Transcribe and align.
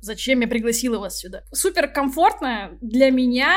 зачем 0.00 0.40
я 0.40 0.48
пригласила 0.48 0.98
вас 0.98 1.18
сюда. 1.18 1.42
Супер 1.52 1.88
комфортная 1.88 2.78
для 2.80 3.10
меня 3.10 3.56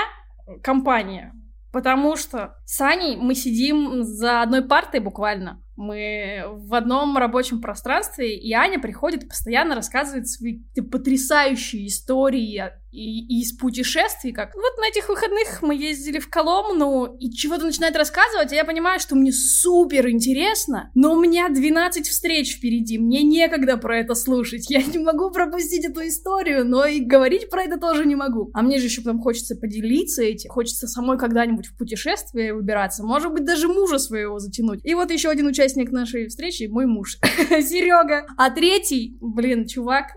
компания. 0.64 1.34
Потому 1.72 2.18
что 2.18 2.58
с 2.66 2.82
Аней 2.82 3.16
мы 3.16 3.34
сидим 3.34 4.04
за 4.04 4.42
одной 4.42 4.62
партой 4.62 5.00
буквально. 5.00 5.64
Мы 5.82 6.44
в 6.48 6.76
одном 6.76 7.18
рабочем 7.18 7.60
пространстве, 7.60 8.38
и 8.38 8.54
Аня 8.54 8.80
приходит 8.80 9.24
и 9.24 9.28
постоянно 9.28 9.74
рассказывает 9.74 10.28
свои 10.28 10.60
потрясающие 10.92 11.88
истории 11.88 12.72
и, 12.92 13.22
и 13.22 13.42
из 13.42 13.54
путешествий, 13.54 14.34
как 14.34 14.54
вот 14.54 14.78
на 14.78 14.90
этих 14.90 15.10
выходных 15.10 15.62
мы 15.62 15.76
ездили 15.76 16.20
в 16.20 16.30
Коломну, 16.30 17.16
и 17.18 17.32
чего-то 17.32 17.66
начинает 17.66 17.96
рассказывать, 17.96 18.52
а 18.52 18.56
я 18.56 18.66
понимаю, 18.66 19.00
что 19.00 19.16
мне 19.16 19.32
супер 19.32 20.10
интересно, 20.10 20.92
но 20.94 21.14
у 21.14 21.20
меня 21.20 21.50
12 21.50 22.08
встреч 22.08 22.58
впереди, 22.58 22.98
мне 23.00 23.24
некогда 23.24 23.78
про 23.78 24.00
это 24.00 24.14
слушать, 24.14 24.70
я 24.70 24.84
не 24.84 25.00
могу 25.00 25.32
пропустить 25.32 25.86
эту 25.86 26.06
историю, 26.08 26.66
но 26.66 26.86
и 26.86 27.00
говорить 27.00 27.50
про 27.50 27.64
это 27.64 27.80
тоже 27.80 28.06
не 28.06 28.16
могу. 28.16 28.52
А 28.54 28.62
мне 28.62 28.78
же 28.78 28.86
еще 28.86 29.02
потом 29.02 29.22
хочется 29.22 29.56
поделиться 29.56 30.22
этим, 30.22 30.50
хочется 30.50 30.88
самой 30.88 31.18
когда-нибудь 31.18 31.68
в 31.68 31.78
путешествие 31.78 32.54
выбираться, 32.54 33.04
может 33.04 33.32
быть, 33.32 33.46
даже 33.46 33.68
мужа 33.68 34.00
своего 34.00 34.40
затянуть. 34.40 34.82
И 34.84 34.94
вот 34.94 35.12
еще 35.12 35.30
один 35.30 35.48
участник 35.48 35.71
нашей 35.76 36.28
встречи, 36.28 36.68
мой 36.70 36.86
муж, 36.86 37.18
Серега. 37.50 38.26
А 38.38 38.50
третий, 38.50 39.18
блин, 39.22 39.68
чувак, 39.68 40.08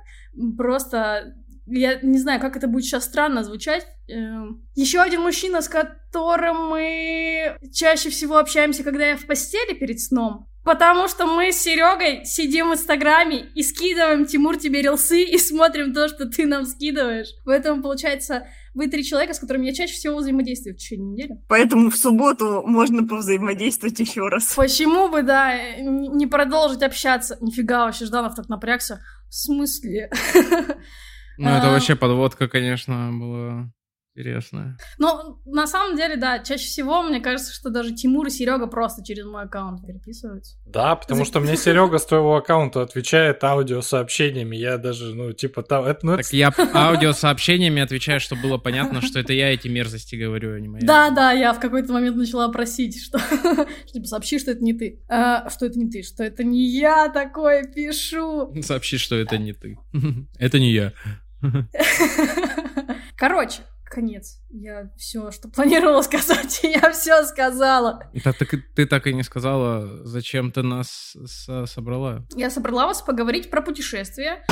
просто 0.56 1.34
я 1.66 1.98
не 2.02 2.18
знаю, 2.18 2.40
как 2.40 2.56
это 2.56 2.66
будет 2.68 2.84
сейчас 2.84 3.04
странно 3.04 3.42
звучать. 3.42 3.86
Эм, 4.08 4.62
Еще 4.74 5.00
один 5.00 5.22
мужчина, 5.22 5.62
с 5.62 5.68
которым 5.68 6.68
мы 6.68 7.56
чаще 7.72 8.10
всего 8.10 8.36
общаемся, 8.36 8.84
когда 8.84 9.06
я 9.06 9.16
в 9.16 9.24
постели 9.24 9.74
перед 9.74 10.00
сном. 10.00 10.46
Потому 10.64 11.08
что 11.08 11.26
мы 11.26 11.52
с 11.52 11.58
Серегой 11.58 12.24
сидим 12.24 12.70
в 12.70 12.72
Инстаграме 12.72 13.46
и 13.54 13.62
скидываем, 13.62 14.24
Тимур, 14.24 14.56
тебе 14.56 14.80
рилсы 14.82 15.22
и 15.22 15.38
смотрим 15.38 15.92
то, 15.92 16.08
что 16.08 16.26
ты 16.26 16.46
нам 16.46 16.64
скидываешь. 16.64 17.28
Поэтому, 17.44 17.82
получается, 17.82 18.46
вы 18.74 18.88
три 18.88 19.04
человека, 19.04 19.34
с 19.34 19.38
которыми 19.38 19.66
я 19.66 19.72
чаще 19.72 19.94
всего 19.94 20.18
взаимодействую 20.18 20.74
в 20.74 20.78
течение 20.78 21.12
недели. 21.12 21.30
Поэтому 21.48 21.90
в 21.90 21.96
субботу 21.96 22.62
можно 22.66 23.06
повзаимодействовать 23.06 23.98
еще 24.00 24.28
раз. 24.28 24.54
Почему 24.54 25.08
бы, 25.08 25.22
да, 25.22 25.56
не 25.78 26.26
продолжить 26.26 26.82
общаться? 26.82 27.38
Нифига, 27.40 27.86
вообще 27.86 28.04
Жданов 28.04 28.34
так 28.34 28.48
напрягся. 28.48 29.00
В 29.28 29.34
смысле? 29.34 30.10
Ну, 31.36 31.48
это 31.48 31.68
а. 31.68 31.72
вообще 31.72 31.96
подводка, 31.96 32.46
конечно, 32.46 33.10
была 33.12 33.72
интересная. 34.14 34.76
Ну, 34.98 35.40
на 35.44 35.66
самом 35.66 35.96
деле, 35.96 36.16
да, 36.16 36.38
чаще 36.38 36.64
всего, 36.64 37.02
мне 37.02 37.20
кажется, 37.20 37.52
что 37.52 37.70
даже 37.70 37.92
Тимур 37.94 38.26
и 38.26 38.30
Серега 38.30 38.66
просто 38.66 39.04
через 39.04 39.24
мой 39.24 39.42
аккаунт 39.44 39.84
переписываются. 39.84 40.56
Да, 40.66 40.94
потому 40.94 41.24
что 41.24 41.40
мне 41.40 41.56
Серега 41.56 41.98
с 41.98 42.06
твоего 42.06 42.36
аккаунта 42.36 42.82
отвечает 42.82 43.42
аудиосообщениями. 43.42 44.56
Я 44.56 44.78
даже, 44.78 45.14
ну, 45.14 45.32
типа, 45.32 45.62
там... 45.62 45.84
Это, 45.84 46.06
ну, 46.06 46.16
так 46.16 46.26
это... 46.26 46.36
я 46.36 46.52
аудиосообщениями 46.74 47.82
отвечаю, 47.82 48.20
чтобы 48.20 48.42
было 48.42 48.58
понятно, 48.58 49.02
что 49.02 49.18
это 49.18 49.32
я 49.32 49.52
эти 49.52 49.68
мерзости 49.68 50.14
говорю, 50.14 50.54
а 50.54 50.60
не 50.60 50.68
моя. 50.68 50.86
Да, 50.86 51.10
да, 51.10 51.32
я 51.32 51.52
в 51.52 51.60
какой-то 51.60 51.92
момент 51.92 52.16
начала 52.16 52.48
просить, 52.48 53.02
что... 53.02 53.18
Типа, 53.92 54.06
сообщи, 54.06 54.38
что 54.38 54.52
это 54.52 54.62
не 54.62 54.74
ты. 54.74 55.00
А, 55.08 55.50
что 55.50 55.66
это 55.66 55.78
не 55.78 55.90
ты, 55.90 56.02
что 56.02 56.22
это 56.22 56.44
не 56.44 56.64
я 56.68 57.08
такое 57.08 57.64
пишу. 57.64 58.54
Сообщи, 58.62 58.98
что 58.98 59.16
это 59.16 59.38
не 59.38 59.52
ты. 59.52 59.78
Это 60.38 60.58
не 60.58 60.72
я. 60.72 60.92
Короче, 63.16 63.62
конец. 63.84 64.40
Я 64.50 64.90
все, 64.96 65.30
что 65.30 65.48
планировала 65.48 66.02
сказать, 66.02 66.60
я 66.62 66.90
все 66.90 67.24
сказала. 67.24 68.10
Да, 68.24 68.32
так 68.32 68.54
ты 68.74 68.86
так 68.86 69.06
и 69.06 69.14
не 69.14 69.22
сказала, 69.22 70.04
зачем 70.06 70.50
ты 70.50 70.62
нас 70.62 71.16
собрала. 71.66 72.24
Я 72.34 72.50
собрала 72.50 72.86
вас 72.86 73.02
поговорить 73.02 73.50
про 73.50 73.62
путешествия. 73.62 74.44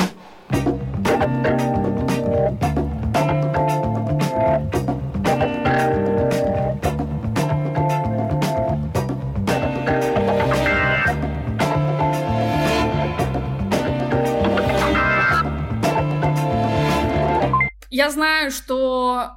Я 17.93 18.11
знаю, 18.11 18.51
что 18.51 19.33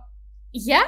я 0.53 0.79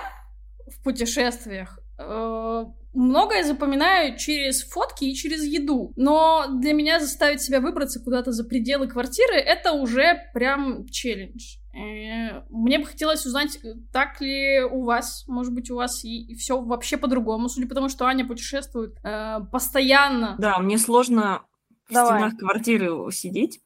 в 0.67 0.81
путешествиях 0.83 1.79
э, 1.99 2.65
многое 2.93 3.43
запоминаю 3.43 4.17
через 4.17 4.63
фотки 4.63 5.03
и 5.03 5.13
через 5.13 5.43
еду. 5.43 5.91
Но 5.97 6.45
для 6.61 6.71
меня 6.71 7.01
заставить 7.01 7.41
себя 7.41 7.59
выбраться 7.59 8.01
куда-то 8.01 8.31
за 8.31 8.45
пределы 8.45 8.87
квартиры 8.87 9.35
это 9.35 9.73
уже 9.73 10.17
прям 10.33 10.87
челлендж. 10.87 11.57
Э, 11.73 12.43
мне 12.49 12.79
бы 12.79 12.85
хотелось 12.85 13.25
узнать, 13.25 13.59
так 13.91 14.21
ли 14.21 14.61
у 14.61 14.85
вас, 14.85 15.25
может 15.27 15.53
быть, 15.53 15.69
у 15.69 15.75
вас 15.75 16.05
и, 16.05 16.25
и 16.25 16.35
все 16.35 16.61
вообще 16.61 16.95
по-другому, 16.95 17.49
судя 17.49 17.67
по 17.67 17.75
тому, 17.75 17.89
что 17.89 18.05
Аня 18.05 18.25
путешествует 18.25 18.95
э, 19.03 19.39
постоянно. 19.51 20.37
Да, 20.39 20.57
мне 20.59 20.77
сложно 20.77 21.41
Давай. 21.89 22.13
в 22.13 22.15
стенах 22.15 22.39
квартиры 22.39 23.11
сидеть. 23.11 23.59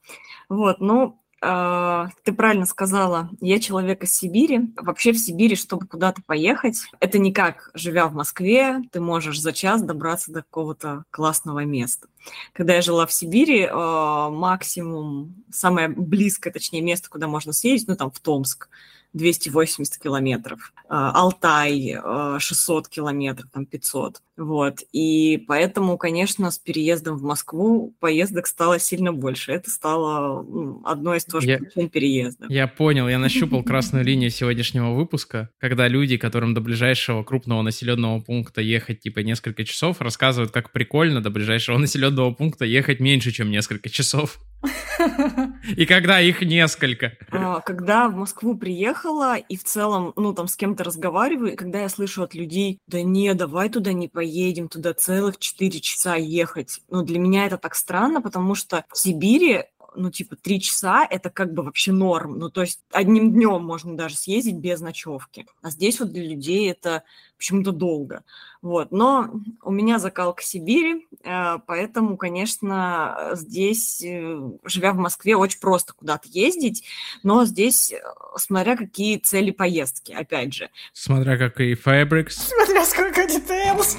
Вот, 0.48 0.80
ну, 0.80 1.04
а, 1.04 1.21
ты 1.42 2.32
правильно 2.32 2.66
сказала, 2.66 3.28
я 3.40 3.58
человек 3.58 4.04
из 4.04 4.14
Сибири. 4.14 4.72
Вообще 4.76 5.12
в 5.12 5.18
Сибири, 5.18 5.56
чтобы 5.56 5.88
куда-то 5.88 6.22
поехать, 6.24 6.82
это 7.00 7.18
не 7.18 7.32
как, 7.32 7.70
живя 7.74 8.06
в 8.06 8.14
Москве, 8.14 8.80
ты 8.92 9.00
можешь 9.00 9.40
за 9.40 9.52
час 9.52 9.82
добраться 9.82 10.30
до 10.30 10.42
какого-то 10.42 11.04
классного 11.10 11.64
места. 11.64 12.06
Когда 12.52 12.74
я 12.74 12.82
жила 12.82 13.06
в 13.06 13.12
Сибири, 13.12 13.68
а, 13.68 14.30
максимум, 14.30 15.34
самое 15.50 15.88
близкое, 15.88 16.52
точнее, 16.52 16.80
место, 16.80 17.10
куда 17.10 17.26
можно 17.26 17.52
съездить, 17.52 17.88
ну, 17.88 17.96
там, 17.96 18.12
в 18.12 18.20
Томск, 18.20 18.68
280 19.12 19.98
километров, 19.98 20.72
а, 20.88 21.10
Алтай 21.12 21.96
600 22.38 22.88
километров, 22.88 23.50
там 23.52 23.66
500. 23.66 24.20
Вот. 24.36 24.80
И 24.92 25.44
поэтому, 25.46 25.98
конечно, 25.98 26.50
с 26.50 26.58
переездом 26.58 27.16
в 27.16 27.22
Москву 27.22 27.94
поездок 28.00 28.46
стало 28.46 28.78
сильно 28.78 29.12
больше. 29.12 29.52
Это 29.52 29.70
стало 29.70 30.44
одной 30.84 31.18
из 31.18 31.24
тоже 31.26 31.46
я, 31.46 31.58
причин 31.58 31.90
переезда. 31.90 32.46
Я 32.48 32.66
понял, 32.66 33.08
я 33.08 33.18
нащупал 33.18 33.62
красную 33.62 34.04
линию 34.04 34.30
сегодняшнего 34.30 34.92
выпуска, 34.92 35.50
когда 35.58 35.86
люди, 35.86 36.16
которым 36.16 36.54
до 36.54 36.60
ближайшего 36.60 37.22
крупного 37.22 37.62
населенного 37.62 38.20
пункта 38.20 38.62
ехать 38.62 39.00
типа 39.00 39.20
несколько 39.20 39.64
часов, 39.64 40.00
рассказывают, 40.00 40.50
как 40.50 40.72
прикольно 40.72 41.22
до 41.22 41.30
ближайшего 41.30 41.76
населенного 41.82 42.32
пункта 42.32 42.64
ехать 42.64 43.00
меньше, 43.00 43.32
чем 43.32 43.50
несколько 43.50 43.90
часов. 43.90 44.38
И 45.76 45.86
когда 45.86 46.20
их 46.20 46.40
несколько. 46.42 47.12
А, 47.30 47.60
когда 47.60 48.08
в 48.08 48.14
Москву 48.14 48.54
приехала 49.02 49.36
и 49.36 49.56
в 49.56 49.64
целом, 49.64 50.12
ну, 50.16 50.32
там 50.32 50.48
с 50.48 50.56
кем-то 50.56 50.84
разговариваю, 50.84 51.52
и 51.52 51.56
когда 51.56 51.80
я 51.80 51.88
слышу 51.88 52.22
от 52.22 52.34
людей, 52.34 52.78
да 52.86 53.02
не, 53.02 53.34
давай 53.34 53.68
туда 53.68 53.92
не 53.92 54.08
поедем 54.08 54.68
туда 54.68 54.94
целых 54.94 55.38
4 55.38 55.80
часа 55.80 56.16
ехать. 56.16 56.80
Ну, 56.88 57.02
для 57.02 57.18
меня 57.18 57.46
это 57.46 57.58
так 57.58 57.74
странно, 57.74 58.22
потому 58.22 58.54
что 58.54 58.84
в 58.92 58.98
Сибири 58.98 59.64
ну, 59.94 60.10
типа, 60.10 60.36
три 60.36 60.60
часа– 60.60 61.06
это 61.10 61.30
как 61.30 61.52
бы 61.52 61.62
вообще 61.62 61.92
норм. 61.92 62.38
Ну, 62.38 62.50
то 62.50 62.62
есть 62.62 62.80
одним 62.92 63.32
днем 63.32 63.64
можно 63.64 63.96
даже 63.96 64.16
съездить 64.16 64.56
без 64.56 64.80
ночевки. 64.80 65.46
А 65.62 65.70
здесь 65.70 66.00
вот 66.00 66.12
для 66.12 66.24
людей 66.24 66.70
это 66.70 67.04
почему-то 67.36 67.72
долго. 67.72 68.22
Вот. 68.60 68.92
Но 68.92 69.30
у 69.62 69.72
меня 69.72 69.98
закалка 69.98 70.42
Сибири, 70.42 71.08
э, 71.24 71.58
поэтому, 71.66 72.16
конечно, 72.16 73.30
здесь, 73.32 74.02
э, 74.02 74.40
живя 74.64 74.92
в 74.92 74.96
Москве, 74.96 75.36
очень 75.36 75.58
просто 75.58 75.92
куда-то 75.92 76.28
ездить, 76.28 76.84
но 77.24 77.44
здесь, 77.44 77.92
э, 77.92 78.00
смотря 78.36 78.76
какие 78.76 79.18
цели 79.18 79.50
поездки, 79.50 80.12
опять 80.12 80.54
же. 80.54 80.70
Смотря 80.92 81.36
какие 81.36 81.74
fabrics. 81.76 82.30
Смотря 82.30 82.84
сколько 82.84 83.22
details. 83.22 83.96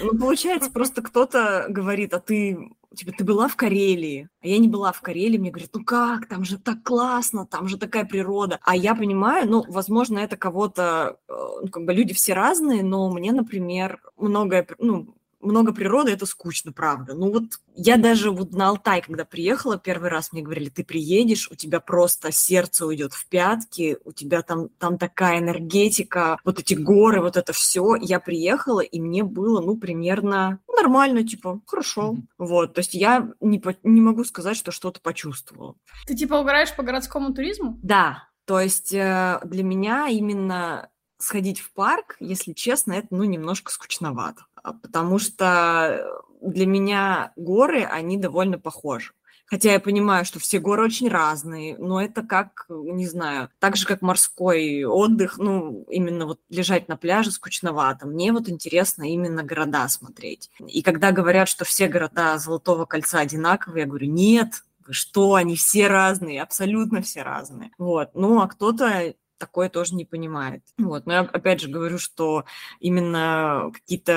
Ну, 0.00 0.18
получается, 0.18 0.70
просто 0.70 1.02
кто-то 1.02 1.66
говорит, 1.68 2.14
а 2.14 2.20
ты 2.20 2.72
типа, 2.94 3.12
ты 3.12 3.24
была 3.24 3.48
в 3.48 3.56
Карелии, 3.56 4.28
а 4.42 4.46
я 4.46 4.58
не 4.58 4.68
была 4.68 4.92
в 4.92 5.00
Карелии, 5.00 5.38
мне 5.38 5.50
говорят, 5.50 5.70
ну 5.72 5.84
как, 5.84 6.26
там 6.26 6.44
же 6.44 6.58
так 6.58 6.82
классно, 6.82 7.46
там 7.46 7.68
же 7.68 7.78
такая 7.78 8.04
природа. 8.04 8.58
А 8.62 8.76
я 8.76 8.94
понимаю, 8.94 9.48
ну, 9.48 9.64
возможно, 9.68 10.18
это 10.18 10.36
кого-то, 10.36 11.16
ну, 11.28 11.68
как 11.68 11.84
бы 11.84 11.94
люди 11.94 12.14
все 12.14 12.34
разные, 12.34 12.82
но 12.82 13.10
мне, 13.10 13.32
например, 13.32 14.00
многое, 14.16 14.66
ну, 14.78 15.14
много 15.42 15.72
природы, 15.72 16.12
это 16.12 16.26
скучно, 16.26 16.72
правда. 16.72 17.14
Ну 17.14 17.32
вот 17.32 17.44
я 17.74 17.96
даже 17.96 18.30
вот 18.30 18.52
на 18.52 18.68
Алтай, 18.68 19.02
когда 19.02 19.24
приехала 19.24 19.78
первый 19.78 20.10
раз, 20.10 20.32
мне 20.32 20.42
говорили, 20.42 20.70
ты 20.70 20.84
приедешь, 20.84 21.48
у 21.50 21.54
тебя 21.54 21.80
просто 21.80 22.32
сердце 22.32 22.86
уйдет 22.86 23.12
в 23.12 23.28
пятки, 23.28 23.98
у 24.04 24.12
тебя 24.12 24.42
там, 24.42 24.68
там 24.78 24.98
такая 24.98 25.38
энергетика, 25.38 26.38
вот 26.44 26.58
эти 26.58 26.74
горы, 26.74 27.20
вот 27.20 27.36
это 27.36 27.52
все. 27.52 27.96
Я 27.96 28.20
приехала, 28.20 28.80
и 28.80 29.00
мне 29.00 29.24
было, 29.24 29.60
ну, 29.60 29.76
примерно 29.76 30.60
нормально, 30.68 31.26
типа, 31.26 31.60
хорошо. 31.66 32.12
Mm-hmm. 32.12 32.22
Вот, 32.38 32.74
то 32.74 32.78
есть 32.80 32.94
я 32.94 33.30
не, 33.40 33.58
по- 33.58 33.76
не 33.82 34.00
могу 34.00 34.24
сказать, 34.24 34.56
что 34.56 34.70
что-то 34.70 35.00
почувствовала. 35.00 35.74
Ты 36.06 36.14
типа 36.14 36.34
угораешь 36.34 36.74
по 36.74 36.82
городскому 36.82 37.34
туризму? 37.34 37.78
Да, 37.82 38.28
то 38.44 38.60
есть 38.60 38.92
э, 38.92 39.40
для 39.44 39.62
меня 39.62 40.08
именно 40.08 40.90
сходить 41.18 41.60
в 41.60 41.72
парк, 41.72 42.16
если 42.20 42.52
честно, 42.52 42.94
это, 42.94 43.08
ну, 43.10 43.24
немножко 43.24 43.70
скучновато. 43.70 44.44
А, 44.62 44.72
потому 44.72 45.18
что 45.18 46.06
для 46.40 46.66
меня 46.66 47.32
горы, 47.36 47.84
они 47.84 48.16
довольно 48.16 48.58
похожи. 48.58 49.12
Хотя 49.46 49.72
я 49.72 49.80
понимаю, 49.80 50.24
что 50.24 50.40
все 50.40 50.60
горы 50.60 50.82
очень 50.82 51.10
разные, 51.10 51.76
но 51.76 52.00
это 52.00 52.22
как, 52.22 52.64
не 52.70 53.06
знаю, 53.06 53.50
так 53.58 53.76
же, 53.76 53.86
как 53.86 54.00
морской 54.00 54.82
отдых, 54.84 55.36
ну, 55.36 55.84
именно 55.90 56.24
вот 56.24 56.40
лежать 56.48 56.88
на 56.88 56.96
пляже 56.96 57.30
скучновато. 57.30 58.06
Мне 58.06 58.32
вот 58.32 58.48
интересно 58.48 59.02
именно 59.02 59.42
города 59.42 59.86
смотреть. 59.88 60.50
И 60.66 60.80
когда 60.80 61.12
говорят, 61.12 61.50
что 61.50 61.66
все 61.66 61.88
города 61.88 62.38
Золотого 62.38 62.86
кольца 62.86 63.18
одинаковые, 63.18 63.82
я 63.82 63.86
говорю, 63.86 64.10
нет, 64.10 64.64
что, 64.88 65.34
они 65.34 65.56
все 65.56 65.88
разные, 65.88 66.42
абсолютно 66.42 67.02
все 67.02 67.22
разные. 67.22 67.72
Вот. 67.76 68.10
Ну, 68.14 68.40
а 68.40 68.48
кто-то 68.48 69.14
такое 69.42 69.68
тоже 69.68 69.96
не 69.96 70.04
понимает. 70.04 70.62
Вот. 70.78 71.04
Но 71.04 71.12
я 71.14 71.20
опять 71.22 71.60
же 71.60 71.68
говорю, 71.68 71.98
что 71.98 72.44
именно 72.78 73.72
какие-то 73.74 74.14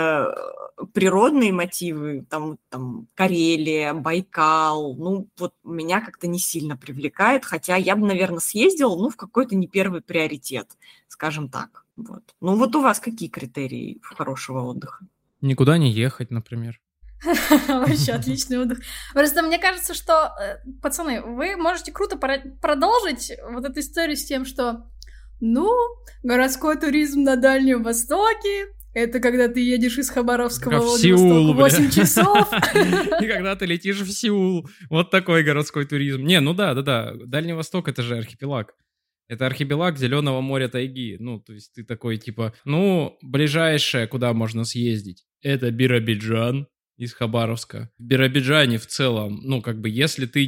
э, 0.77 0.86
природные 0.94 1.51
мотивы, 1.51 2.27
там, 2.30 2.60
там 2.69 3.07
Карелия, 3.16 3.95
Байкал, 3.95 4.95
ну, 4.95 5.27
вот 5.39 5.56
меня 5.63 6.00
как-то 6.00 6.27
не 6.27 6.38
сильно 6.38 6.77
привлекает, 6.77 7.44
хотя 7.44 7.75
я 7.75 7.95
бы, 7.95 8.06
наверное, 8.06 8.39
съездил, 8.39 8.95
ну, 8.98 9.10
в 9.10 9.16
какой-то 9.16 9.56
не 9.56 9.68
первый 9.68 10.01
приоритет, 10.01 10.68
скажем 11.07 11.50
так. 11.50 11.86
Вот. 11.95 12.36
Ну, 12.39 12.56
вот 12.56 12.75
у 12.75 12.81
вас 12.81 13.00
какие 13.00 13.30
критерии 13.30 14.00
хорошего 14.04 14.62
отдыха? 14.62 15.07
Никуда 15.42 15.80
не 15.80 15.92
ехать, 15.92 16.30
например. 16.30 16.80
Вообще 17.68 18.12
отличный 18.13 18.60
отдых. 18.60 18.80
Просто 19.13 19.42
мне 19.42 19.57
кажется, 19.57 19.94
что, 19.94 20.36
э, 20.39 20.57
пацаны, 20.81 21.21
вы 21.21 21.56
можете 21.56 21.92
круто 21.92 22.18
продолжить 22.18 23.31
вот 23.51 23.66
эту 23.66 23.80
историю 23.80 24.18
с 24.18 24.25
тем, 24.25 24.45
что 24.45 24.88
ну, 25.39 25.71
городской 26.23 26.77
туризм 26.77 27.23
на 27.23 27.35
Дальнем 27.35 27.83
Востоке, 27.83 28.67
это 28.95 29.19
когда 29.19 29.49
ты 29.49 29.59
едешь 29.59 29.97
из 29.97 30.09
Хабаровского 30.09 30.79
в 30.79 30.97
Сеул, 30.97 31.53
8 31.53 31.91
часов. 31.91 32.49
И 33.21 33.27
когда 33.27 33.55
ты 33.57 33.65
летишь 33.65 33.99
в 33.99 34.09
Сеул. 34.09 34.69
Вот 34.89 35.11
такой 35.11 35.43
городской 35.43 35.85
туризм. 35.85 36.23
Не, 36.23 36.39
ну 36.39 36.53
да, 36.53 36.73
да, 36.73 36.81
да. 36.81 37.13
Дальний 37.25 37.51
Восток— 37.51 37.87
это 37.89 38.01
же 38.03 38.17
архипелаг. 38.17 38.73
Это 39.27 39.47
архипелаг 39.47 39.97
Зеленого 39.97 40.39
моря 40.39 40.69
тайги. 40.69 41.17
Ну, 41.19 41.41
то 41.41 41.51
есть 41.51 41.73
ты 41.73 41.83
такой, 41.83 42.17
типа, 42.17 42.53
ну, 42.63 43.17
ближайшее, 43.21 44.07
куда 44.07 44.31
можно 44.33 44.63
съездить, 44.63 45.25
это 45.41 45.71
Биробиджан 45.71 46.67
из 46.95 47.13
Хабаровска. 47.13 47.91
В 47.97 48.03
Биробиджане 48.03 48.77
в 48.77 48.87
целом, 48.87 49.41
ну, 49.43 49.61
как 49.61 49.81
бы, 49.81 49.89
если 49.89 50.25
ты 50.25 50.45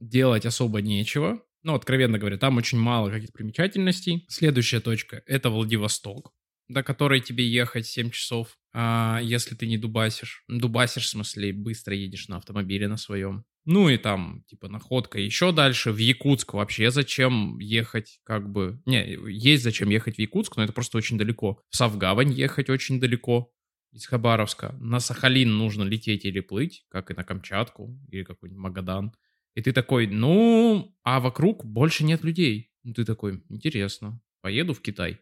делать 0.00 0.46
особо 0.46 0.80
нечего, 0.80 1.42
ну, 1.62 1.74
откровенно 1.74 2.18
говоря, 2.18 2.38
там 2.38 2.56
очень 2.56 2.78
мало 2.78 3.10
каких-то 3.10 3.32
примечательностей. 3.32 4.24
Следующая 4.28 4.80
точка— 4.80 5.22
это 5.26 5.50
Владивосток, 5.50 6.32
до 6.68 6.82
которой 6.82 7.20
тебе 7.20 7.46
ехать 7.48 7.86
7 7.86 8.10
часов, 8.10 8.56
а, 8.72 9.20
если 9.22 9.54
ты 9.54 9.66
не 9.66 9.76
дубасишь. 9.76 10.44
Дубасишь, 10.48 11.04
в 11.04 11.08
смысле, 11.08 11.52
быстро 11.52 11.94
едешь 11.94 12.28
на 12.28 12.36
автомобиле 12.36 12.88
на 12.88 12.96
своем. 12.96 13.44
Ну 13.66 13.88
и 13.88 13.98
там, 13.98 14.42
типа, 14.46 14.68
находка 14.68 15.18
еще 15.18 15.52
дальше. 15.52 15.92
В 15.92 15.98
Якутск 15.98 16.54
вообще 16.54 16.90
зачем 16.90 17.58
ехать, 17.58 18.20
как 18.24 18.50
бы... 18.50 18.80
Не, 18.86 19.18
есть 19.30 19.62
зачем 19.62 19.90
ехать 19.90 20.16
в 20.16 20.18
Якутск, 20.18 20.56
но 20.56 20.64
это 20.64 20.72
просто 20.72 20.96
очень 20.96 21.18
далеко. 21.18 21.60
В 21.68 21.76
Савгавань 21.76 22.32
ехать 22.32 22.70
очень 22.70 23.00
далеко 23.00 23.52
из 23.92 24.06
Хабаровска. 24.06 24.74
На 24.80 25.00
Сахалин 25.00 25.56
нужно 25.56 25.82
лететь 25.82 26.24
или 26.24 26.40
плыть, 26.40 26.84
как 26.88 27.10
и 27.10 27.14
на 27.14 27.24
Камчатку, 27.24 27.98
или 28.10 28.22
какой-нибудь 28.22 28.62
Магадан. 28.62 29.12
И 29.54 29.62
ты 29.62 29.72
такой, 29.72 30.06
ну, 30.06 30.94
а 31.02 31.20
вокруг 31.20 31.64
больше 31.64 32.04
нет 32.04 32.22
людей. 32.22 32.70
Ну, 32.82 32.94
ты 32.94 33.04
такой, 33.04 33.42
интересно, 33.48 34.20
поеду 34.40 34.74
в 34.74 34.80
Китай. 34.80 35.20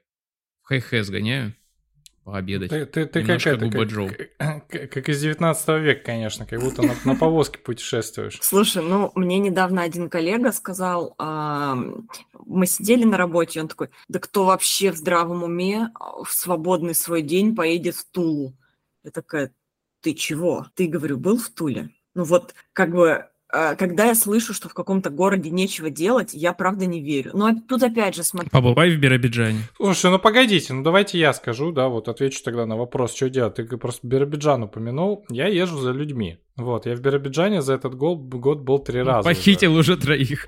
В 0.62 0.68
хэ-хэ 0.68 1.02
сгоняю 1.02 1.54
пообедать. 2.28 2.68
Ты, 2.68 2.84
ты, 2.84 3.06
ты 3.06 3.24
как, 3.24 3.46
это, 3.46 3.70
как, 3.70 4.68
как, 4.68 4.90
как 4.92 5.08
из 5.08 5.22
19 5.22 5.68
века, 5.80 6.04
конечно, 6.04 6.44
как 6.44 6.60
будто 6.60 6.82
на, 6.82 6.94
на 7.04 7.14
повозке 7.14 7.58
путешествуешь. 7.58 8.38
Слушай, 8.42 8.82
ну, 8.82 9.10
мне 9.14 9.38
недавно 9.38 9.80
один 9.80 10.10
коллега 10.10 10.52
сказал, 10.52 11.14
а, 11.16 11.74
мы 12.44 12.66
сидели 12.66 13.04
на 13.04 13.16
работе, 13.16 13.62
он 13.62 13.68
такой, 13.68 13.88
да 14.08 14.18
кто 14.18 14.44
вообще 14.44 14.92
в 14.92 14.96
здравом 14.96 15.42
уме 15.42 15.90
в 16.22 16.28
свободный 16.30 16.94
свой 16.94 17.22
день 17.22 17.56
поедет 17.56 17.94
в 17.94 18.04
Тулу? 18.10 18.54
Я 19.04 19.10
такая, 19.10 19.50
ты 20.02 20.12
чего? 20.12 20.66
Ты, 20.74 20.86
говорю, 20.86 21.16
был 21.16 21.38
в 21.38 21.48
Туле? 21.48 21.90
Ну 22.14 22.24
вот, 22.24 22.54
как 22.74 22.90
бы 22.90 23.10
а, 23.10 23.30
когда 23.50 24.06
я 24.06 24.14
слышу, 24.14 24.52
что 24.54 24.68
в 24.68 24.74
каком-то 24.74 25.10
городе 25.10 25.50
нечего 25.50 25.90
делать, 25.90 26.30
я 26.34 26.52
правда 26.52 26.86
не 26.86 27.00
верю. 27.00 27.30
Но 27.34 27.50
тут 27.68 27.82
опять 27.82 28.14
же 28.14 28.22
смотри. 28.22 28.50
Побывай 28.50 28.94
в 28.94 28.98
Биробиджане. 28.98 29.60
Слушай, 29.76 30.10
ну 30.10 30.18
погодите, 30.18 30.72
ну 30.74 30.82
давайте 30.82 31.18
я 31.18 31.32
скажу, 31.32 31.72
да, 31.72 31.88
вот 31.88 32.08
отвечу 32.08 32.42
тогда 32.44 32.66
на 32.66 32.76
вопрос, 32.76 33.14
что 33.14 33.28
делать. 33.30 33.54
Ты 33.54 33.64
просто 33.64 34.06
Биробиджан 34.06 34.64
упомянул, 34.64 35.24
я 35.30 35.46
езжу 35.46 35.78
за 35.78 35.92
людьми. 35.92 36.38
Вот, 36.58 36.86
я 36.86 36.96
в 36.96 37.00
Биробиджане 37.00 37.62
за 37.62 37.74
этот 37.74 37.94
год, 37.94 38.18
год 38.18 38.58
был 38.58 38.80
три 38.80 39.00
раза. 39.00 39.28
Похитил 39.28 39.74
уже, 39.76 39.92
уже 39.92 40.02
троих. 40.02 40.46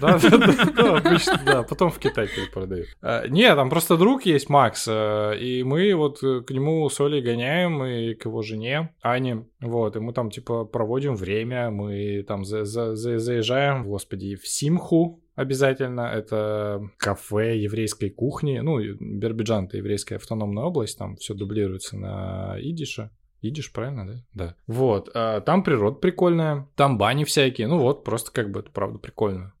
Да, 0.00 0.18
да, 0.18 0.38
да, 0.76 0.96
обычно, 0.96 1.40
да, 1.46 1.62
потом 1.62 1.92
в 1.92 1.98
Китай 1.98 2.26
перепродают. 2.26 2.88
А, 3.00 3.28
не, 3.28 3.54
там 3.54 3.70
просто 3.70 3.96
друг 3.96 4.26
есть, 4.26 4.48
Макс, 4.48 4.86
э, 4.88 5.38
и 5.38 5.62
мы 5.62 5.94
вот 5.94 6.18
к 6.18 6.50
нему 6.50 6.88
с 6.90 7.00
Олей 7.00 7.22
гоняем, 7.22 7.84
и 7.84 8.14
к 8.14 8.24
его 8.24 8.42
жене, 8.42 8.92
Ане, 9.02 9.46
вот, 9.62 9.96
и 9.96 10.00
мы 10.00 10.12
там, 10.12 10.30
типа, 10.30 10.64
проводим 10.64 11.14
время, 11.14 11.70
мы 11.70 12.24
там 12.26 12.44
за, 12.44 12.64
за, 12.64 12.96
за, 12.96 13.18
заезжаем, 13.18 13.84
господи, 13.84 14.34
в 14.34 14.46
Симху, 14.46 15.22
обязательно. 15.36 16.00
Это 16.00 16.90
кафе 16.98 17.58
еврейской 17.58 18.10
кухни. 18.10 18.58
Ну, 18.58 18.80
Биробиджан— 18.80 19.64
это 19.66 19.76
еврейская 19.76 20.16
автономная 20.16 20.64
область, 20.64 20.98
там 20.98 21.16
все 21.16 21.34
дублируется 21.34 21.96
на 21.96 22.56
идише. 22.58 23.10
Идиш, 23.40 23.72
правильно, 23.72 24.06
да? 24.06 24.14
Да. 24.34 24.56
Вот. 24.66 25.10
А, 25.14 25.40
там 25.40 25.64
природа 25.64 25.96
прикольная, 25.96 26.68
там 26.76 26.96
бани 26.98 27.24
всякие. 27.24 27.66
Ну 27.66 27.78
вот, 27.78 28.04
просто 28.04 28.30
как 28.30 28.52
бы 28.52 28.60
это 28.60 28.70
правда 28.70 28.98
прикольно. 28.98 29.52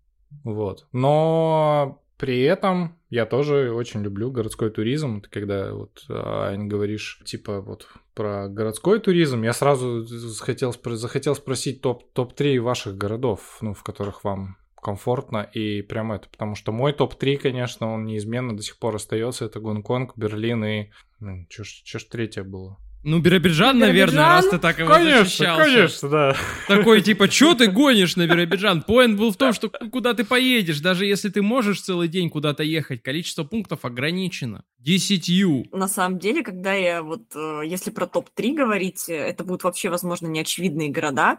Вот. 0.44 0.86
Но 0.92 2.00
при 2.16 2.42
этом 2.42 2.96
я 3.10 3.26
тоже 3.26 3.72
очень 3.72 4.02
люблю 4.02 4.30
городской 4.30 4.70
туризм. 4.70 5.20
Ты 5.20 5.28
когда 5.30 5.74
вот, 5.74 6.04
Ань, 6.08 6.68
говоришь, 6.68 7.20
типа, 7.24 7.60
вот 7.60 7.88
про 8.14 8.48
городской 8.48 9.00
туризм, 9.00 9.42
я 9.42 9.52
сразу 9.52 10.04
захотел, 10.04 10.74
захотел 10.84 11.34
спросить 11.34 11.80
топ, 11.80 12.12
топ-3 12.12 12.60
ваших 12.60 12.96
городов, 12.96 13.58
ну, 13.60 13.74
в 13.74 13.82
которых 13.82 14.24
вам 14.24 14.56
комфортно 14.80 15.48
и 15.52 15.80
прям 15.82 16.12
это, 16.12 16.28
потому 16.28 16.54
что 16.56 16.72
мой 16.72 16.92
топ-3, 16.92 17.36
конечно, 17.36 17.92
он 17.92 18.04
неизменно 18.04 18.56
до 18.56 18.62
сих 18.62 18.78
пор 18.78 18.96
остается, 18.96 19.44
это 19.44 19.60
Гонконг, 19.60 20.16
Берлин 20.16 20.64
и... 20.64 20.90
Ну, 21.20 21.46
чё 21.48 21.62
ж 21.64 22.04
третье 22.10 22.42
было? 22.42 22.78
Ну, 23.04 23.18
Биробиджан, 23.18 23.78
наверное, 23.78 24.24
раз 24.24 24.46
ты 24.48 24.58
так 24.58 24.78
его 24.78 24.88
конечно, 24.88 25.24
защищался. 25.24 25.64
Конечно, 25.64 26.08
да. 26.08 26.36
Такой, 26.68 27.02
типа, 27.02 27.28
что 27.28 27.54
ты 27.54 27.66
гонишь 27.70 28.14
на 28.14 28.26
Биробиджан? 28.26 28.82
Поинт 28.82 29.18
был 29.18 29.32
в 29.32 29.36
том, 29.36 29.52
что 29.52 29.68
куда 29.68 30.14
ты 30.14 30.24
поедешь, 30.24 30.78
даже 30.80 31.04
если 31.04 31.28
ты 31.28 31.42
можешь 31.42 31.80
целый 31.80 32.06
день 32.06 32.30
куда-то 32.30 32.62
ехать, 32.62 33.02
количество 33.02 33.42
пунктов 33.42 33.84
ограничено. 33.84 34.64
Десятью. 34.78 35.64
На 35.72 35.88
самом 35.88 36.20
деле, 36.20 36.44
когда 36.44 36.72
я 36.74 37.02
вот, 37.02 37.22
э, 37.34 37.62
если 37.66 37.90
про 37.90 38.06
топ-3 38.06 38.54
говорить, 38.54 39.08
э, 39.08 39.14
это 39.14 39.42
будут 39.42 39.64
вообще, 39.64 39.90
возможно, 39.90 40.28
неочевидные 40.28 40.90
города. 40.90 41.38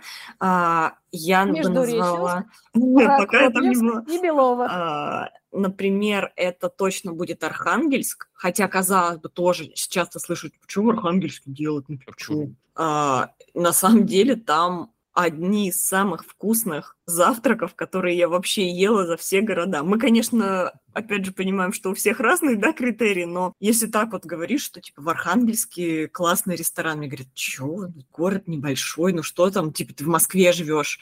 А, 1.13 1.15
я 1.15 1.45
бы 1.45 1.69
назвала... 1.69 2.45
Пока 2.73 3.43
я 3.43 3.49
там 3.51 3.69
не. 3.69 4.15
И 4.15 4.21
Белова. 4.21 4.67
А, 4.69 5.29
например, 5.51 6.33
это 6.35 6.69
точно 6.69 7.13
будет 7.13 7.43
Архангельск, 7.43 8.29
хотя, 8.33 8.67
казалось 8.67 9.19
бы, 9.19 9.29
тоже 9.29 9.69
часто 9.73 10.19
слышу, 10.19 10.49
почему 10.61 10.89
Архангельск 10.89 11.43
делать, 11.45 11.85
ну 11.87 11.99
почему? 12.05 12.55
А, 12.75 13.29
на 13.53 13.73
самом 13.73 14.05
деле 14.05 14.35
там 14.35 14.92
одни 15.13 15.69
из 15.69 15.81
самых 15.81 16.25
вкусных 16.25 16.97
завтраков, 17.05 17.75
которые 17.75 18.17
я 18.17 18.27
вообще 18.27 18.69
ела 18.69 19.05
за 19.05 19.17
все 19.17 19.41
города. 19.41 19.83
Мы, 19.83 19.99
конечно, 19.99 20.73
опять 20.93 21.25
же 21.25 21.31
понимаем, 21.31 21.73
что 21.73 21.91
у 21.91 21.93
всех 21.93 22.19
разные, 22.19 22.55
да, 22.55 22.73
критерии, 22.73 23.25
но 23.25 23.53
если 23.59 23.87
так 23.87 24.11
вот 24.11 24.25
говоришь, 24.25 24.63
что, 24.63 24.81
типа, 24.81 25.01
в 25.01 25.09
Архангельске 25.09 26.07
классный 26.07 26.55
ресторан, 26.55 26.97
мне 26.97 27.07
говорят, 27.07 27.33
чё, 27.33 27.89
город 28.11 28.47
небольшой, 28.47 29.13
ну 29.13 29.23
что 29.23 29.49
там, 29.51 29.71
типа, 29.71 29.93
ты 29.93 30.03
в 30.03 30.07
Москве 30.07 30.51
живешь, 30.51 30.99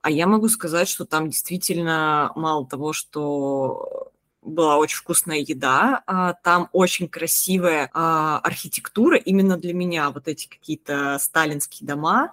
а 0.00 0.10
я 0.10 0.26
могу 0.26 0.48
сказать, 0.48 0.88
что 0.88 1.04
там 1.04 1.28
действительно 1.28 2.32
мало 2.34 2.66
того, 2.66 2.92
что 2.92 4.12
была 4.42 4.76
очень 4.76 4.96
вкусная 4.96 5.38
еда, 5.38 6.02
а, 6.06 6.34
там 6.34 6.68
очень 6.72 7.08
красивая 7.08 7.90
а, 7.94 8.40
архитектура 8.40 9.16
именно 9.16 9.56
для 9.56 9.72
меня, 9.72 10.10
вот 10.10 10.26
эти 10.26 10.48
какие-то 10.48 11.18
сталинские 11.20 11.86
дома, 11.86 12.32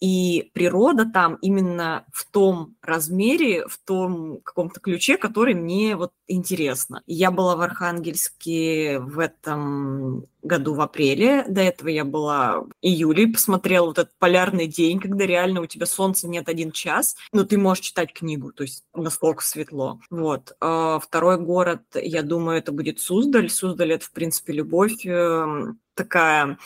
и 0.00 0.50
природа 0.54 1.04
там 1.04 1.34
именно 1.42 2.06
в 2.12 2.24
том 2.30 2.76
размере, 2.82 3.66
в 3.68 3.78
том 3.78 4.40
каком-то 4.42 4.80
ключе, 4.80 5.18
который 5.18 5.54
мне 5.54 5.94
вот 5.94 6.12
интересно. 6.26 7.02
Я 7.06 7.30
была 7.30 7.54
в 7.54 7.60
Архангельске 7.60 8.98
в 8.98 9.18
этом 9.18 10.26
году 10.42 10.74
в 10.74 10.80
апреле. 10.80 11.44
До 11.46 11.60
этого 11.60 11.88
я 11.88 12.06
была 12.06 12.60
в 12.60 12.70
июле, 12.80 13.28
посмотрела 13.28 13.86
вот 13.86 13.98
этот 13.98 14.14
полярный 14.18 14.66
день, 14.66 14.98
когда 15.00 15.26
реально 15.26 15.60
у 15.60 15.66
тебя 15.66 15.84
солнца 15.84 16.28
нет 16.28 16.48
один 16.48 16.72
час, 16.72 17.16
но 17.32 17.44
ты 17.44 17.58
можешь 17.58 17.84
читать 17.84 18.14
книгу, 18.14 18.52
то 18.52 18.62
есть 18.62 18.84
насколько 18.94 19.44
светло. 19.44 20.00
Вот. 20.08 20.56
А 20.60 20.98
второй 20.98 21.38
город, 21.38 21.82
я 21.94 22.22
думаю, 22.22 22.58
это 22.58 22.72
будет 22.72 23.00
Суздаль. 23.00 23.50
Суздаль— 23.50 23.92
это, 23.94 24.06
в 24.06 24.12
принципе, 24.12 24.54
любовь 24.54 25.04
эм, 25.04 25.78
такая 26.00 26.56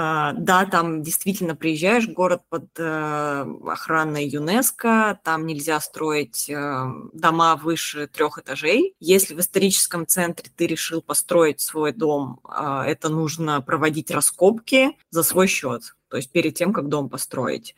а, 0.00 0.32
да, 0.32 0.64
там 0.64 1.02
действительно 1.02 1.56
приезжаешь, 1.56 2.06
город 2.06 2.42
под 2.48 2.66
э, 2.78 3.46
охраной 3.66 4.28
ЮНЕСКО, 4.28 5.18
там 5.24 5.44
нельзя 5.44 5.80
строить 5.80 6.48
э, 6.48 6.86
дома 7.12 7.56
выше 7.56 8.06
трех 8.06 8.38
этажей. 8.38 8.94
Если 9.00 9.34
в 9.34 9.40
историческом 9.40 10.06
центре 10.06 10.52
ты 10.54 10.68
решил 10.68 11.02
построить 11.02 11.60
свой 11.60 11.92
дом, 11.92 12.38
а, 12.44 12.86
это 12.86 13.08
нужно 13.08 13.60
проводить 13.60 14.12
раскопки 14.12 14.96
за 15.10 15.24
свой 15.24 15.48
счет 15.48 15.82
то 16.08 16.16
есть 16.16 16.30
перед 16.30 16.54
тем, 16.54 16.72
как 16.72 16.88
дом 16.88 17.08
построить. 17.08 17.74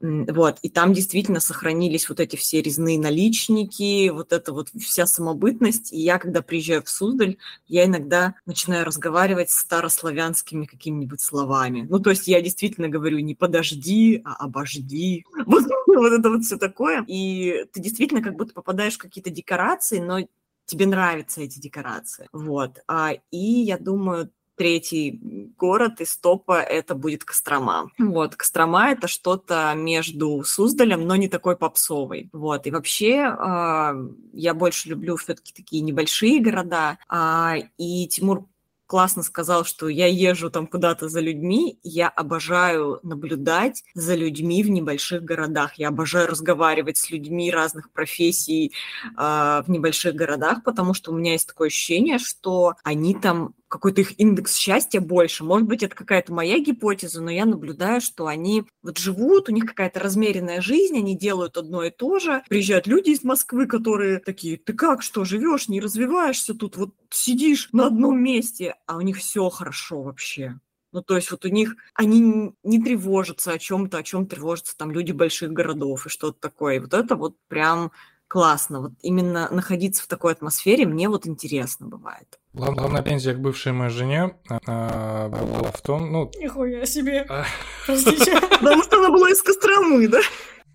Вот, 0.00 0.58
и 0.62 0.68
там 0.68 0.92
действительно 0.92 1.40
сохранились 1.40 2.08
вот 2.08 2.20
эти 2.20 2.36
все 2.36 2.60
резные 2.60 2.98
наличники, 2.98 4.08
вот 4.10 4.32
эта 4.32 4.52
вот 4.52 4.68
вся 4.78 5.06
самобытность. 5.06 5.92
И 5.92 5.98
я, 5.98 6.18
когда 6.18 6.42
приезжаю 6.42 6.82
в 6.82 6.88
Суздаль, 6.88 7.36
я 7.66 7.84
иногда 7.84 8.34
начинаю 8.44 8.84
разговаривать 8.84 9.50
с 9.50 9.58
старославянскими 9.58 10.66
какими-нибудь 10.66 11.20
словами. 11.20 11.86
Ну, 11.88 11.98
то 11.98 12.10
есть 12.10 12.28
я 12.28 12.42
действительно 12.42 12.88
говорю 12.88 13.18
не 13.18 13.34
подожди, 13.34 14.22
а 14.24 14.34
обожди. 14.44 15.24
Вот, 15.46 15.64
вот 15.86 16.12
это 16.12 16.28
вот 16.28 16.44
все 16.44 16.56
такое. 16.56 17.04
И 17.06 17.64
ты 17.72 17.80
действительно 17.80 18.20
как 18.20 18.34
будто 18.34 18.52
попадаешь 18.52 18.94
в 18.94 18.98
какие-то 18.98 19.30
декорации, 19.30 20.00
но 20.00 20.26
тебе 20.66 20.86
нравятся 20.86 21.40
эти 21.40 21.58
декорации. 21.58 22.28
Вот. 22.32 22.80
А, 22.86 23.12
и 23.30 23.38
я 23.38 23.78
думаю, 23.78 24.30
третий 24.56 25.20
город 25.58 26.00
из 26.00 26.16
топа 26.16 26.60
это 26.60 26.94
будет 26.94 27.24
Кострома. 27.24 27.90
Вот, 27.98 28.36
Кострома 28.36 28.90
это 28.90 29.08
что-то 29.08 29.72
между 29.74 30.42
Суздалем, 30.44 31.06
но 31.06 31.16
не 31.16 31.28
такой 31.28 31.56
попсовый. 31.56 32.30
Вот, 32.32 32.66
и 32.66 32.70
вообще 32.70 33.16
э, 33.16 34.08
я 34.32 34.54
больше 34.54 34.88
люблю 34.88 35.16
все-таки 35.16 35.52
такие 35.52 35.82
небольшие 35.82 36.40
города. 36.40 36.98
Э, 37.10 37.68
и 37.76 38.08
Тимур 38.08 38.46
классно 38.86 39.22
сказал, 39.22 39.64
что 39.64 39.88
я 39.88 40.06
езжу 40.06 40.50
там 40.50 40.66
куда-то 40.66 41.08
за 41.08 41.20
людьми, 41.20 41.78
я 41.82 42.08
обожаю 42.08 43.00
наблюдать 43.02 43.82
за 43.94 44.14
людьми 44.14 44.62
в 44.62 44.70
небольших 44.70 45.22
городах, 45.22 45.74
я 45.74 45.88
обожаю 45.88 46.28
разговаривать 46.28 46.96
с 46.96 47.10
людьми 47.10 47.50
разных 47.50 47.90
профессий 47.90 48.72
э, 49.04 49.12
в 49.16 49.64
небольших 49.68 50.14
городах, 50.14 50.62
потому 50.64 50.94
что 50.94 51.12
у 51.12 51.16
меня 51.16 51.32
есть 51.32 51.48
такое 51.48 51.68
ощущение, 51.68 52.18
что 52.18 52.74
они 52.84 53.14
там 53.14 53.54
какой-то 53.68 54.00
их 54.00 54.18
индекс 54.18 54.56
счастья 54.56 55.00
больше. 55.00 55.44
Может 55.44 55.68
быть, 55.68 55.82
это 55.82 55.94
какая-то 55.94 56.32
моя 56.32 56.58
гипотеза, 56.58 57.20
но 57.20 57.30
я 57.30 57.44
наблюдаю, 57.44 58.00
что 58.00 58.26
они 58.26 58.64
вот 58.82 58.98
живут, 58.98 59.48
у 59.48 59.52
них 59.52 59.66
какая-то 59.66 60.00
размеренная 60.00 60.60
жизнь, 60.60 60.96
они 60.96 61.16
делают 61.16 61.56
одно 61.56 61.84
и 61.84 61.90
то 61.90 62.18
же. 62.18 62.42
Приезжают 62.48 62.86
люди 62.86 63.10
из 63.10 63.24
Москвы, 63.24 63.66
которые 63.66 64.18
такие, 64.18 64.56
ты 64.56 64.72
как, 64.72 65.02
что, 65.02 65.24
живешь, 65.24 65.68
не 65.68 65.80
развиваешься 65.80 66.54
тут, 66.54 66.76
вот 66.76 66.94
сидишь 67.10 67.68
на 67.72 67.86
одном 67.86 68.22
месте, 68.22 68.74
а 68.86 68.96
у 68.96 69.00
них 69.00 69.18
все 69.18 69.48
хорошо 69.48 70.02
вообще. 70.02 70.58
Ну, 70.92 71.02
то 71.02 71.16
есть 71.16 71.30
вот 71.30 71.44
у 71.44 71.48
них, 71.48 71.76
они 71.94 72.54
не 72.62 72.82
тревожатся 72.82 73.52
о 73.52 73.58
чем-то, 73.58 73.98
о 73.98 74.02
чем 74.02 74.26
тревожатся 74.26 74.76
там 74.78 74.92
люди 74.92 75.12
больших 75.12 75.52
городов 75.52 76.06
и 76.06 76.08
что-то 76.08 76.40
такое. 76.40 76.76
И 76.76 76.78
вот 76.78 76.94
это 76.94 77.16
вот 77.16 77.36
прям 77.48 77.92
классно. 78.28 78.80
Вот 78.80 78.92
именно 79.02 79.48
находиться 79.50 80.02
в 80.02 80.06
такой 80.06 80.32
атмосфере 80.32 80.86
мне 80.86 81.08
вот 81.08 81.26
интересно 81.26 81.86
бывает. 81.86 82.38
Главная 82.52 83.02
пенсия 83.02 83.34
к 83.34 83.38
бывшей 83.38 83.72
моей 83.72 83.90
жене 83.90 84.36
а, 84.66 85.28
была 85.28 85.70
в 85.70 85.80
том, 85.82 86.10
ну... 86.10 86.30
Нихуя 86.38 86.86
себе. 86.86 87.26
А. 87.30 87.44
Потому 87.86 88.82
что 88.82 88.98
она 88.98 89.10
была 89.10 89.30
из 89.30 89.42
Костромы, 89.42 90.08
да? 90.08 90.20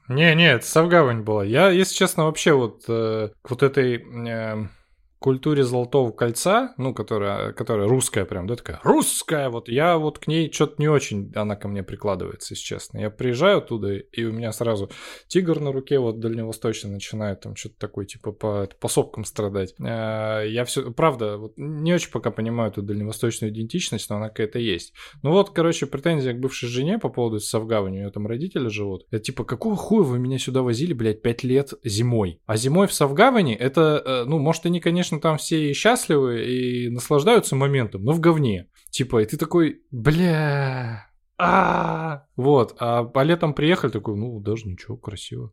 Не, 0.08 0.36
нет, 0.36 0.66
Савгавань 0.66 1.22
была. 1.22 1.44
Я, 1.44 1.70
если 1.70 1.96
честно, 1.96 2.26
вообще 2.26 2.54
вот 2.54 2.84
э, 2.88 3.30
к 3.42 3.50
вот 3.50 3.64
этой 3.64 3.96
э, 3.96 4.68
культуре 5.22 5.64
Золотого 5.64 6.12
Кольца, 6.12 6.74
ну, 6.78 6.96
которая, 6.96 7.54
которая 7.54 7.88
русская 7.88 8.26
прям, 8.26 8.48
да, 8.48 8.56
такая 8.56 8.80
русская, 8.84 9.50
вот 9.50 9.70
я 9.70 9.98
вот 9.98 10.18
к 10.18 10.26
ней 10.26 10.52
что-то 10.52 10.76
не 10.80 10.88
очень, 10.88 11.32
она 11.36 11.56
ко 11.56 11.68
мне 11.68 11.84
прикладывается, 11.84 12.56
если 12.56 12.66
честно. 12.66 12.98
Я 12.98 13.12
приезжаю 13.12 13.60
оттуда, 13.60 13.94
и 13.94 14.24
у 14.24 14.32
меня 14.32 14.52
сразу 14.52 14.90
тигр 15.28 15.60
на 15.60 15.72
руке, 15.72 16.00
вот 16.00 16.20
дальневосточный, 16.20 16.90
начинает 16.90 17.42
там 17.42 17.56
что-то 17.56 17.76
такое, 17.78 18.06
типа 18.06 18.32
по, 18.32 18.68
по 18.80 18.88
сопкам 18.88 19.24
страдать. 19.24 19.76
Э, 19.80 20.44
я 20.48 20.66
все, 20.66 20.92
правда, 20.92 21.38
вот 21.38 21.54
не 21.56 21.94
очень 21.94 22.10
пока 22.10 22.32
понимаю 22.32 22.72
эту 22.72 22.82
дальневосточную 22.82 23.54
идентичность, 23.54 24.10
но 24.10 24.16
она 24.16 24.30
какая-то 24.30 24.58
есть. 24.58 24.94
Ну 25.22 25.32
вот, 25.32 25.52
короче, 25.52 25.86
претензия 25.86 26.34
к 26.34 26.40
бывшей 26.40 26.68
жене 26.68 26.98
по 26.98 27.10
поводу 27.10 27.40
Савгавани, 27.40 27.98
у 27.98 28.02
нее 28.02 28.12
там 28.12 28.26
родители 28.26 28.70
живут. 28.70 29.06
Это 29.12 29.20
типа, 29.20 29.44
какого 29.44 29.76
хуя 29.76 30.04
вы 30.04 30.18
меня 30.18 30.40
сюда 30.40 30.64
возили, 30.64 30.94
блядь, 30.94 31.22
пять 31.22 31.44
лет 31.44 31.74
зимой? 31.84 32.42
А 32.48 32.58
зимой 32.58 32.88
в 32.88 32.94
Савгавани, 32.94 33.54
это, 33.54 34.02
э, 34.04 34.24
ну, 34.26 34.40
может, 34.40 34.66
они, 34.66 34.80
конечно, 34.80 35.11
конечно, 35.12 35.20
там 35.20 35.38
все 35.38 35.74
счастливы 35.74 36.46
и 36.46 36.90
наслаждаются 36.90 37.56
моментом, 37.56 38.04
но 38.04 38.14
в 38.14 38.20
говне. 38.20 38.68
Типа, 38.90 39.22
и 39.22 39.26
ты 39.26 39.38
такой, 39.38 39.82
бля, 39.92 41.08
а 41.38 42.26
Вот, 42.36 42.76
а 42.80 43.04
по 43.04 43.24
летом 43.24 43.54
приехали, 43.54 43.92
такой, 43.92 44.16
ну, 44.16 44.40
даже 44.40 44.68
ничего, 44.68 44.98
красиво. 44.98 45.52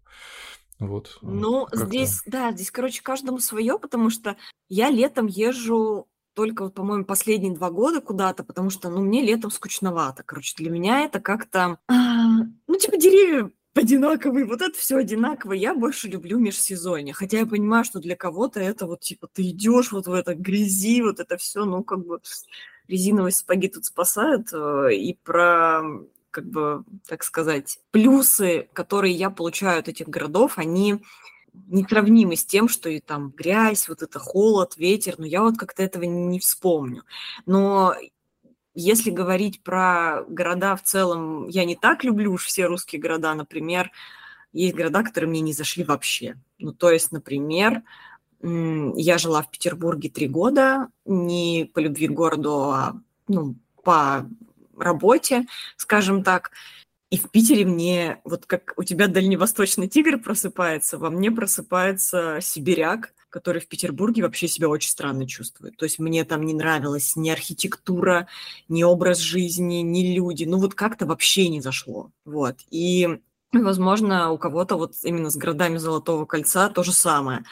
Вот. 0.78 1.18
Ну, 1.22 1.66
здесь, 1.72 2.22
да, 2.26 2.52
здесь, 2.52 2.70
короче, 2.70 3.02
каждому 3.02 3.38
свое, 3.38 3.78
потому 3.78 4.10
что 4.10 4.36
я 4.68 4.90
летом 4.90 5.26
езжу 5.26 6.06
только, 6.34 6.64
вот, 6.64 6.74
по-моему, 6.74 7.04
последние 7.04 7.52
два 7.52 7.70
года 7.70 8.00
куда-то, 8.00 8.44
потому 8.44 8.70
что, 8.70 8.90
ну, 8.90 9.00
мне 9.00 9.22
летом 9.22 9.50
скучновато. 9.50 10.22
Короче, 10.22 10.54
для 10.56 10.70
меня 10.70 11.04
это 11.04 11.18
как-то... 11.18 11.78
А, 11.88 11.94
ну, 12.68 12.76
типа, 12.78 12.96
деревья 12.96 13.50
одинаковый, 13.78 14.44
вот 14.44 14.62
это 14.62 14.76
все 14.78 14.98
одинаково. 14.98 15.52
Я 15.52 15.74
больше 15.74 16.08
люблю 16.08 16.38
межсезонье. 16.38 17.14
Хотя 17.14 17.38
я 17.38 17.46
понимаю, 17.46 17.84
что 17.84 18.00
для 18.00 18.16
кого-то 18.16 18.60
это 18.60 18.86
вот 18.86 19.00
типа 19.00 19.28
ты 19.32 19.48
идешь 19.50 19.92
вот 19.92 20.06
в 20.06 20.12
это 20.12 20.34
грязи, 20.34 21.02
вот 21.02 21.20
это 21.20 21.36
все, 21.36 21.64
ну 21.64 21.82
как 21.82 22.06
бы 22.06 22.20
резиновые 22.88 23.32
сапоги 23.32 23.68
тут 23.68 23.84
спасают. 23.84 24.52
Э, 24.52 24.92
и 24.92 25.14
про 25.14 25.82
как 26.30 26.44
бы, 26.46 26.84
так 27.06 27.24
сказать, 27.24 27.80
плюсы, 27.90 28.68
которые 28.72 29.14
я 29.14 29.30
получаю 29.30 29.80
от 29.80 29.88
этих 29.88 30.08
городов, 30.08 30.58
они 30.58 31.02
несравнимы 31.66 32.36
с 32.36 32.44
тем, 32.44 32.68
что 32.68 32.88
и 32.88 33.00
там 33.00 33.30
грязь, 33.30 33.88
вот 33.88 34.02
это 34.02 34.18
холод, 34.18 34.76
ветер, 34.76 35.14
но 35.18 35.26
я 35.26 35.42
вот 35.42 35.56
как-то 35.56 35.82
этого 35.82 36.04
не 36.04 36.38
вспомню. 36.38 37.02
Но 37.46 37.94
если 38.74 39.10
говорить 39.10 39.62
про 39.62 40.24
города 40.28 40.76
в 40.76 40.82
целом, 40.82 41.48
я 41.48 41.64
не 41.64 41.76
так 41.76 42.04
люблю 42.04 42.32
уж 42.32 42.46
все 42.46 42.66
русские 42.66 43.00
города. 43.00 43.34
Например, 43.34 43.90
есть 44.52 44.74
города, 44.74 45.02
которые 45.02 45.30
мне 45.30 45.40
не 45.40 45.52
зашли 45.52 45.84
вообще. 45.84 46.36
Ну, 46.58 46.72
то 46.72 46.90
есть, 46.90 47.12
например, 47.12 47.82
я 48.40 49.18
жила 49.18 49.42
в 49.42 49.50
Петербурге 49.50 50.10
три 50.10 50.28
года, 50.28 50.88
не 51.04 51.70
по 51.74 51.80
любви 51.80 52.08
к 52.08 52.12
городу, 52.12 52.70
а 52.70 53.00
ну, 53.26 53.56
по 53.82 54.28
работе, 54.76 55.46
скажем 55.76 56.22
так. 56.22 56.52
И 57.10 57.16
в 57.16 57.30
Питере 57.30 57.64
мне, 57.64 58.20
вот 58.24 58.46
как 58.46 58.74
у 58.76 58.84
тебя 58.84 59.08
дальневосточный 59.08 59.88
тигр 59.88 60.18
просыпается, 60.18 60.98
во 60.98 61.10
мне 61.10 61.30
просыпается 61.30 62.38
сибиряк, 62.40 63.12
который 63.30 63.60
в 63.60 63.68
Петербурге 63.68 64.22
вообще 64.22 64.48
себя 64.48 64.68
очень 64.68 64.90
странно 64.90 65.26
чувствует. 65.26 65.76
То 65.76 65.84
есть 65.84 65.98
мне 65.98 66.24
там 66.24 66.42
не 66.42 66.54
нравилась 66.54 67.16
ни 67.16 67.30
архитектура, 67.30 68.26
ни 68.68 68.82
образ 68.82 69.18
жизни, 69.18 69.76
ни 69.76 70.14
люди. 70.14 70.44
Ну 70.44 70.58
вот 70.58 70.74
как-то 70.74 71.06
вообще 71.06 71.48
не 71.48 71.60
зашло. 71.60 72.10
Вот. 72.24 72.56
И, 72.70 73.20
возможно, 73.52 74.30
у 74.30 74.38
кого-то 74.38 74.76
вот 74.76 74.94
именно 75.02 75.30
с 75.30 75.36
городами 75.36 75.78
Золотого 75.78 76.24
кольца 76.24 76.68
то 76.68 76.82
же 76.82 76.92
самое. 76.92 77.44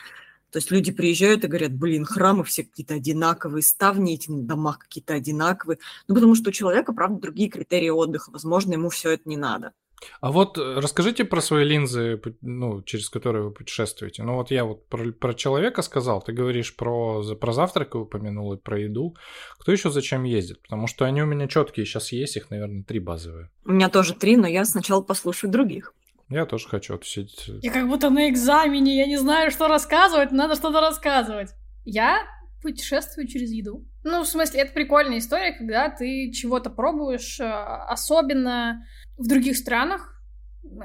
То 0.50 0.58
есть 0.58 0.70
люди 0.70 0.92
приезжают 0.92 1.44
и 1.44 1.48
говорят, 1.48 1.74
блин, 1.74 2.04
храмы 2.04 2.44
все 2.44 2.64
какие-то 2.64 2.94
одинаковые, 2.94 3.62
ставни 3.62 4.14
эти 4.14 4.30
на 4.30 4.42
домах 4.42 4.78
какие-то 4.78 5.14
одинаковые. 5.14 5.78
Ну, 6.08 6.14
потому 6.14 6.34
что 6.34 6.48
у 6.50 6.52
человека, 6.52 6.92
правда, 6.92 7.20
другие 7.20 7.50
критерии 7.50 7.90
отдыха. 7.90 8.30
Возможно, 8.30 8.72
ему 8.72 8.88
все 8.88 9.10
это 9.10 9.28
не 9.28 9.36
надо. 9.36 9.72
А 10.20 10.32
вот 10.32 10.58
э, 10.58 10.74
расскажите 10.80 11.24
про 11.24 11.40
свои 11.40 11.64
линзы, 11.64 12.20
ну, 12.40 12.82
через 12.82 13.08
которые 13.08 13.44
вы 13.44 13.50
путешествуете. 13.50 14.22
Ну, 14.22 14.34
вот 14.34 14.50
я 14.50 14.64
вот 14.64 14.86
про, 14.88 15.12
про 15.12 15.34
человека 15.34 15.82
сказал, 15.82 16.22
ты 16.22 16.32
говоришь 16.32 16.74
про, 16.76 17.22
про 17.34 17.52
завтрак 17.52 17.94
упомянул 17.94 18.52
и 18.52 18.56
про 18.56 18.78
еду. 18.80 19.16
Кто 19.58 19.72
еще 19.72 19.90
зачем 19.90 20.24
ездит? 20.24 20.62
Потому 20.62 20.86
что 20.86 21.04
они 21.04 21.22
у 21.22 21.26
меня 21.26 21.48
четкие 21.48 21.86
сейчас 21.86 22.12
есть, 22.12 22.36
их, 22.36 22.50
наверное, 22.50 22.82
три 22.82 23.00
базовые. 23.00 23.50
У 23.64 23.72
меня 23.72 23.88
тоже 23.88 24.14
три, 24.14 24.36
но 24.36 24.46
я 24.46 24.64
сначала 24.64 25.02
послушаю 25.02 25.50
других. 25.50 25.92
Я 26.28 26.44
тоже 26.44 26.68
хочу 26.68 26.94
отсидеть. 26.94 27.50
Я 27.62 27.70
как 27.70 27.88
будто 27.88 28.10
на 28.10 28.28
экзамене, 28.28 28.96
я 28.96 29.06
не 29.06 29.16
знаю, 29.16 29.50
что 29.50 29.68
рассказывать, 29.68 30.32
надо 30.32 30.56
что-то 30.56 30.80
рассказывать. 30.80 31.50
Я 31.84 32.26
путешествую 32.62 33.28
через 33.28 33.50
еду. 33.52 33.86
Ну, 34.02 34.22
в 34.22 34.26
смысле, 34.26 34.62
это 34.62 34.72
прикольная 34.72 35.18
история, 35.18 35.52
когда 35.52 35.88
ты 35.88 36.32
чего-то 36.32 36.68
пробуешь, 36.68 37.38
э, 37.38 37.44
особенно 37.44 38.84
в 39.16 39.26
других 39.26 39.56
странах 39.56 40.16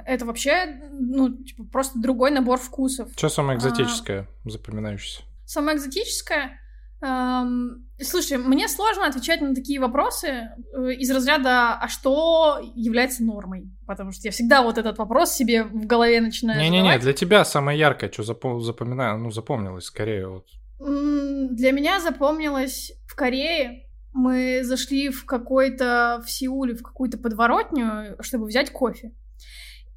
это 0.05 0.25
вообще, 0.25 0.79
ну, 0.91 1.43
типа, 1.43 1.63
просто 1.71 1.99
другой 1.99 2.31
набор 2.31 2.59
вкусов. 2.59 3.09
Что 3.15 3.29
самое 3.29 3.55
а, 3.55 3.59
экзотическое, 3.59 4.27
а, 4.45 4.49
запоминающееся? 4.49 5.23
Самое 5.45 5.77
экзотическое? 5.77 6.59
Эм, 7.03 7.87
слушай, 7.99 8.37
мне 8.37 8.67
сложно 8.67 9.07
отвечать 9.07 9.41
на 9.41 9.55
такие 9.55 9.79
вопросы 9.79 10.27
э, 10.27 10.93
из 10.93 11.09
разряда 11.09 11.73
«а 11.73 11.87
что 11.87 12.59
является 12.75 13.23
нормой?» 13.23 13.71
Потому 13.87 14.11
что 14.11 14.27
я 14.27 14.31
всегда 14.31 14.61
вот 14.61 14.77
этот 14.77 14.99
вопрос 14.99 15.33
себе 15.33 15.63
в 15.63 15.87
голове 15.87 16.21
начинаю 16.21 16.59
Не-не-не, 16.59 16.99
для 16.99 17.13
тебя 17.13 17.43
самое 17.43 17.79
яркое, 17.79 18.11
что 18.11 18.21
запом- 18.21 18.59
запоминаю, 18.59 19.17
ну, 19.17 19.31
запомнилось 19.31 19.85
скорее 19.85 20.27
вот. 20.27 20.45
Для 20.79 21.71
меня 21.71 21.99
запомнилось 21.99 22.91
в 23.07 23.15
Корее 23.15 23.83
мы 24.13 24.61
зашли 24.63 25.09
в 25.09 25.25
какой-то 25.25 26.21
в 26.25 26.31
Сеуле, 26.31 26.75
в 26.75 26.83
какую-то 26.83 27.17
подворотню, 27.17 28.17
чтобы 28.21 28.45
взять 28.45 28.71
кофе. 28.71 29.11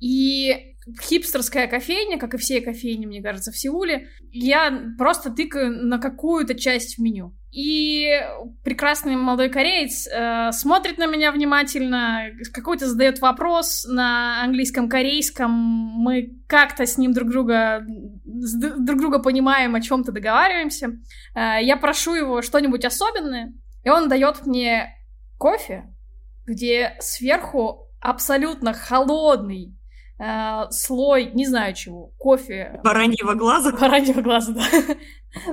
И 0.00 0.75
хипстерская 1.00 1.66
кофейня, 1.66 2.18
как 2.18 2.35
и 2.35 2.38
все 2.38 2.61
кофейни, 2.61 3.06
мне 3.06 3.23
кажется, 3.23 3.52
в 3.52 3.59
Сеуле, 3.59 4.09
я 4.30 4.92
просто 4.99 5.30
тыкаю 5.30 5.71
на 5.71 5.99
какую-то 5.99 6.54
часть 6.54 6.97
в 6.97 7.00
меню. 7.00 7.35
И 7.52 8.11
прекрасный 8.64 9.14
молодой 9.14 9.49
кореец 9.49 10.09
э, 10.09 10.50
смотрит 10.50 10.99
на 10.99 11.06
меня 11.06 11.30
внимательно, 11.30 12.33
какой-то 12.52 12.88
задает 12.88 13.21
вопрос 13.21 13.87
на 13.88 14.42
английском, 14.42 14.88
корейском. 14.88 15.52
Мы 15.52 16.37
как-то 16.49 16.85
с 16.85 16.99
ним 16.99 17.12
друг 17.12 17.30
друга 17.30 17.87
друг 17.87 18.99
друга 18.99 19.21
понимаем, 19.21 19.76
о 19.76 19.80
чем-то 19.80 20.11
договариваемся. 20.11 20.99
Э, 21.37 21.62
я 21.62 21.76
прошу 21.76 22.14
его 22.14 22.42
что-нибудь 22.42 22.85
особенное, 22.85 23.54
и 23.85 23.91
он 23.91 24.09
дает 24.09 24.47
мне 24.47 24.97
кофе, 25.38 25.85
где 26.47 26.97
сверху 27.00 27.91
абсолютно 28.00 28.73
холодный 28.73 29.76
э, 30.19 30.62
слой, 30.71 31.31
не 31.33 31.47
знаю 31.47 31.75
чего, 31.75 32.12
кофе. 32.19 32.81
Бараньего 32.83 33.35
глаза? 33.35 33.73
Бараньего 33.73 34.21
глаза, 34.21 34.53
да. 34.53 34.64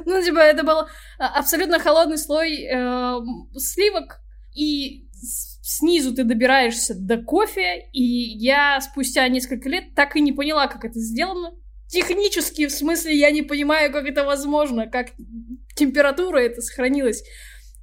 ну, 0.05 0.21
типа, 0.21 0.39
это 0.39 0.63
был 0.63 0.87
а, 1.19 1.39
абсолютно 1.39 1.79
холодный 1.79 2.17
слой 2.17 2.63
э, 2.63 3.19
сливок, 3.57 4.21
и 4.53 5.07
снизу 5.61 6.13
ты 6.13 6.23
добираешься 6.23 6.93
до 6.95 7.17
кофе, 7.17 7.89
и 7.93 8.03
я 8.03 8.81
спустя 8.81 9.27
несколько 9.27 9.69
лет 9.69 9.95
так 9.95 10.15
и 10.15 10.21
не 10.21 10.31
поняла, 10.31 10.67
как 10.67 10.83
это 10.83 10.99
сделано. 10.99 11.53
Технически, 11.87 12.67
в 12.67 12.71
смысле, 12.71 13.17
я 13.17 13.31
не 13.31 13.41
понимаю, 13.41 13.91
как 13.91 14.05
это 14.05 14.23
возможно, 14.23 14.87
как 14.87 15.07
температура 15.75 16.37
это 16.37 16.61
сохранилась. 16.61 17.23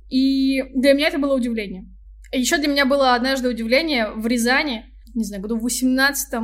И 0.09 0.62
для 0.75 0.95
меня 0.95 1.09
это 1.09 1.19
было 1.19 1.35
удивление. 1.35 1.87
Еще 2.33 2.59
для 2.59 2.69
меня 2.69 2.87
было 2.87 3.15
однажды 3.15 3.49
удивление 3.49 4.11
в 4.11 4.27
Рязани, 4.27 4.87
не 5.15 5.25
знаю, 5.25 5.43
году 5.43 5.57
в 5.59 5.62
18 5.62 6.35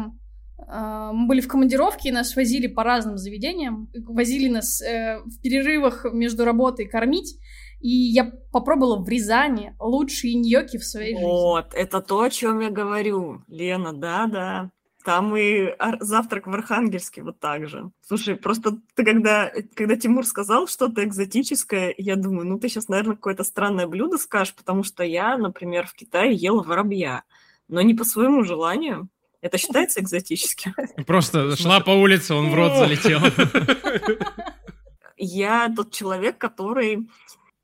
а, 0.67 1.13
мы 1.13 1.27
были 1.29 1.41
в 1.41 1.49
командировке, 1.49 2.09
и 2.09 2.13
нас 2.13 2.37
возили 2.37 2.67
по 2.67 2.85
разным 2.85 3.19
заведениям, 3.19 3.91
возили 4.07 4.49
нас 4.49 4.81
э, 4.81 5.19
в 5.25 5.41
перерывах 5.43 6.07
между 6.13 6.45
работой 6.45 6.87
кормить, 6.87 7.37
и 7.81 7.89
я 7.89 8.33
попробовала 8.51 9.03
в 9.03 9.09
Рязани 9.09 9.75
лучшие 9.79 10.35
ньоки 10.35 10.79
в 10.79 10.85
своей 10.85 11.15
жизни. 11.15 11.25
Вот, 11.25 11.75
это 11.75 12.01
то, 12.01 12.23
о 12.23 12.31
чем 12.31 12.61
я 12.61 12.71
говорю, 12.71 13.43
Лена, 13.49 13.93
да-да. 13.93 14.71
Там 15.05 15.37
и 15.37 15.75
завтрак 16.01 16.47
в 16.47 16.55
Архангельске 16.55 17.23
вот 17.23 17.39
так 17.39 17.69
же. 17.69 17.91
Слушай, 18.01 18.37
просто 18.37 18.79
ты 18.95 19.05
когда, 19.05 19.53
когда 19.75 19.97
Тимур 19.97 20.25
сказал 20.25 20.67
что-то 20.67 21.05
экзотическое, 21.05 21.95
я 21.99 22.17
думаю, 22.17 22.47
ну 22.47 22.59
ты 22.59 22.71
сейчас, 22.71 22.89
наверное, 22.89 23.17
какое-то 23.17 23.45
странное 23.45 23.87
блюдо 23.87 24.17
скажешь, 24.17 24.55
потому 24.55 24.83
что 24.83 25.05
я, 25.05 25.37
например, 25.37 25.87
в 25.87 25.93
Китае 25.93 26.35
ела 26.35 26.63
воробья, 26.63 27.23
но 27.69 27.83
не 27.83 27.93
по 27.93 28.05
своему 28.05 28.45
желанию. 28.45 29.09
Это 29.43 29.59
считается 29.59 30.01
экзотическим? 30.01 30.75
Просто 31.07 31.55
шла 31.55 31.81
по 31.81 31.91
улице, 31.91 32.33
он 32.33 32.51
в 32.51 32.55
рот 32.55 32.73
залетел. 32.73 33.21
Я 35.19 35.71
тот 35.77 35.93
человек, 35.93 36.39
который... 36.39 37.07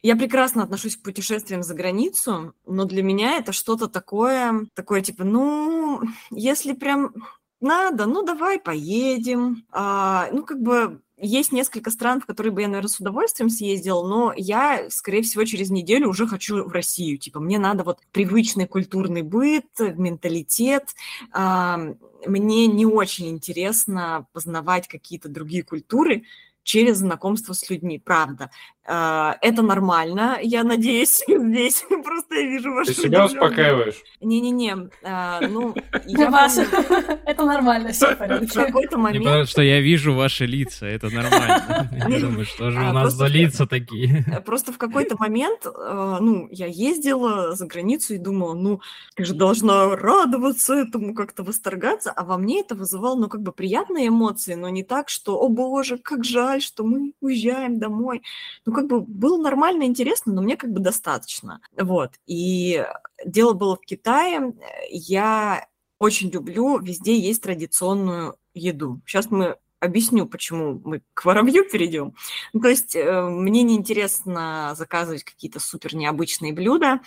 Я 0.03 0.17
прекрасно 0.17 0.63
отношусь 0.63 0.97
к 0.97 1.03
путешествиям 1.03 1.63
за 1.63 1.75
границу, 1.75 2.55
но 2.67 2.85
для 2.87 3.03
меня 3.03 3.37
это 3.37 3.53
что-то 3.53 3.87
такое, 3.87 4.67
такое 4.75 5.03
типа, 5.03 5.25
ну, 5.25 6.01
если 6.31 6.73
прям 6.73 7.13
надо, 7.61 8.07
ну 8.07 8.23
давай 8.23 8.59
поедем. 8.59 9.67
А, 9.71 10.29
ну, 10.33 10.45
как 10.45 10.63
бы 10.63 11.03
есть 11.19 11.53
несколько 11.53 11.91
стран, 11.91 12.23
в 12.23 12.25
которые 12.25 12.51
бы 12.51 12.63
я, 12.63 12.69
наверное, 12.69 12.89
с 12.89 12.99
удовольствием 12.99 13.51
съездила, 13.51 14.03
но 14.09 14.33
я, 14.35 14.89
скорее 14.89 15.21
всего, 15.21 15.45
через 15.45 15.69
неделю 15.69 16.09
уже 16.09 16.27
хочу 16.27 16.65
в 16.65 16.73
Россию. 16.73 17.19
Типа, 17.19 17.39
мне 17.41 17.59
надо 17.59 17.85
вот 17.85 17.99
привычный 18.11 18.67
культурный 18.67 19.21
быт, 19.21 19.67
менталитет. 19.79 20.95
Мне 21.35 22.67
не 22.67 22.87
очень 22.87 23.29
интересно 23.29 24.27
познавать 24.33 24.89
какие-то 24.89 25.29
другие 25.29 25.63
культуры 25.63 26.25
через 26.63 26.99
знакомство 26.99 27.53
с 27.53 27.69
людьми, 27.69 27.99
правда. 27.99 28.51
А, 28.93 29.39
это 29.41 29.63
нормально, 29.63 30.39
я 30.43 30.65
надеюсь, 30.65 31.23
здесь 31.29 31.85
просто 32.05 32.35
я 32.35 32.43
вижу 32.43 32.73
вашу... 32.73 32.93
Ты 32.93 33.03
себя 33.03 33.25
успокаиваешь? 33.25 34.03
Не-не-не, 34.21 34.91
а, 35.05 35.41
ну... 35.47 35.77
Я 36.07 36.29
вас... 36.29 36.59
Это 36.59 37.45
нормально, 37.45 37.93
все 37.93 38.17
в 38.17 38.53
какой-то 38.53 38.99
момент... 38.99 39.25
Потому 39.25 39.45
что 39.45 39.63
я 39.63 39.81
вижу 39.81 40.13
ваши 40.15 40.45
лица, 40.45 40.87
это 40.87 41.09
нормально. 41.09 41.89
Я 42.09 42.21
думаю, 42.21 42.45
что 42.45 42.71
же 42.73 42.81
у 42.81 42.89
а, 42.89 42.93
нас 42.93 43.15
за 43.15 43.27
лица 43.27 43.67
такие? 43.67 44.25
Просто 44.45 44.73
в 44.73 44.79
какой-то 44.79 45.17
момент, 45.19 45.67
ну, 45.67 46.49
я 46.51 46.67
ездила 46.67 47.55
за 47.55 47.67
границу 47.67 48.15
и 48.15 48.19
думала, 48.19 48.55
ну, 48.55 48.81
ты 49.15 49.25
же 49.25 49.35
должна 49.35 49.95
радоваться 49.95 50.75
этому, 50.75 51.15
как-то 51.15 51.45
восторгаться, 51.45 52.11
а 52.11 52.25
во 52.25 52.39
мне 52.39 52.61
это 52.61 52.75
вызывало, 52.75 53.17
ну, 53.17 53.29
как 53.29 53.43
бы 53.43 53.53
приятные 53.53 54.09
эмоции, 54.09 54.55
но 54.55 54.69
не 54.69 54.83
так, 54.83 55.09
что, 55.09 55.39
о 55.39 55.49
боже, 55.49 55.97
как 55.97 56.25
жаль, 56.25 56.61
что 56.61 56.83
мы 56.83 57.13
уезжаем 57.21 57.79
домой. 57.79 58.23
Ну, 58.67 58.73
как 58.81 58.89
бы 58.89 59.01
было 59.01 59.41
нормально, 59.41 59.85
интересно, 59.85 60.33
но 60.33 60.43
мне 60.43 60.57
как 60.57 60.73
бы 60.73 60.81
достаточно. 60.81 61.61
Вот. 61.77 62.13
И 62.27 62.85
дело 63.25 63.53
было 63.53 63.77
в 63.77 63.81
Китае. 63.81 64.55
Я 64.89 65.67
очень 65.99 66.31
люблю, 66.31 66.79
везде 66.79 67.19
есть 67.19 67.43
традиционную 67.43 68.37
еду. 68.55 69.03
Сейчас 69.07 69.31
мы 69.31 69.59
объясню, 69.81 70.27
почему 70.27 70.81
мы 70.85 71.03
к 71.15 71.25
воробью 71.25 71.69
перейдем. 71.71 72.15
Ну, 72.53 72.61
то 72.61 72.69
есть 72.69 72.97
э, 72.97 73.23
мне 73.29 73.63
неинтересно 73.63 74.75
заказывать 74.77 75.25
какие-то 75.25 75.61
супер 75.61 75.95
необычные 75.95 76.53
блюда, 76.53 77.01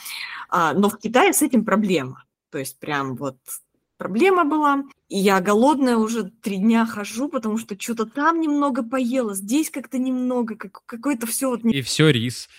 э, 0.52 0.72
но 0.76 0.90
в 0.90 0.98
Китае 0.98 1.34
с 1.34 1.42
этим 1.42 1.66
проблема. 1.66 2.24
То 2.50 2.60
есть 2.60 2.80
прям 2.80 3.16
вот 3.16 3.38
проблема 3.98 4.46
была. 4.46 4.84
И 5.10 5.18
я 5.18 5.42
голодная 5.42 5.98
уже 5.98 6.24
три 6.24 6.58
дня 6.58 6.86
хожу, 6.86 7.30
потому 7.30 7.58
что 7.58 7.80
что-то 7.80 8.06
там 8.06 8.42
немного 8.42 8.84
поела, 8.84 9.36
здесь 9.36 9.70
как-то 9.70 9.98
немного, 9.98 10.56
как, 10.56 10.82
какое-то 10.86 11.28
все 11.28 11.50
вот... 11.50 11.64
И 11.66 11.82
все 11.82 12.10
рис. 12.10 12.50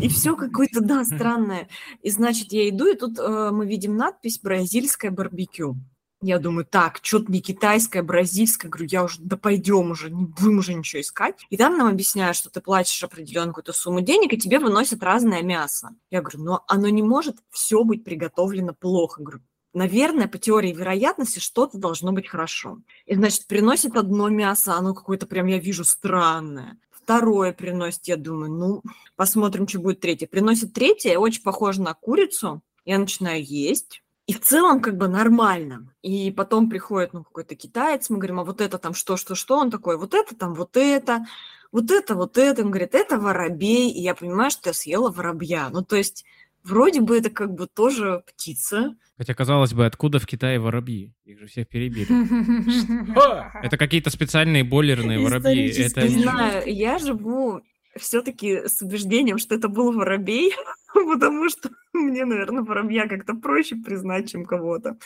И 0.00 0.08
все 0.08 0.36
какое-то, 0.36 0.80
да, 0.80 1.04
странное. 1.04 1.68
И 2.02 2.10
значит, 2.10 2.52
я 2.52 2.68
иду, 2.68 2.86
и 2.86 2.96
тут 2.96 3.18
э, 3.18 3.50
мы 3.52 3.66
видим 3.66 3.96
надпись 3.96 4.38
«Бразильское 4.38 5.10
барбекю». 5.10 5.76
Я 6.20 6.40
думаю, 6.40 6.66
так, 6.66 6.98
что-то 7.02 7.30
не 7.30 7.40
китайское, 7.40 8.02
бразильское. 8.02 8.68
Говорю, 8.68 8.88
я 8.90 9.04
уже, 9.04 9.20
да 9.20 9.36
пойдем 9.36 9.92
уже, 9.92 10.10
не 10.10 10.24
будем 10.24 10.58
уже 10.58 10.74
ничего 10.74 11.00
искать. 11.00 11.36
И 11.48 11.56
там 11.56 11.78
нам 11.78 11.86
объясняют, 11.86 12.36
что 12.36 12.50
ты 12.50 12.60
платишь 12.60 13.02
определенную 13.04 13.54
какую-то 13.54 13.72
сумму 13.72 14.00
денег, 14.00 14.32
и 14.32 14.38
тебе 14.38 14.58
выносят 14.58 15.02
разное 15.04 15.42
мясо. 15.42 15.90
Я 16.10 16.20
говорю, 16.20 16.42
но 16.42 16.64
оно 16.66 16.88
не 16.88 17.04
может 17.04 17.36
все 17.50 17.84
быть 17.84 18.02
приготовлено 18.02 18.74
плохо. 18.74 19.22
Говорю, 19.22 19.42
наверное, 19.72 20.28
по 20.28 20.38
теории 20.38 20.72
вероятности 20.72 21.38
что-то 21.38 21.78
должно 21.78 22.12
быть 22.12 22.28
хорошо. 22.28 22.78
И, 23.06 23.14
значит, 23.14 23.46
приносит 23.46 23.96
одно 23.96 24.28
мясо, 24.28 24.74
оно 24.74 24.94
какое-то 24.94 25.26
прям, 25.26 25.46
я 25.46 25.58
вижу, 25.58 25.84
странное. 25.84 26.78
Второе 26.90 27.52
приносит, 27.52 28.06
я 28.06 28.16
думаю, 28.16 28.50
ну, 28.52 28.82
посмотрим, 29.16 29.66
что 29.66 29.78
будет 29.78 30.00
третье. 30.00 30.26
Приносит 30.26 30.72
третье, 30.72 31.18
очень 31.18 31.42
похоже 31.42 31.82
на 31.82 31.94
курицу. 31.94 32.62
Я 32.84 32.98
начинаю 32.98 33.42
есть. 33.42 34.02
И 34.26 34.34
в 34.34 34.42
целом 34.42 34.82
как 34.82 34.98
бы 34.98 35.08
нормально. 35.08 35.90
И 36.02 36.30
потом 36.30 36.68
приходит 36.68 37.14
ну, 37.14 37.24
какой-то 37.24 37.54
китаец, 37.54 38.10
мы 38.10 38.18
говорим, 38.18 38.40
а 38.40 38.44
вот 38.44 38.60
это 38.60 38.76
там 38.76 38.92
что, 38.92 39.16
что, 39.16 39.34
что? 39.34 39.56
Он 39.56 39.70
такой, 39.70 39.96
вот 39.96 40.12
это 40.12 40.36
там, 40.36 40.52
вот 40.52 40.76
это, 40.76 41.24
вот 41.72 41.90
это, 41.90 42.14
вот 42.14 42.36
это. 42.36 42.62
Он 42.62 42.70
говорит, 42.70 42.94
это 42.94 43.18
воробей. 43.18 43.90
И 43.90 44.02
я 44.02 44.14
понимаю, 44.14 44.50
что 44.50 44.68
я 44.68 44.74
съела 44.74 45.10
воробья. 45.10 45.70
Ну, 45.70 45.82
то 45.82 45.96
есть 45.96 46.26
Вроде 46.68 47.00
бы 47.00 47.16
это 47.16 47.30
как 47.30 47.54
бы 47.54 47.66
тоже 47.66 48.22
птица. 48.26 48.94
Хотя, 49.16 49.34
казалось 49.34 49.72
бы, 49.72 49.86
откуда 49.86 50.18
в 50.18 50.26
Китае 50.26 50.60
воробьи? 50.60 51.14
Их 51.24 51.38
же 51.38 51.46
всех 51.46 51.68
перебили. 51.68 52.08
Это 53.64 53.76
какие-то 53.76 54.10
специальные 54.10 54.64
бойлерные 54.64 55.18
воробьи. 55.18 55.70
Это 55.82 56.02
не 56.02 56.22
знаю, 56.22 56.62
я 56.66 56.98
живу 56.98 57.62
все-таки 57.96 58.68
с 58.68 58.82
убеждением, 58.82 59.38
что 59.38 59.56
это 59.56 59.68
был 59.68 59.92
воробей, 59.92 60.54
потому 60.94 61.48
что 61.48 61.70
мне, 61.92 62.24
наверное, 62.24 62.62
воробья 62.62 63.08
как-то 63.08 63.34
проще 63.34 63.74
признать, 63.74 64.30
чем 64.30 64.44
кого-то. 64.44 64.98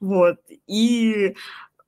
Вот. 0.00 0.38
И 0.66 1.34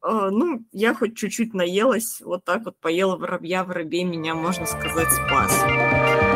а, 0.02 0.30
ну, 0.30 0.64
я 0.72 0.94
хоть 0.94 1.16
чуть-чуть 1.16 1.54
наелась, 1.54 2.20
вот 2.20 2.44
так 2.44 2.64
вот 2.64 2.78
поела 2.78 3.16
воробья, 3.16 3.64
воробей 3.64 4.04
меня, 4.04 4.34
можно 4.34 4.66
сказать, 4.66 5.10
спас. 5.10 6.29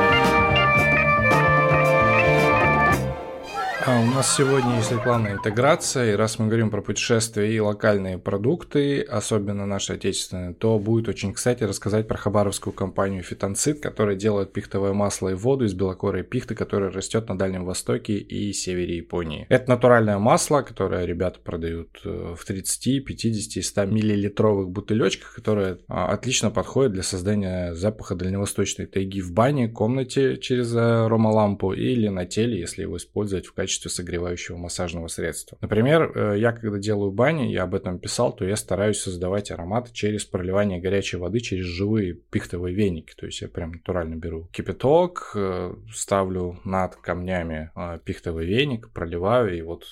А 3.86 4.00
у 4.00 4.06
нас 4.06 4.34
сегодня 4.34 4.76
есть 4.76 4.90
рекламная 4.92 5.34
интеграция, 5.34 6.12
и 6.12 6.16
раз 6.16 6.38
мы 6.38 6.46
говорим 6.46 6.70
про 6.70 6.80
путешествия 6.80 7.54
и 7.54 7.60
локальные 7.60 8.16
продукты, 8.16 9.02
особенно 9.02 9.66
наши 9.66 9.92
отечественные, 9.92 10.54
то 10.54 10.78
будет 10.78 11.06
очень 11.06 11.34
кстати 11.34 11.64
рассказать 11.64 12.08
про 12.08 12.16
хабаровскую 12.16 12.72
компанию 12.72 13.22
Фитонцит, 13.22 13.80
которая 13.80 14.16
делает 14.16 14.54
пихтовое 14.54 14.94
масло 14.94 15.28
и 15.28 15.34
воду 15.34 15.66
из 15.66 15.74
белокорой 15.74 16.22
пихты, 16.22 16.54
которая 16.54 16.90
растет 16.90 17.28
на 17.28 17.36
Дальнем 17.36 17.66
Востоке 17.66 18.14
и 18.14 18.54
севере 18.54 18.96
Японии. 18.96 19.44
Это 19.50 19.68
натуральное 19.68 20.16
масло, 20.16 20.62
которое 20.62 21.04
ребята 21.04 21.40
продают 21.44 22.00
э, 22.06 22.34
в 22.38 22.42
30, 22.42 23.04
50 23.04 23.56
и 23.58 23.60
100 23.60 23.84
миллилитровых 23.84 24.70
бутылечках, 24.70 25.34
которое 25.34 25.78
а, 25.88 26.10
отлично 26.10 26.50
подходит 26.50 26.92
для 26.92 27.02
создания 27.02 27.74
запаха 27.74 28.14
дальневосточной 28.14 28.86
тайги 28.86 29.20
в 29.20 29.32
бане, 29.32 29.68
комнате 29.68 30.38
через 30.38 30.74
аромалампу 30.74 31.74
или 31.74 32.08
на 32.08 32.24
теле, 32.24 32.58
если 32.58 32.80
его 32.80 32.96
использовать 32.96 33.44
в 33.44 33.52
качестве 33.52 33.73
качестве 33.74 33.90
согревающего 33.90 34.56
массажного 34.56 35.08
средства. 35.08 35.58
Например, 35.60 36.12
э, 36.14 36.38
я 36.38 36.52
когда 36.52 36.78
делаю 36.78 37.10
бани, 37.10 37.50
я 37.50 37.64
об 37.64 37.74
этом 37.74 37.98
писал, 37.98 38.32
то 38.32 38.44
я 38.44 38.54
стараюсь 38.54 39.00
создавать 39.00 39.50
аромат 39.50 39.92
через 39.92 40.24
проливание 40.24 40.80
горячей 40.80 41.16
воды 41.16 41.40
через 41.40 41.64
живые 41.64 42.14
пихтовые 42.14 42.74
веники. 42.74 43.14
То 43.16 43.26
есть 43.26 43.40
я 43.42 43.48
прям 43.48 43.72
натурально 43.72 44.14
беру 44.14 44.48
кипяток, 44.52 45.32
э, 45.34 45.74
ставлю 45.92 46.60
над 46.64 46.94
камнями 46.96 47.70
э, 47.74 47.98
пихтовый 48.04 48.46
веник, 48.46 48.90
проливаю, 48.90 49.58
и 49.58 49.62
вот 49.62 49.84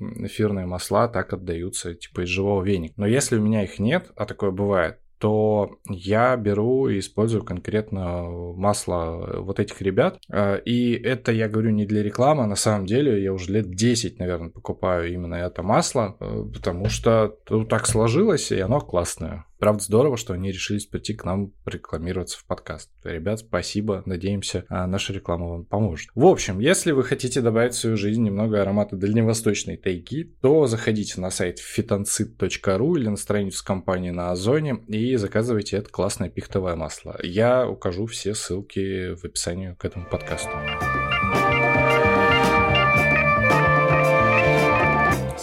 эфирные 0.00 0.66
масла 0.66 1.06
так 1.08 1.32
отдаются 1.32 1.94
типа 1.94 2.22
из 2.22 2.28
живого 2.28 2.64
веника. 2.64 2.94
Но 2.96 3.06
если 3.06 3.36
у 3.36 3.42
меня 3.42 3.62
их 3.62 3.78
нет, 3.78 4.10
а 4.16 4.26
такое 4.26 4.50
бывает, 4.50 4.98
то 5.18 5.78
я 5.88 6.36
беру 6.36 6.88
и 6.88 6.98
использую 7.00 7.44
конкретно 7.44 8.22
масло 8.54 9.40
вот 9.40 9.60
этих 9.60 9.80
ребят. 9.82 10.18
Э, 10.30 10.60
и 10.64 10.92
это 10.92 11.32
я 11.32 11.48
говорю 11.48 11.70
не 11.70 11.86
для 11.86 12.02
рекламы, 12.02 12.44
а 12.44 12.46
на 12.46 12.56
самом 12.56 12.86
деле 12.86 13.22
я 13.22 13.32
уже 13.32 13.52
лет 13.52 13.70
10, 13.70 14.18
наверное, 14.18 14.50
покупаю 14.50 15.12
именно 15.12 15.34
это 15.34 15.62
масло, 15.62 16.16
э, 16.20 16.44
потому 16.54 16.88
что 16.88 17.36
ну, 17.50 17.64
так 17.64 17.86
сложилось, 17.86 18.52
и 18.52 18.60
оно 18.60 18.80
классное. 18.80 19.44
Правда, 19.58 19.82
здорово, 19.82 20.16
что 20.16 20.34
они 20.34 20.52
решились 20.52 20.86
прийти 20.86 21.14
к 21.14 21.24
нам 21.24 21.52
рекламироваться 21.66 22.38
в 22.38 22.44
подкаст. 22.44 22.90
Ребят, 23.02 23.40
спасибо. 23.40 24.02
Надеемся, 24.06 24.64
а, 24.68 24.86
наша 24.86 25.12
реклама 25.12 25.48
вам 25.48 25.64
поможет. 25.64 26.10
В 26.14 26.26
общем, 26.26 26.60
если 26.60 26.92
вы 26.92 27.02
хотите 27.02 27.40
добавить 27.40 27.74
в 27.74 27.78
свою 27.78 27.96
жизнь 27.96 28.22
немного 28.22 28.62
аромата 28.62 28.96
дальневосточной 28.96 29.76
тайги, 29.76 30.24
то 30.40 30.66
заходите 30.66 31.20
на 31.20 31.30
сайт 31.30 31.58
fitoncid.ru 31.58 32.98
или 32.98 33.08
на 33.08 33.16
страницу 33.16 33.64
компании 33.64 34.10
на 34.10 34.30
Озоне 34.30 34.78
и 34.86 35.16
заказывайте 35.16 35.76
это 35.76 35.90
классное 35.90 36.30
пихтовое 36.30 36.76
масло. 36.76 37.18
Я 37.22 37.68
укажу 37.68 38.06
все 38.06 38.34
ссылки 38.34 39.14
в 39.14 39.24
описании 39.24 39.74
к 39.78 39.84
этому 39.84 40.06
подкасту. 40.06 40.50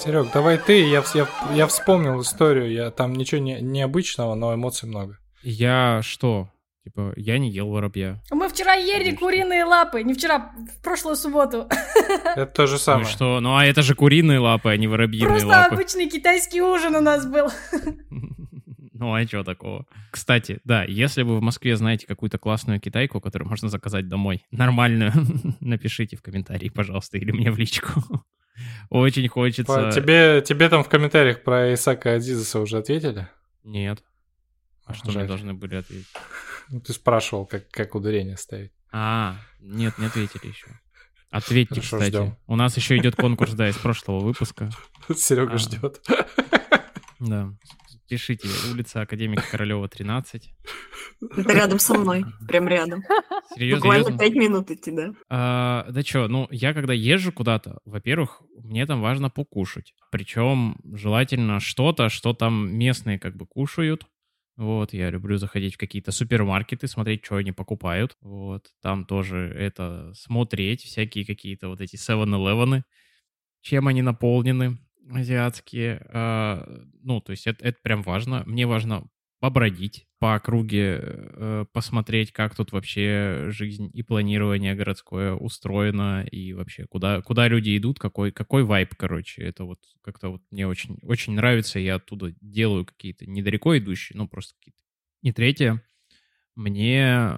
Серег, 0.05 0.31
давай 0.31 0.59
ты, 0.59 0.87
я, 0.87 1.03
я, 1.15 1.27
я 1.55 1.65
вспомнил 1.65 2.21
историю, 2.21 2.71
я 2.71 2.91
там 2.91 3.13
ничего 3.13 3.41
не, 3.41 3.59
необычного, 3.59 4.35
но 4.35 4.53
эмоций 4.53 4.87
много. 4.87 5.17
Я 5.41 6.01
что? 6.03 6.47
Типа, 6.83 7.11
я 7.15 7.39
не 7.39 7.49
ел 7.49 7.69
воробья. 7.69 8.21
Мы 8.29 8.47
вчера 8.47 8.75
ели 8.75 9.05
Конечно. 9.05 9.17
куриные 9.17 9.63
лапы, 9.63 10.03
не 10.03 10.13
вчера, 10.13 10.53
в 10.77 10.83
прошлую 10.83 11.15
субботу. 11.15 11.67
Это 12.35 12.45
то 12.45 12.67
же 12.67 12.77
самое. 12.77 13.05
Ну 13.05 13.11
что? 13.11 13.39
Ну 13.39 13.55
а 13.55 13.65
это 13.65 13.81
же 13.81 13.95
куриные 13.95 14.37
лапы, 14.37 14.69
а 14.69 14.77
не 14.77 14.85
воробьиные 14.85 15.27
Просто 15.27 15.47
лапы. 15.47 15.69
Просто 15.69 15.75
обычный 15.75 16.09
китайский 16.09 16.61
ужин 16.61 16.95
у 16.95 17.01
нас 17.01 17.25
был. 17.25 17.49
Ну 18.97 19.13
а 19.13 19.25
чего 19.25 19.43
такого? 19.43 19.85
Кстати, 20.09 20.61
да, 20.63 20.85
если 20.85 21.23
вы 21.23 21.37
в 21.37 21.41
Москве 21.41 21.75
знаете 21.75 22.07
какую-то 22.07 22.37
классную 22.37 22.79
китайку, 22.79 23.19
которую 23.19 23.49
можно 23.49 23.67
заказать 23.67 24.07
домой, 24.07 24.45
нормальную, 24.51 25.11
напишите 25.59 26.15
в 26.15 26.21
комментарии, 26.21 26.69
пожалуйста, 26.69 27.17
или 27.17 27.31
мне 27.31 27.51
в 27.51 27.57
личку. 27.57 27.89
Очень 28.89 29.27
хочется... 29.27 29.91
Тебе, 29.91 30.41
тебе 30.41 30.69
там 30.69 30.83
в 30.83 30.89
комментариях 30.89 31.43
про 31.43 31.73
Исака 31.73 32.13
Азизаса 32.13 32.59
уже 32.59 32.77
ответили? 32.77 33.27
Нет. 33.63 34.03
А 34.85 34.93
что 34.93 35.11
Жаль. 35.11 35.23
мне 35.23 35.27
должны 35.27 35.53
были 35.53 35.75
ответить? 35.75 36.07
Ну, 36.69 36.79
ты 36.79 36.93
спрашивал, 36.93 37.45
как, 37.45 37.69
как 37.69 37.95
ударение 37.95 38.37
ставить. 38.37 38.71
А, 38.91 39.37
нет, 39.59 39.97
не 39.97 40.05
ответили 40.05 40.47
еще. 40.47 40.67
Ответьте, 41.31 41.75
Хорошо, 41.75 41.97
кстати. 41.97 42.15
Ждем. 42.15 42.37
У 42.47 42.55
нас 42.55 42.77
еще 42.77 42.97
идет 42.97 43.15
конкурс, 43.15 43.53
да, 43.53 43.67
из 43.67 43.75
прошлого 43.75 44.19
выпуска. 44.19 44.69
Серега 45.15 45.55
а, 45.55 45.57
ждет. 45.57 46.01
Да. 47.19 47.53
Пишите, 48.07 48.47
улица 48.71 49.01
Академика 49.01 49.43
Королева, 49.49 49.87
13. 49.89 50.53
Это 51.37 51.53
рядом 51.53 51.79
со 51.79 51.95
мной, 51.95 52.23
прям 52.47 52.67
рядом. 52.67 53.01
Серьезно? 53.55 53.77
Буквально 53.77 54.17
пять 54.17 54.35
минут 54.35 54.69
идти, 54.69 54.91
да. 54.91 55.13
А, 55.27 55.87
да 55.89 56.01
что, 56.03 56.27
ну, 56.27 56.47
я 56.51 56.73
когда 56.73 56.93
езжу 56.93 57.31
куда-то, 57.31 57.79
во-первых, 57.83 58.43
мне 58.61 58.85
там 58.85 59.01
важно 59.01 59.31
покушать. 59.31 59.95
Причем 60.11 60.77
желательно 60.93 61.59
что-то, 61.59 62.09
что 62.09 62.33
там 62.33 62.71
местные 62.77 63.17
как 63.17 63.35
бы 63.35 63.47
кушают. 63.47 64.05
Вот, 64.55 64.93
я 64.93 65.09
люблю 65.09 65.37
заходить 65.37 65.75
в 65.75 65.77
какие-то 65.77 66.11
супермаркеты, 66.11 66.87
смотреть, 66.87 67.25
что 67.25 67.37
они 67.37 67.51
покупают. 67.51 68.15
Вот, 68.21 68.67
там 68.81 69.05
тоже 69.05 69.51
это 69.57 70.13
смотреть, 70.13 70.83
всякие 70.83 71.25
какие-то 71.25 71.69
вот 71.69 71.81
эти 71.81 71.95
7-Eleven, 71.95 72.83
чем 73.61 73.87
они 73.87 74.01
наполнены 74.01 74.77
азиатские. 75.09 76.05
Э, 76.09 76.83
ну, 77.01 77.21
то 77.21 77.31
есть 77.31 77.47
это, 77.47 77.63
это 77.65 77.77
прям 77.81 78.01
важно. 78.03 78.43
Мне 78.45 78.65
важно 78.67 79.07
побродить 79.39 80.07
по 80.19 80.35
округе, 80.35 80.99
э, 81.03 81.65
посмотреть, 81.71 82.31
как 82.31 82.55
тут 82.55 82.71
вообще 82.71 83.47
жизнь 83.49 83.91
и 83.93 84.01
планирование 84.01 84.73
городское 84.75 85.33
устроено, 85.33 86.25
и 86.31 86.53
вообще 86.53 86.87
куда, 86.87 87.21
куда 87.21 87.47
люди 87.47 87.77
идут, 87.77 87.99
какой, 87.99 88.31
какой 88.31 88.63
вайб, 88.63 88.95
короче. 88.95 89.43
Это 89.43 89.65
вот 89.65 89.79
как-то 90.01 90.29
вот 90.29 90.41
мне 90.51 90.67
очень, 90.67 90.97
очень 91.03 91.33
нравится, 91.33 91.79
я 91.79 91.95
оттуда 91.95 92.33
делаю 92.41 92.85
какие-то 92.85 93.29
недалеко 93.29 93.77
идущие, 93.77 94.17
ну, 94.17 94.27
просто 94.27 94.55
какие-то. 94.57 94.79
И 95.21 95.31
третье, 95.31 95.83
мне, 96.55 97.31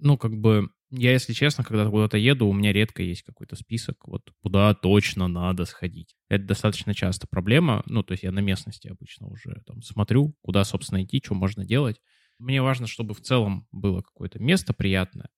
ну, 0.00 0.18
как 0.18 0.36
бы 0.36 0.68
я, 0.96 1.12
если 1.12 1.32
честно, 1.32 1.64
когда 1.64 1.88
куда-то 1.88 2.16
еду, 2.16 2.46
у 2.46 2.52
меня 2.52 2.72
редко 2.72 3.02
есть 3.02 3.22
какой-то 3.22 3.56
список, 3.56 4.06
вот 4.06 4.30
куда 4.40 4.74
точно 4.74 5.28
надо 5.28 5.64
сходить. 5.64 6.14
Это 6.28 6.44
достаточно 6.44 6.94
часто 6.94 7.26
проблема. 7.26 7.82
Ну, 7.86 8.02
то 8.02 8.12
есть 8.12 8.22
я 8.22 8.32
на 8.32 8.40
местности 8.40 8.88
обычно 8.88 9.28
уже 9.28 9.62
там 9.66 9.82
смотрю, 9.82 10.34
куда, 10.42 10.64
собственно, 10.64 11.02
идти, 11.02 11.20
что 11.24 11.34
можно 11.34 11.64
делать. 11.64 12.00
Мне 12.38 12.62
важно, 12.62 12.86
чтобы 12.86 13.14
в 13.14 13.20
целом 13.20 13.66
было 13.72 14.02
какое-то 14.02 14.38
место 14.38 14.72
приятное, 14.72 15.28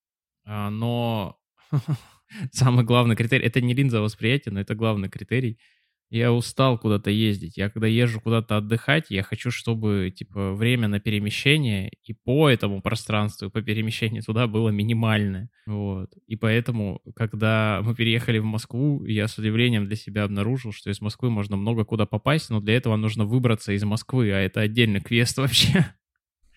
а, 0.44 0.70
но 0.70 1.38
самый 2.52 2.84
главный 2.84 3.16
критерий, 3.16 3.44
это 3.44 3.60
не 3.60 3.74
линза 3.74 4.00
восприятия, 4.00 4.50
но 4.50 4.60
это 4.60 4.74
главный 4.74 5.08
критерий— 5.08 5.58
я 6.08 6.32
устал 6.32 6.78
куда-то 6.78 7.10
ездить. 7.10 7.56
Я 7.56 7.68
когда 7.68 7.86
езжу 7.86 8.20
куда-то 8.20 8.56
отдыхать, 8.56 9.06
я 9.10 9.22
хочу, 9.22 9.50
чтобы, 9.50 10.12
типа, 10.16 10.52
время 10.52 10.88
на 10.88 11.00
перемещение 11.00 11.90
и 12.04 12.12
по 12.12 12.48
этому 12.48 12.80
пространству, 12.80 13.48
и 13.48 13.50
по 13.50 13.60
перемещению 13.60 14.22
туда 14.22 14.46
было 14.46 14.68
минимальное. 14.68 15.50
Вот. 15.66 16.10
И 16.26 16.36
поэтому, 16.36 17.00
когда 17.14 17.80
мы 17.82 17.94
переехали 17.94 18.38
в 18.38 18.44
Москву, 18.44 19.04
я 19.04 19.26
с 19.26 19.36
удивлением 19.38 19.86
для 19.86 19.96
себя 19.96 20.24
обнаружил, 20.24 20.72
что 20.72 20.90
из 20.90 21.00
Москвы 21.00 21.30
можно 21.30 21.56
много 21.56 21.84
куда 21.84 22.06
попасть, 22.06 22.50
но 22.50 22.60
для 22.60 22.76
этого 22.76 22.96
нужно 22.96 23.24
выбраться 23.24 23.72
из 23.72 23.82
Москвы, 23.82 24.30
а 24.32 24.38
это 24.38 24.60
отдельный 24.60 25.00
квест 25.00 25.36
вообще. 25.38 25.94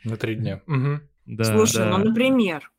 На 0.03 0.15
три 0.15 0.35
дня. 0.35 0.61
Угу. 0.67 0.99
Да, 1.25 1.43
Слушай, 1.43 1.77
да. 1.77 1.97
ну, 1.97 2.05
например, 2.05 2.71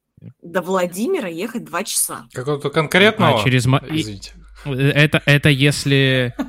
до 0.42 0.62
Владимира 0.62 1.28
ехать 1.28 1.64
два 1.64 1.84
часа. 1.84 2.28
Какого-то 2.32 2.70
конкретного? 2.70 3.40
А, 3.40 3.44
через... 3.44 3.66
Извините. 3.66 4.34
Это, 4.64 5.22
это 5.24 5.48
если... 5.48 6.34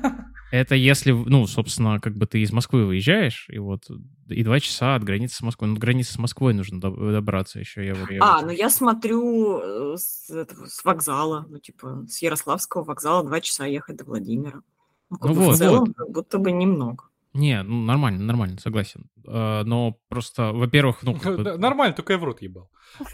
Это 0.52 0.76
если, 0.76 1.12
ну, 1.12 1.48
собственно, 1.48 2.02
как 2.02 2.18
бы 2.18 2.26
ты 2.26 2.42
из 2.42 2.52
Москвы 2.52 2.86
выезжаешь, 2.86 3.48
и 3.50 3.58
вот 3.58 3.86
и 4.28 4.44
два 4.44 4.60
часа 4.60 4.96
от 4.96 5.04
границы 5.06 5.38
с 5.38 5.42
Москвой. 5.42 5.70
Ну, 5.70 5.78
границы 5.78 6.12
с 6.12 6.18
Москвой 6.18 6.54
нужно 6.54 6.82
добраться 6.82 7.60
еще. 7.60 7.86
Я, 7.86 7.96
я 8.10 8.20
а, 8.20 8.42
ну 8.42 8.50
я 8.50 8.70
смотрю 8.70 9.94
э, 9.94 9.98
с, 9.98 10.30
с 10.30 10.84
вокзала, 10.84 11.46
ну, 11.48 11.58
типа, 11.60 12.06
с 12.10 12.22
Ярославского 12.22 12.84
вокзала 12.84 13.24
два 13.24 13.40
часа 13.40 13.66
ехать 13.66 13.96
до 13.96 14.04
Владимира. 14.04 14.62
Ну, 15.10 15.18
ну 15.22 15.34
вот, 15.34 15.56
в 15.56 15.58
целом, 15.58 15.86
вот. 15.86 15.96
как 15.96 16.10
будто 16.12 16.38
бы 16.38 16.52
немного. 16.52 17.06
Не, 17.34 17.64
ну 17.64 17.84
нормально, 17.84 18.24
нормально, 18.24 18.60
согласен. 18.60 19.10
А, 19.26 19.64
но 19.64 19.98
просто, 20.10 20.52
во-первых, 20.52 21.04
ну... 21.04 21.18
Нормально, 21.58 21.96
только 21.96 22.14
я 22.14 22.20
в 22.20 22.24
рот 22.24 22.42
ебал. 22.42 22.70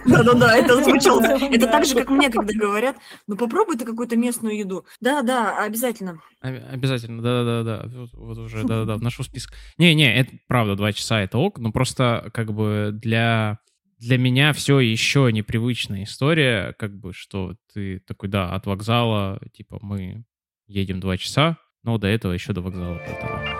Да-да-да, 0.05 0.57
это 0.57 0.83
звучало. 0.83 1.21
Это 1.21 1.67
так 1.67 1.85
же, 1.85 1.93
как 1.95 2.09
мне, 2.09 2.29
когда 2.31 2.51
говорят, 2.53 2.97
ну 3.27 3.37
попробуй 3.37 3.77
ты 3.77 3.85
какую-то 3.85 4.15
местную 4.15 4.57
еду. 4.57 4.85
Да-да, 5.01 5.63
обязательно. 5.63 6.19
Обязательно, 6.41 7.21
да-да-да. 7.21 7.89
Вот 8.13 8.37
уже, 8.39 8.63
да-да-да, 8.63 8.95
в 8.95 9.03
нашу 9.03 9.23
список. 9.23 9.53
Не-не, 9.77 10.15
это 10.15 10.31
правда, 10.47 10.75
два 10.75 10.93
часа 10.93 11.21
это 11.21 11.37
ок, 11.37 11.59
но 11.59 11.71
просто 11.71 12.31
как 12.33 12.53
бы 12.53 12.89
для 12.93 13.59
для 13.99 14.17
меня 14.17 14.53
все 14.53 14.79
еще 14.79 15.29
непривычная 15.31 16.03
история, 16.03 16.73
как 16.77 16.95
бы, 16.95 17.13
что 17.13 17.55
ты 17.73 17.99
такой, 18.01 18.29
да, 18.29 18.53
от 18.53 18.67
вокзала, 18.67 19.39
типа, 19.53 19.79
мы 19.81 20.23
едем 20.67 20.99
два 20.99 21.17
часа, 21.17 21.57
но 21.83 21.97
до 21.97 22.07
этого 22.07 22.33
еще 22.33 22.53
до 22.53 22.61
вокзала 22.61 22.99
полтора. 22.99 23.56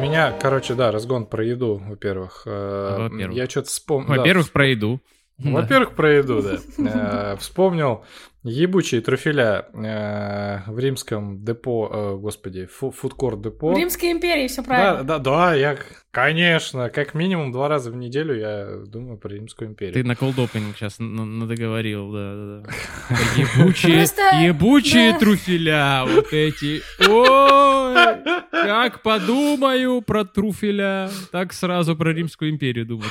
Меня, 0.00 0.32
короче, 0.40 0.74
да, 0.74 0.90
разгон 0.90 1.26
про 1.26 1.44
еду, 1.44 1.80
во-первых. 1.86 2.42
Э, 2.46 3.08
Во-первых. 3.08 3.36
Я 3.36 3.48
что-то 3.48 3.68
вспомнил. 3.68 4.08
Во-первых, 4.16 4.50
про 4.50 4.66
еду. 4.66 5.00
Во-первых, 5.42 5.92
про 5.92 6.12
еду, 6.14 6.42
да. 6.42 7.32
Э, 7.32 7.36
Вспомнил 7.38 8.04
ебучие 8.42 9.00
трофеля 9.02 9.66
э, 9.74 10.70
в 10.70 10.78
римском 10.78 11.44
депо, 11.44 11.90
э, 11.92 12.16
господи, 12.16 12.64
фу- 12.66 12.90
фудкорт 12.90 13.42
депо. 13.42 13.72
В 13.74 13.76
Римской 13.76 14.12
империи 14.12 14.48
все 14.48 14.62
Да, 14.62 14.66
правильно. 14.66 15.04
да, 15.04 15.18
да, 15.18 15.54
я, 15.54 15.76
конечно, 16.10 16.88
как 16.88 17.12
минимум 17.12 17.52
два 17.52 17.68
раза 17.68 17.90
в 17.90 17.96
неделю 17.96 18.34
я 18.38 18.66
думаю 18.86 19.18
про 19.18 19.28
Римскую 19.34 19.68
империю. 19.68 19.92
Ты 19.92 20.04
на 20.04 20.16
колдопинг 20.16 20.74
сейчас 20.76 20.96
надоговорил, 20.98 22.10
да, 22.12 22.34
да, 22.34 22.62
да. 22.62 23.16
Ебучие, 23.36 24.06
ебучие 24.46 25.12
да. 25.12 25.18
труфеля, 25.18 26.04
вот 26.06 26.32
эти. 26.32 26.80
Ой, 27.06 27.94
как 28.50 29.02
подумаю 29.02 30.00
про 30.00 30.24
труфеля, 30.24 31.10
так 31.30 31.52
сразу 31.52 31.94
про 31.94 32.12
Римскую 32.14 32.50
империю 32.50 32.86
думать. 32.86 33.10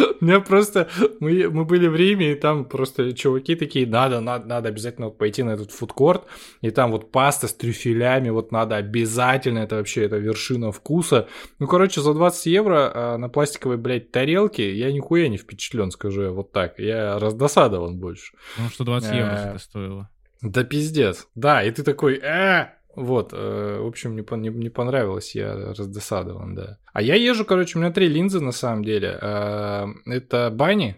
У 0.20 0.24
меня 0.24 0.40
просто... 0.40 0.88
Мы, 1.20 1.50
мы 1.50 1.64
были 1.64 1.88
в 1.88 1.96
Риме, 1.96 2.32
и 2.32 2.34
там 2.34 2.64
просто 2.64 3.12
чуваки 3.12 3.56
такие, 3.56 3.86
надо, 3.86 4.20
надо, 4.20 4.46
надо 4.46 4.68
обязательно 4.68 5.08
вот 5.08 5.18
пойти 5.18 5.42
на 5.42 5.50
этот 5.50 5.72
фудкорт, 5.72 6.24
и 6.60 6.70
там 6.70 6.92
вот 6.92 7.10
паста 7.10 7.48
с 7.48 7.54
трюфелями, 7.54 8.30
вот 8.30 8.52
надо 8.52 8.76
обязательно, 8.76 9.58
это 9.58 9.76
вообще, 9.76 10.04
это 10.04 10.16
вершина 10.16 10.70
вкуса. 10.72 11.26
Ну, 11.58 11.66
короче, 11.66 12.00
за 12.00 12.14
20 12.14 12.46
евро 12.46 12.92
а, 12.94 13.16
на 13.18 13.28
пластиковой, 13.28 13.76
блядь, 13.76 14.12
тарелке 14.12 14.74
я 14.74 14.92
нихуя 14.92 15.28
не 15.28 15.36
впечатлен, 15.36 15.90
скажу 15.90 16.22
я 16.22 16.30
вот 16.30 16.52
так. 16.52 16.78
Я 16.78 17.18
раздосадован 17.18 17.98
больше. 17.98 18.32
Потому 18.54 18.70
что 18.70 18.84
20 18.84 19.14
евро 19.14 19.32
Э, 19.32 19.50
это 19.50 19.58
стоило. 19.58 20.08
Да 20.40 20.64
пиздец. 20.64 21.28
Да, 21.34 21.62
и 21.62 21.70
ты 21.70 21.82
такой, 21.82 22.16
э 22.22 22.68
Вот, 22.94 23.32
э, 23.32 23.78
в 23.80 23.86
общем, 23.86 24.16
не, 24.16 24.24
не, 24.36 24.48
не 24.50 24.68
понравилось, 24.68 25.34
я 25.34 25.54
раздосадован, 25.54 26.54
да. 26.54 26.78
А 26.92 27.02
я 27.02 27.14
езжу, 27.14 27.44
короче, 27.44 27.78
у 27.78 27.82
меня 27.82 27.92
три 27.92 28.08
линзы 28.08 28.40
на 28.40 28.52
самом 28.52 28.84
деле. 28.84 29.18
Э, 29.20 29.86
Это 30.06 30.50
бани, 30.50 30.96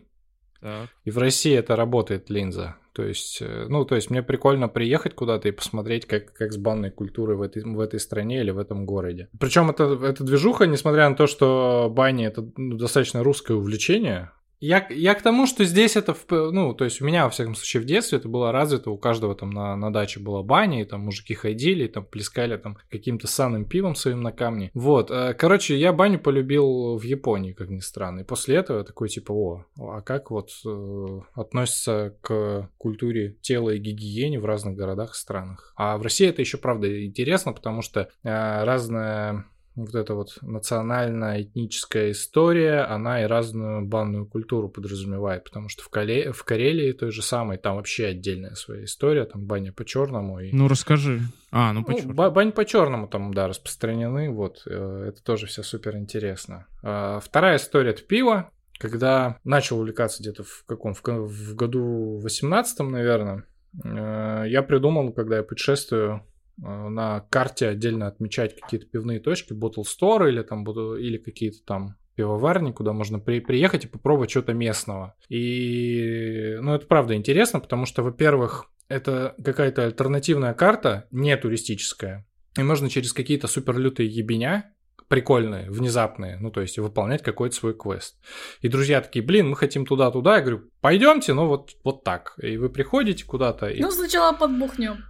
Так. 0.61 0.89
и 1.05 1.11
в 1.11 1.19
России 1.19 1.55
это 1.55 1.77
работает 1.77 2.31
линза. 2.31 2.77
То 2.95 3.03
есть, 3.05 3.43
э, 3.43 3.67
ну, 3.69 3.85
то 3.85 3.97
есть 3.97 4.11
мне 4.11 4.23
прикольно 4.23 4.69
приехать 4.69 5.15
куда-то 5.15 5.49
и 5.49 5.53
посмотреть, 5.53 6.07
как, 6.07 6.33
как 6.33 6.53
с 6.53 6.57
банной 6.57 6.91
культурой 6.91 7.37
в 7.37 7.43
этой, 7.43 7.65
в 7.65 7.81
этой 7.81 7.99
стране 7.99 8.41
или 8.41 8.53
в 8.53 8.59
этом 8.59 8.87
городе. 8.87 9.29
Причем 9.39 9.69
это, 9.69 9.99
это 10.01 10.23
движуха, 10.23 10.67
несмотря 10.67 11.09
на 11.09 11.17
то, 11.17 11.27
что 11.27 11.93
бани 11.95 12.25
это 12.25 12.49
ну, 12.57 12.77
достаточно 12.77 13.25
русское 13.25 13.55
увлечение. 13.55 14.31
Я, 14.61 14.87
я 14.91 15.15
к 15.15 15.23
тому, 15.23 15.47
что 15.47 15.65
здесь 15.65 15.97
это, 15.97 16.17
ну, 16.31 16.75
то 16.75 16.85
есть 16.85 17.01
у 17.01 17.05
меня, 17.05 17.25
во 17.25 17.31
всяком 17.31 17.55
случае, 17.55 17.83
в 17.83 17.87
детстве 17.87 18.19
это 18.19 18.29
было 18.29 18.53
развито, 18.53 18.91
у 18.91 18.97
каждого 18.97 19.35
там 19.35 19.51
на, 19.51 19.77
на 19.77 19.93
даче 19.93 20.21
была 20.21 20.43
баня, 20.43 20.83
и 20.83 20.85
там 20.85 21.03
мужики 21.03 21.35
ходили, 21.35 21.85
и 21.85 21.89
там 21.89 22.05
плескали 22.05 22.57
там 22.57 22.79
каким-то 22.91 23.27
санным 23.27 23.67
пивом 23.67 23.95
своим 23.95 24.23
на 24.23 24.33
камне. 24.33 24.71
Вот, 24.75 25.11
э, 25.11 25.35
короче, 25.35 25.77
я 25.77 25.93
баню 25.93 26.19
полюбил 26.19 26.97
в 26.97 27.03
Японии, 27.03 27.53
как 27.53 27.69
ни 27.69 27.81
странно, 27.81 28.21
и 28.21 28.25
после 28.25 28.57
этого 28.57 28.79
я 28.79 28.85
такой, 28.85 29.09
типа, 29.09 29.33
о, 29.33 29.65
а 29.79 30.01
как 30.01 30.31
вот 30.31 30.51
э, 30.67 31.21
относится 31.35 32.17
к 32.23 32.71
культуре 32.79 33.37
тела 33.41 33.71
и 33.71 33.79
гигиене 33.79 34.41
в 34.41 34.45
разных 34.45 34.77
городах 34.77 35.13
и 35.13 35.19
странах? 35.19 35.73
А 35.77 35.99
в 35.99 36.03
России 36.03 36.29
это 36.29 36.41
еще, 36.41 36.59
правда, 36.59 37.05
интересно, 37.05 37.53
потому 37.53 37.83
что 37.83 38.09
э, 38.23 38.65
разная 38.65 39.47
вот 39.77 39.95
эта 39.95 40.15
вот 40.15 40.39
национальная 40.43 41.43
этническая 41.43 42.13
история, 42.13 42.81
она 42.83 43.23
и 43.23 43.27
разную 43.27 43.85
банную 43.85 44.27
культуру 44.27 44.69
подразумевает, 44.69 45.45
потому 45.45 45.69
что 45.69 45.83
в, 45.83 45.89
Кале... 45.89 46.33
в 46.33 46.45
Карелии 46.45 46.93
той 46.93 47.11
же 47.11 47.23
самой, 47.23 47.59
там 47.59 47.77
вообще 47.77 48.07
отдельная 48.07 48.55
своя 48.55 48.85
история, 48.85 49.25
там 49.25 49.45
баня 49.45 49.73
по-черному. 49.73 50.41
И... 50.41 50.53
Ну, 50.53 50.69
расскажи. 50.69 51.21
А, 51.51 51.73
ну, 51.73 51.81
Ну, 51.81 51.87
почему? 51.87 52.15
ба- 52.15 52.31
бань 52.31 52.53
по-черному 52.53 53.09
там, 53.09 53.35
да, 53.35 53.49
распространены, 53.49 54.31
вот, 54.31 54.63
э, 54.67 55.07
это 55.09 55.23
тоже 55.23 55.47
все 55.47 55.63
супер 55.63 55.97
интересно. 55.97 56.67
А, 56.83 57.21
Вторая 57.21 57.57
история— 57.57 57.91
это 57.93 58.03
пиво. 58.03 58.51
Когда 58.79 59.39
начал 59.45 59.79
увлекаться 59.79 60.21
где-то 60.23 60.43
в 60.43 60.65
каком, 60.67 60.95
в, 60.95 61.03
в 61.03 61.55
году 61.55 62.19
18 62.19 62.81
наверное, 62.81 63.45
э, 63.85 64.45
я 64.49 64.63
придумал, 64.63 65.13
когда 65.13 65.37
я 65.37 65.43
путешествую, 65.43 66.25
на 66.57 67.21
карте 67.31 67.69
отдельно 67.69 68.07
отмечать 68.07 68.59
какие-то 68.61 68.87
пивные 68.87 69.21
точки, 69.21 69.53
bottle 69.53 69.85
store 69.85 70.29
или 70.29 70.43
там 70.43 70.65
или 70.65 71.19
какие-то 71.19 71.59
там 71.65 71.97
пивоварни, 72.15 72.73
куда 72.73 72.93
можно 72.93 73.19
при- 73.19 73.41
приехать 73.41 73.85
и 73.85 73.89
попробовать 73.89 74.31
что-то 74.31 74.53
местного. 74.53 75.15
И, 75.29 76.57
ну, 76.61 76.75
это 76.75 76.87
правда 76.87 77.15
интересно, 77.15 77.61
потому 77.61 77.87
что, 77.87 78.03
во-первых, 78.03 78.67
это 78.89 79.35
какая-то 79.43 79.85
альтернативная 79.85 80.55
карта, 80.55 81.09
не 81.11 81.37
туристическая, 81.37 82.27
и 82.57 82.63
можно 82.63 82.89
через 82.89 83.13
какие-то 83.13 83.49
суперлютые 83.49 84.09
ебеня, 84.09 84.73
прикольные, 85.09 85.71
внезапные, 85.71 86.39
ну, 86.39 86.51
то 86.51 86.61
есть 86.61 86.79
выполнять 86.79 87.23
какой-то 87.23 87.55
свой 87.55 87.75
квест. 87.75 88.17
И 88.61 88.69
друзья 88.69 89.01
такие, 89.01 89.25
блин, 89.25 89.49
мы 89.51 89.57
хотим 89.57 89.85
туда-туда. 89.85 90.37
Я 90.37 90.41
говорю, 90.41 90.71
пойдемте, 90.81 91.35
ну, 91.35 91.47
вот, 91.47 91.73
вот 91.85 92.05
так. 92.05 92.35
И 92.43 92.57
вы 92.57 92.71
приходите 92.71 93.25
куда-то, 93.25 93.67
и 93.67 93.81
Ну, 93.83 93.91
сначала 93.91 94.37
подбухнем. 94.37 95.05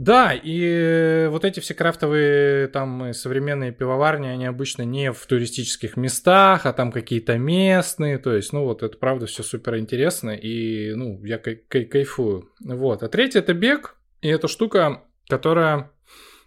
Да, 0.00 0.32
и 0.32 1.28
вот 1.30 1.44
эти 1.44 1.60
все 1.60 1.74
крафтовые 1.74 2.68
там 2.68 3.12
современные 3.12 3.70
пивоварни, 3.70 4.28
они 4.28 4.46
обычно 4.46 4.80
не 4.80 5.12
в 5.12 5.26
туристических 5.26 5.98
местах, 5.98 6.64
а 6.64 6.72
там 6.72 6.90
какие-то 6.90 7.36
местные, 7.36 8.16
то 8.16 8.34
есть, 8.34 8.54
ну 8.54 8.64
вот 8.64 8.82
это 8.82 8.96
правда 8.96 9.26
все 9.26 9.42
супер 9.42 9.76
интересно, 9.76 10.30
и, 10.30 10.94
ну, 10.94 11.22
я 11.22 11.36
кай- 11.36 11.62
кай- 11.68 11.84
кайфую. 11.84 12.50
Вот, 12.64 13.02
а 13.02 13.08
третье 13.10 13.40
это 13.40 13.52
бег, 13.52 13.96
и 14.22 14.28
это 14.28 14.48
штука, 14.48 15.04
которая 15.28 15.90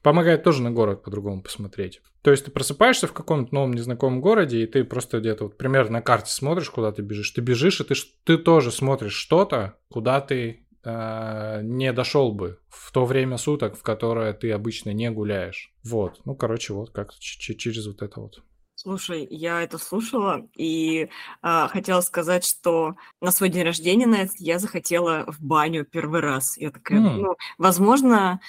помогает 0.01 0.41
тоже 0.41 0.63
на 0.63 0.71
город 0.71 1.03
по-другому 1.03 1.43
посмотреть. 1.43 2.01
То 2.23 2.31
есть 2.31 2.45
ты 2.45 2.51
просыпаешься 2.51 3.05
в 3.05 3.13
каком-то 3.13 3.53
новом 3.53 3.73
незнакомом 3.73 4.19
городе, 4.19 4.63
и 4.63 4.65
ты 4.65 4.83
просто 4.83 5.19
где-то 5.19 5.43
вот 5.43 5.57
примерно 5.59 5.91
на 5.91 6.01
карте 6.01 6.31
смотришь, 6.31 6.71
куда 6.71 6.91
ты 6.91 7.03
бежишь. 7.03 7.29
Ты 7.29 7.41
бежишь, 7.41 7.81
и 7.81 7.83
ты, 7.83 7.93
ты 8.23 8.37
тоже 8.37 8.71
смотришь 8.71 9.13
что-то, 9.13 9.75
куда 9.89 10.21
ты 10.21 10.62
э, 10.83 11.61
не 11.63 11.91
дошел 11.93 12.31
бы 12.31 12.59
в 12.69 12.91
то 12.91 13.05
время 13.05 13.37
суток, 13.37 13.77
в 13.77 13.83
которое 13.83 14.33
ты 14.33 14.51
обычно 14.51 14.91
не 14.91 15.09
гуляешь. 15.11 15.73
Вот. 15.83 16.21
Ну, 16.25 16.35
короче, 16.35 16.73
вот 16.73 16.91
как 16.91 17.13
через 17.19 17.87
вот 17.87 18.01
это 18.01 18.19
вот. 18.19 18.43
Слушай, 18.75 19.27
я 19.29 19.61
это 19.61 19.77
слушала 19.77 20.47
и 20.57 21.09
а, 21.41 21.67
хотела 21.67 22.01
сказать, 22.01 22.43
что 22.43 22.95
на 23.21 23.31
свой 23.31 23.49
день 23.49 23.63
рождения 23.63 24.07
на 24.07 24.27
я 24.39 24.59
захотела 24.59 25.25
в 25.27 25.39
баню 25.41 25.85
первый 25.85 26.21
раз. 26.21 26.57
Я 26.57 26.71
такая, 26.71 26.97
М. 26.97 27.21
ну, 27.21 27.35
возможно, 27.57 28.41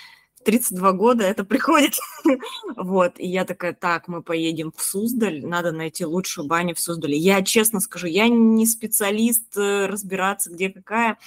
32 0.44 0.92
года 0.92 1.24
это 1.24 1.44
приходит. 1.44 1.94
вот, 2.76 3.14
и 3.18 3.26
я 3.26 3.44
такая, 3.44 3.72
так, 3.72 4.08
мы 4.08 4.22
поедем 4.22 4.72
в 4.76 4.82
Суздаль, 4.82 5.44
надо 5.44 5.72
найти 5.72 6.04
лучшую 6.04 6.46
баню 6.46 6.74
в 6.74 6.80
Суздале. 6.80 7.16
Я 7.16 7.42
честно 7.42 7.80
скажу, 7.80 8.06
я 8.06 8.28
не 8.28 8.66
специалист 8.66 9.56
э, 9.56 9.86
разбираться, 9.86 10.50
где 10.50 10.70
какая. 10.70 11.18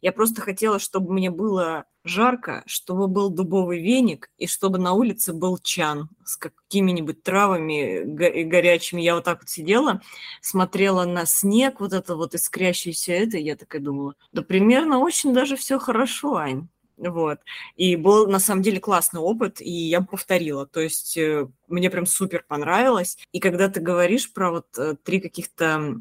Я 0.00 0.12
просто 0.12 0.40
хотела, 0.40 0.78
чтобы 0.78 1.12
мне 1.12 1.30
было 1.30 1.84
жарко, 2.04 2.64
чтобы 2.66 3.06
был 3.06 3.30
дубовый 3.30 3.80
веник 3.80 4.30
и 4.36 4.46
чтобы 4.46 4.78
на 4.78 4.94
улице 4.94 5.32
был 5.32 5.58
чан 5.58 6.08
с 6.24 6.36
какими-нибудь 6.36 7.22
травами 7.22 8.02
горячими. 8.44 9.00
Я 9.00 9.14
вот 9.14 9.24
так 9.24 9.40
вот 9.40 9.48
сидела, 9.48 10.00
смотрела 10.40 11.04
на 11.04 11.26
снег, 11.26 11.78
вот 11.80 11.92
это 11.92 12.16
вот 12.16 12.34
искрящееся 12.34 13.12
это, 13.12 13.36
и 13.38 13.44
я 13.44 13.56
такая 13.56 13.80
думала, 13.80 14.14
да 14.32 14.42
примерно 14.42 14.98
очень 14.98 15.32
даже 15.32 15.56
все 15.56 15.78
хорошо, 15.78 16.36
Ань. 16.36 16.68
Вот. 17.10 17.40
И 17.76 17.96
был 17.96 18.26
на 18.28 18.38
самом 18.38 18.62
деле 18.62 18.80
классный 18.80 19.20
опыт, 19.20 19.60
и 19.60 19.70
я 19.70 20.00
бы 20.00 20.06
повторила. 20.06 20.66
То 20.66 20.80
есть 20.80 21.16
э, 21.16 21.48
мне 21.68 21.90
прям 21.90 22.06
супер 22.06 22.44
понравилось. 22.46 23.18
И 23.32 23.40
когда 23.40 23.68
ты 23.68 23.80
говоришь 23.80 24.32
про 24.32 24.50
вот 24.50 24.66
э, 24.78 24.94
три 25.02 25.20
каких-то 25.20 25.96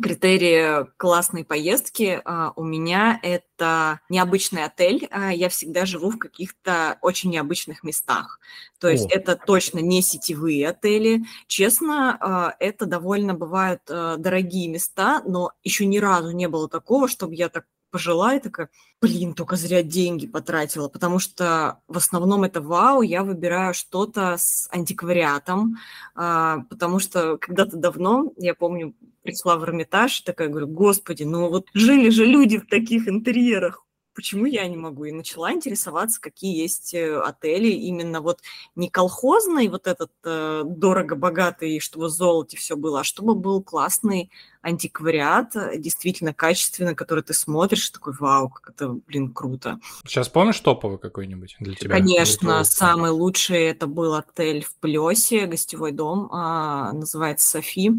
критерии 0.00 0.86
классной 0.96 1.44
поездки 1.44 2.20
а, 2.24 2.52
у 2.56 2.64
меня 2.64 3.18
это 3.22 4.00
необычный 4.08 4.64
отель. 4.64 5.06
а, 5.10 5.32
Я 5.32 5.48
всегда 5.48 5.84
живу 5.84 6.10
в 6.10 6.18
каких-то 6.18 6.98
очень 7.02 7.30
необычных 7.30 7.82
местах. 7.82 8.40
То 8.78 8.88
есть 8.88 9.06
О. 9.06 9.14
это 9.14 9.36
точно 9.36 9.80
не 9.80 10.02
сетевые 10.02 10.68
отели. 10.68 11.24
Честно, 11.46 12.16
а, 12.20 12.54
это 12.58 12.86
довольно 12.86 13.34
бывают 13.34 13.82
а, 13.88 14.16
дорогие 14.16 14.68
места, 14.68 15.22
но 15.26 15.52
еще 15.62 15.86
ни 15.86 15.98
разу 15.98 16.30
не 16.30 16.48
было 16.48 16.68
такого, 16.68 17.08
чтобы 17.08 17.34
я 17.34 17.48
так 17.48 17.66
пожила 17.92 18.34
и 18.34 18.40
такая, 18.40 18.70
блин, 19.00 19.34
только 19.34 19.56
зря 19.56 19.82
деньги 19.82 20.26
потратила, 20.26 20.88
потому 20.88 21.18
что 21.18 21.78
в 21.86 21.98
основном 21.98 22.42
это 22.42 22.60
вау, 22.60 23.02
я 23.02 23.22
выбираю 23.22 23.74
что-то 23.74 24.36
с 24.38 24.66
антиквариатом, 24.72 25.76
а, 26.14 26.64
потому 26.70 26.98
что 26.98 27.36
когда-то 27.36 27.76
давно, 27.76 28.32
я 28.38 28.54
помню, 28.54 28.94
пришла 29.22 29.56
в 29.56 29.64
Эрмитаж 29.64 30.22
такая 30.22 30.48
говорю, 30.48 30.68
господи, 30.68 31.22
ну 31.24 31.48
вот 31.48 31.66
жили 31.74 32.08
же 32.08 32.24
люди 32.24 32.58
в 32.58 32.66
таких 32.66 33.06
интерьерах, 33.06 33.84
почему 34.14 34.46
я 34.46 34.66
не 34.68 34.76
могу? 34.76 35.04
И 35.04 35.12
начала 35.12 35.52
интересоваться, 35.52 36.20
какие 36.20 36.56
есть 36.56 36.94
э, 36.94 37.20
отели, 37.20 37.68
именно 37.68 38.20
вот 38.20 38.40
не 38.76 38.88
колхозный, 38.88 39.68
вот 39.68 39.86
этот 39.86 40.10
э, 40.24 40.62
дорого-богатый, 40.64 41.80
чтобы 41.80 42.06
в 42.06 42.10
золоте 42.10 42.56
все 42.56 42.76
было, 42.76 43.00
а 43.00 43.04
чтобы 43.04 43.34
был 43.34 43.62
классный 43.62 44.30
антиквариат, 44.62 45.56
э, 45.56 45.78
действительно 45.78 46.32
качественный, 46.32 46.94
который 46.94 47.22
ты 47.22 47.34
смотришь, 47.34 47.90
такой, 47.90 48.14
вау, 48.18 48.48
как 48.48 48.74
это, 48.74 48.88
блин, 48.88 49.32
круто. 49.32 49.80
Сейчас 50.06 50.28
помнишь 50.28 50.60
топовый 50.60 50.98
какой-нибудь 50.98 51.56
для 51.60 51.74
тебя? 51.74 51.96
Конечно, 51.96 52.64
самый 52.64 53.10
лучший 53.10 53.62
это 53.64 53.86
был 53.86 54.14
отель 54.14 54.64
в 54.64 54.74
Плесе, 54.76 55.46
гостевой 55.46 55.92
дом, 55.92 56.28
а, 56.32 56.92
называется 56.92 57.48
Софи 57.48 57.92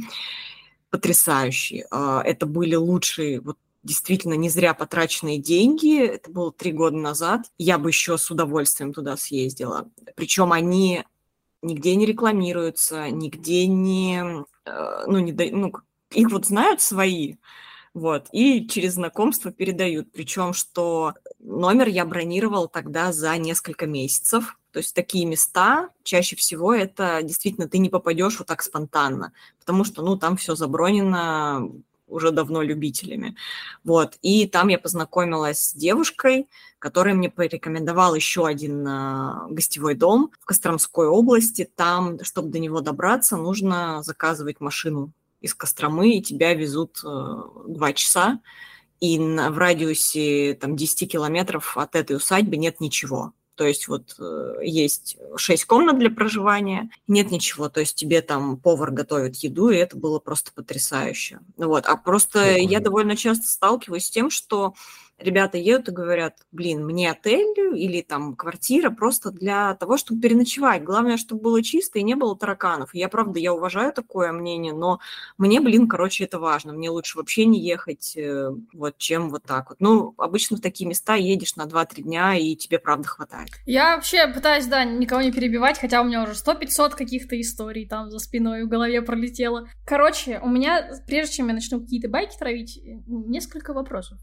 потрясающий. 0.89 1.85
А, 1.89 2.21
это 2.23 2.45
были 2.45 2.75
лучшие 2.75 3.41
вот 3.41 3.57
действительно 3.83 4.33
не 4.33 4.49
зря 4.49 4.73
потраченные 4.73 5.37
деньги. 5.37 6.01
Это 6.05 6.31
было 6.31 6.51
три 6.51 6.71
года 6.71 6.97
назад. 6.97 7.51
Я 7.57 7.77
бы 7.77 7.89
еще 7.89 8.17
с 8.17 8.31
удовольствием 8.31 8.93
туда 8.93 9.17
съездила. 9.17 9.89
Причем 10.15 10.51
они 10.51 11.03
нигде 11.61 11.95
не 11.95 12.05
рекламируются, 12.05 13.09
нигде 13.09 13.67
не... 13.67 14.45
Э, 14.65 15.03
ну, 15.07 15.19
не 15.19 15.31
ну, 15.51 15.73
их 16.11 16.31
вот 16.31 16.45
знают 16.45 16.81
свои, 16.81 17.35
вот, 17.93 18.27
и 18.31 18.67
через 18.67 18.93
знакомство 18.93 19.51
передают. 19.51 20.11
Причем, 20.11 20.53
что 20.53 21.13
номер 21.39 21.87
я 21.87 22.05
бронировал 22.05 22.67
тогда 22.67 23.11
за 23.11 23.37
несколько 23.37 23.85
месяцев. 23.85 24.57
То 24.71 24.79
есть 24.79 24.95
такие 24.95 25.25
места 25.25 25.89
чаще 26.03 26.35
всего 26.35 26.73
это 26.73 27.21
действительно 27.21 27.69
ты 27.69 27.77
не 27.77 27.89
попадешь 27.89 28.39
вот 28.39 28.47
так 28.47 28.63
спонтанно, 28.63 29.31
потому 29.59 29.83
что, 29.83 30.01
ну, 30.01 30.17
там 30.17 30.35
все 30.35 30.55
забронено 30.55 31.69
уже 32.07 32.31
давно 32.31 32.61
любителями. 32.61 33.35
Вот. 33.83 34.17
И 34.21 34.47
там 34.47 34.67
я 34.67 34.77
познакомилась 34.77 35.59
с 35.59 35.73
девушкой, 35.73 36.47
которая 36.79 37.15
мне 37.15 37.29
порекомендовала 37.29 38.15
еще 38.15 38.45
один 38.45 38.85
э, 38.87 39.47
гостевой 39.49 39.95
дом 39.95 40.31
в 40.39 40.45
Костромской 40.45 41.07
области. 41.07 41.69
Там, 41.75 42.23
чтобы 42.23 42.49
до 42.49 42.59
него 42.59 42.81
добраться, 42.81 43.37
нужно 43.37 44.03
заказывать 44.03 44.59
машину 44.59 45.11
из 45.41 45.53
Костромы, 45.53 46.11
и 46.11 46.21
тебя 46.21 46.53
везут 46.53 47.01
э, 47.03 47.41
два 47.67 47.93
часа. 47.93 48.39
И 48.99 49.19
в 49.19 49.57
радиусе 49.57 50.53
там, 50.53 50.77
10 50.77 51.11
километров 51.11 51.77
от 51.77 51.95
этой 51.95 52.15
усадьбы 52.15 52.55
нет 52.55 52.79
ничего. 52.79 53.33
То 53.55 53.65
есть 53.65 53.87
вот 53.87 54.15
э, 54.19 54.55
есть 54.63 55.17
шесть 55.35 55.65
комнат 55.65 55.99
для 55.99 56.09
проживания, 56.09 56.89
нет 57.07 57.29
ничего, 57.29 57.69
то 57.69 57.79
есть 57.79 57.95
тебе 57.95 58.21
там 58.21 58.57
повар 58.57 58.91
готовит 58.91 59.35
еду, 59.37 59.69
и 59.69 59.77
это 59.77 59.95
было 59.95 60.19
просто 60.19 60.51
потрясающе. 60.53 61.39
Вот, 61.57 61.85
а 61.85 61.95
просто 61.95 62.57
я 62.57 62.79
довольно 62.79 63.15
часто 63.15 63.47
сталкиваюсь 63.47 64.05
с 64.05 64.11
тем, 64.11 64.29
что 64.29 64.73
ребята 65.19 65.57
едут 65.57 65.89
и 65.89 65.91
говорят, 65.91 66.37
блин, 66.51 66.85
мне 66.85 67.11
отель 67.11 67.53
или 67.75 68.01
там 68.01 68.35
квартира 68.35 68.89
просто 68.89 69.31
для 69.31 69.75
того, 69.75 69.97
чтобы 69.97 70.21
переночевать. 70.21 70.83
Главное, 70.83 71.17
чтобы 71.17 71.41
было 71.41 71.63
чисто 71.63 71.99
и 71.99 72.03
не 72.03 72.15
было 72.15 72.37
тараканов. 72.37 72.93
я, 72.93 73.09
правда, 73.09 73.39
я 73.39 73.53
уважаю 73.53 73.93
такое 73.93 74.31
мнение, 74.31 74.73
но 74.73 74.99
мне, 75.37 75.61
блин, 75.61 75.87
короче, 75.87 76.25
это 76.25 76.39
важно. 76.39 76.73
Мне 76.73 76.89
лучше 76.89 77.17
вообще 77.17 77.45
не 77.45 77.59
ехать, 77.59 78.15
э, 78.15 78.51
вот, 78.73 78.97
чем 78.97 79.29
вот 79.29 79.43
так 79.43 79.69
вот. 79.69 79.77
Ну, 79.79 80.13
обычно 80.17 80.57
в 80.57 80.61
такие 80.61 80.87
места 80.87 81.15
едешь 81.15 81.55
на 81.55 81.65
2-3 81.65 82.03
дня, 82.03 82.35
и 82.35 82.55
тебе, 82.55 82.79
правда, 82.79 83.07
хватает. 83.07 83.49
Я 83.65 83.95
вообще 83.95 84.27
пытаюсь, 84.27 84.65
да, 84.65 84.83
никого 84.83 85.21
не 85.21 85.31
перебивать, 85.31 85.79
хотя 85.79 86.01
у 86.01 86.05
меня 86.05 86.23
уже 86.23 86.33
100-500 86.33 86.95
каких-то 86.95 87.39
историй 87.39 87.87
там 87.87 88.09
за 88.09 88.19
спиной 88.19 88.63
в 88.63 88.69
голове 88.69 89.01
пролетело. 89.01 89.67
Короче, 89.85 90.39
у 90.43 90.49
меня, 90.49 91.01
прежде 91.07 91.37
чем 91.37 91.47
я 91.47 91.53
начну 91.53 91.79
какие-то 91.79 92.09
байки 92.09 92.37
травить, 92.37 92.79
несколько 93.07 93.73
вопросов. 93.73 94.19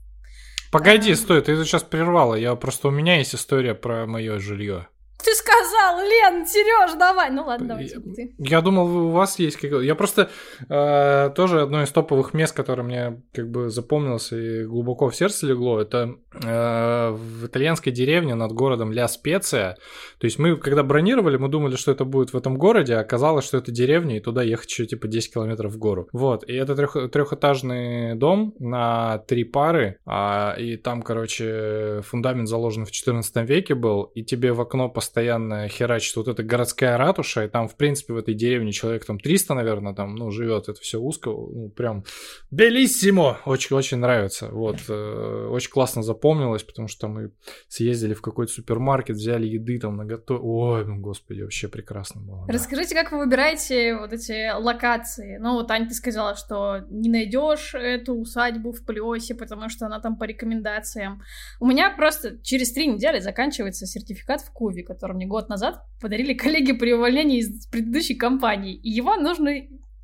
Погоди, 0.70 1.14
стой, 1.16 1.40
ты 1.42 1.56
сейчас 1.64 1.82
прервала. 1.82 2.34
Я 2.36 2.54
просто 2.54 2.88
у 2.88 2.90
меня 2.92 3.18
есть 3.18 3.34
история 3.34 3.74
про 3.74 4.06
мое 4.06 4.38
жилье. 4.38 4.86
Ты 5.24 5.34
сказал, 5.34 6.00
Лен, 6.00 6.46
Сереж, 6.46 6.98
давай. 6.98 7.30
Ну 7.30 7.44
ладно, 7.44 7.68
давай. 7.68 7.86
Я, 7.86 8.28
я 8.38 8.60
думал, 8.60 9.08
у 9.08 9.10
вас 9.10 9.38
есть 9.38 9.56
какое-то... 9.56 9.84
Я 9.84 9.94
просто 9.94 10.30
э, 10.68 11.30
тоже 11.34 11.62
одно 11.62 11.82
из 11.82 11.90
топовых 11.90 12.34
мест, 12.34 12.54
которое 12.54 12.82
мне 12.82 13.22
как 13.32 13.50
бы 13.50 13.70
запомнилось 13.70 14.32
и 14.32 14.64
глубоко 14.64 15.08
в 15.08 15.16
сердце 15.16 15.46
легло, 15.46 15.80
это 15.80 16.14
э, 16.32 17.10
в 17.10 17.46
итальянской 17.46 17.92
деревне 17.92 18.34
над 18.34 18.52
городом 18.52 18.92
Ля 18.92 19.08
Специя. 19.08 19.76
То 20.18 20.26
есть 20.26 20.38
мы, 20.38 20.56
когда 20.56 20.82
бронировали, 20.82 21.36
мы 21.36 21.48
думали, 21.48 21.76
что 21.76 21.92
это 21.92 22.04
будет 22.04 22.32
в 22.32 22.36
этом 22.36 22.56
городе, 22.56 22.94
а 22.94 23.00
оказалось, 23.00 23.44
что 23.44 23.58
это 23.58 23.70
деревня, 23.70 24.16
и 24.16 24.20
туда 24.20 24.42
ехать 24.42 24.70
еще 24.70 24.86
типа 24.86 25.08
10 25.08 25.34
километров 25.34 25.72
в 25.72 25.78
гору. 25.78 26.08
Вот, 26.12 26.48
и 26.48 26.54
это 26.54 26.74
трех, 26.74 26.96
трехэтажный 27.10 28.14
дом 28.14 28.54
на 28.58 29.18
три 29.18 29.44
пары, 29.44 29.98
а, 30.06 30.54
и 30.58 30.76
там, 30.76 31.02
короче, 31.02 32.00
фундамент 32.02 32.48
заложен 32.48 32.84
в 32.84 32.90
14 32.90 33.48
веке 33.48 33.74
был, 33.74 34.04
и 34.14 34.22
тебе 34.22 34.52
в 34.52 34.60
окно 34.60 34.88
поставили 34.88 35.09
постоянно 35.10 35.66
херачит 35.66 36.14
вот 36.14 36.28
эта 36.28 36.44
городская 36.44 36.96
ратуша, 36.96 37.44
и 37.44 37.48
там, 37.48 37.66
в 37.66 37.76
принципе, 37.76 38.12
в 38.12 38.16
этой 38.16 38.32
деревне 38.34 38.70
человек 38.70 39.04
там 39.04 39.18
300, 39.18 39.54
наверное, 39.54 39.92
там, 39.92 40.14
ну, 40.14 40.30
живет, 40.30 40.68
это 40.68 40.80
все 40.80 41.00
узко, 41.00 41.30
ну, 41.30 41.68
прям 41.68 42.04
белиссимо, 42.52 43.40
очень-очень 43.44 43.98
нравится, 43.98 44.50
вот, 44.52 44.76
э, 44.88 45.48
очень 45.50 45.70
классно 45.70 46.04
запомнилось, 46.04 46.62
потому 46.62 46.86
что 46.86 47.08
мы 47.08 47.32
съездили 47.66 48.14
в 48.14 48.22
какой-то 48.22 48.52
супермаркет, 48.52 49.16
взяли 49.16 49.48
еды 49.48 49.80
там 49.80 49.96
на 49.96 50.04
готов, 50.04 50.40
ой, 50.44 50.84
ну, 50.86 51.00
господи, 51.00 51.42
вообще 51.42 51.66
прекрасно 51.66 52.20
было. 52.20 52.46
Расскажите, 52.46 52.94
да. 52.94 53.02
как 53.02 53.10
вы 53.10 53.18
выбираете 53.18 53.96
вот 53.96 54.12
эти 54.12 54.56
локации? 54.56 55.38
Ну, 55.38 55.54
вот 55.54 55.72
Аня, 55.72 55.88
ты 55.88 55.94
сказала, 55.94 56.36
что 56.36 56.84
не 56.88 57.08
найдешь 57.08 57.74
эту 57.74 58.14
усадьбу 58.14 58.70
в 58.70 58.86
Плесе, 58.86 59.34
потому 59.34 59.68
что 59.70 59.86
она 59.86 59.98
там 59.98 60.16
по 60.16 60.22
рекомендациям. 60.22 61.20
У 61.58 61.66
меня 61.66 61.90
просто 61.90 62.38
через 62.44 62.72
три 62.72 62.86
недели 62.86 63.18
заканчивается 63.18 63.86
сертификат 63.86 64.42
в 64.42 64.52
Куве, 64.52 64.84
который 65.00 65.16
мне 65.16 65.26
год 65.26 65.48
назад 65.48 65.82
подарили 65.98 66.34
коллеги 66.34 66.72
при 66.72 66.92
увольнении 66.92 67.38
из 67.38 67.66
предыдущей 67.68 68.14
компании. 68.14 68.74
И 68.74 68.90
его 68.90 69.16
нужно 69.16 69.62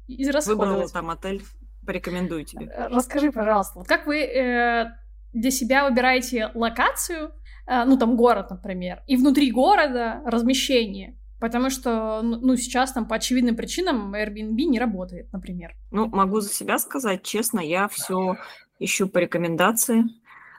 израсходовать. 0.08 0.68
Выбрала 0.68 0.88
там 0.88 1.10
отель, 1.10 1.42
порекомендую 1.84 2.46
тебе. 2.46 2.66
Э, 2.66 2.88
расскажи, 2.88 3.30
пожалуйста, 3.30 3.80
вот 3.80 3.88
как 3.88 4.06
вы 4.06 4.20
э, 4.20 4.86
для 5.34 5.50
себя 5.50 5.86
выбираете 5.86 6.50
локацию, 6.54 7.32
э, 7.66 7.84
ну 7.84 7.98
там 7.98 8.16
город, 8.16 8.50
например, 8.50 9.02
и 9.06 9.16
внутри 9.16 9.50
города 9.50 10.22
размещение? 10.24 11.18
Потому 11.38 11.68
что, 11.68 12.22
ну, 12.22 12.38
ну, 12.40 12.56
сейчас 12.56 12.92
там 12.92 13.06
по 13.06 13.16
очевидным 13.16 13.56
причинам 13.56 14.14
Airbnb 14.14 14.56
не 14.56 14.80
работает, 14.80 15.30
например. 15.34 15.74
Ну, 15.90 16.06
могу 16.06 16.40
за 16.40 16.48
себя 16.48 16.78
сказать, 16.78 17.22
честно, 17.22 17.60
я 17.60 17.88
все 17.88 18.36
ищу 18.78 19.06
по 19.06 19.18
рекомендации. 19.18 20.04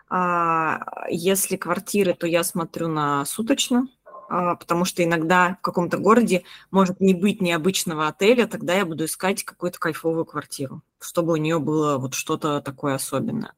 А, 0.09 0.79
если 1.09 1.57
квартиры, 1.57 2.13
то 2.13 2.27
я 2.27 2.43
смотрю 2.43 2.87
на 2.87 3.25
суточно, 3.25 3.87
потому 4.27 4.85
что 4.85 5.03
иногда 5.03 5.57
в 5.59 5.61
каком-то 5.61 5.97
городе 5.97 6.43
может 6.71 6.99
не 6.99 7.13
быть 7.13 7.41
необычного 7.41 8.07
отеля, 8.07 8.47
тогда 8.47 8.75
я 8.75 8.85
буду 8.85 9.05
искать 9.05 9.43
какую-то 9.43 9.79
кайфовую 9.79 10.25
квартиру, 10.25 10.81
чтобы 10.99 11.33
у 11.33 11.37
нее 11.37 11.59
было 11.59 11.97
вот 11.97 12.13
что-то 12.13 12.61
такое 12.61 12.95
особенное. 12.95 13.53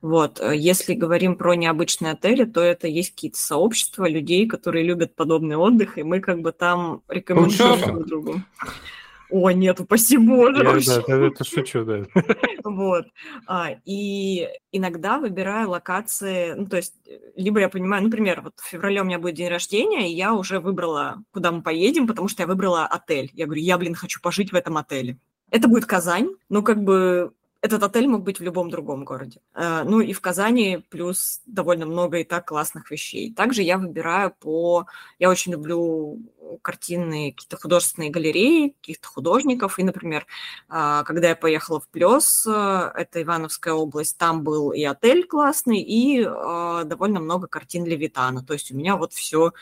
Вот. 0.00 0.40
Э, 0.40 0.56
если 0.56 0.94
говорим 0.94 1.36
про 1.36 1.54
необычные 1.54 2.12
отели, 2.12 2.44
то 2.44 2.60
это 2.60 2.88
есть 2.88 3.12
какие-то 3.14 3.38
сообщества 3.38 4.08
людей, 4.08 4.46
которые 4.46 4.84
любят 4.84 5.14
подобный 5.14 5.56
отдых, 5.56 5.98
и 5.98 6.02
мы 6.02 6.20
как 6.20 6.40
бы 6.40 6.52
там 6.52 7.02
рекомендуем 7.08 7.80
друг 7.80 8.06
другу. 8.06 8.42
О, 9.32 9.50
нет, 9.50 9.80
упаси 9.80 10.18
боже. 10.18 10.62
Я, 10.62 11.00
да, 11.06 11.26
это, 11.26 11.42
шучу, 11.42 11.84
да. 11.84 12.02
Вот. 12.64 13.06
А, 13.46 13.70
и 13.86 14.46
иногда 14.72 15.18
выбираю 15.18 15.70
локации, 15.70 16.52
ну, 16.52 16.66
то 16.66 16.76
есть, 16.76 16.94
либо 17.34 17.58
я 17.58 17.70
понимаю, 17.70 18.04
например, 18.04 18.42
вот 18.42 18.52
в 18.58 18.68
феврале 18.68 19.00
у 19.00 19.04
меня 19.04 19.18
будет 19.18 19.36
день 19.36 19.48
рождения, 19.48 20.10
и 20.10 20.14
я 20.14 20.34
уже 20.34 20.60
выбрала, 20.60 21.16
куда 21.32 21.50
мы 21.50 21.62
поедем, 21.62 22.06
потому 22.06 22.28
что 22.28 22.42
я 22.42 22.46
выбрала 22.46 22.86
отель. 22.86 23.30
Я 23.32 23.46
говорю, 23.46 23.62
я, 23.62 23.78
блин, 23.78 23.94
хочу 23.94 24.20
пожить 24.20 24.52
в 24.52 24.54
этом 24.54 24.76
отеле. 24.76 25.18
Это 25.50 25.66
будет 25.66 25.86
Казань, 25.86 26.28
ну, 26.50 26.62
как 26.62 26.82
бы 26.82 27.32
этот 27.62 27.84
отель 27.84 28.08
мог 28.08 28.24
быть 28.24 28.40
в 28.40 28.42
любом 28.42 28.70
другом 28.70 29.04
городе. 29.04 29.40
Э, 29.54 29.84
ну 29.84 30.00
и 30.00 30.12
в 30.12 30.20
Казани 30.20 30.84
плюс 30.90 31.40
довольно 31.46 31.86
много 31.86 32.18
и 32.18 32.24
так 32.24 32.48
классных 32.48 32.90
вещей. 32.90 33.32
Также 33.32 33.62
я 33.62 33.78
выбираю 33.78 34.32
по... 34.32 34.86
Я 35.20 35.30
очень 35.30 35.52
люблю 35.52 36.18
картины, 36.60 37.30
какие-то 37.30 37.56
художественные 37.56 38.10
галереи, 38.10 38.74
каких-то 38.80 39.06
художников. 39.06 39.78
И, 39.78 39.84
например, 39.84 40.26
э, 40.68 41.02
когда 41.06 41.28
я 41.28 41.36
поехала 41.36 41.78
в 41.78 41.88
Плес, 41.88 42.44
э, 42.46 42.90
это 42.96 43.22
Ивановская 43.22 43.74
область, 43.74 44.18
там 44.18 44.42
был 44.42 44.72
и 44.72 44.82
отель 44.82 45.24
классный, 45.24 45.80
и 45.80 46.22
довольно 46.24 47.20
много 47.20 47.46
картин 47.46 47.84
Левитана. 47.84 48.42
То 48.42 48.54
есть 48.54 48.72
у 48.72 48.76
меня 48.76 48.96
вот 48.96 49.12
все 49.12 49.52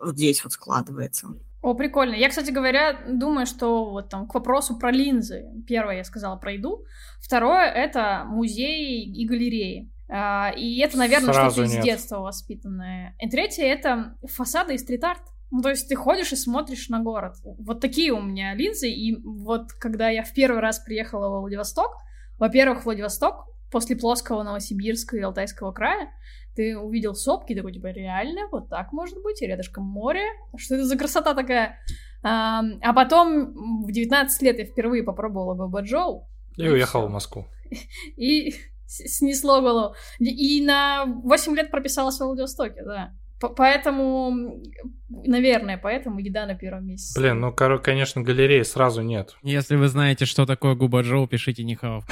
здесь 0.00 0.42
вот 0.42 0.54
складывается. 0.54 1.28
О, 1.62 1.74
прикольно. 1.74 2.14
Я, 2.14 2.28
кстати 2.28 2.50
говоря, 2.50 2.98
думаю, 3.08 3.46
что 3.46 3.88
вот 3.88 4.08
там 4.08 4.26
к 4.26 4.34
вопросу 4.34 4.78
про 4.78 4.90
линзы. 4.90 5.44
Первое 5.66 5.98
я 5.98 6.04
сказала 6.04 6.36
про 6.36 6.54
еду. 6.54 6.84
Второе— 7.20 7.70
это 7.72 8.24
музеи 8.26 9.04
и 9.04 9.24
галереи. 9.24 9.92
А, 10.08 10.50
и 10.56 10.78
это, 10.80 10.98
наверное, 10.98 11.32
что-то 11.32 11.62
из 11.62 11.76
детства 11.78 12.18
воспитанное. 12.18 13.14
И 13.20 13.30
третье— 13.30 13.64
это 13.64 14.16
фасады 14.24 14.74
и 14.74 14.78
стрит-арт. 14.78 15.22
Ну, 15.52 15.62
то 15.62 15.68
есть 15.68 15.88
ты 15.88 15.94
ходишь 15.94 16.32
и 16.32 16.36
смотришь 16.36 16.88
на 16.88 17.00
город. 17.00 17.36
Вот 17.44 17.80
такие 17.80 18.12
у 18.12 18.20
меня 18.20 18.54
линзы. 18.54 18.90
И 18.90 19.22
вот 19.22 19.72
когда 19.72 20.08
я 20.08 20.24
в 20.24 20.32
первый 20.34 20.60
раз 20.60 20.80
приехала 20.80 21.28
в 21.28 21.42
Владивосток, 21.42 21.92
во-первых, 22.38 22.84
Владивосток 22.84 23.46
после 23.70 23.94
Плоского, 23.96 24.42
Новосибирска 24.42 25.16
и 25.16 25.20
Алтайского 25.20 25.72
края, 25.72 26.10
ты 26.54 26.76
увидел 26.76 27.14
сопки, 27.14 27.54
такой, 27.54 27.72
типа, 27.72 27.88
реально, 27.88 28.48
вот 28.50 28.68
так 28.68 28.92
может 28.92 29.22
быть, 29.22 29.42
и 29.42 29.46
рядышком 29.46 29.84
море, 29.84 30.24
что 30.56 30.74
это 30.74 30.84
за 30.84 30.96
красота 30.96 31.34
такая? 31.34 31.78
А, 32.22 32.62
а 32.80 32.92
потом 32.92 33.84
в 33.84 33.90
19 33.90 34.42
лет 34.42 34.58
я 34.58 34.64
впервые 34.64 35.02
попробовала 35.02 35.54
Бабаджоу. 35.54 36.28
И 36.56 36.68
уехал 36.68 37.06
в 37.06 37.10
Москву. 37.10 37.46
И 38.16 38.54
снесло 38.86 39.60
голову. 39.60 39.94
И 40.18 40.64
на 40.64 41.06
8 41.06 41.56
лет 41.56 41.70
прописалась 41.70 42.16
в 42.16 42.24
Владивостоке, 42.24 42.82
да. 42.84 43.12
Поэтому, 43.48 44.62
наверное, 45.08 45.78
поэтому 45.78 46.18
еда 46.20 46.46
на 46.46 46.54
первом 46.54 46.86
месте. 46.86 47.18
Блин, 47.18 47.40
ну, 47.40 47.52
конечно, 47.52 48.22
галереи 48.22 48.62
сразу 48.62 49.02
нет. 49.02 49.36
Если 49.42 49.76
вы 49.76 49.88
знаете, 49.88 50.24
что 50.24 50.46
такое 50.46 50.74
губа 50.74 51.02
Джоу, 51.02 51.26
пишите 51.26 51.64
Нихао. 51.64 52.02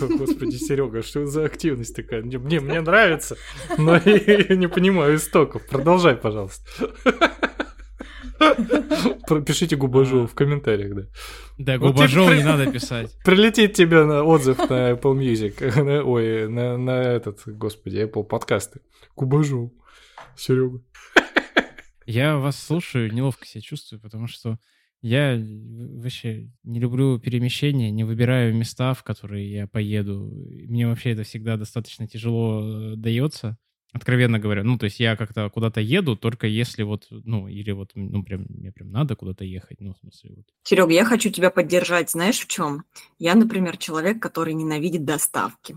Господи, 0.00 0.56
Серега, 0.56 1.02
что 1.02 1.26
за 1.26 1.44
активность 1.44 1.96
такая? 1.96 2.22
Мне, 2.22 2.60
мне 2.60 2.80
нравится, 2.80 3.36
но 3.78 3.96
я 3.96 4.56
не 4.56 4.68
понимаю 4.68 5.16
истоков. 5.16 5.66
Продолжай, 5.66 6.16
пожалуйста. 6.16 6.64
Пишите 9.46 9.76
губажу 9.76 10.26
в 10.26 10.34
комментариях, 10.34 10.94
да. 10.94 11.02
Да, 11.58 11.78
губажу 11.78 12.32
не 12.32 12.42
надо 12.42 12.70
писать. 12.72 13.14
Прилетит 13.22 13.74
тебе 13.74 14.04
на 14.04 14.24
отзыв 14.24 14.58
на 14.70 14.92
Apple 14.92 15.14
Music. 15.14 16.02
Ой, 16.02 16.48
на, 16.48 16.78
на 16.78 17.02
этот, 17.02 17.40
господи, 17.46 17.98
Apple 17.98 18.24
подкасты. 18.24 18.80
Губажу. 19.14 19.74
Серега. 20.36 20.82
Я 22.06 22.38
вас 22.38 22.60
слушаю, 22.60 23.12
неловко 23.12 23.46
себя 23.46 23.60
чувствую, 23.60 24.00
потому 24.00 24.26
что 24.26 24.58
я 25.02 25.38
вообще 25.38 26.50
не 26.62 26.78
люблю 26.78 27.18
перемещения, 27.18 27.90
не 27.90 28.04
выбираю 28.04 28.54
места, 28.54 28.92
в 28.94 29.02
которые 29.02 29.50
я 29.50 29.66
поеду. 29.66 30.30
Мне 30.68 30.86
вообще 30.86 31.12
это 31.12 31.22
всегда 31.22 31.56
достаточно 31.56 32.06
тяжело 32.06 32.92
э, 32.92 32.96
дается, 32.96 33.56
откровенно 33.92 34.38
говоря. 34.38 34.62
Ну, 34.62 34.76
то 34.76 34.84
есть 34.84 35.00
я 35.00 35.16
как-то 35.16 35.48
куда-то 35.48 35.80
еду, 35.80 36.16
только 36.16 36.46
если 36.46 36.82
вот, 36.82 37.06
ну, 37.10 37.48
или 37.48 37.70
вот, 37.70 37.92
ну, 37.94 38.22
прям, 38.22 38.44
мне 38.48 38.72
прям 38.72 38.90
надо 38.90 39.16
куда-то 39.16 39.44
ехать, 39.44 39.80
ну, 39.80 39.94
в 39.94 39.98
смысле 39.98 40.32
вот. 40.36 40.46
Серега, 40.64 40.92
я 40.92 41.04
хочу 41.04 41.30
тебя 41.30 41.50
поддержать, 41.50 42.10
знаешь, 42.10 42.40
в 42.40 42.48
чем? 42.48 42.84
Я, 43.18 43.34
например, 43.34 43.78
человек, 43.78 44.20
который 44.20 44.52
ненавидит 44.52 45.04
доставки. 45.04 45.76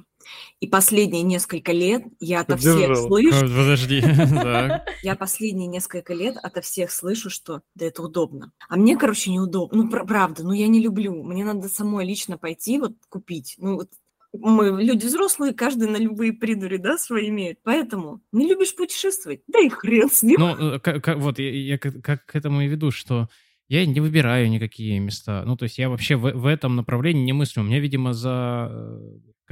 И 0.59 0.67
последние 0.67 1.23
несколько 1.23 1.71
лет 1.71 2.03
я 2.19 2.41
ото 2.41 2.57
всех 2.57 2.97
слышу... 2.97 3.41
Подожди. 3.41 4.01
Я 5.03 5.15
последние 5.15 5.67
несколько 5.67 6.13
лет 6.13 6.37
ото 6.41 6.61
всех 6.61 6.91
слышу, 6.91 7.29
что 7.29 7.61
да 7.75 7.85
это 7.85 8.01
удобно. 8.03 8.51
А 8.69 8.75
мне, 8.75 8.97
короче, 8.97 9.31
неудобно. 9.31 9.83
Ну, 9.83 9.89
правда, 9.89 10.43
ну 10.43 10.53
я 10.53 10.67
не 10.67 10.81
люблю. 10.81 11.23
Мне 11.23 11.43
надо 11.43 11.69
самой 11.69 12.05
лично 12.05 12.37
пойти 12.37 12.79
вот 12.79 12.93
купить. 13.09 13.55
Ну, 13.57 13.75
вот 13.75 13.89
мы 14.33 14.81
люди 14.81 15.05
взрослые, 15.05 15.53
каждый 15.53 15.87
на 15.89 15.97
любые 15.97 16.33
придури, 16.33 16.77
да, 16.77 16.97
свои 16.97 17.29
имеет. 17.29 17.59
Поэтому 17.63 18.21
не 18.31 18.47
любишь 18.47 18.75
путешествовать, 18.75 19.41
да 19.47 19.59
и 19.59 19.69
хрен 19.69 20.09
с 20.09 20.23
ним. 20.23 20.39
Ну, 20.39 20.79
как, 20.79 21.03
как, 21.03 21.17
вот 21.19 21.37
я, 21.39 21.51
я 21.51 21.77
как, 21.77 22.01
как 22.01 22.25
к 22.25 22.35
этому 22.35 22.61
и 22.61 22.67
веду, 22.67 22.89
что 22.89 23.29
я 23.67 23.85
не 23.85 23.99
выбираю 23.99 24.49
никакие 24.49 24.99
места. 24.99 25.43
Ну, 25.45 25.55
то 25.55 25.63
есть 25.63 25.77
я 25.77 25.89
вообще 25.89 26.15
в, 26.15 26.31
в 26.31 26.45
этом 26.47 26.75
направлении 26.75 27.23
не 27.23 27.33
мыслю. 27.33 27.61
У 27.61 27.65
меня, 27.65 27.79
видимо, 27.79 28.13
за 28.13 28.99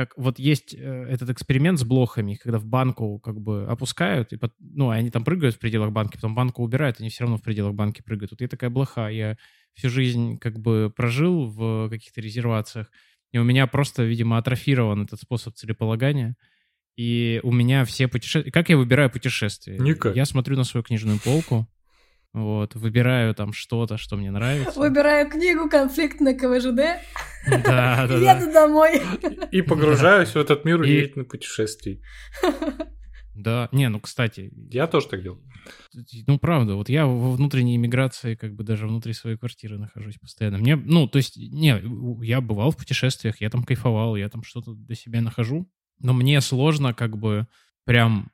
как 0.06 0.18
вот 0.18 0.40
есть 0.40 0.74
э, 0.74 1.06
этот 1.10 1.30
эксперимент 1.30 1.80
с 1.80 1.84
блохами, 1.84 2.34
когда 2.36 2.58
в 2.58 2.66
банку 2.66 3.20
как 3.20 3.40
бы 3.40 3.66
опускают, 3.66 4.34
и, 4.34 4.40
ну, 4.60 4.90
они 4.90 5.12
там 5.12 5.24
прыгают 5.24 5.56
в 5.56 5.60
пределах 5.60 5.92
банки, 5.92 6.16
потом 6.16 6.34
банку 6.34 6.64
убирают, 6.64 7.00
они 7.00 7.10
все 7.10 7.24
равно 7.24 7.38
в 7.38 7.44
пределах 7.44 7.76
банки 7.76 8.02
прыгают. 8.02 8.32
Вот 8.32 8.42
я 8.42 8.48
такая 8.48 8.72
блоха, 8.72 9.10
я 9.10 9.38
всю 9.74 9.90
жизнь 9.90 10.40
как 10.40 10.60
бы 10.60 10.92
прожил 10.96 11.46
в 11.46 11.90
каких-то 11.90 12.20
резервациях, 12.20 12.92
и 13.32 13.38
у 13.38 13.44
меня 13.44 13.68
просто, 13.68 14.04
видимо, 14.04 14.38
атрофирован 14.38 15.04
этот 15.04 15.20
способ 15.22 15.54
целеполагания, 15.54 16.36
и 16.98 17.40
у 17.44 17.52
меня 17.52 17.86
все 17.86 18.08
путешествия... 18.08 18.52
Как 18.52 18.70
я 18.70 18.78
выбираю 18.78 19.12
путешествия? 19.12 19.78
Никак. 19.78 20.16
Я 20.16 20.26
смотрю 20.26 20.58
на 20.58 20.64
свою 20.64 20.84
книжную 20.84 21.20
полку, 21.20 21.68
вот, 22.34 22.76
выбираю 22.76 23.36
там 23.36 23.52
что-то, 23.52 23.98
что 23.98 24.16
мне 24.16 24.32
нравится. 24.32 24.80
Выбираю 24.80 25.30
книгу 25.30 25.70
«Конфликт 25.70 26.22
на 26.22 26.34
КВЖД». 26.34 27.02
Да, 27.66 28.08
да, 28.08 28.36
Еду 28.36 28.52
домой. 28.54 29.02
И 29.52 29.62
погружаюсь 29.62 30.30
в 30.30 30.38
этот 30.38 30.64
мир 30.64 30.80
удивительных 30.80 31.28
путешествий. 31.28 32.02
Да, 33.36 33.70
не, 33.72 33.90
ну, 33.90 34.00
кстати... 34.00 34.52
Я 34.70 34.88
тоже 34.88 35.08
так 35.08 35.24
делал. 35.24 35.42
Ну, 36.28 36.38
правда, 36.38 36.76
вот 36.76 36.90
я 36.90 37.06
во 37.06 37.32
внутренней 37.32 37.76
иммиграции, 37.76 38.36
как 38.36 38.56
бы 38.56 38.64
даже 38.64 38.88
внутри 38.88 39.14
своей 39.14 39.38
квартиры 39.38 39.78
нахожусь 39.78 40.18
постоянно. 40.18 40.58
Мне, 40.58 40.76
ну, 40.76 41.08
то 41.08 41.18
есть, 41.18 41.38
не, 41.38 41.82
я 42.26 42.42
бывал 42.42 42.72
в 42.72 42.78
путешествиях, 42.78 43.42
я 43.42 43.50
там 43.50 43.64
кайфовал, 43.64 44.16
я 44.16 44.30
там 44.30 44.44
что-то 44.44 44.74
для 44.74 44.96
себя 44.96 45.22
нахожу, 45.22 45.70
но 46.00 46.14
мне 46.14 46.40
сложно 46.42 46.94
как 46.94 47.18
бы 47.18 47.48
прям... 47.86 48.32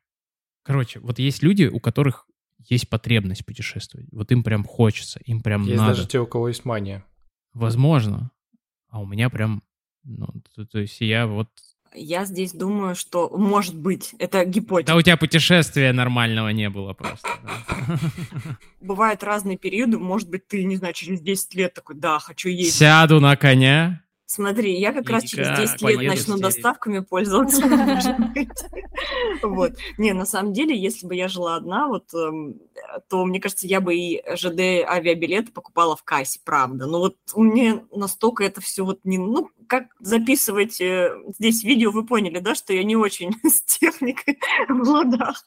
Короче, 0.64 1.00
вот 1.00 1.18
есть 1.20 1.41
люди, 1.41 1.66
у 1.66 1.80
которых 1.80 2.27
есть 2.70 2.89
потребность 2.89 3.45
путешествовать. 3.45 4.07
Вот 4.11 4.32
им 4.32 4.43
прям 4.43 4.63
хочется, 4.63 5.20
им 5.26 5.41
прям 5.41 5.63
есть 5.63 5.78
надо. 5.78 5.89
Есть 5.89 5.99
даже 5.99 6.09
те, 6.09 6.20
у 6.20 6.28
кого 6.28 6.47
есть 6.49 6.65
мания. 6.65 7.05
Возможно. 7.53 8.32
А 8.89 8.99
у 8.99 9.05
меня 9.05 9.30
прям, 9.30 9.63
ну, 10.03 10.28
то, 10.55 10.65
то 10.65 10.80
есть 10.80 11.01
я 11.01 11.28
вот... 11.28 11.49
Я 11.95 12.26
здесь 12.26 12.51
думаю, 12.51 12.95
что 12.95 13.30
может 13.36 13.76
быть, 13.76 14.13
это 14.20 14.43
гипотеза. 14.45 14.93
Да 14.93 14.97
у 14.97 15.01
тебя 15.01 15.18
путешествия 15.18 15.93
нормального 15.93 16.49
не 16.49 16.70
было 16.70 16.93
просто. 16.93 17.30
Бывают 18.82 19.24
разные 19.24 19.57
периоды, 19.57 19.97
может 19.97 20.30
быть, 20.30 20.47
ты, 20.47 20.63
не 20.65 20.76
знаю, 20.76 20.93
через 20.93 21.22
10 21.22 21.55
лет 21.55 21.74
такой, 21.74 21.95
да, 21.95 22.20
хочу 22.20 22.49
есть. 22.49 22.76
Сяду 22.76 23.20
на 23.20 23.36
коня, 23.38 24.03
Смотри, 24.30 24.78
я 24.78 24.92
как 24.92 25.10
раз 25.10 25.24
через 25.24 25.58
10 25.58 25.82
лет 25.84 26.02
начну 26.10 26.38
доставками 26.38 27.00
пользоваться. 27.00 27.62
Вот. 29.42 29.74
Не, 29.98 30.14
на 30.14 30.26
самом 30.26 30.54
деле, 30.54 30.78
если 30.78 31.08
бы 31.08 31.16
я 31.16 31.28
жила 31.28 31.56
одна, 31.56 31.88
вот, 31.88 32.14
эм, 32.14 32.60
то, 33.08 33.24
мне 33.26 33.40
кажется, 33.40 33.68
я 33.68 33.80
бы 33.80 33.96
и 33.96 34.24
ЖД 34.36 34.86
авиабилеты 34.86 35.52
покупала 35.52 35.96
в 35.96 36.04
кассе, 36.04 36.40
правда. 36.44 36.88
Но 36.88 37.00
вот 37.00 37.16
у 37.34 37.44
меня 37.44 37.84
настолько 37.92 38.44
это 38.44 38.60
все 38.60 38.84
вот 38.84 39.00
не... 39.04 39.18
Ну, 39.18 39.50
как 39.68 39.88
записывать 39.99 40.80
э, 40.82 41.15
здесь 41.38 41.63
видео, 41.63 41.91
вы 41.91 42.05
поняли, 42.05 42.39
да, 42.39 42.55
что 42.55 42.74
я 42.74 42.84
не 42.84 42.95
очень 42.95 43.34
с 43.43 43.61
техникой 43.61 44.39
в 44.68 44.88
ладах. 44.88 45.45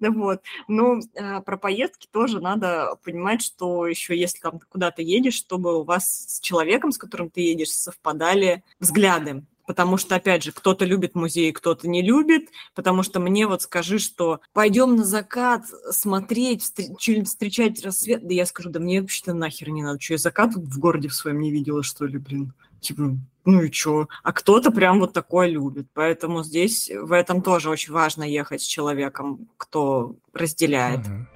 Вот. 0.00 0.42
Но 0.68 1.00
э, 1.14 1.40
про 1.40 1.56
поездки 1.56 2.08
тоже 2.10 2.40
надо 2.40 2.96
понимать, 3.04 3.42
что 3.42 3.86
еще 3.86 4.16
если 4.16 4.40
там 4.40 4.60
куда-то 4.68 5.02
едешь, 5.02 5.34
чтобы 5.34 5.80
у 5.80 5.84
вас 5.84 6.26
с 6.28 6.40
человеком, 6.40 6.92
с 6.92 6.98
которым 6.98 7.30
ты 7.30 7.40
едешь, 7.40 7.70
совпадали 7.70 8.62
взгляды. 8.80 9.44
Потому 9.66 9.96
что, 9.96 10.16
опять 10.16 10.42
же, 10.42 10.52
кто-то 10.52 10.84
любит 10.84 11.14
музей, 11.14 11.50
кто-то 11.52 11.88
не 11.88 12.02
любит. 12.02 12.50
Потому 12.74 13.02
что 13.02 13.20
мне 13.20 13.46
вот 13.46 13.62
скажи, 13.62 13.98
что 13.98 14.40
пойдем 14.52 14.96
на 14.96 15.04
закат 15.04 15.64
смотреть, 15.90 16.62
встречать 16.62 17.82
рассвет. 17.82 18.26
Да 18.26 18.34
я 18.34 18.46
скажу, 18.46 18.70
да 18.70 18.80
мне 18.80 19.00
вообще-то 19.00 19.32
нахер 19.32 19.70
не 19.70 19.82
надо. 19.82 20.00
Что, 20.00 20.14
я 20.14 20.18
закат 20.18 20.54
в 20.54 20.78
городе 20.78 21.08
в 21.08 21.14
своем 21.14 21.40
не 21.40 21.50
видела, 21.50 21.82
что 21.82 22.04
ли, 22.06 22.18
блин? 22.18 22.52
Типа, 22.84 23.16
ну 23.46 23.62
и 23.62 23.70
чё? 23.70 24.08
А 24.22 24.32
кто-то 24.32 24.70
прям 24.70 25.00
вот 25.00 25.14
такое 25.14 25.48
любит. 25.48 25.86
Поэтому 25.94 26.44
здесь 26.44 26.90
в 26.94 27.12
этом 27.12 27.40
тоже 27.40 27.70
очень 27.70 27.94
важно 27.94 28.24
ехать 28.24 28.60
с 28.60 28.66
человеком, 28.66 29.48
кто 29.56 30.16
разделяет. 30.34 31.06
Uh-huh. 31.06 31.26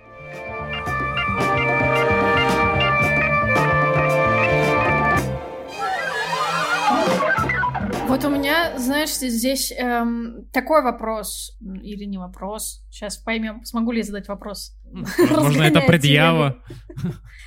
Вот 8.08 8.24
у 8.24 8.30
меня, 8.30 8.78
знаешь, 8.78 9.10
здесь 9.10 9.70
эм, 9.70 10.46
такой 10.50 10.82
вопрос, 10.82 11.58
или 11.60 12.04
не 12.04 12.16
вопрос, 12.16 12.82
сейчас 12.90 13.18
поймем, 13.18 13.62
смогу 13.66 13.92
ли 13.92 13.98
я 13.98 14.04
задать 14.04 14.28
вопрос. 14.28 14.74
Можно 15.18 15.64
это 15.64 15.82
предъява. 15.82 16.56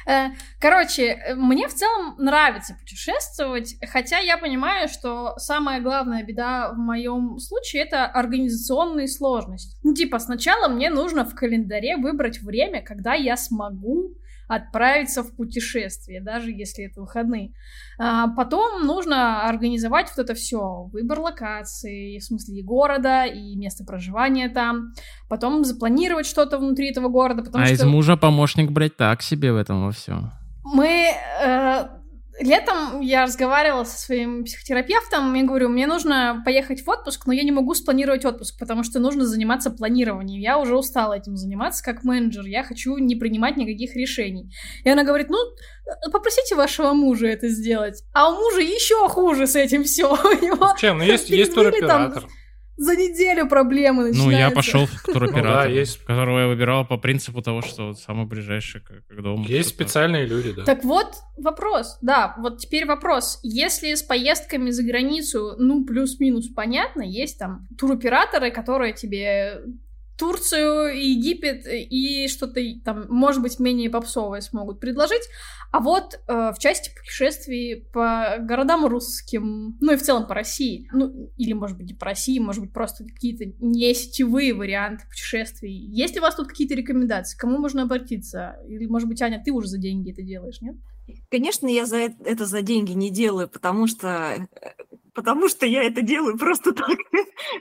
Э, 0.08 0.30
короче, 0.60 1.36
мне 1.36 1.68
в 1.68 1.74
целом 1.74 2.16
нравится 2.20 2.76
путешествовать, 2.80 3.76
хотя 3.88 4.20
я 4.20 4.38
понимаю, 4.38 4.88
что 4.88 5.34
самая 5.38 5.82
главная 5.82 6.24
беда 6.24 6.72
в 6.74 6.78
моем 6.78 7.40
случае 7.40 7.84
это 7.84 8.06
организационные 8.06 9.08
сложности. 9.08 9.78
Ну, 9.84 9.96
типа, 9.96 10.20
сначала 10.20 10.68
мне 10.68 10.92
нужно 10.92 11.26
в 11.26 11.34
календаре 11.34 11.98
выбрать 11.98 12.40
время, 12.40 12.84
когда 12.84 13.16
я 13.16 13.36
смогу 13.36 14.16
отправиться 14.56 15.24
в 15.24 15.34
путешествие, 15.36 16.22
даже 16.22 16.52
если 16.52 16.86
это 16.86 17.02
выходные. 17.02 17.54
А 17.98 18.28
потом 18.28 18.86
нужно 18.86 19.48
организовать 19.48 20.12
вот 20.16 20.24
это 20.24 20.34
все, 20.34 20.90
выбор 20.92 21.20
локации, 21.20 22.20
в 22.20 22.24
смысле 22.24 22.60
и 22.60 22.64
города, 22.64 23.26
и 23.26 23.56
место 23.56 23.86
проживания 23.86 24.50
там, 24.50 24.94
потом 25.30 25.64
запланировать 25.64 26.26
что-то 26.26 26.58
внутри 26.58 26.90
этого 26.90 27.08
города, 27.08 27.44
а 27.54 27.66
что... 27.66 27.74
из 27.74 27.84
мужа 27.84 28.18
помощник 28.18 28.72
брать 28.72 28.98
так 28.98 29.22
себе 29.22 29.54
в 29.54 29.56
этом 29.56 29.86
во 29.86 29.92
всем. 29.92 30.32
Мы 30.64 31.14
э, 31.44 31.88
летом 32.42 33.02
я 33.02 33.24
разговаривала 33.24 33.84
со 33.84 33.98
своим 33.98 34.44
психотерапевтом, 34.44 35.36
и 35.36 35.44
говорю, 35.44 35.70
мне 35.70 35.88
нужно 35.88 36.42
поехать 36.46 36.86
в 36.86 36.90
отпуск, 36.90 37.26
но 37.26 37.34
я 37.34 37.44
не 37.44 37.52
могу 37.52 37.74
спланировать 37.74 38.26
отпуск, 38.26 38.58
потому 38.60 38.84
что 38.84 39.00
нужно 39.00 39.26
заниматься 39.26 39.72
планированием. 39.72 40.42
Я 40.42 40.58
уже 40.58 40.76
устала 40.76 41.14
этим 41.14 41.38
заниматься 41.38 41.84
как 41.84 42.04
менеджер, 42.04 42.46
я 42.46 42.64
хочу 42.64 42.98
не 42.98 43.16
принимать 43.16 43.58
никаких 43.58 43.96
решений. 43.96 44.52
И 44.84 44.90
она 44.90 45.04
говорит, 45.04 45.30
ну, 45.30 45.38
попросите 46.12 46.56
вашего 46.56 46.94
мужа 46.94 47.28
это 47.28 47.48
сделать. 47.48 48.04
А 48.14 48.30
у 48.30 48.36
мужа 48.36 48.62
еще 48.62 49.08
хуже 49.10 49.48
с 49.48 49.56
этим 49.56 49.84
все. 49.84 50.18
Чем? 50.78 50.92
Ну, 51.02 51.08
есть, 51.08 51.30
есть 51.30 51.56
туроператор. 51.56 52.28
За 52.82 52.96
неделю 52.96 53.48
проблемы 53.48 54.06
начинаются. 54.10 54.24
Ну, 54.24 54.32
я 54.32 54.50
пошел 54.50 54.86
в 54.88 55.04
туроператор, 55.04 55.44
Ну 55.44 55.54
да, 55.54 55.66
есть. 55.66 56.04
которого 56.04 56.40
я 56.40 56.48
выбирал 56.48 56.84
по 56.86 56.98
принципу 56.98 57.42
того, 57.44 57.62
что 57.62 57.90
вот 57.90 58.00
самый 58.00 58.26
ближайший 58.26 58.82
к, 58.82 58.88
к 59.08 59.22
дому. 59.22 59.44
Есть 59.46 59.70
Что-то. 59.70 59.84
специальные 59.84 60.26
люди, 60.26 60.52
да. 60.52 60.64
Так 60.64 60.84
вот, 60.84 61.14
вопрос, 61.38 62.00
да, 62.02 62.36
вот 62.40 62.58
теперь 62.58 62.88
вопрос. 62.88 63.40
Если 63.44 63.94
с 63.94 64.02
поездками 64.02 64.72
за 64.72 64.84
границу, 64.84 65.56
ну, 65.60 65.86
плюс-минус 65.86 66.50
понятно, 66.50 67.04
есть 67.04 67.38
там 67.38 67.68
туроператоры, 67.78 68.50
которые 68.50 68.94
тебе 68.94 69.62
Турцию, 70.22 70.96
Египет 70.96 71.66
и 71.66 72.28
что-то 72.28 72.62
там, 72.86 73.08
может 73.10 73.42
быть, 73.42 73.60
менее 73.60 73.90
попсовое 73.90 74.42
смогут 74.42 74.80
предложить. 74.80 75.24
А 75.72 75.80
вот 75.80 76.14
э, 76.28 76.52
в 76.56 76.60
части 76.60 76.92
путешествий 76.96 77.88
по 77.92 78.36
городам 78.40 78.86
русским, 78.86 79.80
ну 79.82 79.94
и 79.94 79.96
в 79.96 80.04
целом 80.04 80.28
по 80.28 80.36
России, 80.36 80.88
ну 80.94 81.32
или, 81.38 81.54
может 81.54 81.76
быть, 81.76 81.88
не 81.88 81.96
по 81.96 82.06
России, 82.06 82.38
может 82.38 82.62
быть, 82.62 82.72
просто 82.72 83.04
какие-то 83.04 83.46
не 83.66 83.96
сетевые 83.96 84.54
варианты 84.54 85.08
путешествий. 85.10 85.74
Есть 85.74 86.14
ли 86.14 86.20
у 86.20 86.24
вас 86.24 86.36
тут 86.36 86.50
какие-то 86.50 86.76
рекомендации? 86.76 87.36
Кому 87.36 87.58
можно 87.58 87.82
обратиться? 87.82 88.58
Или, 88.68 88.86
может 88.86 89.08
быть, 89.08 89.24
Аня, 89.24 89.42
ты 89.44 89.52
уже 89.52 89.70
за 89.70 89.80
деньги 89.80 90.12
это 90.12 90.22
делаешь, 90.22 90.62
нет? 90.62 90.76
Конечно, 91.30 91.68
я 91.68 91.86
за 91.86 91.98
это, 91.98 92.16
это 92.24 92.46
за 92.46 92.62
деньги 92.62 92.92
не 92.92 93.10
делаю, 93.10 93.50
потому 93.50 93.88
что 93.88 94.48
потому 95.14 95.50
что 95.50 95.66
я 95.66 95.84
это 95.84 96.02
делаю 96.02 96.38
просто 96.38 96.72
так, 96.74 96.98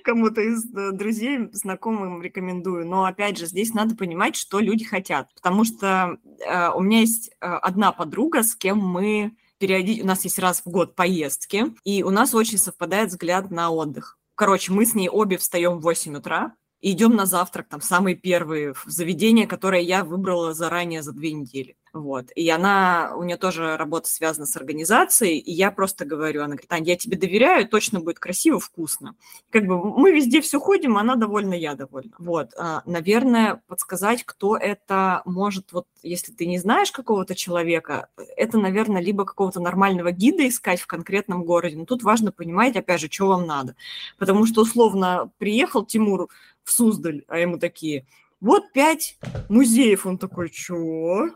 кому-то 0.05 0.41
из 0.41 0.65
э, 0.75 0.93
друзей, 0.93 1.49
знакомым 1.53 2.23
рекомендую. 2.23 2.87
Но 2.87 3.05
опять 3.05 3.39
же, 3.39 3.47
здесь 3.47 3.75
надо 3.75 3.97
понимать, 3.97 4.37
что 4.37 4.61
люди 4.61 4.85
хотят, 4.85 5.29
потому 5.35 5.65
что 5.65 6.19
э, 6.47 6.69
у 6.71 6.81
меня 6.81 7.01
есть 7.01 7.31
э, 7.41 7.47
одна 7.47 7.93
подруга, 7.93 8.43
с 8.43 8.55
кем 8.55 8.79
мы 8.79 9.37
периодически, 9.59 10.03
у 10.03 10.07
нас 10.07 10.25
есть 10.25 10.39
раз 10.39 10.63
в 10.65 10.71
год 10.71 10.95
поездки, 10.95 11.67
и 11.85 12.03
у 12.03 12.11
нас 12.11 12.35
очень 12.35 12.59
совпадает 12.59 13.11
взгляд 13.11 13.51
на 13.51 13.71
отдых. 13.71 14.19
Короче, 14.35 14.73
мы 14.73 14.87
с 14.87 14.95
ней 14.95 15.11
обе 15.11 15.37
встаем 15.37 15.79
в 15.79 15.83
8 15.83 16.17
утра, 16.17 16.55
идем 16.83 17.15
на 17.15 17.27
завтрак, 17.27 17.69
там, 17.69 17.81
самые 17.81 18.17
первые 18.17 18.75
в 18.75 18.85
заведение, 18.87 19.47
которое 19.47 19.83
я 19.83 20.05
выбрала 20.05 20.55
заранее 20.55 21.03
за 21.03 21.13
две 21.13 21.33
недели. 21.33 21.77
Вот. 21.93 22.27
И 22.37 22.49
она, 22.49 23.13
у 23.17 23.25
нее 23.25 23.37
тоже 23.37 23.77
работа 23.77 24.09
связана 24.09 24.47
с 24.47 24.57
организацией, 24.57 25.39
и 25.39 25.53
я 25.53 25.73
просто 25.73 26.05
говорю, 26.05 26.43
она 26.43 26.55
говорит, 26.55 26.73
Ань, 26.73 26.85
я 26.85 26.97
тебе 26.97 27.17
доверяю, 27.17 27.69
точно 27.69 28.01
будет 28.01 28.21
красиво, 28.21 28.61
вкусно. 28.61 29.17
Как 29.51 29.67
бы 29.67 29.83
мы 29.99 30.13
везде 30.13 30.41
все 30.41 30.61
ходим, 30.61 30.97
она 30.97 31.17
довольна, 31.17 31.55
я 31.55 31.75
довольна. 31.75 32.13
Вот. 32.19 32.53
А, 32.57 32.83
наверное, 32.87 33.63
подсказать, 33.67 34.23
кто 34.25 34.57
это 34.57 35.23
может, 35.25 35.73
вот 35.73 35.87
если 36.03 36.33
ты 36.33 36.47
не 36.47 36.59
знаешь 36.59 36.93
какого-то 36.93 37.35
человека, 37.35 38.09
это, 38.37 38.59
наверное, 38.59 39.03
либо 39.03 39.25
какого-то 39.25 39.61
нормального 39.61 40.13
гида 40.13 40.49
искать 40.49 40.81
в 40.81 40.87
конкретном 40.87 41.45
городе, 41.45 41.77
но 41.77 41.87
тут 41.87 42.05
важно 42.05 42.31
понимать, 42.31 42.77
опять 42.77 43.01
же, 43.01 43.09
что 43.11 43.27
вам 43.27 43.47
надо. 43.47 43.75
Потому 44.17 44.47
что, 44.47 44.63
условно, 44.63 45.31
приехал 45.39 45.85
Тимур 45.85 46.29
в 46.71 46.73
Суздаль, 46.73 47.25
а 47.27 47.39
ему 47.39 47.59
такие, 47.59 48.07
вот 48.41 48.73
пять 48.73 49.19
музеев. 49.49 50.07
Он 50.07 50.19
такой, 50.19 50.51
чё? 50.51 51.31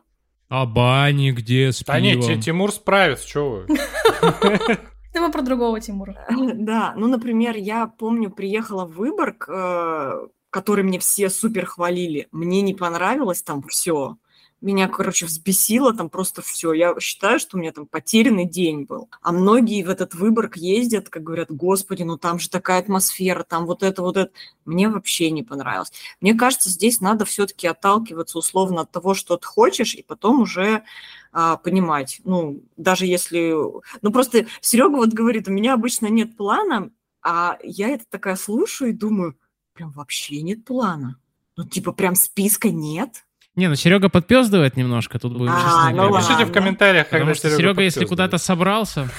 А 0.48 0.64
бани 0.64 1.32
где 1.32 1.72
с 1.72 1.82
Да 1.84 1.98
нет, 1.98 2.20
пивом? 2.20 2.40
Тимур 2.40 2.72
справится, 2.72 3.28
что 3.28 3.50
вы. 3.50 3.78
Это 4.22 5.20
мы 5.20 5.30
про 5.32 5.42
другого 5.42 5.80
Тимура. 5.80 6.26
Да, 6.54 6.94
ну, 6.96 7.08
например, 7.08 7.56
я 7.56 7.86
помню, 7.86 8.30
приехала 8.30 8.84
в 8.84 8.92
Выборг, 8.94 9.48
э, 9.48 10.28
который 10.50 10.84
мне 10.84 10.98
все 10.98 11.30
супер 11.30 11.66
хвалили. 11.66 12.28
Мне 12.30 12.62
не 12.62 12.74
понравилось 12.74 13.42
там 13.42 13.62
все. 13.68 14.16
Меня, 14.64 14.88
короче, 14.88 15.26
взбесило 15.26 15.92
там 15.92 16.08
просто 16.08 16.40
все. 16.40 16.72
Я 16.72 16.98
считаю, 16.98 17.38
что 17.38 17.58
у 17.58 17.60
меня 17.60 17.70
там 17.70 17.84
потерянный 17.84 18.46
день 18.46 18.84
был. 18.84 19.10
А 19.20 19.30
многие 19.30 19.82
в 19.82 19.90
этот 19.90 20.14
Выборг 20.14 20.56
ездят, 20.56 21.10
как 21.10 21.22
говорят, 21.22 21.50
господи, 21.50 22.02
ну 22.02 22.16
там 22.16 22.38
же 22.38 22.48
такая 22.48 22.80
атмосфера, 22.80 23.42
там 23.42 23.66
вот 23.66 23.82
это, 23.82 24.00
вот 24.00 24.16
это. 24.16 24.32
Мне 24.64 24.88
вообще 24.88 25.30
не 25.30 25.42
понравилось. 25.42 25.92
Мне 26.22 26.32
кажется, 26.32 26.70
здесь 26.70 27.02
надо 27.02 27.26
все-таки 27.26 27.66
отталкиваться 27.66 28.38
условно 28.38 28.80
от 28.80 28.90
того, 28.90 29.12
что 29.12 29.36
ты 29.36 29.46
хочешь, 29.46 29.94
и 29.94 30.02
потом 30.02 30.40
уже 30.40 30.82
а, 31.30 31.58
понимать. 31.58 32.22
Ну, 32.24 32.62
даже 32.78 33.04
если... 33.04 33.54
Ну, 34.00 34.12
просто 34.12 34.46
Серега 34.62 34.96
вот 34.96 35.10
говорит, 35.10 35.46
у 35.46 35.52
меня 35.52 35.74
обычно 35.74 36.06
нет 36.06 36.38
плана, 36.38 36.90
а 37.22 37.58
я 37.62 37.90
это 37.90 38.06
такая 38.08 38.36
слушаю 38.36 38.92
и 38.92 38.94
думаю, 38.94 39.36
прям 39.74 39.90
вообще 39.90 40.40
нет 40.40 40.64
плана. 40.64 41.20
Ну, 41.54 41.64
типа, 41.64 41.92
прям 41.92 42.14
списка 42.14 42.70
нет. 42.70 43.23
Не, 43.56 43.68
ну 43.68 43.76
Серега 43.76 44.08
подпездывает 44.08 44.76
немножко, 44.76 45.18
тут 45.18 45.32
будем 45.36 45.52
А, 45.52 45.90
ну 45.90 46.10
ладно. 46.10 46.18
Пишите 46.18 46.44
в 46.44 46.52
комментариях, 46.52 47.06
Потому 47.06 47.20
когда 47.20 47.34
что 47.34 47.48
Серега 47.48 47.62
Серега, 47.62 47.82
если 47.82 48.04
куда-то 48.04 48.38
собрался... 48.38 49.08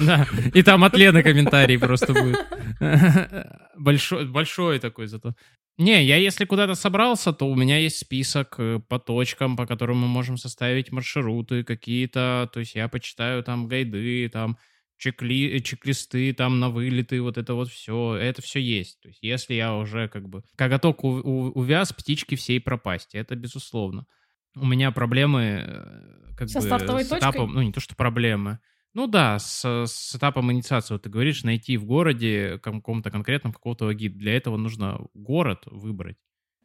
Да, 0.00 0.28
и 0.54 0.62
там 0.62 0.84
от 0.84 0.96
Лены 0.96 1.24
комментарий 1.24 1.76
просто 1.76 2.12
будет. 2.12 2.46
Большой, 3.76 4.26
большой 4.26 4.78
такой 4.78 5.08
зато. 5.08 5.34
Не, 5.76 6.04
я 6.04 6.16
если 6.16 6.44
куда-то 6.44 6.74
собрался, 6.74 7.32
то 7.32 7.48
у 7.48 7.54
меня 7.54 7.78
есть 7.78 7.98
список 7.98 8.56
э, 8.58 8.80
по 8.88 8.98
точкам, 8.98 9.56
по 9.56 9.66
которым 9.66 9.98
мы 9.98 10.08
можем 10.08 10.36
составить 10.36 10.90
маршруты 10.90 11.62
какие-то. 11.62 12.50
То 12.52 12.60
есть 12.60 12.74
я 12.74 12.88
почитаю 12.88 13.44
там 13.44 13.68
гайды, 13.68 14.28
там 14.28 14.56
чекли, 14.98 15.56
э, 15.56 15.60
чек-листы 15.60 16.32
там 16.34 16.60
на 16.60 16.68
вылеты, 16.68 17.22
вот 17.22 17.38
это 17.38 17.54
вот 17.54 17.68
все. 17.70 18.14
Это 18.16 18.42
все 18.42 18.60
есть. 18.60 19.00
То 19.00 19.08
есть 19.08 19.20
если 19.22 19.54
я 19.54 19.74
уже 19.74 20.08
как 20.08 20.28
бы 20.28 20.42
коготок 20.56 21.04
у- 21.04 21.22
у- 21.22 21.52
увяз, 21.52 21.92
птички 21.92 22.34
всей 22.34 22.60
пропасть. 22.60 23.14
Это 23.14 23.34
безусловно. 23.36 24.06
У 24.56 24.66
меня 24.66 24.90
проблемы 24.90 25.64
э, 25.66 26.34
как 26.36 26.48
Со 26.50 26.60
бы 26.60 26.66
стартовой 26.66 27.04
с 27.04 27.08
точкой? 27.08 27.30
этапом, 27.30 27.54
ну 27.54 27.62
не 27.62 27.72
то 27.72 27.80
что 27.80 27.94
проблемы, 27.96 28.58
ну 28.94 29.06
да, 29.06 29.38
с, 29.38 29.64
с 29.86 30.16
этапом 30.16 30.50
инициации, 30.50 30.94
вот 30.94 31.02
ты 31.02 31.10
говоришь, 31.10 31.44
найти 31.44 31.76
в 31.76 31.84
городе 31.84 32.58
ком- 32.58 32.80
каком-то 32.80 33.10
конкретном 33.10 33.52
какого-то 33.52 33.92
гида. 33.94 34.18
Для 34.18 34.36
этого 34.36 34.56
нужно 34.56 35.00
город 35.14 35.62
выбрать. 35.66 36.16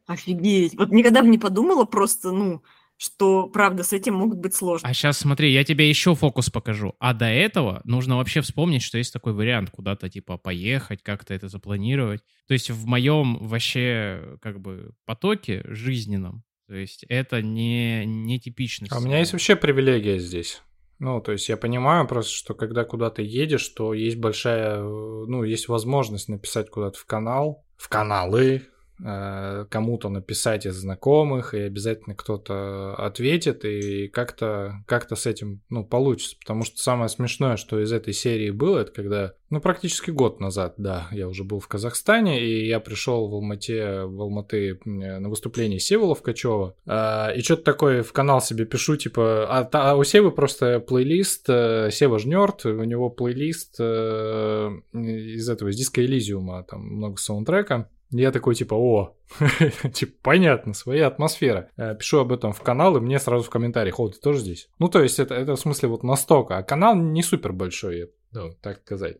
Офигеть. 0.06 0.74
Вот 0.76 0.90
никогда 0.90 1.22
бы 1.22 1.28
не 1.28 1.38
подумала 1.38 1.84
просто, 1.84 2.32
ну, 2.32 2.62
что, 3.04 3.48
правда, 3.48 3.84
с 3.84 3.92
этим 3.92 4.14
могут 4.14 4.38
быть 4.38 4.54
сложности. 4.54 4.90
А 4.90 4.94
сейчас 4.94 5.18
смотри, 5.18 5.52
я 5.52 5.64
тебе 5.64 5.88
еще 5.88 6.14
фокус 6.14 6.50
покажу. 6.50 6.94
А 6.98 7.12
до 7.12 7.26
этого 7.26 7.80
нужно 7.84 8.16
вообще 8.16 8.40
вспомнить, 8.40 8.82
что 8.82 8.98
есть 8.98 9.12
такой 9.12 9.32
вариант, 9.32 9.70
куда-то 9.70 10.08
типа 10.08 10.38
поехать, 10.38 11.02
как-то 11.02 11.34
это 11.34 11.48
запланировать. 11.48 12.22
То 12.48 12.54
есть 12.54 12.70
в 12.70 12.86
моем 12.86 13.38
вообще 13.46 14.38
как 14.40 14.60
бы 14.60 14.92
потоке 15.04 15.62
жизненном, 15.66 16.44
то 16.66 16.74
есть 16.74 17.04
это 17.08 17.42
не, 17.42 18.06
не 18.06 18.40
типичность. 18.40 18.92
А 18.92 18.98
у 18.98 19.02
меня 19.02 19.18
есть 19.18 19.32
вообще 19.32 19.56
привилегия 19.56 20.18
здесь. 20.18 20.62
Ну, 20.98 21.20
то 21.20 21.32
есть 21.32 21.48
я 21.48 21.56
понимаю 21.56 22.06
просто, 22.06 22.32
что 22.32 22.54
когда 22.54 22.84
куда-то 22.84 23.20
едешь, 23.20 23.68
то 23.68 23.92
есть 23.92 24.16
большая, 24.16 24.78
э, 24.78 24.82
ну, 24.82 25.42
есть 25.42 25.68
возможность 25.68 26.28
написать 26.28 26.70
куда-то 26.70 26.98
в 26.98 27.04
канал, 27.04 27.66
в 27.76 27.88
каналы, 27.88 28.62
кому-то 28.98 30.08
написать 30.08 30.66
из 30.66 30.76
знакомых, 30.76 31.54
и 31.54 31.58
обязательно 31.58 32.14
кто-то 32.14 32.94
ответит, 32.94 33.64
и 33.64 34.08
как-то 34.08 34.84
как 34.86 35.10
с 35.10 35.26
этим, 35.26 35.60
ну, 35.68 35.84
получится. 35.84 36.36
Потому 36.38 36.64
что 36.64 36.82
самое 36.82 37.08
смешное, 37.08 37.56
что 37.56 37.80
из 37.80 37.92
этой 37.92 38.12
серии 38.12 38.50
было, 38.50 38.78
это 38.78 38.92
когда, 38.92 39.34
ну, 39.50 39.60
практически 39.60 40.10
год 40.10 40.40
назад, 40.40 40.74
да, 40.78 41.08
я 41.10 41.28
уже 41.28 41.44
был 41.44 41.60
в 41.60 41.68
Казахстане, 41.68 42.44
и 42.44 42.66
я 42.66 42.80
пришел 42.80 43.28
в 43.28 43.34
Алмате, 43.34 44.02
в 44.04 44.20
Алматы 44.20 44.78
э, 44.84 45.18
на 45.18 45.28
выступление 45.28 45.80
Севола 45.80 46.14
Качева, 46.14 46.74
и 46.86 47.40
что-то 47.42 47.62
такое 47.62 48.02
в 48.02 48.12
канал 48.12 48.40
себе 48.40 48.64
пишу, 48.64 48.96
типа, 48.96 49.46
а, 49.48 49.68
а 49.72 49.96
у 49.96 50.04
Севы 50.04 50.30
просто 50.30 50.80
плейлист, 50.80 51.46
э, 51.48 51.90
Сева 51.90 52.18
Жнёрт, 52.18 52.64
у 52.66 52.84
него 52.84 53.10
плейлист 53.10 53.76
э, 53.78 54.70
из 54.92 55.48
этого, 55.48 55.68
из 55.68 55.76
диска 55.76 56.04
Элизиума, 56.04 56.64
там 56.64 56.82
много 56.82 57.18
саундтрека, 57.18 57.90
я 58.22 58.30
такой, 58.32 58.54
типа, 58.54 58.74
о, 58.74 59.16
типа, 59.92 60.12
понятно, 60.22 60.74
своя 60.74 61.06
атмосфера. 61.08 61.70
Э, 61.76 61.94
Пишу 61.94 62.18
об 62.18 62.32
этом 62.32 62.52
в 62.52 62.60
канал, 62.60 62.96
и 62.96 63.00
мне 63.00 63.18
сразу 63.18 63.44
в 63.44 63.50
комментариях, 63.50 63.98
о, 63.98 64.08
ты 64.08 64.18
тоже 64.20 64.40
здесь? 64.40 64.68
Ну, 64.78 64.88
то 64.88 65.02
есть, 65.02 65.18
это, 65.18 65.34
это 65.34 65.56
в 65.56 65.60
смысле 65.60 65.88
вот 65.88 66.02
настолько. 66.02 66.58
А 66.58 66.62
канал 66.62 66.94
не 66.96 67.22
супер 67.22 67.52
большой, 67.52 68.10
ну, 68.32 68.52
так 68.60 68.80
сказать. 68.80 69.16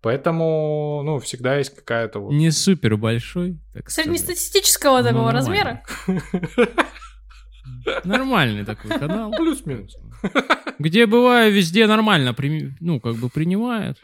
Поэтому, 0.00 1.02
ну, 1.04 1.18
всегда 1.18 1.56
есть 1.56 1.74
какая-то 1.74 2.20
вот... 2.20 2.32
Не 2.32 2.50
супер 2.50 2.96
большой. 2.96 3.58
так. 3.74 3.90
Среднестатистического 3.90 4.98
Ну, 4.98 5.04
такого 5.04 5.32
нормально. 5.32 5.38
размера. 5.38 5.82
Нормальный 8.04 8.64
такой 8.64 8.90
канал. 8.98 9.30
Плюс-минус. 9.36 9.96
Где 10.78 11.06
бываю, 11.06 11.52
везде 11.52 11.86
нормально, 11.86 12.36
ну, 12.80 13.00
как 13.00 13.16
бы 13.16 13.28
принимает. 13.28 13.98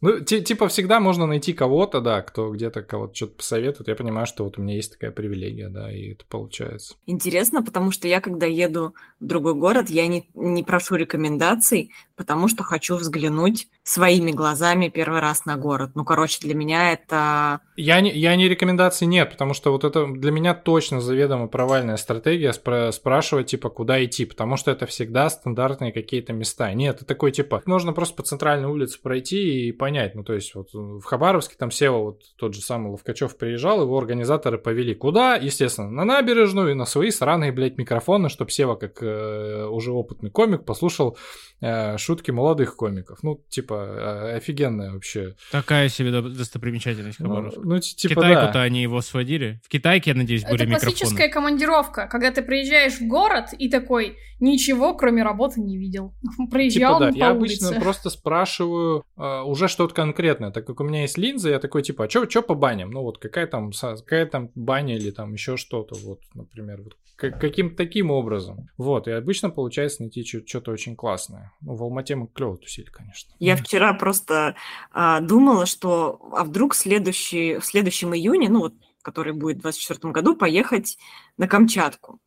Ну. 0.00 0.12
Ну, 0.12 0.20
типа, 0.20 0.68
всегда 0.68 1.00
можно 1.00 1.26
найти 1.26 1.52
кого-то, 1.52 2.00
да, 2.00 2.20
кто 2.22 2.50
где-то 2.50 2.82
кого-то 2.82 3.14
что-то 3.14 3.36
посоветует. 3.36 3.88
Я 3.88 3.94
понимаю, 3.94 4.26
что 4.26 4.44
вот 4.44 4.58
у 4.58 4.62
меня 4.62 4.74
есть 4.74 4.92
такая 4.92 5.10
привилегия, 5.10 5.68
да, 5.68 5.90
и 5.90 6.12
это 6.12 6.24
получается. 6.28 6.94
Интересно, 7.06 7.62
потому 7.62 7.92
что 7.92 8.08
я, 8.08 8.20
когда 8.20 8.46
еду 8.46 8.94
в 9.20 9.26
другой 9.26 9.54
город, 9.54 9.88
я 9.88 10.06
не, 10.06 10.28
не 10.34 10.62
прошу 10.62 10.96
рекомендаций, 10.96 11.92
потому 12.16 12.48
что 12.48 12.62
хочу 12.62 12.96
взглянуть 12.96 13.68
своими 13.82 14.32
глазами 14.32 14.88
первый 14.88 15.20
раз 15.20 15.44
на 15.44 15.56
город. 15.56 15.92
Ну, 15.94 16.04
короче, 16.04 16.38
для 16.40 16.54
меня 16.54 16.92
это... 16.92 17.60
Я 17.76 18.00
не, 18.00 18.12
я 18.12 18.36
не 18.36 18.48
рекомендации 18.48 19.06
нет, 19.06 19.30
потому 19.30 19.54
что 19.54 19.72
вот 19.72 19.84
это 19.84 20.06
для 20.06 20.30
меня 20.30 20.54
точно 20.54 21.00
заведомо 21.00 21.48
провальная 21.48 21.96
стратегия 21.96 22.50
спра- 22.50 22.92
спрашивать, 22.92 23.46
типа, 23.46 23.70
куда 23.70 24.04
идти, 24.04 24.24
потому 24.24 24.56
что 24.56 24.70
это 24.70 24.86
всегда 24.86 25.30
стандартные 25.42 25.92
какие-то 25.92 26.32
места. 26.32 26.72
Нет, 26.72 26.96
это 26.96 27.04
такой, 27.04 27.32
типа, 27.32 27.62
можно 27.66 27.92
просто 27.92 28.14
по 28.14 28.22
центральной 28.22 28.68
улице 28.68 29.00
пройти 29.02 29.68
и 29.68 29.72
понять. 29.72 30.14
Ну, 30.14 30.22
то 30.22 30.34
есть, 30.34 30.54
вот 30.54 30.72
в 30.72 31.02
Хабаровске 31.02 31.56
там 31.58 31.72
Сева, 31.72 31.98
вот 31.98 32.22
тот 32.36 32.54
же 32.54 32.60
самый 32.60 32.92
Ловкачев 32.92 33.36
приезжал, 33.36 33.82
его 33.82 33.98
организаторы 33.98 34.58
повели 34.58 34.94
куда? 34.94 35.34
Естественно, 35.34 35.90
на 35.90 36.04
набережную 36.04 36.70
и 36.70 36.74
на 36.74 36.84
свои 36.84 37.10
сраные, 37.10 37.50
блядь, 37.50 37.76
микрофоны, 37.76 38.28
чтобы 38.28 38.52
Сева, 38.52 38.76
как 38.76 39.02
э, 39.02 39.66
уже 39.66 39.90
опытный 39.90 40.30
комик, 40.30 40.64
послушал 40.64 41.18
э, 41.60 41.98
шутки 41.98 42.30
молодых 42.30 42.76
комиков. 42.76 43.18
Ну, 43.24 43.42
типа, 43.48 43.74
э, 43.74 44.36
офигенная 44.36 44.92
вообще. 44.92 45.34
Такая 45.50 45.88
себе 45.88 46.12
достопримечательность 46.12 47.18
Хабаровска. 47.18 47.60
Ну, 47.60 47.74
ну 47.74 47.80
типа, 47.80 48.14
Китайку-то 48.14 48.52
да. 48.52 48.62
они 48.62 48.82
его 48.82 49.00
сводили. 49.00 49.60
В 49.64 49.68
Китайке, 49.68 50.10
я 50.12 50.16
надеюсь, 50.16 50.44
были 50.44 50.54
Это 50.54 50.66
микрофоны. 50.66 50.92
классическая 50.92 51.28
командировка, 51.28 52.06
когда 52.06 52.30
ты 52.30 52.42
приезжаешь 52.42 53.00
в 53.00 53.08
город 53.08 53.46
и 53.58 53.68
такой, 53.68 54.16
ничего, 54.38 54.94
кроме 54.94 55.22
работы, 55.22 55.31
не 55.60 55.78
видел. 55.78 56.14
Проезжал 56.50 56.98
Типа, 56.98 57.06
да, 57.06 57.12
по 57.12 57.16
я 57.16 57.32
улице. 57.32 57.64
обычно 57.66 57.80
просто 57.80 58.10
спрашиваю 58.10 59.04
э, 59.16 59.40
уже 59.42 59.68
что-то 59.68 59.94
конкретное, 59.94 60.50
так 60.50 60.66
как 60.66 60.80
у 60.80 60.84
меня 60.84 61.02
есть 61.02 61.18
линзы, 61.18 61.50
я 61.50 61.58
такой, 61.58 61.82
типа, 61.82 62.04
а 62.04 62.10
что 62.10 62.42
по 62.42 62.54
баням? 62.54 62.90
Ну, 62.90 63.02
вот 63.02 63.18
какая 63.18 63.46
там, 63.46 63.70
какая 63.72 64.26
там 64.26 64.50
баня 64.54 64.96
или 64.96 65.10
там 65.10 65.32
еще 65.32 65.56
что-то, 65.56 65.96
вот, 66.04 66.20
например, 66.34 66.82
вот, 66.82 66.96
к- 67.16 67.38
каким-то 67.38 67.76
таким 67.76 68.10
образом. 68.10 68.68
Вот, 68.76 69.08
и 69.08 69.12
обычно 69.12 69.50
получается 69.50 70.02
найти 70.02 70.24
что-то 70.24 70.70
очень 70.72 70.96
классное. 70.96 71.52
Ну, 71.60 71.74
в 71.74 71.82
Алмате 71.82 72.16
мы 72.16 72.26
клево 72.26 72.56
тусили, 72.56 72.86
конечно. 72.86 73.32
Я 73.38 73.56
вчера 73.56 73.94
просто 73.94 74.56
а, 74.92 75.20
думала, 75.20 75.66
что 75.66 76.20
а 76.32 76.44
вдруг 76.44 76.74
следующий, 76.74 77.58
в 77.58 77.64
следующем 77.64 78.14
июне, 78.14 78.48
ну 78.48 78.60
вот, 78.60 78.74
который 79.02 79.32
будет 79.32 79.58
в 79.58 79.62
2024 79.62 80.12
году, 80.12 80.36
поехать 80.36 80.96
на 81.36 81.48
Камчатку. 81.48 82.20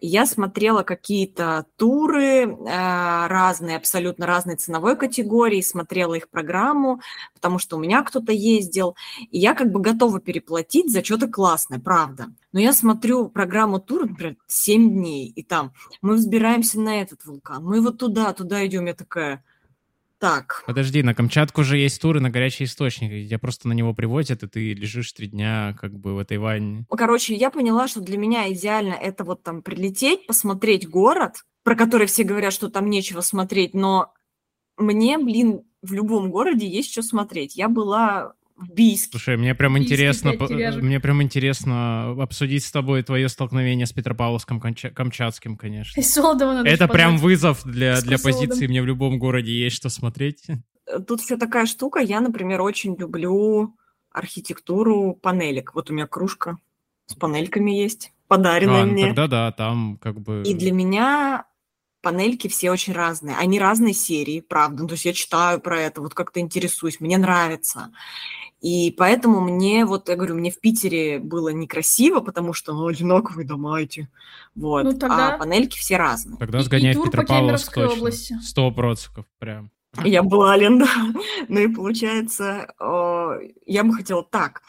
И 0.00 0.08
я 0.08 0.26
смотрела 0.26 0.82
какие-то 0.82 1.66
туры 1.76 2.56
а, 2.68 3.28
разные, 3.28 3.76
абсолютно 3.76 4.26
разной 4.26 4.56
ценовой 4.56 4.96
категории, 4.96 5.60
смотрела 5.60 6.14
их 6.14 6.28
программу, 6.28 7.00
потому 7.34 7.58
что 7.58 7.76
у 7.76 7.80
меня 7.80 8.02
кто-то 8.02 8.32
ездил, 8.32 8.96
и 9.30 9.38
я 9.38 9.54
как 9.54 9.70
бы 9.70 9.80
готова 9.80 10.20
переплатить 10.20 10.90
за 10.90 11.04
что-то 11.04 11.28
классное, 11.28 11.78
правда. 11.78 12.26
Но 12.52 12.60
я 12.60 12.72
смотрю 12.72 13.28
программу 13.28 13.78
тура, 13.78 14.06
например, 14.06 14.36
7 14.46 14.90
дней, 14.90 15.28
и 15.28 15.42
там 15.42 15.72
мы 16.00 16.14
взбираемся 16.14 16.80
на 16.80 17.00
этот 17.00 17.24
вулкан, 17.24 17.64
мы 17.64 17.80
вот 17.80 17.98
туда, 17.98 18.32
туда 18.32 18.66
идем, 18.66 18.86
я 18.86 18.94
такая, 18.94 19.44
так, 20.22 20.62
Подожди, 20.68 21.02
на 21.02 21.16
Камчатку 21.16 21.64
же 21.64 21.76
есть 21.76 22.00
туры 22.00 22.20
на 22.20 22.30
горячий 22.30 22.62
источник, 22.62 23.10
и 23.10 23.26
тебя 23.26 23.40
просто 23.40 23.66
на 23.66 23.72
него 23.72 23.92
привозят, 23.92 24.44
и 24.44 24.46
ты 24.46 24.72
лежишь 24.72 25.12
три 25.12 25.26
дня 25.26 25.76
как 25.80 25.98
бы 25.98 26.14
в 26.14 26.18
этой 26.18 26.38
ванне. 26.38 26.86
Короче, 26.96 27.34
я 27.34 27.50
поняла, 27.50 27.88
что 27.88 28.00
для 28.00 28.16
меня 28.16 28.48
идеально 28.52 28.92
это 28.92 29.24
вот 29.24 29.42
там 29.42 29.62
прилететь, 29.62 30.28
посмотреть 30.28 30.88
город, 30.88 31.42
про 31.64 31.74
который 31.74 32.06
все 32.06 32.22
говорят, 32.22 32.52
что 32.52 32.70
там 32.70 32.88
нечего 32.88 33.20
смотреть, 33.20 33.74
но 33.74 34.14
мне, 34.76 35.18
блин, 35.18 35.64
в 35.82 35.92
любом 35.92 36.30
городе 36.30 36.68
есть 36.68 36.92
что 36.92 37.02
смотреть. 37.02 37.56
Я 37.56 37.68
была 37.68 38.34
в 38.56 38.70
Бийске. 38.72 39.10
Слушай, 39.12 39.36
мне 39.36 39.54
прям 39.54 39.74
Бийский 39.74 39.94
интересно, 39.94 40.32
по- 40.34 40.48
мне 40.48 41.00
прям 41.00 41.22
интересно 41.22 42.10
обсудить 42.22 42.64
с 42.64 42.70
тобой 42.70 43.02
твое 43.02 43.28
столкновение 43.28 43.86
с 43.86 43.92
Петропавловском 43.92 44.58
Камча- 44.60 44.90
Камчатским, 44.90 45.56
конечно. 45.56 46.00
И 46.00 46.02
Солодова 46.02 46.52
надо 46.54 46.68
Это 46.68 46.88
прям 46.88 47.12
позвать. 47.14 47.22
вызов 47.24 47.64
для, 47.64 48.00
для 48.00 48.18
позиции 48.18 48.66
«мне 48.66 48.82
в 48.82 48.86
любом 48.86 49.18
городе 49.18 49.52
есть 49.52 49.76
что 49.76 49.88
смотреть». 49.88 50.44
Тут 51.06 51.22
еще 51.22 51.36
такая 51.36 51.66
штука. 51.66 52.00
Я, 52.00 52.20
например, 52.20 52.60
очень 52.60 52.96
люблю 52.96 53.74
архитектуру 54.10 55.14
панелек. 55.14 55.74
Вот 55.74 55.90
у 55.90 55.94
меня 55.94 56.06
кружка 56.06 56.58
с 57.06 57.14
панельками 57.14 57.70
есть, 57.72 58.12
подаренная 58.28 58.82
А, 58.82 58.86
ну 58.86 58.92
мне. 58.92 59.06
тогда 59.06 59.26
да, 59.26 59.52
там 59.52 59.98
как 60.00 60.20
бы... 60.20 60.42
И 60.46 60.54
для 60.54 60.72
меня 60.72 61.44
панельки 62.02 62.48
все 62.48 62.70
очень 62.70 62.92
разные. 62.92 63.36
Они 63.36 63.58
разной 63.58 63.94
серии, 63.94 64.40
правда. 64.40 64.82
Ну, 64.82 64.88
То 64.88 64.94
есть 64.94 65.04
я 65.04 65.12
читаю 65.12 65.60
про 65.60 65.80
это, 65.80 66.00
вот 66.02 66.14
как-то 66.14 66.40
интересуюсь, 66.40 67.00
мне 67.00 67.16
нравится. 67.18 67.92
И 68.60 68.94
поэтому 68.96 69.40
мне, 69.40 69.84
вот 69.86 70.08
я 70.08 70.14
говорю, 70.14 70.36
мне 70.36 70.50
в 70.52 70.60
Питере 70.60 71.18
было 71.18 71.48
некрасиво, 71.48 72.20
потому 72.20 72.52
что, 72.52 72.72
ну, 72.74 72.86
одинаковые 72.86 73.46
дома 73.46 73.80
эти. 73.80 74.08
Вот. 74.54 74.84
Ну, 74.84 74.92
тогда- 74.92 75.34
А 75.34 75.38
панельки 75.38 75.76
все 75.78 75.96
разные. 75.96 76.36
Тогда 76.38 76.58
И- 76.58 76.60
и 76.60 76.64
сгоняй 76.64 76.92
в 76.92 76.96
тур 76.96 77.04
по 77.06 77.10
Петропавловск 77.10 77.72
Кемеровской 77.74 77.82
точно. 77.84 77.98
области. 77.98 78.34
Сто 78.42 78.70
процентов 78.70 79.24
прям. 79.38 79.70
Я 80.04 80.22
была, 80.22 80.56
Лен, 80.56 80.78
да. 80.78 80.86
Ну 81.48 81.60
и 81.60 81.66
получается, 81.68 82.72
э, 82.78 83.48
я 83.66 83.84
бы 83.84 83.94
хотела 83.94 84.22
так. 84.22 84.62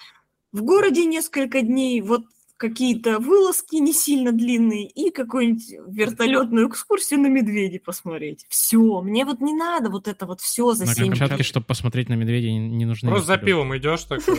В 0.52 0.62
городе 0.64 1.06
несколько 1.06 1.62
дней, 1.62 2.02
вот 2.02 2.24
какие-то 2.64 3.20
вылазки 3.20 3.76
не 3.76 3.91
сильно 3.91 4.32
длинные 4.32 4.88
и 4.88 5.11
какую-нибудь 5.11 5.66
вертолетную 5.89 6.70
экскурсию 6.70 7.20
на 7.20 7.28
медведей 7.28 7.78
посмотреть. 7.78 8.45
Все, 8.47 9.01
мне 9.01 9.26
вот 9.26 9.41
не 9.41 9.53
надо 9.53 9.89
вот 9.89 10.07
это 10.07 10.26
вот 10.26 10.39
все 10.39 10.72
за 10.72 10.86
На 10.86 10.95
7 10.95 11.07
Камчатке, 11.07 11.43
чтобы 11.43 11.66
посмотреть 11.66 12.07
на 12.07 12.14
медведей, 12.14 12.53
не, 12.53 12.59
не 12.59 12.86
нужны 12.86 13.09
Просто 13.09 13.28
за 13.28 13.38
пивом 13.38 13.76
идешь 13.76 14.03
такой. 14.03 14.38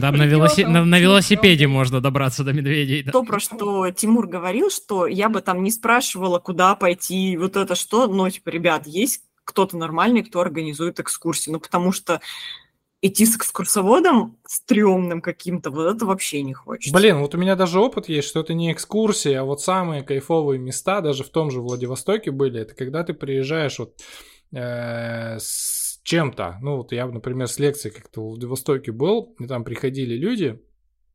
Там 0.00 0.14
на, 0.16 0.22
велоси- 0.28 0.68
на, 0.68 0.98
велосипеде 1.00 1.66
можно 1.66 2.00
добраться 2.00 2.44
до 2.44 2.52
медведей. 2.52 3.02
да. 3.02 3.10
То, 3.10 3.24
про 3.24 3.40
что 3.40 3.90
Тимур 3.90 4.28
говорил, 4.28 4.70
что 4.70 5.08
я 5.08 5.28
бы 5.28 5.40
там 5.40 5.64
не 5.64 5.72
спрашивала, 5.72 6.38
куда 6.38 6.76
пойти, 6.76 7.36
вот 7.36 7.56
это 7.56 7.74
что, 7.74 8.06
но, 8.06 8.30
типа, 8.30 8.50
ребят, 8.50 8.86
есть 8.86 9.22
кто-то 9.42 9.76
нормальный, 9.76 10.22
кто 10.22 10.38
организует 10.38 11.00
экскурсии, 11.00 11.50
ну, 11.50 11.58
потому 11.58 11.90
что 11.90 12.20
идти 13.02 13.26
с 13.26 13.36
экскурсоводом 13.36 14.38
стрёмным 14.46 15.20
каким-то, 15.20 15.70
вот 15.70 15.94
это 15.94 16.06
вообще 16.06 16.42
не 16.42 16.54
хочется. 16.54 16.96
Блин, 16.96 17.18
вот 17.18 17.34
у 17.34 17.38
меня 17.38 17.54
даже 17.54 17.78
опыт 17.80 18.08
есть, 18.08 18.28
что 18.28 18.40
это 18.40 18.54
не 18.54 18.72
экскурсии, 18.72 19.32
а 19.32 19.44
вот 19.44 19.60
самые 19.60 20.02
кайфовые 20.02 20.58
места, 20.58 21.00
даже 21.00 21.24
в 21.24 21.28
том 21.28 21.50
же 21.50 21.60
Владивостоке 21.60 22.30
были, 22.30 22.60
это 22.60 22.74
когда 22.74 23.04
ты 23.04 23.12
приезжаешь 23.14 23.78
вот 23.78 24.00
э, 24.52 25.38
с 25.38 26.00
чем-то. 26.02 26.58
Ну, 26.62 26.78
вот 26.78 26.92
я, 26.92 27.06
например, 27.06 27.48
с 27.48 27.58
лекцией 27.58 27.94
как-то 27.94 28.22
в 28.22 28.30
Владивостоке 28.30 28.92
был, 28.92 29.34
и 29.38 29.46
там 29.46 29.64
приходили 29.64 30.14
люди, 30.14 30.60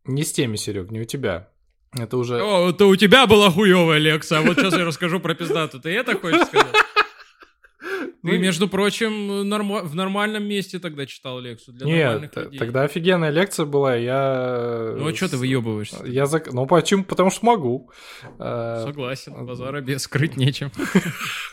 не 0.06 0.24
с 0.24 0.32
теми, 0.32 0.56
Серег, 0.56 0.92
не 0.92 1.02
у 1.02 1.06
тебя. 1.06 1.50
Это 1.98 2.18
уже... 2.18 2.42
О, 2.42 2.70
это 2.70 2.86
у 2.86 2.96
тебя 2.96 3.28
была 3.28 3.50
хуевая 3.52 4.00
лекция, 4.00 4.40
а 4.40 4.42
вот 4.42 4.58
сейчас 4.58 4.74
я 4.74 4.86
расскажу 4.86 5.20
про 5.20 5.36
пиздату. 5.36 5.80
Ты 5.80 5.90
это 5.90 6.18
хочешь 6.18 6.48
сказать? 6.48 6.74
Ты, 8.24 8.38
между 8.38 8.68
прочим, 8.68 9.48
норма- 9.50 9.82
в 9.84 9.96
нормальном 9.96 10.44
месте 10.44 10.80
тогда 10.80 11.06
читал 11.06 11.40
лекцию 11.40 11.76
для 11.76 11.86
Нет, 11.88 12.36
людей. 12.36 12.60
тогда 12.60 12.84
офигенная 12.84 13.32
лекция 13.32 13.66
была, 13.66 13.96
я... 13.96 14.96
Ну 14.98 15.08
а 15.08 15.16
что 15.16 15.30
ты 15.30 15.38
выебываешься? 15.38 16.06
Я 16.06 16.26
зак... 16.28 16.54
Ну 16.54 16.66
почему? 16.68 17.04
Потому 17.04 17.32
что 17.32 17.46
могу. 17.46 17.92
Э, 18.40 18.84
Согласен, 18.86 19.46
базара 19.46 19.82
без 19.82 20.04
скрыть 20.04 20.38
нечем. 20.38 20.72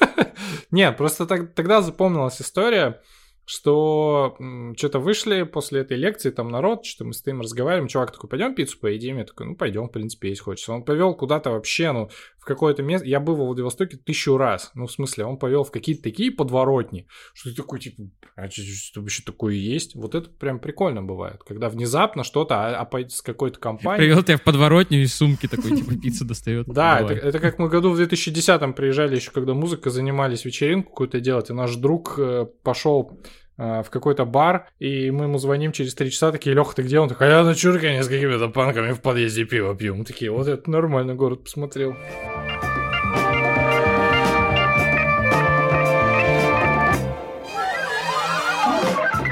Нет, 0.71 0.97
просто 0.97 1.27
тогда 1.27 1.81
запомнилась 1.83 2.41
история, 2.41 3.01
что 3.49 4.37
что-то 4.77 4.99
вышли 4.99 5.45
после 5.45 5.81
этой 5.81 5.97
лекции, 5.97 6.31
там 6.31 6.51
народ, 6.51 6.85
что 6.85 7.07
мы 7.07 7.15
стоим, 7.15 7.41
разговариваем, 7.41 7.89
чувак 7.89 8.13
такой, 8.13 8.29
пойдем 8.29 8.55
пиццу 8.55 8.79
поедим? 8.79 9.17
Я 9.17 9.25
такой, 9.25 9.47
ну 9.47 9.57
пойдем, 9.57 9.89
в 9.89 9.93
принципе, 9.93 10.29
есть 10.29 10.43
хочется. 10.43 10.73
Он 10.73 10.85
повел 10.85 11.15
куда-то 11.15 11.51
вообще, 11.51 11.93
ну, 11.93 12.11
какое-то 12.49 12.83
место, 12.83 13.07
я 13.07 13.21
был 13.21 13.37
во 13.37 13.47
Владивостоке 13.47 13.97
тысячу 13.97 14.37
раз, 14.37 14.73
ну, 14.75 14.87
в 14.87 14.91
смысле, 14.91 15.27
он 15.27 15.39
повел 15.39 15.63
в 15.63 15.71
какие-то 15.71 16.03
такие 16.03 16.33
подворотни, 16.33 17.07
что 17.35 17.51
ты 17.51 17.57
такой, 17.57 17.79
типа, 17.79 18.03
а 18.35 18.49
что, 18.51 19.01
вообще 19.01 19.23
такое 19.23 19.55
есть? 19.55 19.95
Вот 19.95 20.15
это 20.15 20.31
прям 20.31 20.59
прикольно 20.59 21.03
бывает, 21.03 21.43
когда 21.47 21.69
внезапно 21.69 22.25
что-то, 22.25 22.55
а, 22.55 22.83
а 22.83 23.09
с 23.09 23.21
какой-то 23.21 23.61
компанией... 23.61 24.09
Привел 24.09 24.23
тебя 24.23 24.39
в 24.39 24.43
подворотню 24.43 25.03
из 25.03 25.15
сумки 25.15 25.47
такой, 25.47 25.77
типа, 25.77 25.95
пиццу 26.01 26.25
достает. 26.25 26.67
Да, 26.67 27.01
это, 27.01 27.13
это 27.13 27.39
как 27.39 27.59
мы 27.59 27.69
году 27.69 27.91
в 27.91 28.01
2010-м 28.01 28.73
приезжали 28.73 29.17
еще, 29.17 29.31
когда 29.31 29.55
музыка 29.55 29.91
занимались 29.91 30.45
вечеринку 30.45 30.91
какую-то 30.91 31.21
делать, 31.21 31.51
и 31.51 31.53
наш 31.53 31.77
друг 31.77 32.15
э, 32.19 32.47
пошел 32.63 33.21
э, 33.59 33.83
в 33.83 33.91
какой-то 33.91 34.25
бар, 34.25 34.69
и 34.79 35.11
мы 35.11 35.25
ему 35.25 35.39
звоним 35.39 35.73
через 35.73 35.95
три 35.95 36.11
часа, 36.11 36.33
такие, 36.33 36.55
Леха, 36.55 36.75
ты 36.75 36.83
где? 36.83 37.01
Он 37.01 37.09
такой, 37.09 37.27
а 37.27 37.31
я 37.31 37.45
на 37.45 37.55
чуркане 37.55 38.03
с 38.03 38.09
какими-то 38.09 38.49
панками 38.49 38.93
в 38.93 39.03
подъезде 39.03 39.45
пиво 39.45 39.75
пью. 39.77 39.95
Мы 39.95 40.05
такие, 40.05 40.31
вот 40.31 40.49
это 40.49 40.71
нормально 40.71 41.15
город 41.15 41.45
посмотрел. 41.45 41.95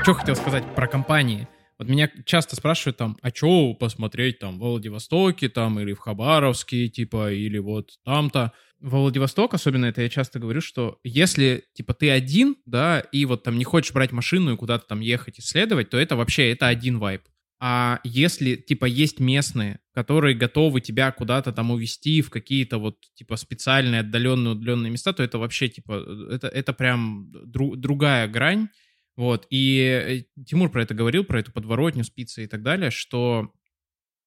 Что 0.06 0.14
хотел 0.14 0.36
сказать 0.36 0.62
про 0.76 0.86
компании? 0.86 1.48
Вот 1.80 1.88
меня 1.88 2.08
часто 2.24 2.54
спрашивают 2.54 2.96
там, 2.96 3.16
а 3.22 3.30
что 3.30 3.74
посмотреть 3.74 4.38
там 4.38 4.56
в 4.56 4.60
Владивостоке 4.60 5.48
там 5.48 5.80
или 5.80 5.94
в 5.94 5.98
Хабаровске, 5.98 6.86
типа, 6.86 7.32
или 7.32 7.58
вот 7.58 7.90
там-то. 8.04 8.52
Во 8.78 9.00
Владивосток, 9.00 9.54
особенно 9.54 9.86
это 9.86 10.02
я 10.02 10.08
часто 10.08 10.38
говорю, 10.38 10.60
что 10.60 11.00
если, 11.02 11.64
типа, 11.74 11.92
ты 11.92 12.08
один, 12.10 12.54
да, 12.66 13.00
и 13.00 13.24
вот 13.24 13.42
там 13.42 13.58
не 13.58 13.64
хочешь 13.64 13.92
брать 13.92 14.12
машину 14.12 14.54
и 14.54 14.56
куда-то 14.56 14.86
там 14.86 15.00
ехать 15.00 15.40
исследовать, 15.40 15.90
то 15.90 15.98
это 15.98 16.14
вообще, 16.14 16.52
это 16.52 16.68
один 16.68 17.00
вайп. 17.00 17.22
А 17.58 17.98
если, 18.04 18.54
типа, 18.54 18.84
есть 18.84 19.18
местные, 19.18 19.80
которые 19.92 20.36
готовы 20.36 20.80
тебя 20.80 21.10
куда-то 21.10 21.52
там 21.52 21.72
увезти 21.72 22.22
в 22.22 22.30
какие-то 22.30 22.78
вот, 22.78 22.98
типа, 23.14 23.34
специальные 23.34 24.02
отдаленные, 24.02 24.52
удаленные 24.52 24.92
места, 24.92 25.12
то 25.14 25.24
это 25.24 25.38
вообще, 25.38 25.68
типа, 25.68 26.30
это, 26.30 26.46
это 26.46 26.72
прям 26.72 27.32
дру, 27.32 27.74
другая 27.74 28.28
грань. 28.28 28.68
Вот, 29.16 29.46
и 29.48 30.26
э, 30.36 30.42
Тимур 30.44 30.70
про 30.70 30.82
это 30.82 30.94
говорил, 30.94 31.24
про 31.24 31.40
эту 31.40 31.50
подворотню, 31.50 32.04
спицы 32.04 32.44
и 32.44 32.46
так 32.46 32.62
далее, 32.62 32.90
что 32.90 33.52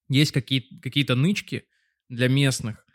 есть 0.09 0.31
какие-то 0.31 0.81
какие 0.81 1.05
нычки 1.13 1.65
для 2.09 2.27
местных, 2.27 2.85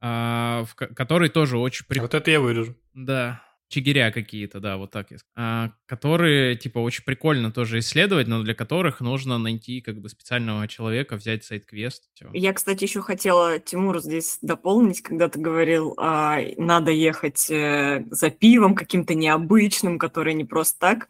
а, 0.00 0.64
в, 0.64 0.74
которые 0.74 1.30
тоже 1.30 1.56
очень... 1.58 1.86
При... 1.86 2.00
Вот 2.00 2.14
это 2.14 2.30
я 2.30 2.40
вырежу. 2.40 2.76
Да, 2.92 3.43
чигиря 3.68 4.10
какие-то, 4.10 4.60
да, 4.60 4.76
вот 4.76 4.90
так 4.90 5.08
а, 5.36 5.70
которые, 5.86 6.56
типа, 6.56 6.78
очень 6.78 7.04
прикольно 7.04 7.52
тоже 7.52 7.78
исследовать, 7.78 8.26
но 8.28 8.42
для 8.42 8.54
которых 8.54 9.00
нужно 9.00 9.38
найти, 9.38 9.80
как 9.80 10.00
бы, 10.00 10.08
специального 10.08 10.66
человека, 10.68 11.16
взять 11.16 11.44
сайт-квест. 11.44 12.08
Всё. 12.14 12.30
Я, 12.32 12.52
кстати, 12.52 12.84
еще 12.84 13.00
хотела 13.00 13.58
Тимур 13.58 14.00
здесь 14.00 14.38
дополнить, 14.42 15.02
когда 15.02 15.28
ты 15.28 15.38
говорил, 15.38 15.94
а, 15.96 16.38
надо 16.56 16.90
ехать 16.90 17.50
э, 17.50 18.04
за 18.10 18.30
пивом 18.30 18.74
каким-то 18.74 19.14
необычным, 19.14 19.98
который 19.98 20.34
не 20.34 20.44
просто 20.44 20.78
так. 20.78 21.08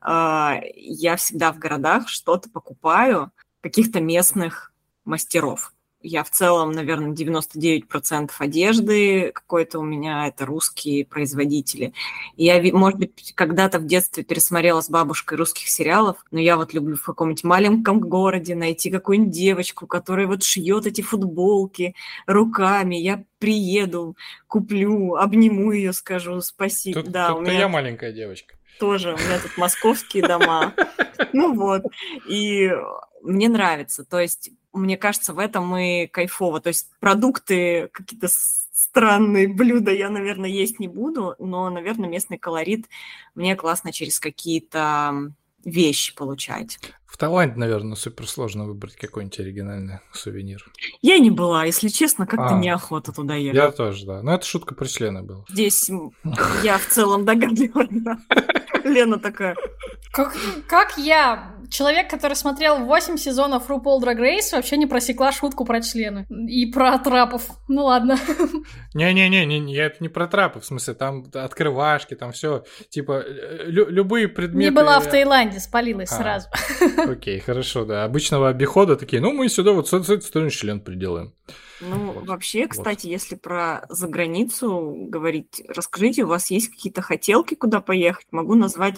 А, 0.00 0.60
я 0.74 1.16
всегда 1.16 1.52
в 1.52 1.58
городах 1.58 2.08
что-то 2.08 2.50
покупаю, 2.50 3.30
каких-то 3.60 4.00
местных 4.00 4.72
мастеров 5.04 5.73
я 6.04 6.22
в 6.22 6.30
целом, 6.30 6.72
наверное, 6.72 7.12
99% 7.12 8.30
одежды 8.38 9.32
какой-то 9.32 9.78
у 9.78 9.82
меня 9.82 10.28
это 10.28 10.44
русские 10.44 11.06
производители. 11.06 11.94
Я, 12.36 12.62
может 12.74 12.98
быть, 12.98 13.32
когда-то 13.34 13.78
в 13.78 13.86
детстве 13.86 14.22
пересмотрела 14.22 14.82
с 14.82 14.90
бабушкой 14.90 15.38
русских 15.38 15.68
сериалов, 15.68 16.18
но 16.30 16.38
я 16.38 16.56
вот 16.56 16.74
люблю 16.74 16.96
в 16.96 17.02
каком-нибудь 17.02 17.44
маленьком 17.44 18.00
городе 18.00 18.54
найти 18.54 18.90
какую-нибудь 18.90 19.32
девочку, 19.32 19.86
которая 19.86 20.26
вот 20.26 20.44
шьет 20.44 20.86
эти 20.86 21.00
футболки 21.00 21.94
руками. 22.26 22.96
Я 22.96 23.24
приеду, 23.38 24.16
куплю, 24.46 25.14
обниму 25.14 25.72
ее, 25.72 25.94
скажу 25.94 26.40
спасибо. 26.42 27.02
Тут, 27.02 27.12
да, 27.12 27.28
тут 27.28 27.38
у 27.38 27.40
меня 27.40 27.60
я 27.60 27.68
маленькая 27.68 28.12
девочка. 28.12 28.56
Тоже, 28.78 29.14
у 29.14 29.16
меня 29.16 29.38
тут 29.42 29.56
московские 29.56 30.26
дома. 30.28 30.74
Ну 31.32 31.54
вот, 31.54 31.84
и 32.28 32.72
мне 33.22 33.48
нравится. 33.48 34.04
То 34.04 34.20
есть 34.20 34.50
мне 34.74 34.96
кажется, 34.96 35.32
в 35.32 35.38
этом 35.38 35.76
и 35.76 36.06
кайфово. 36.06 36.60
То 36.60 36.68
есть 36.68 36.90
продукты, 37.00 37.88
какие-то 37.92 38.28
странные 38.28 39.48
блюда 39.48 39.92
я, 39.92 40.10
наверное, 40.10 40.50
есть 40.50 40.78
не 40.78 40.88
буду, 40.88 41.34
но, 41.38 41.70
наверное, 41.70 42.08
местный 42.08 42.38
колорит 42.38 42.86
мне 43.34 43.56
классно 43.56 43.92
через 43.92 44.20
какие-то 44.20 45.32
вещи 45.64 46.14
получать. 46.14 46.78
В 47.06 47.16
Таиланде, 47.16 47.56
наверное, 47.56 47.94
супер 47.94 48.28
сложно 48.28 48.64
выбрать 48.64 48.96
какой-нибудь 48.96 49.38
оригинальный 49.38 50.00
сувенир. 50.12 50.64
Я 51.00 51.18
не 51.18 51.30
была, 51.30 51.64
если 51.64 51.88
честно, 51.88 52.26
как-то 52.26 52.56
а, 52.56 52.58
неохота 52.58 53.12
туда 53.12 53.36
ехать. 53.36 53.56
Я 53.56 53.70
тоже, 53.70 54.04
да. 54.04 54.20
Но 54.22 54.34
это 54.34 54.44
шутка 54.44 54.74
про 54.74 54.86
члены 54.86 55.22
была. 55.22 55.44
Здесь 55.48 55.90
я 56.64 56.78
в 56.78 56.86
целом 56.88 57.24
догадлива. 57.24 57.86
Лена 58.88 59.18
такая. 59.18 59.56
Как, 60.12 60.36
как 60.68 60.96
я, 60.96 61.56
человек, 61.70 62.08
который 62.08 62.34
смотрел 62.34 62.78
8 62.84 63.16
сезонов 63.16 63.68
RuPaul 63.68 64.00
Drag 64.00 64.16
Race, 64.16 64.52
вообще 64.52 64.76
не 64.76 64.86
просекла 64.86 65.32
шутку 65.32 65.64
про 65.64 65.80
члены 65.80 66.26
и 66.48 66.66
про 66.66 66.98
трапов. 66.98 67.48
Ну 67.68 67.86
ладно. 67.86 68.16
Не-не-не, 68.94 69.44
не, 69.44 69.74
я 69.74 69.86
это 69.86 69.96
не 70.00 70.08
про 70.08 70.26
трапы, 70.28 70.60
в 70.60 70.64
смысле, 70.64 70.94
там 70.94 71.26
открывашки, 71.34 72.14
там 72.14 72.32
все, 72.32 72.64
типа, 72.90 73.24
лю- 73.66 73.88
любые 73.88 74.28
предметы... 74.28 74.70
Не 74.70 74.70
была 74.70 75.00
в 75.00 75.08
Таиланде, 75.08 75.58
спалилась 75.58 76.12
а, 76.12 76.16
сразу. 76.16 76.48
Окей, 77.10 77.40
хорошо, 77.40 77.84
да. 77.84 78.04
Обычного 78.04 78.48
обихода 78.50 78.96
такие, 78.96 79.20
ну, 79.20 79.32
мы 79.32 79.48
сюда 79.48 79.72
вот 79.72 79.88
с 79.88 79.92
этой 79.92 80.22
стороны 80.22 80.50
член 80.50 80.80
приделаем. 80.80 81.32
Ну, 81.88 82.12
вот. 82.12 82.26
вообще, 82.26 82.66
кстати, 82.66 83.06
вот. 83.06 83.12
если 83.12 83.34
про 83.34 83.86
заграницу 83.88 84.94
говорить, 85.08 85.62
расскажите, 85.68 86.24
у 86.24 86.28
вас 86.28 86.50
есть 86.50 86.68
какие-то 86.68 87.02
хотелки, 87.02 87.54
куда 87.54 87.80
поехать? 87.80 88.26
Могу 88.30 88.54
назвать 88.54 88.96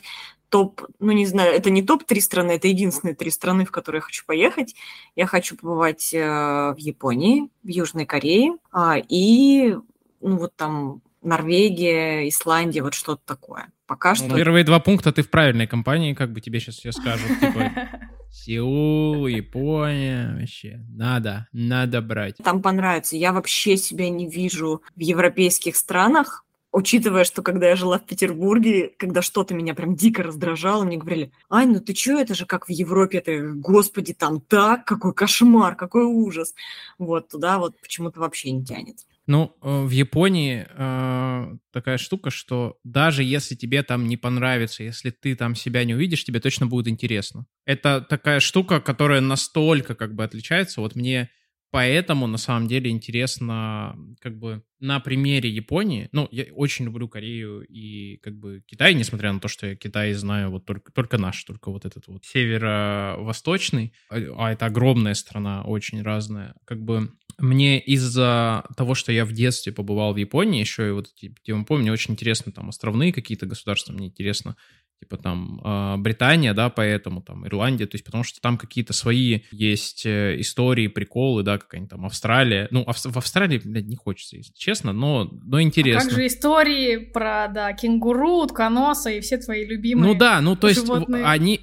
топ, 0.48 0.82
ну 1.00 1.12
не 1.12 1.26
знаю, 1.26 1.52
это 1.52 1.70
не 1.70 1.82
топ-3 1.82 2.20
страны, 2.20 2.52
это 2.52 2.68
единственные 2.68 3.14
три 3.14 3.30
страны, 3.30 3.64
в 3.64 3.70
которые 3.70 3.98
я 3.98 4.02
хочу 4.02 4.24
поехать. 4.26 4.74
Я 5.14 5.26
хочу 5.26 5.56
побывать 5.56 6.14
э, 6.14 6.18
в 6.20 6.76
Японии, 6.78 7.50
в 7.62 7.68
Южной 7.68 8.06
Корее 8.06 8.56
а, 8.70 8.96
и, 8.96 9.76
ну 10.20 10.36
вот 10.38 10.54
там 10.56 11.02
Норвегия, 11.26 12.28
Исландия, 12.28 12.82
вот 12.82 12.94
что-то 12.94 13.22
такое. 13.24 13.68
Пока 13.86 14.10
ну, 14.10 14.16
что... 14.16 14.36
Первые 14.36 14.64
два 14.64 14.80
пункта 14.80 15.12
ты 15.12 15.22
в 15.22 15.30
правильной 15.30 15.66
компании, 15.66 16.14
как 16.14 16.32
бы 16.32 16.40
тебе 16.40 16.60
сейчас 16.60 16.76
все 16.76 16.92
скажут. 16.92 17.28
Типа, 17.40 17.72
Сеул, 18.30 19.26
Япония, 19.26 20.36
вообще. 20.38 20.80
Надо, 20.88 21.48
надо 21.52 22.00
брать. 22.00 22.36
Там 22.42 22.62
понравится. 22.62 23.16
Я 23.16 23.32
вообще 23.32 23.76
себя 23.76 24.08
не 24.10 24.28
вижу 24.28 24.82
в 24.94 25.00
европейских 25.00 25.76
странах, 25.76 26.44
учитывая, 26.76 27.24
что 27.24 27.42
когда 27.42 27.68
я 27.68 27.76
жила 27.76 27.98
в 27.98 28.04
Петербурге, 28.04 28.92
когда 28.98 29.22
что-то 29.22 29.54
меня 29.54 29.74
прям 29.74 29.96
дико 29.96 30.22
раздражало, 30.22 30.84
мне 30.84 30.98
говорили, 30.98 31.32
Ань, 31.48 31.72
ну 31.72 31.80
ты 31.80 31.94
чё, 31.94 32.18
это 32.18 32.34
же 32.34 32.44
как 32.44 32.68
в 32.68 32.70
Европе, 32.70 33.18
это, 33.18 33.52
господи, 33.54 34.12
там 34.12 34.40
так, 34.40 34.84
какой 34.84 35.14
кошмар, 35.14 35.74
какой 35.74 36.04
ужас. 36.04 36.54
Вот 36.98 37.28
туда 37.28 37.58
вот 37.58 37.80
почему-то 37.80 38.20
вообще 38.20 38.50
не 38.50 38.64
тянет. 38.64 38.98
Ну, 39.26 39.56
э, 39.60 39.82
в 39.84 39.90
Японии 39.90 40.66
э, 40.68 41.56
такая 41.72 41.98
штука, 41.98 42.30
что 42.30 42.78
даже 42.84 43.24
если 43.24 43.56
тебе 43.56 43.82
там 43.82 44.06
не 44.06 44.16
понравится, 44.16 44.84
если 44.84 45.10
ты 45.10 45.34
там 45.34 45.56
себя 45.56 45.84
не 45.84 45.94
увидишь, 45.94 46.24
тебе 46.24 46.38
точно 46.38 46.66
будет 46.66 46.86
интересно. 46.86 47.46
Это 47.64 48.00
такая 48.00 48.38
штука, 48.38 48.80
которая 48.80 49.20
настолько 49.20 49.96
как 49.96 50.14
бы 50.14 50.22
отличается. 50.22 50.80
Вот 50.80 50.94
мне 50.94 51.28
поэтому 51.72 52.28
на 52.28 52.38
самом 52.38 52.68
деле 52.68 52.90
интересно 52.90 53.96
как 54.20 54.38
бы 54.38 54.62
на 54.80 55.00
примере 55.00 55.48
Японии. 55.48 56.08
Ну, 56.12 56.28
я 56.30 56.44
очень 56.52 56.84
люблю 56.84 57.08
Корею 57.08 57.64
и 57.68 58.18
как 58.18 58.34
бы 58.36 58.62
Китай, 58.66 58.94
несмотря 58.94 59.32
на 59.32 59.40
то, 59.40 59.48
что 59.48 59.66
я 59.66 59.76
Китай 59.76 60.12
знаю 60.12 60.50
вот 60.50 60.64
только, 60.64 60.92
только 60.92 61.18
наш, 61.18 61.42
только 61.44 61.70
вот 61.70 61.84
этот 61.84 62.06
вот 62.08 62.24
северо-восточный, 62.24 63.92
а, 64.10 64.16
а 64.36 64.52
это 64.52 64.66
огромная 64.66 65.14
страна, 65.14 65.62
очень 65.64 66.02
разная. 66.02 66.54
Как 66.64 66.82
бы 66.82 67.10
мне 67.38 67.78
из-за 67.78 68.64
того, 68.76 68.94
что 68.94 69.12
я 69.12 69.24
в 69.24 69.32
детстве 69.32 69.72
побывал 69.72 70.14
в 70.14 70.16
Японии, 70.16 70.60
еще 70.60 70.88
и 70.88 70.90
вот, 70.90 71.14
типа, 71.14 71.64
помню, 71.64 71.92
очень 71.92 72.12
интересно 72.12 72.52
там 72.52 72.68
островные 72.68 73.12
какие-то 73.12 73.46
государства, 73.46 73.92
мне 73.92 74.06
интересно 74.06 74.56
типа 75.00 75.16
там 75.18 75.60
э, 75.62 75.96
Британия, 75.98 76.54
да, 76.54 76.70
поэтому 76.70 77.22
там 77.22 77.46
Ирландия, 77.46 77.86
то 77.86 77.96
есть 77.96 78.04
потому 78.04 78.24
что 78.24 78.40
там 78.40 78.56
какие-то 78.56 78.92
свои 78.92 79.40
есть 79.50 80.06
э, 80.06 80.40
истории, 80.40 80.86
приколы, 80.88 81.42
да, 81.42 81.58
какая-нибудь 81.58 81.90
там 81.90 82.06
Австралия. 82.06 82.68
Ну, 82.70 82.84
в 82.86 83.16
Австралии, 83.16 83.60
блядь, 83.62 83.86
не 83.86 83.96
хочется, 83.96 84.36
если 84.36 84.54
но, 84.92 85.30
но 85.44 85.60
интересно. 85.60 86.00
А 86.00 86.04
как 86.04 86.12
же 86.12 86.26
истории 86.26 86.96
про, 86.96 87.48
да, 87.48 87.72
кенгуру, 87.72 88.42
утконоса 88.42 89.10
и 89.10 89.20
все 89.20 89.38
твои 89.38 89.64
любимые 89.64 90.12
Ну 90.12 90.18
да, 90.18 90.40
ну 90.40 90.56
то 90.56 90.68
есть 90.68 90.80
животные. 90.80 91.24
они, 91.24 91.60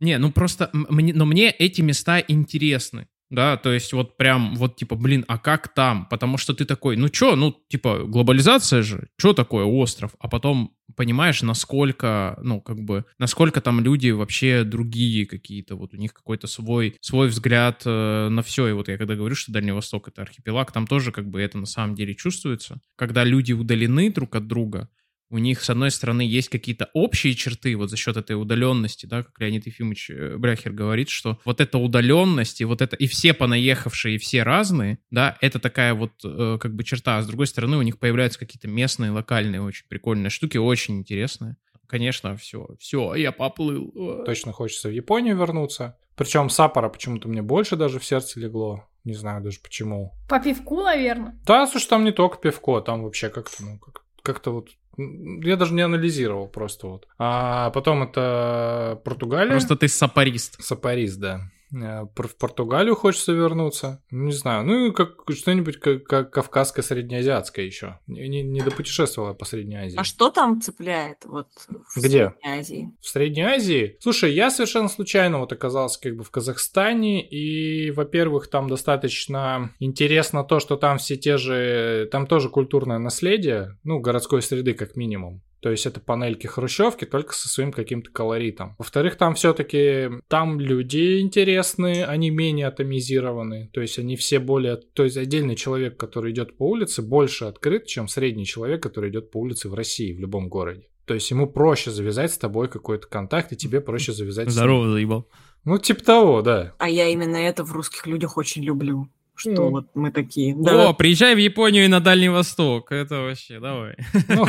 не, 0.00 0.18
ну 0.18 0.30
просто, 0.32 0.70
мне, 0.72 1.12
но 1.12 1.26
мне 1.26 1.50
эти 1.50 1.80
места 1.80 2.20
интересны. 2.26 3.08
Да, 3.30 3.56
то 3.58 3.72
есть 3.72 3.92
вот 3.92 4.16
прям 4.16 4.54
вот 4.56 4.76
типа, 4.76 4.96
блин, 4.96 5.24
а 5.28 5.38
как 5.38 5.68
там? 5.74 6.06
Потому 6.06 6.38
что 6.38 6.54
ты 6.54 6.64
такой, 6.64 6.96
ну 6.96 7.08
чё, 7.10 7.36
ну 7.36 7.54
типа 7.68 8.04
глобализация 8.04 8.82
же, 8.82 9.08
чё 9.20 9.34
такое 9.34 9.64
остров? 9.64 10.12
А 10.18 10.28
потом 10.28 10.74
понимаешь, 10.96 11.42
насколько, 11.42 12.38
ну 12.42 12.60
как 12.62 12.80
бы, 12.80 13.04
насколько 13.18 13.60
там 13.60 13.80
люди 13.80 14.10
вообще 14.10 14.64
другие 14.64 15.26
какие-то, 15.26 15.76
вот 15.76 15.92
у 15.92 15.98
них 15.98 16.14
какой-то 16.14 16.46
свой, 16.46 16.96
свой 17.02 17.28
взгляд 17.28 17.82
э, 17.84 18.28
на 18.30 18.42
все. 18.42 18.66
И 18.68 18.72
вот 18.72 18.88
я 18.88 18.96
когда 18.96 19.14
говорю, 19.14 19.34
что 19.34 19.52
Дальний 19.52 19.72
Восток 19.72 20.08
это 20.08 20.22
архипелаг, 20.22 20.72
там 20.72 20.86
тоже 20.86 21.12
как 21.12 21.28
бы 21.28 21.40
это 21.42 21.58
на 21.58 21.66
самом 21.66 21.94
деле 21.94 22.14
чувствуется. 22.14 22.80
Когда 22.96 23.24
люди 23.24 23.52
удалены 23.52 24.10
друг 24.10 24.34
от 24.36 24.46
друга, 24.46 24.88
у 25.30 25.38
них, 25.38 25.62
с 25.62 25.70
одной 25.70 25.90
стороны, 25.90 26.22
есть 26.22 26.48
какие-то 26.48 26.88
общие 26.92 27.34
черты 27.34 27.76
вот 27.76 27.90
за 27.90 27.96
счет 27.96 28.16
этой 28.16 28.40
удаленности, 28.40 29.06
да, 29.06 29.22
как 29.22 29.38
Леонид 29.40 29.66
Ефимович 29.66 30.10
э, 30.10 30.36
Бряхер 30.36 30.72
говорит, 30.72 31.08
что 31.08 31.38
вот 31.44 31.60
эта 31.60 31.78
удаленность 31.78 32.60
и 32.60 32.64
вот 32.64 32.80
это, 32.80 32.96
и 32.96 33.06
все 33.06 33.34
понаехавшие, 33.34 34.16
и 34.16 34.18
все 34.18 34.42
разные, 34.42 34.98
да, 35.10 35.36
это 35.40 35.58
такая 35.58 35.94
вот 35.94 36.12
э, 36.24 36.58
как 36.60 36.74
бы 36.74 36.84
черта, 36.84 37.18
а 37.18 37.22
с 37.22 37.26
другой 37.26 37.46
стороны 37.46 37.76
у 37.76 37.82
них 37.82 37.98
появляются 37.98 38.38
какие-то 38.38 38.68
местные, 38.68 39.10
локальные, 39.10 39.62
очень 39.62 39.86
прикольные 39.88 40.30
штуки, 40.30 40.56
очень 40.56 40.98
интересные. 40.98 41.56
Конечно, 41.86 42.36
все, 42.36 42.68
все, 42.78 43.14
я 43.14 43.32
поплыл. 43.32 44.24
Точно 44.26 44.52
хочется 44.52 44.88
в 44.88 44.92
Японию 44.92 45.38
вернуться. 45.38 45.96
Причем 46.16 46.50
Саппора 46.50 46.90
почему-то 46.90 47.28
мне 47.28 47.40
больше 47.42 47.76
даже 47.76 47.98
в 47.98 48.04
сердце 48.04 48.40
легло. 48.40 48.84
Не 49.04 49.14
знаю 49.14 49.42
даже 49.42 49.60
почему. 49.60 50.12
По 50.28 50.38
пивку, 50.38 50.82
наверное. 50.82 51.38
Да, 51.46 51.66
слушай, 51.66 51.88
там 51.88 52.04
не 52.04 52.12
только 52.12 52.36
пивко, 52.38 52.80
там 52.80 53.04
вообще 53.04 53.30
как-то, 53.30 53.62
ну, 53.62 53.78
как, 53.78 54.04
как-то 54.22 54.50
вот 54.50 54.68
я 54.98 55.56
даже 55.56 55.74
не 55.74 55.82
анализировал 55.82 56.48
просто 56.48 56.88
вот. 56.88 57.08
А 57.18 57.70
потом 57.70 58.02
это 58.02 59.00
Португалия. 59.04 59.52
Просто 59.52 59.76
ты 59.76 59.88
сапарист. 59.88 60.62
Сапарист, 60.62 61.18
да. 61.18 61.50
Э, 61.72 62.02
в 62.04 62.36
Португалию 62.38 62.94
хочется 62.94 63.32
вернуться. 63.32 64.02
Ну, 64.10 64.24
не 64.24 64.32
знаю. 64.32 64.64
Ну 64.64 64.86
и 64.86 64.92
как 64.92 65.24
что-нибудь 65.30 65.78
как, 65.78 66.04
как 66.04 66.30
кавказское 66.32 66.82
среднеазиатское 66.82 67.64
еще. 67.64 67.98
Не, 68.06 68.42
не 68.42 68.60
допутешествовала 68.60 69.34
по 69.34 69.44
Средней 69.44 69.76
Азии. 69.76 69.96
А 69.98 70.04
что 70.04 70.30
там 70.30 70.60
цепляет 70.60 71.24
вот 71.24 71.48
в 71.94 71.98
Где? 71.98 72.34
Средней 72.40 72.58
Азии? 72.58 72.92
В 73.00 73.08
Средней 73.08 73.42
Азии? 73.42 73.96
Слушай, 74.00 74.32
я 74.32 74.50
совершенно 74.50 74.88
случайно 74.88 75.38
вот 75.38 75.52
оказался 75.52 76.00
как 76.00 76.16
бы 76.16 76.24
в 76.24 76.30
Казахстане, 76.30 77.26
и, 77.26 77.90
во-первых, 77.90 78.48
там 78.48 78.68
достаточно 78.68 79.72
интересно 79.78 80.44
то, 80.44 80.60
что 80.60 80.76
там 80.76 80.98
все 80.98 81.16
те 81.16 81.36
же, 81.36 82.08
там 82.10 82.26
тоже 82.26 82.48
культурное 82.48 82.98
наследие, 82.98 83.76
ну, 83.84 84.00
городской 84.00 84.42
среды 84.42 84.74
как 84.74 84.96
минимум. 84.96 85.42
То 85.60 85.70
есть 85.70 85.86
это 85.86 86.00
панельки 86.00 86.46
хрущевки, 86.46 87.04
только 87.04 87.34
со 87.34 87.48
своим 87.48 87.72
каким-то 87.72 88.10
колоритом. 88.10 88.76
Во-вторых, 88.78 89.16
там 89.16 89.34
все-таки 89.34 90.08
там 90.28 90.60
люди 90.60 91.20
интересные, 91.20 92.04
они 92.04 92.30
менее 92.30 92.68
атомизированы. 92.68 93.70
То 93.72 93.80
есть 93.80 93.98
они 93.98 94.16
все 94.16 94.38
более... 94.38 94.76
То 94.76 95.04
есть 95.04 95.16
отдельный 95.16 95.56
человек, 95.56 95.96
который 95.96 96.32
идет 96.32 96.56
по 96.56 96.68
улице, 96.68 97.02
больше 97.02 97.46
открыт, 97.46 97.86
чем 97.86 98.08
средний 98.08 98.46
человек, 98.46 98.82
который 98.82 99.10
идет 99.10 99.30
по 99.30 99.38
улице 99.38 99.68
в 99.68 99.74
России, 99.74 100.12
в 100.12 100.20
любом 100.20 100.48
городе. 100.48 100.88
То 101.06 101.14
есть 101.14 101.30
ему 101.30 101.50
проще 101.50 101.90
завязать 101.90 102.32
с 102.32 102.38
тобой 102.38 102.68
какой-то 102.68 103.08
контакт, 103.08 103.52
и 103.52 103.56
тебе 103.56 103.80
проще 103.80 104.12
завязать 104.12 104.50
Здорово, 104.50 104.82
с 104.82 104.84
ним. 104.84 104.92
заебал. 104.92 105.28
Ну, 105.64 105.78
типа 105.78 106.04
того, 106.04 106.42
да. 106.42 106.74
А 106.78 106.88
я 106.88 107.08
именно 107.08 107.36
это 107.36 107.64
в 107.64 107.72
русских 107.72 108.06
людях 108.06 108.36
очень 108.36 108.62
люблю 108.62 109.08
что 109.38 109.50
mm. 109.50 109.70
вот 109.70 109.86
мы 109.94 110.10
такие. 110.10 110.54
Да. 110.56 110.88
О, 110.88 110.92
приезжай 110.92 111.34
в 111.34 111.38
Японию 111.38 111.84
и 111.84 111.88
на 111.88 112.00
Дальний 112.00 112.28
Восток. 112.28 112.92
Это 112.92 113.20
вообще, 113.20 113.60
давай. 113.60 113.96
Ну, 114.28 114.46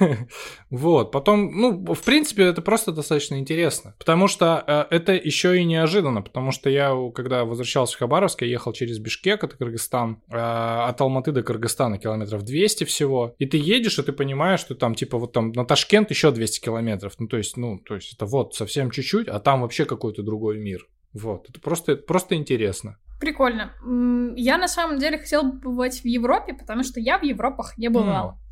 вот, 0.70 1.12
потом, 1.12 1.50
ну, 1.52 1.94
в 1.94 2.02
принципе, 2.02 2.44
это 2.44 2.62
просто 2.62 2.92
достаточно 2.92 3.38
интересно, 3.38 3.94
потому 3.98 4.28
что 4.28 4.62
э, 4.66 4.94
это 4.94 5.12
еще 5.12 5.58
и 5.58 5.64
неожиданно, 5.64 6.22
потому 6.22 6.52
что 6.52 6.70
я, 6.70 6.92
когда 7.14 7.44
возвращался 7.44 7.96
в 7.96 7.98
Хабаровск, 7.98 8.42
я 8.42 8.48
ехал 8.48 8.72
через 8.72 8.98
Бишкек, 8.98 9.44
это 9.44 9.56
Кыргызстан, 9.56 10.22
э, 10.28 10.36
от 10.36 11.00
Алматы 11.00 11.32
до 11.32 11.42
Кыргызстана 11.42 11.98
километров 11.98 12.42
200 12.42 12.84
всего, 12.84 13.34
и 13.38 13.46
ты 13.46 13.56
едешь, 13.58 13.98
и 13.98 14.02
ты 14.02 14.12
понимаешь, 14.12 14.60
что 14.60 14.74
там, 14.74 14.94
типа, 14.94 15.18
вот 15.18 15.32
там 15.32 15.52
на 15.52 15.64
Ташкент 15.64 16.10
еще 16.10 16.30
200 16.30 16.60
километров, 16.60 17.14
ну, 17.18 17.28
то 17.28 17.36
есть, 17.36 17.56
ну, 17.56 17.78
то 17.78 17.94
есть 17.94 18.14
это 18.14 18.26
вот 18.26 18.54
совсем 18.54 18.90
чуть-чуть, 18.90 19.28
а 19.28 19.40
там 19.40 19.62
вообще 19.62 19.84
какой-то 19.84 20.22
другой 20.22 20.58
мир. 20.58 20.86
Вот, 21.12 21.48
это 21.48 21.60
просто, 21.60 21.96
просто 21.96 22.34
интересно. 22.34 22.98
Прикольно. 23.18 23.72
Я 24.36 24.58
на 24.58 24.68
самом 24.68 24.98
деле 24.98 25.18
хотела 25.18 25.42
бы 25.42 25.60
побывать 25.60 26.00
в 26.00 26.04
Европе, 26.04 26.54
потому 26.54 26.82
что 26.82 27.00
я 27.00 27.18
в 27.18 27.22
Европах 27.22 27.78
не 27.78 27.88
бывала. 27.88 28.32
Mm. 28.32 28.46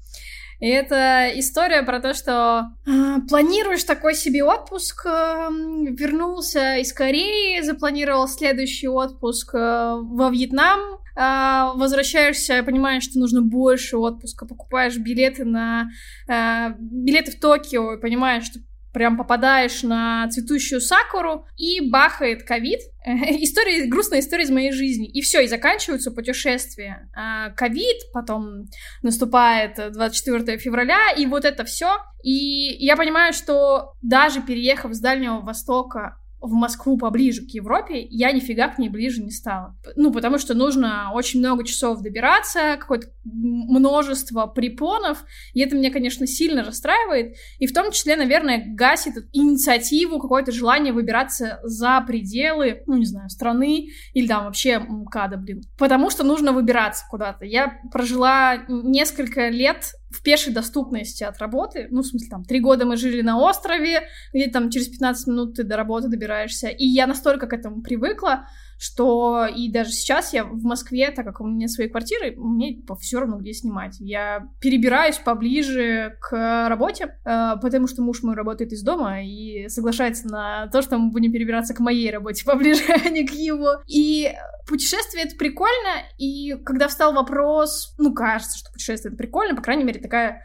И 0.60 0.68
это 0.68 1.30
история 1.34 1.82
про 1.82 2.00
то, 2.00 2.14
что 2.14 2.70
э, 2.86 3.16
планируешь 3.28 3.84
такой 3.84 4.14
себе 4.14 4.44
отпуск, 4.44 5.04
э, 5.04 5.48
вернулся 5.90 6.76
из 6.76 6.92
Кореи, 6.92 7.60
запланировал 7.60 8.28
следующий 8.28 8.88
отпуск 8.88 9.54
э, 9.54 9.58
во 9.58 10.30
Вьетнам, 10.30 10.78
э, 11.16 11.76
возвращаешься, 11.76 12.62
понимаешь, 12.62 13.02
что 13.02 13.18
нужно 13.18 13.42
больше 13.42 13.96
отпуска, 13.96 14.46
покупаешь 14.46 14.96
билеты 14.96 15.44
на 15.44 15.90
э, 16.28 16.70
билеты 16.78 17.32
в 17.32 17.40
Токио, 17.40 17.98
понимаешь, 18.00 18.44
что 18.44 18.60
прям 18.94 19.18
попадаешь 19.18 19.82
на 19.82 20.28
цветущую 20.30 20.80
сакуру, 20.80 21.46
и 21.56 21.90
бахает 21.90 22.44
ковид. 22.44 22.78
История, 23.04 23.86
грустная 23.86 24.20
история 24.20 24.44
из 24.44 24.50
моей 24.50 24.72
жизни. 24.72 25.06
И 25.06 25.20
все, 25.20 25.40
и 25.40 25.48
заканчиваются 25.48 26.12
путешествия. 26.12 27.10
А, 27.14 27.50
ковид, 27.50 27.96
потом 28.14 28.66
наступает 29.02 29.92
24 29.92 30.56
февраля, 30.58 31.10
и 31.10 31.26
вот 31.26 31.44
это 31.44 31.64
все. 31.64 31.98
И 32.22 32.76
я 32.78 32.96
понимаю, 32.96 33.32
что 33.34 33.94
даже 34.00 34.40
переехав 34.40 34.94
с 34.94 35.00
Дальнего 35.00 35.40
Востока 35.40 36.16
в 36.44 36.52
Москву 36.52 36.98
поближе 36.98 37.42
к 37.42 37.50
Европе, 37.50 38.06
я 38.10 38.32
нифига 38.32 38.68
к 38.68 38.78
ней 38.78 38.88
ближе 38.88 39.22
не 39.22 39.30
стала. 39.30 39.76
Ну, 39.96 40.12
потому 40.12 40.38
что 40.38 40.54
нужно 40.54 41.10
очень 41.12 41.40
много 41.40 41.64
часов 41.64 42.00
добираться, 42.02 42.76
какое-то 42.78 43.08
множество 43.24 44.46
препонов, 44.46 45.24
и 45.54 45.60
это 45.60 45.76
меня, 45.76 45.90
конечно, 45.90 46.26
сильно 46.26 46.62
расстраивает, 46.62 47.36
и 47.58 47.66
в 47.66 47.72
том 47.72 47.90
числе, 47.90 48.16
наверное, 48.16 48.62
гасит 48.66 49.14
инициативу, 49.32 50.18
какое-то 50.18 50.52
желание 50.52 50.92
выбираться 50.92 51.60
за 51.62 52.02
пределы, 52.06 52.82
ну, 52.86 52.98
не 52.98 53.06
знаю, 53.06 53.30
страны 53.30 53.88
или 54.12 54.26
там 54.26 54.44
вообще 54.44 54.78
МКАДа, 54.78 55.36
блин. 55.36 55.62
Потому 55.78 56.10
что 56.10 56.24
нужно 56.24 56.52
выбираться 56.52 57.04
куда-то. 57.10 57.44
Я 57.44 57.80
прожила 57.90 58.58
несколько 58.68 59.48
лет 59.48 59.92
в 60.14 60.22
пешей 60.22 60.52
доступности 60.52 61.24
от 61.24 61.38
работы. 61.38 61.88
Ну, 61.90 62.02
в 62.02 62.06
смысле, 62.06 62.28
там, 62.30 62.44
три 62.44 62.60
года 62.60 62.84
мы 62.84 62.96
жили 62.96 63.20
на 63.22 63.38
острове, 63.38 64.08
где 64.32 64.48
там 64.48 64.70
через 64.70 64.88
15 64.88 65.26
минут 65.26 65.56
ты 65.56 65.64
до 65.64 65.76
работы 65.76 66.08
добираешься. 66.08 66.68
И 66.68 66.86
я 66.86 67.06
настолько 67.06 67.46
к 67.46 67.52
этому 67.52 67.82
привыкла, 67.82 68.46
что 68.78 69.46
и 69.46 69.70
даже 69.70 69.90
сейчас 69.90 70.32
я 70.32 70.44
в 70.44 70.62
Москве, 70.62 71.10
так 71.10 71.24
как 71.24 71.40
у 71.40 71.46
меня 71.46 71.68
свои 71.68 71.88
квартиры, 71.88 72.34
мне 72.36 72.82
все 73.00 73.20
равно 73.20 73.38
где 73.38 73.52
снимать. 73.52 73.96
Я 74.00 74.48
перебираюсь 74.60 75.18
поближе 75.18 76.16
к 76.20 76.68
работе, 76.68 77.16
э, 77.24 77.52
потому 77.60 77.86
что 77.86 78.02
муж 78.02 78.22
мой 78.22 78.34
работает 78.34 78.72
из 78.72 78.82
дома 78.82 79.22
и 79.24 79.68
соглашается 79.68 80.28
на 80.28 80.68
то, 80.68 80.82
что 80.82 80.98
мы 80.98 81.10
будем 81.10 81.32
перебираться 81.32 81.74
к 81.74 81.80
моей 81.80 82.10
работе 82.10 82.44
поближе, 82.46 82.84
а 82.88 83.08
не 83.08 83.26
к 83.26 83.32
его. 83.32 83.82
И 83.86 84.32
путешествие— 84.66 85.24
это 85.24 85.36
прикольно, 85.36 86.02
и 86.18 86.54
когда 86.64 86.88
встал 86.88 87.12
вопрос, 87.12 87.94
ну, 87.98 88.14
кажется, 88.14 88.58
что 88.58 88.72
путешествие— 88.72 89.10
это 89.12 89.18
прикольно, 89.18 89.54
по 89.54 89.62
крайней 89.62 89.84
мере, 89.84 90.00
такая 90.00 90.42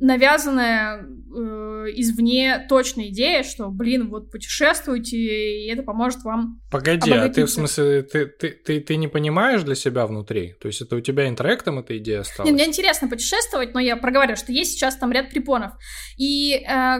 навязанная 0.00 1.02
э, 1.02 1.86
извне 1.94 2.66
точная 2.68 3.08
идея, 3.08 3.42
что, 3.42 3.68
блин, 3.68 4.08
вот 4.08 4.30
путешествуйте, 4.30 5.16
и 5.16 5.70
это 5.70 5.82
поможет 5.82 6.22
вам 6.22 6.60
Погоди, 6.70 7.12
а 7.12 7.28
ты 7.28 7.44
в 7.44 7.50
смысле, 7.50 8.02
ты, 8.02 8.26
ты, 8.26 8.50
ты, 8.50 8.80
ты 8.80 8.96
не 8.96 9.08
понимаешь 9.08 9.62
для 9.62 9.74
себя 9.74 10.06
внутри? 10.06 10.54
То 10.60 10.68
есть 10.68 10.80
это 10.80 10.96
у 10.96 11.00
тебя 11.00 11.28
интроектом 11.28 11.78
эта 11.78 11.96
идея 11.98 12.22
стала? 12.22 12.46
Нет, 12.46 12.54
мне 12.54 12.66
интересно 12.66 13.08
путешествовать, 13.08 13.74
но 13.74 13.80
я 13.80 13.96
проговорю, 13.96 14.36
что 14.36 14.52
есть 14.52 14.72
сейчас 14.72 14.96
там 14.96 15.12
ряд 15.12 15.30
препонов. 15.30 15.72
И 16.18 16.54
э, 16.54 16.98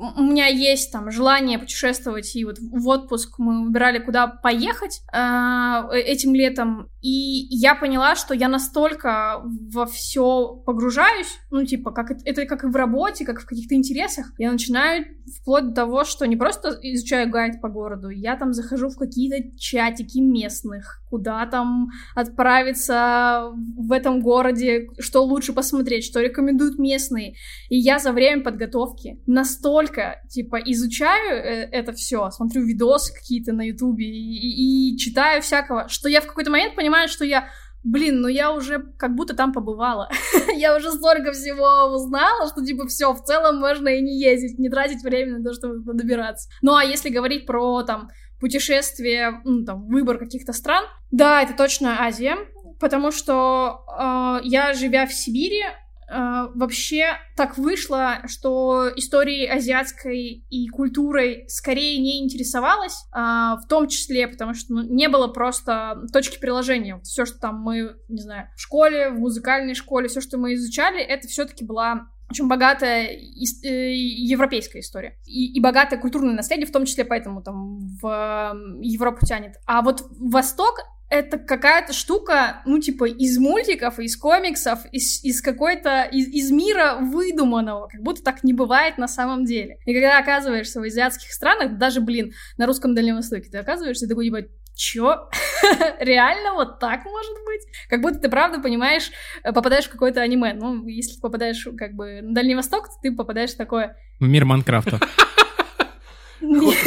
у 0.00 0.22
меня 0.22 0.46
есть 0.46 0.92
там 0.92 1.10
желание 1.10 1.58
путешествовать, 1.58 2.34
и 2.34 2.44
вот 2.44 2.58
в 2.58 2.88
отпуск 2.88 3.38
мы 3.38 3.66
выбирали, 3.66 3.98
куда 3.98 4.26
поехать 4.26 5.02
э, 5.12 5.82
этим 5.92 6.34
летом, 6.34 6.88
и 7.02 7.46
я 7.50 7.74
поняла, 7.74 8.16
что 8.16 8.34
я 8.34 8.48
настолько 8.48 9.42
во 9.44 9.86
все 9.86 10.56
погружаюсь, 10.64 11.38
ну, 11.50 11.64
типа, 11.64 11.92
как 11.92 12.10
это, 12.10 12.20
это 12.24 12.46
как 12.46 12.64
и 12.64 12.68
в 12.68 12.76
работе, 12.76 13.24
как 13.24 13.40
в 13.40 13.46
каких-то 13.46 13.74
интересах, 13.74 14.32
я 14.38 14.50
начинаю 14.50 15.04
вплоть 15.40 15.68
до 15.68 15.74
того, 15.74 16.04
что 16.04 16.26
не 16.26 16.36
просто 16.36 16.78
изучаю 16.82 17.30
гайд 17.30 17.60
по 17.60 17.68
городу, 17.68 18.08
я 18.08 18.36
там 18.36 18.52
захожу 18.52 18.88
в 18.88 18.96
какие-то 18.96 19.56
чатики 19.58 20.18
местных, 20.18 21.02
куда 21.10 21.44
там 21.46 21.88
отправиться 22.14 23.50
в 23.76 23.92
этом 23.92 24.20
городе, 24.20 24.88
что 24.98 25.24
лучше 25.24 25.52
посмотреть, 25.52 26.04
что 26.04 26.20
рекомендуют 26.20 26.78
местные. 26.78 27.34
И 27.68 27.76
я 27.76 27.98
за 27.98 28.12
время 28.12 28.42
подготовки 28.42 29.20
настолько, 29.26 29.89
типа, 30.28 30.56
изучаю 30.56 31.36
э, 31.36 31.68
это 31.72 31.92
все, 31.92 32.30
смотрю 32.30 32.64
видосы 32.64 33.12
какие-то 33.14 33.52
на 33.52 33.62
ютубе 33.62 34.04
и, 34.06 34.92
и, 34.92 34.98
читаю 34.98 35.42
всякого, 35.42 35.88
что 35.88 36.08
я 36.08 36.20
в 36.20 36.26
какой-то 36.26 36.50
момент 36.50 36.76
понимаю, 36.76 37.08
что 37.08 37.24
я 37.24 37.48
блин, 37.82 38.20
ну 38.20 38.28
я 38.28 38.52
уже 38.52 38.78
как 38.98 39.14
будто 39.14 39.34
там 39.34 39.52
побывала. 39.52 40.10
я 40.56 40.76
уже 40.76 40.92
столько 40.92 41.32
всего 41.32 41.94
узнала, 41.94 42.48
что 42.48 42.64
типа 42.64 42.86
все, 42.86 43.12
в 43.12 43.22
целом 43.24 43.58
можно 43.58 43.88
и 43.88 44.02
не 44.02 44.20
ездить, 44.20 44.58
не 44.58 44.68
тратить 44.68 45.02
время 45.02 45.38
на 45.38 45.44
то, 45.44 45.54
чтобы 45.54 45.94
добираться. 45.94 46.48
Ну 46.62 46.74
а 46.74 46.84
если 46.84 47.08
говорить 47.08 47.46
про 47.46 47.82
там 47.82 48.10
путешествие, 48.38 49.40
ну, 49.44 49.64
там, 49.64 49.86
выбор 49.86 50.18
каких-то 50.18 50.52
стран, 50.52 50.84
да, 51.10 51.42
это 51.42 51.54
точно 51.54 52.02
Азия, 52.02 52.36
потому 52.80 53.12
что 53.12 53.84
э, 53.98 54.40
я, 54.44 54.72
живя 54.72 55.06
в 55.06 55.12
Сибири, 55.12 55.62
вообще 56.10 57.18
так 57.36 57.56
вышло, 57.56 58.18
что 58.26 58.90
историей 58.96 59.46
азиатской 59.46 60.44
и 60.48 60.68
культурой 60.68 61.44
скорее 61.48 61.98
не 61.98 62.22
интересовалась, 62.24 63.04
uh, 63.14 63.56
в 63.58 63.68
том 63.68 63.88
числе, 63.88 64.26
потому 64.26 64.54
что 64.54 64.74
ну, 64.74 64.82
не 64.82 65.08
было 65.08 65.28
просто 65.28 66.02
точки 66.12 66.38
приложения. 66.40 67.00
Все, 67.02 67.24
что 67.24 67.38
там 67.38 67.60
мы, 67.60 67.96
не 68.08 68.22
знаю, 68.22 68.48
в 68.56 68.60
школе, 68.60 69.10
в 69.10 69.18
музыкальной 69.18 69.74
школе, 69.74 70.08
все, 70.08 70.20
что 70.20 70.38
мы 70.38 70.54
изучали, 70.54 71.00
это 71.00 71.28
все-таки 71.28 71.64
была 71.64 72.08
очень 72.30 72.46
богатая 72.46 73.08
э, 73.08 73.94
европейская 73.94 74.80
история 74.80 75.18
и, 75.26 75.52
и 75.52 75.60
богатое 75.60 75.98
культурное 75.98 76.34
наследие, 76.34 76.66
в 76.66 76.72
том 76.72 76.84
числе 76.84 77.04
поэтому 77.04 77.42
там 77.42 77.80
в 78.00 78.56
Европу 78.80 79.26
тянет. 79.26 79.56
А 79.66 79.82
вот 79.82 80.04
Восток 80.10 80.80
это 81.10 81.38
какая-то 81.38 81.92
штука, 81.92 82.62
ну, 82.64 82.78
типа, 82.78 83.04
из 83.08 83.36
мультиков, 83.36 83.98
из 83.98 84.16
комиксов, 84.16 84.78
из, 84.92 85.22
из 85.24 85.42
какой-то, 85.42 86.04
из, 86.04 86.28
из 86.28 86.50
мира 86.52 86.98
выдуманного, 87.00 87.88
как 87.88 88.00
будто 88.00 88.22
так 88.22 88.44
не 88.44 88.52
бывает 88.52 88.96
на 88.96 89.08
самом 89.08 89.44
деле. 89.44 89.78
И 89.86 89.92
когда 89.92 90.18
оказываешься 90.18 90.80
в 90.80 90.84
азиатских 90.84 91.32
странах, 91.32 91.78
даже, 91.78 92.00
блин, 92.00 92.32
на 92.56 92.66
русском 92.66 92.94
Дальнем 92.94 93.16
Востоке, 93.16 93.50
ты 93.50 93.58
оказываешься 93.58 94.06
такой, 94.06 94.26
типа, 94.26 94.42
чё? 94.76 95.28
Реально 95.98 96.54
вот 96.54 96.78
так 96.78 97.04
может 97.04 97.34
быть? 97.44 97.62
Как 97.88 98.00
будто 98.00 98.20
ты 98.20 98.28
правда 98.28 98.60
понимаешь, 98.60 99.10
э, 99.42 99.52
попадаешь 99.52 99.86
в 99.86 99.90
какое-то 99.90 100.20
аниме. 100.20 100.54
Ну, 100.54 100.86
если 100.86 101.16
ты 101.16 101.20
попадаешь 101.20 101.66
как 101.76 101.94
бы 101.94 102.20
на 102.22 102.34
Дальний 102.34 102.54
Восток, 102.54 102.86
то 102.86 102.94
ты 103.02 103.12
попадаешь 103.12 103.50
в 103.50 103.56
такое... 103.56 103.96
В 104.20 104.28
мир 104.28 104.44
Майнкрафта. 104.44 105.00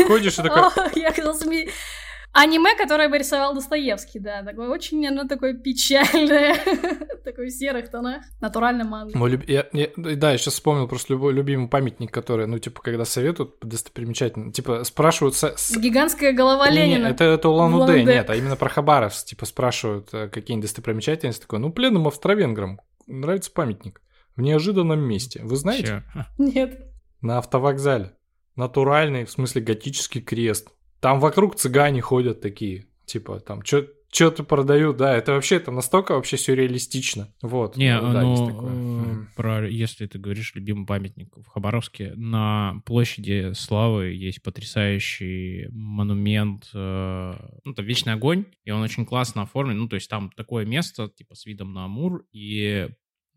Ходишь 0.08 0.40
и 0.40 0.44
такой... 0.44 0.64
Я 0.96 1.10
оказался 1.10 1.46
Аниме, 2.34 2.76
которое 2.76 3.10
бы 3.10 3.18
рисовал 3.20 3.54
Достоевский, 3.54 4.20
да. 4.20 4.42
Такое 4.44 4.68
очень, 4.70 5.06
оно 5.08 5.26
такое 5.28 5.54
печальное. 5.54 6.56
Такой 7.24 7.48
в 7.48 7.52
серых 7.52 7.90
тонах. 7.90 8.24
Натуральный 8.42 8.84
манга. 8.84 9.18
Мой 9.18 9.30
люб- 9.32 9.48
я- 9.48 9.68
я- 9.72 9.90
да, 9.96 10.32
я 10.32 10.38
сейчас 10.38 10.56
вспомнил 10.56 10.88
просто 10.88 11.14
любой 11.14 11.32
любимый 11.34 11.70
памятник, 11.70 12.12
который, 12.12 12.48
ну, 12.48 12.58
типа, 12.60 12.82
когда 12.82 13.06
советуют 13.06 13.56
достопримечательно, 13.62 14.52
типа, 14.52 14.84
спрашивают... 14.84 15.36
с- 15.36 15.78
Гигантская 15.78 16.34
голова 16.34 16.70
Не, 16.70 16.78
Ленина. 16.88 17.08
это, 17.08 17.24
это 17.24 17.48
Улан-Удэ, 17.50 17.84
Улан-Удэ. 17.94 18.14
нет, 18.14 18.30
а 18.30 18.36
именно 18.36 18.56
про 18.58 18.68
Хабаровск, 18.68 19.26
типа, 19.28 19.46
спрашивают 19.46 20.10
э, 20.12 20.28
какие-нибудь 20.28 20.66
достопримечательности, 20.70 21.42
такой, 21.44 21.60
ну, 21.60 21.72
пленным 21.72 22.08
австро-венграм 22.08 22.82
нравится 23.08 23.52
памятник 23.52 24.02
в 24.36 24.42
неожиданном 24.42 25.00
месте. 25.00 25.40
Вы 25.44 25.56
знаете? 25.56 26.04
Чё? 26.14 26.26
Нет. 26.40 26.82
На 27.22 27.38
автовокзале. 27.38 28.12
Натуральный, 28.58 29.24
в 29.26 29.32
смысле, 29.32 29.62
готический 29.62 30.22
крест. 30.22 30.70
Там 31.04 31.20
вокруг 31.20 31.58
цыгане 31.58 32.00
ходят 32.00 32.40
такие. 32.40 32.86
Типа, 33.06 33.42
там, 33.42 33.62
что-то 33.66 34.46
продают, 34.46 34.96
да. 34.96 35.14
Это 35.18 35.34
вообще, 35.34 35.58
это 35.58 35.70
настолько 35.70 36.14
вообще 36.14 36.38
сюрреалистично. 36.38 37.28
Вот. 37.42 37.76
Не, 37.76 38.00
ну, 38.00 38.14
да, 38.14 38.22
есть 38.22 38.42
ну, 38.42 38.48
такое. 38.48 38.72
э, 38.72 39.26
про, 39.36 39.70
если 39.70 40.06
ты 40.08 40.18
говоришь 40.18 40.56
любимый 40.56 40.86
памятник 40.86 41.36
в 41.36 41.46
Хабаровске, 41.50 42.14
на 42.16 42.82
площади 42.86 43.52
Славы 43.52 44.14
есть 44.14 44.42
потрясающий 44.42 45.68
монумент, 45.72 46.70
э, 46.74 47.34
ну, 47.66 47.74
это 47.74 47.82
Вечный 47.82 48.14
огонь, 48.14 48.46
и 48.64 48.72
он 48.72 48.82
очень 48.82 49.06
классно 49.06 49.42
оформлен, 49.42 49.80
ну, 49.80 49.90
то 49.90 49.96
есть 49.96 50.10
там 50.10 50.32
такое 50.38 50.64
место, 50.64 51.10
типа, 51.10 51.36
с 51.36 51.46
видом 51.46 51.74
на 51.74 51.84
Амур, 51.84 52.26
и 52.32 52.88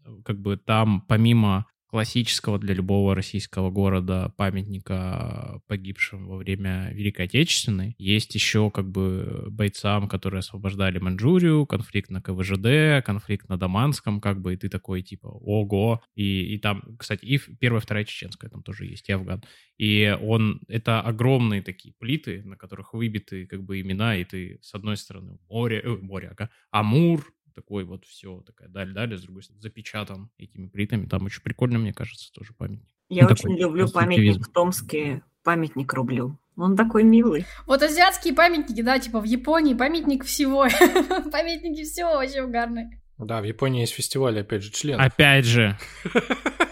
э, 0.05 0.11
как 0.25 0.41
бы 0.41 0.57
там 0.57 1.01
помимо 1.01 1.67
классического 1.89 2.59
для 2.59 2.75
любого 2.75 3.15
российского 3.15 3.71
города 3.71 4.33
памятника 4.37 5.61
погибшим 5.67 6.27
во 6.27 6.37
время 6.37 6.91
Великой 6.93 7.27
Отечественной. 7.27 7.95
Есть 7.99 8.35
еще 8.35 8.71
как 8.71 8.91
бы 8.91 9.47
бойцам, 9.51 10.09
которые 10.09 10.41
освобождали 10.41 10.99
Маньчжурию, 10.99 11.67
конфликт 11.67 12.11
на 12.11 12.21
КВЖД, 12.21 13.05
конфликт 13.05 13.49
на 13.49 13.59
Даманском, 13.59 14.21
как 14.21 14.41
бы, 14.41 14.55
и 14.55 14.57
ты 14.57 14.69
такой, 14.69 15.03
типа, 15.03 15.29
ого. 15.29 16.03
И, 16.15 16.55
и 16.55 16.59
там, 16.59 16.83
кстати, 16.99 17.25
и 17.25 17.39
первая, 17.39 17.81
вторая 17.81 18.05
чеченская 18.05 18.51
там 18.51 18.63
тоже 18.63 18.87
есть, 18.87 19.09
и 19.09 19.13
Афган. 19.13 19.43
И 19.79 20.17
он, 20.23 20.61
это 20.69 21.01
огромные 21.01 21.63
такие 21.63 21.95
плиты, 21.99 22.43
на 22.45 22.57
которых 22.57 22.95
выбиты 22.95 23.47
как 23.47 23.63
бы 23.63 23.81
имена, 23.81 24.17
и 24.17 24.25
ты 24.25 24.59
с 24.63 24.75
одной 24.75 24.97
стороны 24.97 25.39
море, 25.49 25.81
э, 25.85 25.89
море, 25.89 26.29
ага, 26.29 26.51
Амур, 26.71 27.27
такой 27.57 27.85
вот 27.85 28.05
все, 28.05 28.43
такая 28.47 28.69
даль-даль, 28.69 29.17
с 29.17 29.23
другой 29.23 29.43
стороны 29.43 29.63
запечатан 29.63 30.31
этими 30.39 30.69
плитами. 30.69 31.07
Там 31.07 31.25
очень 31.25 31.43
прикольно, 31.43 31.79
мне 31.79 31.93
кажется, 31.93 32.31
тоже 32.33 32.53
памятник. 32.53 32.87
Я 33.09 33.23
Ну, 33.23 33.31
очень 33.31 33.43
такой 33.43 33.59
люблю 33.59 33.89
памятник 33.89 34.47
в 34.47 34.53
Томске, 34.53 35.23
памятник 35.43 35.93
рублю. 35.93 36.39
Он 36.57 36.77
такой 36.77 37.03
милый. 37.03 37.47
Вот 37.67 37.83
азиатские 37.83 38.35
памятники, 38.35 38.83
да, 38.83 38.99
типа 38.99 39.21
в 39.21 39.25
Японии 39.25 39.75
памятник 39.75 40.25
всего. 40.25 40.63
Памятники 41.33 41.85
всего 41.85 42.15
вообще 42.15 42.43
угарные. 42.43 43.03
Да, 43.19 43.41
в 43.41 43.45
Японии 43.45 43.81
есть 43.81 43.95
фестиваль, 43.95 44.39
опять 44.39 44.63
же, 44.63 44.71
член. 44.71 45.01
Опять 45.01 45.47
же, 45.47 45.79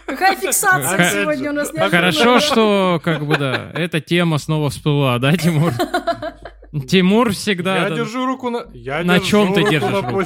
Какая 0.07 0.37
фиксация 0.37 0.95
Опять 0.95 1.13
сегодня 1.13 1.51
у 1.51 1.55
нас 1.55 1.73
неожиданно 1.73 2.13
хорошо, 2.13 2.41
что, 2.41 3.01
как 3.03 3.27
бы, 3.27 3.37
да, 3.37 3.73
эта 3.75 4.01
тема 4.01 4.39
снова 4.39 4.71
всплыла, 4.71 5.19
да, 5.19 5.37
Тимур? 5.37 5.73
Тимур 6.89 7.33
всегда... 7.33 7.85
я 7.85 7.89
да, 7.91 7.97
держу 7.97 8.27
руку 8.27 8.51
на... 8.51 8.67
Я 8.73 9.03
На 9.03 9.21
чём 9.21 9.55
ты 9.55 9.61
руку 9.61 9.71
держишь 9.71 9.91
на 9.91 10.03
руку? 10.03 10.23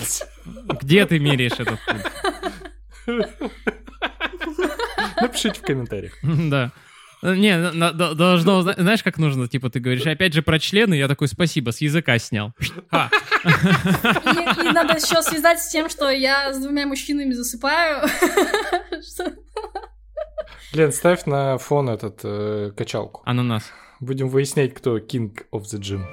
Где 0.80 1.06
ты 1.06 1.18
меряешь 1.18 1.52
этот 1.58 1.78
пульс? 1.86 3.22
Напишите 5.20 5.60
в 5.60 5.62
комментариях. 5.62 6.12
Да. 6.22 6.72
Не, 7.20 7.72
должно, 8.14 8.62
зна- 8.62 8.74
знаешь, 8.78 9.02
как 9.02 9.18
нужно, 9.18 9.48
типа, 9.48 9.70
ты 9.70 9.80
говоришь, 9.80 10.06
опять 10.06 10.32
же 10.34 10.40
про 10.42 10.60
члены, 10.60 10.94
я 10.94 11.08
такой, 11.08 11.26
спасибо, 11.26 11.72
с 11.72 11.80
языка 11.80 12.16
снял. 12.20 12.52
А, 12.92 13.10
И, 13.44 13.48
и 13.48 14.70
надо 14.72 14.94
еще 14.94 15.20
связать 15.22 15.58
с 15.60 15.68
тем, 15.68 15.88
что 15.90 16.08
я 16.10 16.52
с 16.52 16.58
двумя 16.58 16.86
мужчинами 16.86 17.32
засыпаю. 17.32 18.08
Лен, 20.72 20.92
ставь 20.92 21.24
на 21.26 21.58
фон 21.58 21.88
этот 21.88 22.20
э, 22.22 22.70
качалку. 22.76 23.22
ананас. 23.24 23.64
Будем 23.98 24.28
выяснять, 24.28 24.74
кто 24.74 24.98
King 24.98 25.36
of 25.50 25.62
the 25.62 25.80
Gym. 25.80 26.04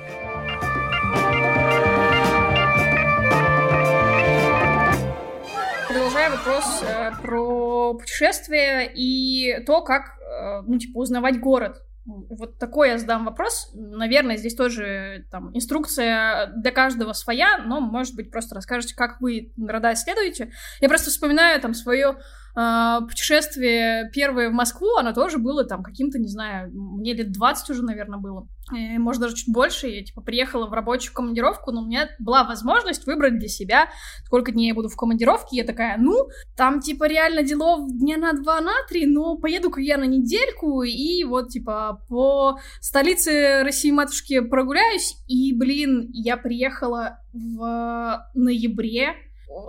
Вопрос 6.55 6.83
э, 6.83 7.11
про 7.21 7.93
путешествия 7.93 8.91
и 8.93 9.63
то, 9.65 9.81
как, 9.81 10.17
э, 10.19 10.61
ну, 10.65 10.77
типа, 10.77 10.99
узнавать 10.99 11.39
город. 11.39 11.81
Вот 12.05 12.59
такой 12.59 12.89
я 12.89 12.97
задам 12.97 13.25
вопрос. 13.25 13.71
Наверное, 13.73 14.37
здесь 14.37 14.55
тоже 14.55 15.25
там 15.31 15.55
инструкция 15.55 16.47
для 16.55 16.71
каждого 16.71 17.13
своя, 17.13 17.57
но, 17.57 17.79
может 17.79 18.15
быть, 18.15 18.31
просто 18.31 18.55
расскажете, 18.55 18.95
как 18.95 19.19
вы 19.21 19.53
города 19.57 19.91
исследуете. 19.93 20.51
Я 20.81 20.87
просто 20.87 21.09
вспоминаю 21.09 21.59
там 21.59 21.73
свое 21.73 22.17
путешествие 22.55 24.09
первое 24.13 24.49
в 24.49 24.53
Москву, 24.53 24.95
оно 24.97 25.13
тоже 25.13 25.37
было 25.37 25.65
там 25.65 25.83
каким-то, 25.83 26.19
не 26.19 26.29
знаю, 26.29 26.71
мне 26.73 27.13
лет 27.13 27.31
20 27.31 27.69
уже, 27.69 27.83
наверное, 27.83 28.19
было. 28.19 28.47
Э, 28.73 28.97
может, 28.97 29.21
даже 29.21 29.35
чуть 29.35 29.53
больше. 29.53 29.87
Я, 29.87 30.03
типа, 30.03 30.21
приехала 30.21 30.67
в 30.67 30.73
рабочую 30.73 31.13
командировку, 31.13 31.71
но 31.71 31.81
у 31.81 31.85
меня 31.85 32.09
была 32.19 32.43
возможность 32.43 33.05
выбрать 33.05 33.37
для 33.37 33.47
себя, 33.47 33.89
сколько 34.25 34.51
дней 34.51 34.69
я 34.69 34.73
буду 34.73 34.89
в 34.89 34.95
командировке. 34.95 35.57
Я 35.57 35.63
такая, 35.63 35.97
ну, 35.97 36.27
там, 36.55 36.79
типа, 36.79 37.07
реально 37.07 37.43
делов 37.43 37.87
дня 37.87 38.17
на 38.17 38.33
два, 38.33 38.61
на 38.61 38.73
три, 38.89 39.05
но 39.05 39.37
поеду-ка 39.37 39.81
я 39.81 39.97
на 39.97 40.05
недельку 40.05 40.81
и 40.83 41.23
вот, 41.25 41.49
типа, 41.49 42.01
по 42.09 42.57
столице 42.81 43.63
России-матушки 43.63 44.39
прогуляюсь. 44.39 45.17
И, 45.27 45.53
блин, 45.53 46.09
я 46.11 46.37
приехала 46.37 47.19
в 47.33 48.25
ноябре. 48.33 49.15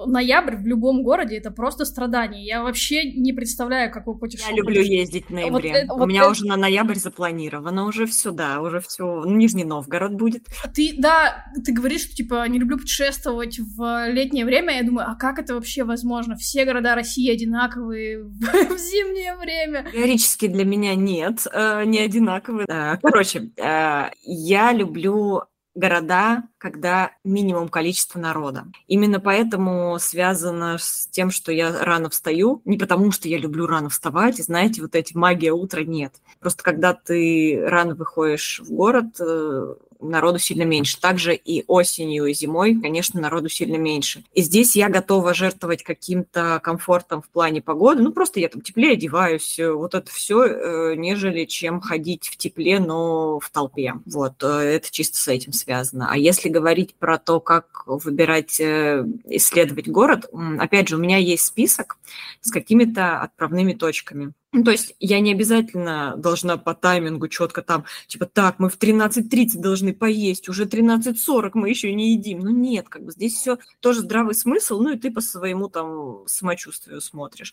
Ноябрь 0.07 0.57
в 0.57 0.67
любом 0.67 1.03
городе 1.03 1.37
это 1.37 1.51
просто 1.51 1.85
страдание. 1.85 2.45
Я 2.45 2.63
вообще 2.63 3.13
не 3.13 3.33
представляю, 3.33 3.91
как 3.93 4.07
вы 4.07 4.15
Я 4.15 4.19
путешествуете. 4.19 4.61
люблю 4.61 4.83
ездить 4.83 5.27
в 5.27 5.31
ноябре. 5.31 5.71
это- 5.71 5.95
У 5.95 5.99
вот 5.99 6.07
меня 6.07 6.23
это- 6.23 6.31
уже 6.31 6.47
на 6.47 6.57
ноябрь 6.57 6.97
запланировано, 6.97 7.87
уже 7.87 8.07
все, 8.07 8.31
да, 8.33 8.61
уже 8.61 8.81
все. 8.81 9.25
Нижний 9.25 9.65
Новгород 9.65 10.15
будет. 10.15 10.45
Ты, 10.75 10.95
да, 10.99 11.45
ты 11.65 11.73
говоришь, 11.73 12.03
что, 12.03 12.15
типа, 12.17 12.47
не 12.49 12.59
люблю 12.59 12.79
путешествовать 12.79 13.59
в 13.59 14.09
летнее 14.11 14.45
время. 14.45 14.77
Я 14.77 14.83
думаю, 14.83 15.09
а 15.09 15.15
как 15.15 15.39
это 15.39 15.55
вообще 15.55 15.85
возможно? 15.85 16.37
Все 16.37 16.65
города 16.65 16.95
России 16.95 17.31
одинаковые 17.31 18.23
в, 18.25 18.79
зимнее 18.79 19.37
время. 19.37 19.87
Теоретически 19.93 20.47
для 20.49 20.65
меня 20.65 20.95
нет, 20.95 21.47
э, 21.53 21.85
не 21.85 22.01
одинаковые. 22.01 22.67
Э, 22.69 22.97
Короче, 23.03 23.51
э, 23.57 24.11
я 24.23 24.73
люблю 24.73 25.43
города, 25.77 26.43
когда 26.59 27.13
минимум 27.23 27.69
количество 27.69 28.19
народа. 28.19 28.65
Именно 28.89 29.21
поэтому 29.21 29.99
связано 30.01 30.79
с 30.79 31.07
тем, 31.11 31.31
что 31.31 31.53
я 31.53 31.85
рано 31.85 32.11
встаю. 32.11 32.63
Не 32.65 32.79
потому, 32.79 33.13
что 33.13 33.29
я 33.29 33.39
люблю 33.39 33.67
рано 33.67 33.89
вставать, 33.89 34.39
знаете, 34.39 34.83
вот 34.83 34.95
эти 34.97 35.17
магия 35.17 35.53
утра 35.53 35.83
нет. 35.85 36.15
Просто 36.41 36.65
когда 36.65 36.95
ты 36.95 37.63
рано 37.65 37.95
выходишь 37.95 38.61
в 38.65 38.73
город, 38.73 39.21
э, 39.21 39.75
народу 40.01 40.39
сильно 40.39 40.63
меньше. 40.63 41.01
Также 41.01 41.35
и 41.35 41.65
осенью, 41.67 42.27
и 42.27 42.35
зимой, 42.35 42.81
конечно, 42.81 43.21
народу 43.21 43.49
сильно 43.49 43.77
меньше. 43.77 44.25
И 44.33 44.43
здесь 44.43 44.77
я 44.77 44.89
готова 44.89 45.35
жертвовать 45.35 45.83
каким-то 45.83 46.61
комфортом 46.63 47.23
в 47.23 47.29
плане 47.29 47.63
погоды. 47.63 48.03
Ну, 48.03 48.13
просто 48.13 48.41
я 48.41 48.49
там 48.49 48.61
теплее 48.61 48.93
одеваюсь, 48.93 49.59
э, 49.59 49.71
вот 49.71 49.95
это 49.95 50.11
все, 50.11 50.95
нежели 50.95 51.45
чем 51.45 51.81
ходить 51.81 52.29
в 52.29 52.37
тепле, 52.37 52.81
но 52.81 53.39
в 53.41 53.51
толпе. 53.51 53.95
Вот, 54.07 54.43
э, 54.43 54.47
это 54.47 54.91
чисто 54.91 55.19
с 55.19 55.29
этим 55.29 55.53
связано. 55.53 56.09
А 56.11 56.17
если 56.17 56.49
говорить 56.49 56.95
про 56.95 57.19
то, 57.19 57.41
как 57.41 57.85
выбирать, 57.87 58.61
э, 58.61 59.05
исследовать 59.25 59.89
город, 59.89 60.29
опять 60.59 60.89
же, 60.89 60.97
у 60.97 60.99
меня 60.99 61.19
есть 61.19 61.45
список 61.45 61.99
с 62.41 62.51
какими-то 62.51 63.21
отправными 63.21 63.73
точками. 63.73 64.33
Ну, 64.57 64.65
то 64.65 64.71
есть 64.71 64.95
я 65.01 65.21
не 65.21 65.33
обязательно 65.33 66.15
должна 66.17 66.57
по 66.57 66.75
таймингу 66.75 67.29
четко 67.29 67.61
там, 67.61 67.85
типа, 68.07 68.25
так, 68.25 68.59
мы 68.59 68.71
в 68.71 68.79
13.30 68.79 69.61
должны 69.61 69.93
поесть, 69.93 70.49
уже 70.49 70.65
13.40 70.65 71.51
мы 71.53 71.69
еще 71.69 71.93
не 71.93 72.15
едим. 72.15 72.39
Ну, 72.39 72.49
нет, 72.49 72.89
как 72.89 73.05
бы 73.05 73.13
здесь 73.13 73.35
все 73.35 73.59
тоже 73.81 74.01
здравый 74.01 74.35
смысл, 74.35 74.81
ну, 74.81 74.95
и 74.95 74.99
ты 74.99 75.11
по 75.11 75.21
своему 75.21 75.69
там 75.69 76.27
самочувствию 76.27 77.03
смотришь. 77.03 77.53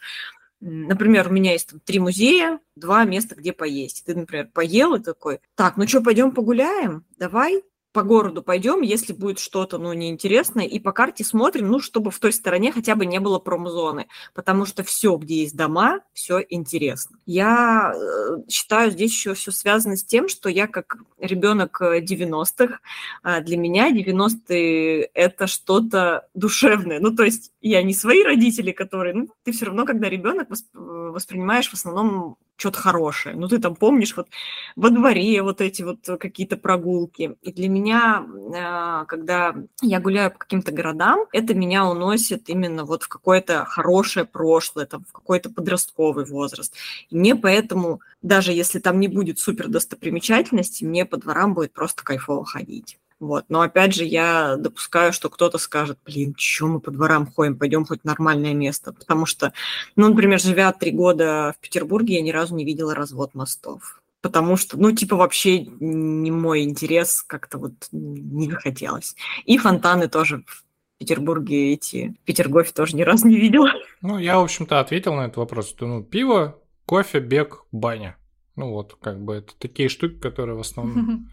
Например, 0.62 1.28
у 1.28 1.34
меня 1.34 1.51
есть 1.51 1.72
там 1.72 1.82
три 1.82 1.99
музея, 1.99 2.62
два 2.78 3.04
места, 3.04 3.36
где 3.36 3.51
поесть. 3.51 4.06
Ты, 4.06 4.16
например, 4.16 4.47
поел 4.54 4.95
и 4.95 5.04
такой, 5.04 5.41
так, 5.56 5.76
ну 5.76 5.86
что, 5.86 5.99
пойдем 5.99 6.32
погуляем? 6.32 7.04
Давай 7.18 7.64
по 7.94 8.02
городу 8.02 8.41
пойдем, 8.41 8.82
если 8.82 9.14
будет 9.14 9.39
что-то, 9.39 9.78
ну, 9.78 9.94
неинтересное, 9.94 10.66
и 10.66 10.80
по 10.80 10.91
карте 10.91 11.24
смотрим, 11.24 11.70
ну, 11.70 11.80
чтобы 11.80 12.10
в 12.10 12.20
той 12.20 12.34
стороне 12.34 12.72
хотя 12.72 12.96
бы 12.96 13.06
не 13.06 13.20
было 13.20 13.38
промзоны, 13.39 14.08
потому 14.34 14.66
что 14.66 14.84
все, 14.84 15.16
где 15.16 15.41
есть 15.41 15.56
дома, 15.56 16.02
все 16.14 16.44
интересно. 16.50 17.20
Я 17.28 17.94
э, 17.96 18.50
считаю, 18.50 18.91
здесь 18.91 19.12
еще 19.12 19.36
все 19.36 19.52
связано 19.52 19.96
с 19.96 20.04
тем, 20.04 20.28
что 20.28 20.50
я 20.50 20.66
как 20.66 20.98
ребенок 21.20 21.82
90-х, 21.82 22.80
а, 23.22 23.41
для 23.41 23.58
меня 23.58 23.91
90-е 23.91 25.04
это 25.14 25.48
что-то 25.48 26.28
душевное. 26.34 27.00
Ну, 27.00 27.16
то 27.16 27.24
есть 27.24 27.52
я 27.62 27.84
не 27.84 27.94
свои 27.94 28.24
родители, 28.24 28.72
которые, 28.72 29.14
ну, 29.14 29.28
ты 29.44 29.52
все 29.52 29.66
равно, 29.66 29.86
когда 29.86 30.10
ребенок 30.10 30.50
воспринимаешь 30.74 31.70
в 31.70 31.74
основном 31.76 32.38
что-то 32.64 32.80
хорошее. 32.80 33.36
Ну, 33.36 33.49
ты 33.49 33.59
там 33.59 33.76
помнишь 33.76 34.16
вот 34.16 34.30
во 34.78 34.89
дворе 34.89 35.41
вот 35.41 35.59
эти 35.59 35.82
вот 35.84 35.99
какие-то 36.18 36.55
прогулки. 36.55 37.36
И 37.41 37.51
для 37.51 37.68
меня, 37.68 38.26
а, 38.55 39.03
когда 39.03 39.53
я 39.82 39.99
гуляю 39.99 40.32
по 40.32 40.38
каким-то 40.38 40.72
городам, 40.72 41.26
это 41.34 41.53
меня 41.53 41.86
уносит 41.86 42.47
именно 42.47 42.86
вот 42.86 43.03
в 43.03 43.09
какое-то 43.09 43.66
хорошее 43.66 44.26
прошлое, 44.26 44.86
там, 44.86 45.03
в 45.03 45.11
какой-то 45.11 45.49
подростковый 45.49 46.24
возраст. 46.24 46.74
И 47.09 47.18
мне 47.18 47.36
поэтому, 47.36 47.99
даже 48.22 48.53
если 48.53 48.80
там 48.80 49.01
не 49.01 49.09
будет 49.09 49.39
супер 49.39 49.68
достопримечательности, 49.68 50.86
мне 50.86 51.05
по 51.05 51.18
дворам 51.18 51.53
будет 51.53 51.74
просто 51.74 52.05
кайфово 52.05 52.45
ходить. 52.45 52.97
Вот. 53.24 53.46
Но 53.48 53.62
опять 53.62 53.96
же, 53.96 54.04
я 54.04 54.58
допускаю, 54.58 55.14
что 55.14 55.30
кто-то 55.30 55.58
скажет, 55.58 55.98
блин, 56.06 56.36
что 56.38 56.68
мы 56.68 56.82
по 56.82 56.92
дворам 56.92 57.26
ходим, 57.26 57.58
пойдем 57.58 57.86
хоть 57.86 58.02
в 58.02 58.04
нормальное 58.04 58.54
место. 58.54 58.92
Потому 58.92 59.26
что, 59.26 59.54
ну, 59.96 60.10
например, 60.10 60.42
живя 60.42 60.74
три 60.74 60.92
года 60.92 61.56
в 61.58 61.62
Петербурге, 61.62 62.16
я 62.16 62.22
ни 62.22 62.32
разу 62.32 62.54
не 62.54 62.66
видела 62.66 62.94
развод 62.94 63.34
мостов. 63.34 64.02
Потому 64.20 64.58
что, 64.58 64.78
ну, 64.78 64.92
типа, 64.92 65.16
вообще 65.16 65.60
не 65.60 66.32
мой 66.32 66.64
интерес, 66.64 67.24
как-то 67.24 67.60
вот 67.60 67.72
не 67.94 68.52
захотелось. 68.52 69.16
И 69.46 69.58
фонтаны 69.58 70.10
тоже 70.10 70.44
в 70.46 70.66
Петербурге 70.98 71.72
эти, 71.72 72.18
в 72.24 72.26
Петергофе 72.26 72.74
тоже 72.74 72.98
ни 72.98 73.04
разу 73.04 73.30
не 73.30 73.38
видела. 73.38 73.70
Ну, 74.02 74.18
я, 74.18 74.38
в 74.38 74.44
общем-то, 74.44 74.82
ответил 74.82 75.14
на 75.14 75.28
этот 75.28 75.38
вопрос. 75.38 75.74
Ну, 75.80 76.04
пиво, 76.04 76.60
кофе, 76.86 77.22
бег, 77.22 77.64
баня. 77.72 78.18
Ну 78.58 78.72
вот, 78.72 78.98
как 79.02 79.24
бы 79.24 79.36
это 79.36 79.54
такие 79.58 79.88
штуки, 79.88 80.20
которые 80.20 80.58
в 80.58 80.60
основном 80.60 81.30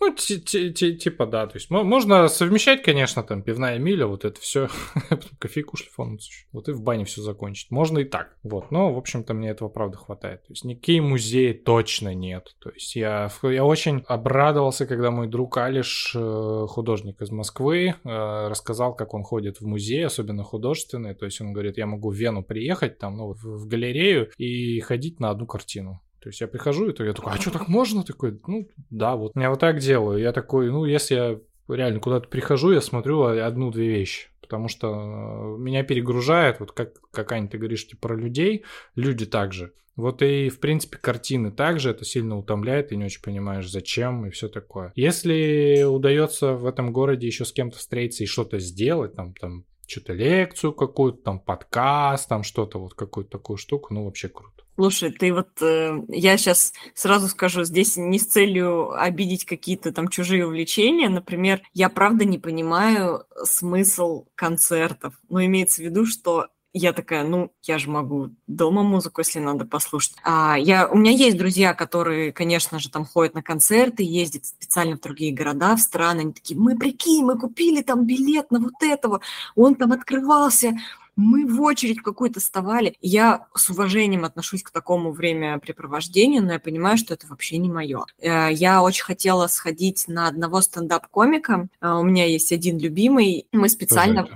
Ну, 0.00 0.14
типа, 0.14 1.26
да. 1.26 1.46
То 1.46 1.56
есть 1.56 1.70
можно 1.70 2.26
совмещать, 2.28 2.82
конечно, 2.82 3.22
там 3.22 3.42
пивная 3.42 3.78
миля, 3.78 4.06
вот 4.06 4.24
это 4.24 4.40
все, 4.40 4.68
кофейку 5.38 5.76
шлифануться. 5.76 6.30
Вот 6.52 6.68
и 6.68 6.72
в 6.72 6.82
бане 6.82 7.04
все 7.04 7.20
закончить. 7.20 7.70
Можно 7.70 7.98
и 7.98 8.04
так. 8.04 8.34
Вот. 8.42 8.70
Но, 8.70 8.92
в 8.92 8.98
общем-то, 8.98 9.34
мне 9.34 9.50
этого 9.50 9.68
правда 9.68 9.98
хватает. 9.98 10.42
То 10.46 10.52
есть 10.52 10.64
никакие 10.64 11.02
музеи 11.02 11.52
точно 11.52 12.14
нет. 12.14 12.56
То 12.60 12.70
есть 12.70 12.96
я, 12.96 13.30
я 13.42 13.64
очень 13.64 14.02
обрадовался, 14.06 14.86
когда 14.86 15.10
мой 15.10 15.28
друг 15.28 15.58
Алиш, 15.58 16.14
э, 16.16 16.66
художник 16.68 17.20
из 17.20 17.30
Москвы, 17.30 17.94
э, 18.02 18.48
рассказал, 18.48 18.94
как 18.94 19.12
он 19.12 19.22
ходит 19.22 19.60
в 19.60 19.66
музей, 19.66 20.06
особенно 20.06 20.44
художественный. 20.44 21.14
То 21.14 21.26
есть 21.26 21.40
он 21.42 21.52
говорит, 21.52 21.76
я 21.76 21.86
могу 21.86 22.10
в 22.10 22.14
Вену 22.14 22.42
приехать, 22.42 22.98
там, 22.98 23.18
ну, 23.18 23.34
в 23.34 23.66
галерею 23.66 24.30
и 24.38 24.80
ходить 24.80 25.20
на 25.20 25.28
одну 25.28 25.46
картину. 25.46 26.00
То 26.20 26.28
есть 26.28 26.40
я 26.40 26.48
прихожу, 26.48 26.88
и 26.88 26.92
то 26.92 27.04
я 27.04 27.12
такой, 27.12 27.32
а 27.32 27.36
что 27.36 27.50
так 27.50 27.68
можно? 27.68 28.04
Такой, 28.04 28.38
ну 28.46 28.68
да, 28.90 29.16
вот. 29.16 29.32
Я 29.34 29.50
вот 29.50 29.60
так 29.60 29.78
делаю. 29.78 30.18
Я 30.18 30.32
такой, 30.32 30.70
ну 30.70 30.84
если 30.84 31.14
я 31.14 31.40
реально 31.68 32.00
куда-то 32.00 32.28
прихожу, 32.28 32.72
я 32.72 32.80
смотрю 32.80 33.22
одну-две 33.22 33.88
вещи. 33.88 34.28
Потому 34.40 34.68
что 34.68 34.88
э, 34.88 35.58
меня 35.60 35.84
перегружает, 35.84 36.58
вот 36.58 36.72
как, 36.72 37.00
как 37.12 37.30
Аня, 37.30 37.48
ты 37.48 37.56
говоришь, 37.56 37.86
типа 37.86 38.08
про 38.08 38.16
людей, 38.16 38.64
люди 38.96 39.24
также. 39.24 39.72
Вот 39.94 40.22
и, 40.22 40.48
в 40.48 40.60
принципе, 40.60 40.96
картины 40.98 41.52
также 41.52 41.90
это 41.90 42.04
сильно 42.04 42.36
утомляет, 42.36 42.88
ты 42.88 42.96
не 42.96 43.04
очень 43.04 43.22
понимаешь, 43.22 43.70
зачем 43.70 44.26
и 44.26 44.30
все 44.30 44.48
такое. 44.48 44.92
Если 44.96 45.84
удается 45.84 46.54
в 46.54 46.66
этом 46.66 46.92
городе 46.92 47.26
еще 47.26 47.44
с 47.44 47.52
кем-то 47.52 47.78
встретиться 47.78 48.24
и 48.24 48.26
что-то 48.26 48.58
сделать, 48.58 49.14
там, 49.14 49.34
там, 49.34 49.64
что-то 49.86 50.14
лекцию 50.14 50.72
какую-то, 50.72 51.22
там, 51.22 51.40
подкаст, 51.40 52.28
там, 52.28 52.42
что-то, 52.42 52.80
вот 52.80 52.94
какую-то 52.94 53.30
такую 53.30 53.56
штуку, 53.56 53.92
ну, 53.92 54.04
вообще 54.04 54.28
круто. 54.28 54.59
Слушай, 54.76 55.10
ты 55.10 55.32
вот, 55.32 55.48
э, 55.60 56.02
я 56.08 56.38
сейчас 56.38 56.72
сразу 56.94 57.28
скажу, 57.28 57.64
здесь 57.64 57.96
не 57.96 58.18
с 58.18 58.26
целью 58.26 58.92
обидеть 58.98 59.44
какие-то 59.44 59.92
там 59.92 60.08
чужие 60.08 60.46
увлечения. 60.46 61.08
Например, 61.08 61.60
я 61.74 61.90
правда 61.90 62.24
не 62.24 62.38
понимаю 62.38 63.24
смысл 63.44 64.26
концертов. 64.34 65.14
Но 65.28 65.44
имеется 65.44 65.82
в 65.82 65.84
виду, 65.84 66.06
что 66.06 66.48
я 66.72 66.92
такая, 66.92 67.24
ну, 67.24 67.52
я 67.64 67.78
же 67.78 67.90
могу 67.90 68.30
дома 68.46 68.82
музыку, 68.82 69.20
если 69.20 69.40
надо 69.40 69.64
послушать. 69.64 70.14
А 70.22 70.56
я, 70.56 70.88
у 70.88 70.96
меня 70.96 71.10
есть 71.10 71.36
друзья, 71.36 71.74
которые, 71.74 72.32
конечно 72.32 72.78
же, 72.78 72.90
там 72.90 73.04
ходят 73.04 73.34
на 73.34 73.42
концерты, 73.42 74.04
ездят 74.04 74.46
специально 74.46 74.96
в 74.96 75.00
другие 75.00 75.34
города, 75.34 75.74
в 75.74 75.80
страны. 75.80 76.20
Они 76.20 76.32
такие, 76.32 76.58
мы 76.58 76.78
прикинь, 76.78 77.24
мы 77.24 77.36
купили 77.38 77.82
там 77.82 78.06
билет 78.06 78.50
на 78.52 78.60
вот 78.60 78.74
этого, 78.82 79.20
он 79.56 79.74
там 79.74 79.92
открывался, 79.92 80.78
мы 81.16 81.46
в 81.46 81.60
очередь 81.60 82.00
какую-то 82.02 82.40
вставали. 82.40 82.94
Я 83.00 83.46
с 83.54 83.70
уважением 83.70 84.24
отношусь 84.24 84.62
к 84.62 84.70
такому 84.70 85.12
времяпрепровождению, 85.12 86.42
но 86.42 86.54
я 86.54 86.58
понимаю, 86.58 86.96
что 86.96 87.14
это 87.14 87.26
вообще 87.26 87.58
не 87.58 87.70
мое. 87.70 88.04
Э, 88.18 88.48
я 88.52 88.82
очень 88.82 89.04
хотела 89.04 89.46
сходить 89.46 90.04
на 90.08 90.28
одного 90.28 90.60
стендап-комика. 90.60 91.68
Э, 91.80 91.92
у 91.94 92.02
меня 92.02 92.26
есть 92.26 92.52
один 92.52 92.78
любимый. 92.78 93.46
Мы 93.52 93.68
специально... 93.68 94.28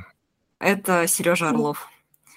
Это 0.60 1.06
Сережа 1.06 1.50
Орлов. 1.50 1.88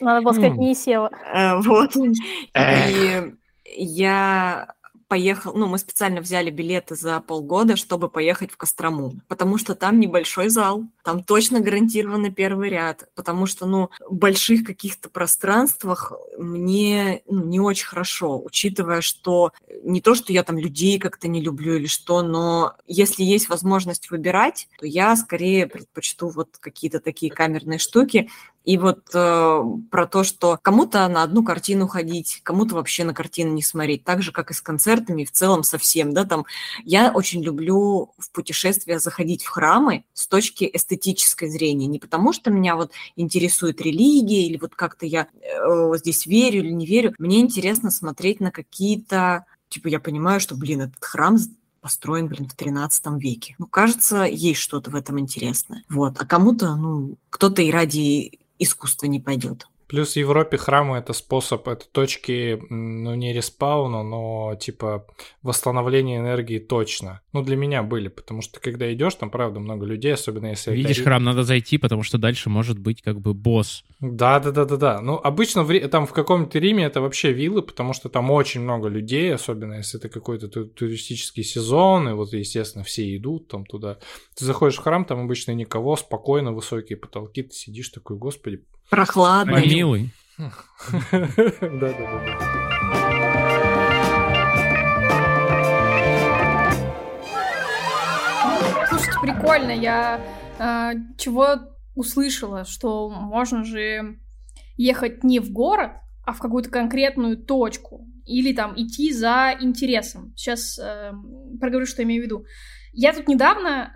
Надо 0.02 0.22
было 0.22 0.34
сказать, 0.34 0.58
не 0.58 0.76
села. 0.76 1.12
Э, 1.34 1.60
вот. 1.62 1.96
И 1.96 3.34
я 3.78 4.74
поехал, 5.08 5.54
ну, 5.54 5.68
мы 5.68 5.78
специально 5.78 6.22
взяли 6.22 6.50
билеты 6.50 6.96
за 6.96 7.20
полгода, 7.22 7.76
чтобы 7.76 8.10
поехать 8.10 8.52
в 8.52 8.58
Кострому, 8.58 9.14
потому 9.28 9.58
что 9.58 9.76
там 9.76 10.00
небольшой 10.00 10.50
зал, 10.50 10.84
там 11.04 11.24
точно 11.24 11.60
гарантированный 11.60 12.32
первый 12.32 12.70
ряд, 12.70 13.10
потому 13.16 13.46
что, 13.46 13.66
ну, 13.66 13.90
в 14.08 14.16
больших 14.16 14.66
каких-то 14.66 15.10
пространствах 15.10 16.12
мне 16.38 17.22
ну, 17.28 17.46
не 17.46 17.60
очень 17.60 17.88
хорошо, 17.88 18.42
учитывая, 18.44 19.02
что 19.02 19.52
не 19.84 20.02
то, 20.02 20.16
что 20.16 20.34
я 20.34 20.44
там 20.44 20.58
людей 20.58 21.00
как-то 21.00 21.28
не 21.28 21.42
люблю 21.42 21.76
или 21.76 21.88
что, 21.88 22.22
но 22.22 22.74
если 22.88 23.24
есть 23.24 23.50
возможность 23.50 24.12
выбирать, 24.12 24.68
то 24.80 24.86
я 24.86 25.16
скорее 25.16 25.68
предпочту 25.68 26.30
вот 26.30 26.58
какие-то 26.60 27.00
такие 27.00 27.32
камерные 27.32 27.80
штуки, 27.80 28.30
и 28.68 28.78
вот 28.78 29.00
э, 29.14 29.64
про 29.90 30.08
то, 30.08 30.26
что 30.26 30.60
кому-то 30.62 31.08
на 31.08 31.24
одну 31.24 31.42
картину 31.42 31.88
ходить, 31.88 32.42
кому-то 32.44 32.76
вообще 32.76 33.06
на 33.06 33.14
картину 33.14 33.54
не 33.54 33.64
смотреть, 33.64 34.04
так 34.04 34.22
же, 34.22 34.34
как 34.34 34.52
и 34.52 34.54
с 34.54 34.60
концертами, 34.60 35.24
в 35.24 35.32
целом 35.32 35.64
совсем, 35.64 36.12
да, 36.12 36.26
там. 36.26 36.46
Я 36.84 37.14
очень 37.14 37.42
люблю 37.42 38.12
в 38.18 38.30
путешествия 38.34 39.00
заходить 39.00 39.46
в 39.46 39.48
храмы 39.48 40.04
с 40.14 40.28
точки 40.28 40.70
эстетической 40.74 41.48
зрения, 41.48 41.88
не 41.88 41.98
потому 41.98 42.34
что 42.34 42.52
меня 42.52 42.76
вот 42.76 42.92
интересует 43.16 43.80
религия 43.80 44.46
или 44.46 44.58
вот 44.58 44.76
как-то 44.76 45.06
я 45.06 45.28
э, 45.42 45.94
здесь 45.96 46.26
верю 46.26 46.60
или 46.60 46.74
не 46.74 46.86
верю, 46.86 47.14
мне 47.20 47.40
интересно 47.40 47.90
смотреть 47.90 48.42
на 48.42 48.52
какие-то, 48.52 49.46
типа 49.70 49.88
я 49.88 50.02
понимаю, 50.02 50.42
что, 50.42 50.56
блин, 50.56 50.82
этот 50.82 51.06
храм 51.06 51.38
построен, 51.80 52.28
блин, 52.28 52.50
в 52.50 52.54
13 52.54 53.06
веке. 53.18 53.56
Ну, 53.60 53.66
кажется, 53.66 54.24
есть 54.24 54.60
что-то 54.60 54.92
в 54.92 54.96
этом 54.96 55.22
интересное. 55.22 55.86
Вот. 55.88 56.18
А 56.20 56.26
кому-то, 56.26 56.76
ну, 56.76 57.16
кто-то 57.30 57.62
и 57.62 57.72
ради 57.72 58.40
искусство 58.60 59.06
не 59.08 59.20
пойдет. 59.20 59.68
Плюс 59.88 60.14
в 60.14 60.18
Европе 60.18 60.58
храмы 60.58 60.98
это 60.98 61.14
способ, 61.14 61.68
это 61.68 61.86
точки, 61.88 62.60
ну 62.70 63.16
не 63.16 63.34
респауна, 63.34 64.04
но 64.04 64.56
типа 64.60 65.08
восстановления 65.42 66.18
энергии 66.18 66.60
точно. 66.60 67.22
Ну 67.32 67.42
для 67.42 67.56
меня 67.56 67.84
были, 67.84 68.10
потому 68.10 68.42
что 68.42 68.60
когда 68.60 68.94
идешь, 68.94 69.16
там 69.16 69.30
правда 69.30 69.60
много 69.62 69.86
людей, 69.86 70.14
особенно 70.14 70.48
если... 70.48 70.76
Видишь 70.76 70.98
это... 70.98 71.06
храм, 71.06 71.24
надо 71.24 71.44
зайти, 71.44 71.78
потому 71.78 72.04
что 72.04 72.18
дальше 72.18 72.50
может 72.50 72.78
быть 72.78 73.02
как 73.02 73.22
бы 73.22 73.34
босс. 73.34 73.86
Да, 74.02 74.40
да, 74.40 74.52
да, 74.52 74.66
да, 74.66 74.76
да. 74.76 75.02
Ну 75.02 75.16
обычно 75.24 75.64
в, 75.64 75.88
там 75.88 76.06
в 76.06 76.12
каком-то 76.12 76.60
Риме 76.60 76.84
это 76.84 77.00
вообще 77.00 77.32
виллы, 77.32 77.62
потому 77.62 77.94
что 77.94 78.10
там 78.10 78.30
очень 78.30 78.62
много 78.62 78.90
людей, 78.90 79.34
особенно 79.34 79.76
если 79.76 80.00
это 80.00 80.10
какой-то 80.10 80.50
туристический 80.50 81.44
сезон, 81.44 82.10
и 82.10 82.14
вот 82.14 82.34
естественно 82.34 82.84
все 82.84 83.16
идут 83.16 83.48
там 83.48 83.66
туда. 83.66 84.00
Ты 84.36 84.44
заходишь 84.44 84.78
в 84.78 84.82
храм, 84.82 85.06
там 85.06 85.22
обычно 85.22 85.52
никого, 85.52 85.96
спокойно 85.96 86.52
высокие 86.52 86.98
потолки, 86.98 87.44
ты 87.44 87.54
сидишь 87.54 87.90
такой, 87.90 88.18
господи, 88.18 88.66
Прохладно. 88.90 89.58
Милый. 89.58 90.12
Да-да-да. 90.38 91.98
Слушайте, 98.88 99.20
прикольно. 99.22 99.72
Я 99.72 100.22
э, 100.60 100.94
чего 101.18 101.48
услышала, 101.96 102.64
что 102.64 103.10
можно 103.10 103.64
же 103.64 104.20
ехать 104.78 105.24
не 105.24 105.40
в 105.40 105.52
город, 105.52 105.92
а 106.24 106.34
в 106.34 106.40
какую-то 106.40 106.70
конкретную 106.70 107.38
точку. 107.38 108.08
Или 108.26 108.54
там 108.54 108.74
идти 108.76 109.12
за 109.12 109.56
интересом. 109.60 110.34
Сейчас 110.36 110.80
э, 110.80 111.14
проговорю, 111.60 111.86
что 111.86 112.04
имею 112.04 112.22
в 112.22 112.26
виду. 112.26 112.46
Я 112.94 113.14
тут 113.14 113.28
недавно 113.28 113.94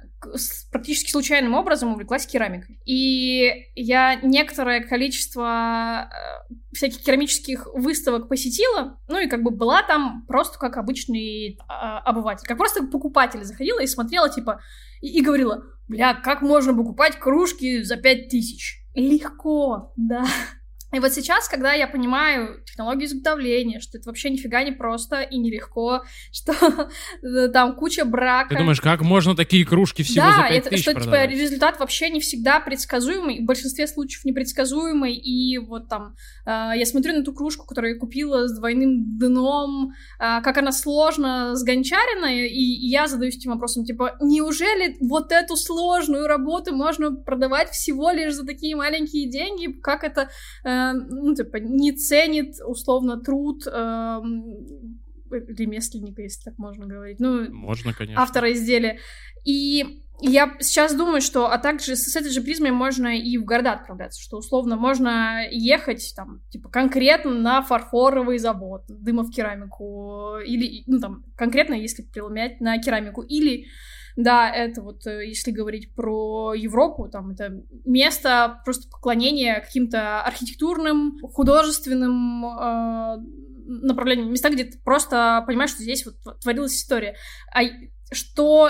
практически 0.71 1.11
случайным 1.11 1.53
образом 1.55 1.93
увлеклась 1.93 2.25
керамикой. 2.25 2.79
И 2.85 3.69
я 3.75 4.15
некоторое 4.15 4.81
количество 4.81 6.09
э, 6.09 6.53
всяких 6.73 7.01
керамических 7.03 7.67
выставок 7.73 8.29
посетила, 8.29 8.99
ну 9.07 9.19
и 9.19 9.27
как 9.27 9.43
бы 9.43 9.51
была 9.51 9.83
там 9.83 10.25
просто 10.27 10.57
как 10.59 10.77
обычный 10.77 11.57
а, 11.67 11.99
обыватель, 11.99 12.47
как 12.47 12.57
просто 12.57 12.83
покупатель 12.83 13.43
заходила 13.43 13.79
и 13.81 13.87
смотрела, 13.87 14.29
типа, 14.29 14.61
и, 15.01 15.07
и 15.07 15.21
говорила, 15.21 15.63
бля, 15.87 16.13
как 16.13 16.41
можно 16.41 16.73
покупать 16.73 17.19
кружки 17.19 17.83
за 17.83 17.97
пять 17.97 18.29
тысяч? 18.29 18.85
Легко, 18.93 19.93
да. 19.95 20.25
И 20.93 20.99
вот 20.99 21.13
сейчас, 21.13 21.47
когда 21.47 21.73
я 21.73 21.87
понимаю 21.87 22.63
технологию 22.65 23.07
изготовления, 23.07 23.79
что 23.79 23.97
это 23.97 24.09
вообще 24.09 24.29
нифига 24.29 24.63
не 24.63 24.71
просто 24.71 25.21
и 25.21 25.37
нелегко, 25.37 26.03
что 26.31 26.89
там 27.49 27.75
куча 27.75 28.05
брака. 28.05 28.49
Ты 28.49 28.57
думаешь, 28.57 28.81
как 28.81 29.01
можно 29.01 29.35
такие 29.35 29.65
кружки 29.65 30.03
всего 30.03 30.25
да, 30.25 30.35
за 30.35 30.47
5 30.49 30.57
это, 30.57 30.69
тысяч 30.69 30.83
что 30.83 30.91
типа 30.91 31.03
продавать? 31.03 31.31
результат 31.31 31.79
вообще 31.79 32.09
не 32.09 32.19
всегда 32.19 32.59
предсказуемый, 32.59 33.41
в 33.41 33.45
большинстве 33.45 33.87
случаев 33.87 34.25
непредсказуемый, 34.25 35.15
и 35.15 35.57
вот 35.57 35.87
там 35.87 36.15
э, 36.45 36.71
я 36.75 36.85
смотрю 36.85 37.15
на 37.15 37.23
ту 37.23 37.33
кружку, 37.33 37.65
которую 37.65 37.93
я 37.93 37.99
купила 37.99 38.47
с 38.47 38.57
двойным 38.57 39.17
дном, 39.17 39.93
э, 40.19 40.41
как 40.41 40.57
она 40.57 40.71
сложно 40.71 41.55
сгончарена, 41.55 42.37
и, 42.37 42.49
и 42.49 42.87
я 42.89 43.07
задаюсь 43.07 43.37
этим 43.37 43.51
вопросом, 43.51 43.85
типа, 43.85 44.17
неужели 44.21 44.97
вот 44.99 45.31
эту 45.31 45.55
сложную 45.55 46.27
работу 46.27 46.75
можно 46.75 47.15
продавать 47.15 47.69
всего 47.69 48.11
лишь 48.11 48.33
за 48.33 48.45
такие 48.45 48.75
маленькие 48.75 49.29
деньги, 49.29 49.71
как 49.81 50.03
это 50.03 50.29
э, 50.63 50.80
ну, 50.93 51.35
типа, 51.35 51.57
не 51.57 51.91
ценит, 51.91 52.55
условно, 52.65 53.19
труд 53.19 53.65
э, 53.67 54.21
ремесленника, 55.31 56.21
если 56.21 56.43
так 56.43 56.57
можно 56.57 56.85
говорить. 56.85 57.19
Ну, 57.19 57.51
Можно, 57.53 57.93
конечно. 57.93 58.21
автора 58.21 58.51
изделия. 58.51 58.99
И 59.45 60.01
я 60.21 60.55
сейчас 60.59 60.95
думаю, 60.95 61.21
что, 61.21 61.51
а 61.51 61.57
также 61.57 61.95
с, 61.95 62.15
этой 62.15 62.31
же 62.31 62.41
призмой 62.41 62.71
можно 62.71 63.17
и 63.17 63.37
в 63.37 63.45
города 63.45 63.73
отправляться, 63.73 64.21
что 64.21 64.37
условно 64.37 64.75
можно 64.75 65.47
ехать 65.49 66.13
там, 66.15 66.41
типа, 66.49 66.69
конкретно 66.69 67.31
на 67.31 67.61
фарфоровый 67.63 68.37
завод, 68.37 68.83
дыма 68.87 69.23
в 69.23 69.31
керамику, 69.31 70.37
или, 70.45 70.83
ну, 70.85 70.99
там, 70.99 71.23
конкретно, 71.35 71.73
если 71.73 72.03
преломлять 72.03 72.61
на 72.61 72.77
керамику, 72.77 73.21
или 73.21 73.65
да, 74.15 74.49
это 74.49 74.81
вот, 74.81 75.05
э, 75.07 75.27
если 75.27 75.51
говорить 75.51 75.93
про 75.95 76.53
Европу, 76.53 77.09
там 77.09 77.31
это 77.31 77.61
место 77.85 78.61
просто 78.65 78.89
поклонения 78.89 79.59
каким-то 79.59 80.21
архитектурным, 80.21 81.17
художественным 81.33 82.45
э, 82.45 83.17
направлениям, 83.65 84.31
места, 84.31 84.49
где 84.49 84.65
ты 84.65 84.79
просто 84.79 85.43
понимаешь, 85.47 85.71
что 85.71 85.83
здесь 85.83 86.05
вот 86.05 86.39
творилась 86.41 86.75
история. 86.75 87.15
А 87.53 87.61
что 88.11 88.69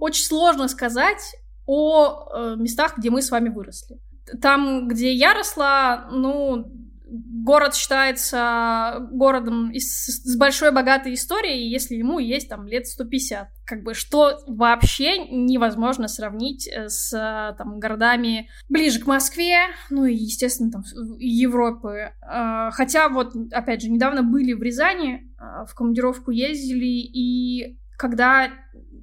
очень 0.00 0.24
сложно 0.24 0.68
сказать 0.68 1.22
о 1.66 2.28
э, 2.34 2.56
местах, 2.56 2.98
где 2.98 3.10
мы 3.10 3.22
с 3.22 3.30
вами 3.30 3.48
выросли. 3.48 4.00
Там, 4.40 4.88
где 4.88 5.12
я 5.12 5.34
росла, 5.34 6.08
ну, 6.10 6.66
город 7.10 7.74
считается 7.74 9.08
городом 9.10 9.72
с, 9.74 10.06
с 10.06 10.36
большой 10.36 10.72
богатой 10.72 11.14
историей, 11.14 11.68
если 11.68 11.96
ему 11.96 12.18
есть 12.18 12.48
там 12.48 12.66
лет 12.66 12.86
150. 12.86 13.48
Как 13.66 13.82
бы 13.82 13.94
что 13.94 14.38
вообще 14.46 15.18
невозможно 15.26 16.08
сравнить 16.08 16.68
э, 16.68 16.88
с 16.88 17.10
там 17.58 17.78
городами 17.78 18.48
ближе 18.68 19.00
к 19.00 19.06
Москве, 19.06 19.58
ну 19.90 20.04
и, 20.04 20.14
естественно, 20.14 20.70
там 20.70 20.82
Европы. 21.18 22.12
А, 22.22 22.70
хотя 22.70 23.08
вот, 23.08 23.34
опять 23.52 23.82
же, 23.82 23.90
недавно 23.90 24.22
были 24.22 24.52
в 24.52 24.62
Рязани, 24.62 25.30
в 25.66 25.74
командировку 25.74 26.30
ездили, 26.30 26.84
и 26.86 27.78
когда 27.96 28.50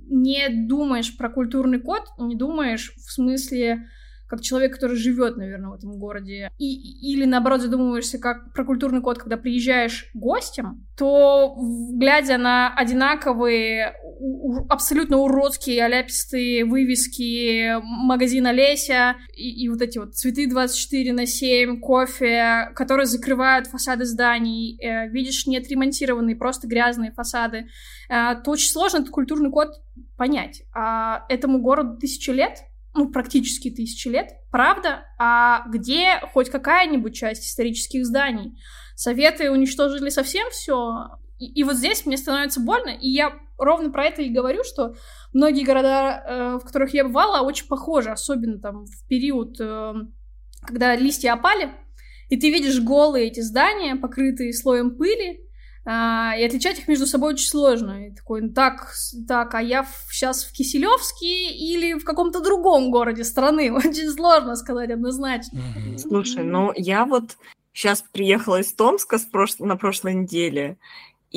не 0.10 0.50
думаешь 0.50 1.16
про 1.18 1.30
культурный 1.30 1.80
код, 1.80 2.04
не 2.18 2.36
думаешь 2.36 2.94
в 2.96 3.12
смысле 3.12 3.88
как 4.28 4.42
человек, 4.42 4.74
который 4.74 4.98
живет, 4.98 5.38
наверное, 5.38 5.70
в 5.70 5.74
этом 5.74 5.98
городе, 5.98 6.52
и, 6.58 7.14
или 7.14 7.26
наоборот 7.26 7.62
задумываешься 7.62 8.20
как 8.20 8.54
про 8.54 8.66
культурный 8.66 9.02
код, 9.02 9.18
когда 9.18 9.38
приезжаешь 9.38 10.10
гостем, 10.14 10.86
то, 10.98 11.56
глядя 11.94 12.38
на 12.38 12.74
одинаковые, 12.74 13.94
у, 14.20 14.66
абсолютно 14.70 15.18
уродские, 15.18 15.84
оляпистые 15.84 16.66
вывески 16.66 17.80
магазина 17.82 18.52
Леся 18.52 19.16
и, 19.36 19.64
и 19.64 19.70
вот 19.70 19.82
эти 19.82 19.98
вот 19.98 20.16
цветы 20.16 20.50
24 20.50 21.14
на 21.14 21.26
7, 21.26 21.80
кофе, 21.80 22.72
которые 22.76 23.06
закрывают 23.06 23.68
фасады 23.68 24.06
зданий, 24.06 24.78
э, 24.82 25.08
видишь 25.10 25.48
неотремонтированные, 25.48 26.36
просто 26.36 26.68
грязные 26.68 27.12
фасады, 27.12 27.68
э, 28.10 28.36
то 28.44 28.52
очень 28.52 28.72
сложно 28.72 28.98
этот 28.98 29.12
культурный 29.12 29.52
код 29.52 29.70
понять. 30.18 30.64
А 30.74 31.26
этому 31.30 31.60
городу 31.62 31.98
тысячи 31.98 32.32
лет, 32.32 32.64
ну, 32.94 33.12
практически 33.12 33.70
тысячи 33.70 34.08
лет, 34.08 34.30
правда? 34.52 35.06
А 35.20 35.68
где 35.70 36.20
хоть 36.34 36.50
какая-нибудь 36.50 37.16
часть 37.16 37.48
исторических 37.48 38.06
зданий? 38.06 38.58
Советы 38.96 39.52
уничтожили 39.52 40.10
совсем 40.10 40.50
все. 40.50 41.10
И, 41.38 41.46
и 41.60 41.64
вот 41.64 41.76
здесь 41.76 42.06
мне 42.06 42.18
становится 42.18 42.60
больно, 42.60 42.90
и 42.90 43.10
я 43.10 43.38
ровно 43.58 43.92
про 43.92 44.06
это 44.06 44.22
и 44.22 44.30
говорю, 44.30 44.64
что 44.64 44.96
многие 45.34 45.64
города, 45.64 46.24
э, 46.26 46.60
в 46.62 46.66
которых 46.66 46.94
я 46.94 47.04
бывала, 47.04 47.46
очень 47.46 47.68
похожи, 47.68 48.10
особенно 48.10 48.60
там 48.60 48.86
в 48.86 49.08
период, 49.08 49.60
э, 49.60 49.94
когда 50.62 50.96
листья 50.96 51.34
опали, 51.34 51.72
и 52.30 52.38
ты 52.38 52.52
видишь 52.52 52.80
голые 52.82 53.28
эти 53.28 53.40
здания, 53.40 53.96
покрытые 53.96 54.54
слоем 54.54 54.98
пыли, 54.98 55.47
а, 55.90 56.36
и 56.38 56.44
отличать 56.44 56.80
их 56.80 56.90
между 56.90 57.08
собой 57.08 57.34
очень 57.34 57.48
сложно. 57.48 58.08
И 58.08 58.12
такой, 58.14 58.42
ну, 58.42 58.50
так, 58.50 58.94
так, 59.26 59.56
а 59.56 59.62
я 59.62 59.84
в, 59.84 60.08
сейчас 60.12 60.44
в 60.44 60.52
Киселевске 60.52 61.50
или 61.52 61.94
в 61.94 62.04
каком-то 62.04 62.42
другом 62.42 62.92
городе 62.92 63.24
страны? 63.24 63.72
Очень 63.74 64.10
сложно 64.10 64.58
сказать 64.58 64.92
однозначно. 64.92 65.62
Слушай, 65.98 66.44
ну 66.44 66.74
я 66.76 67.06
вот 67.06 67.38
сейчас 67.72 68.04
приехала 68.12 68.60
из 68.60 68.74
Томска 68.74 69.18
с 69.18 69.24
прош... 69.24 69.60
на 69.60 69.78
прошлой 69.78 70.16
неделе, 70.16 70.78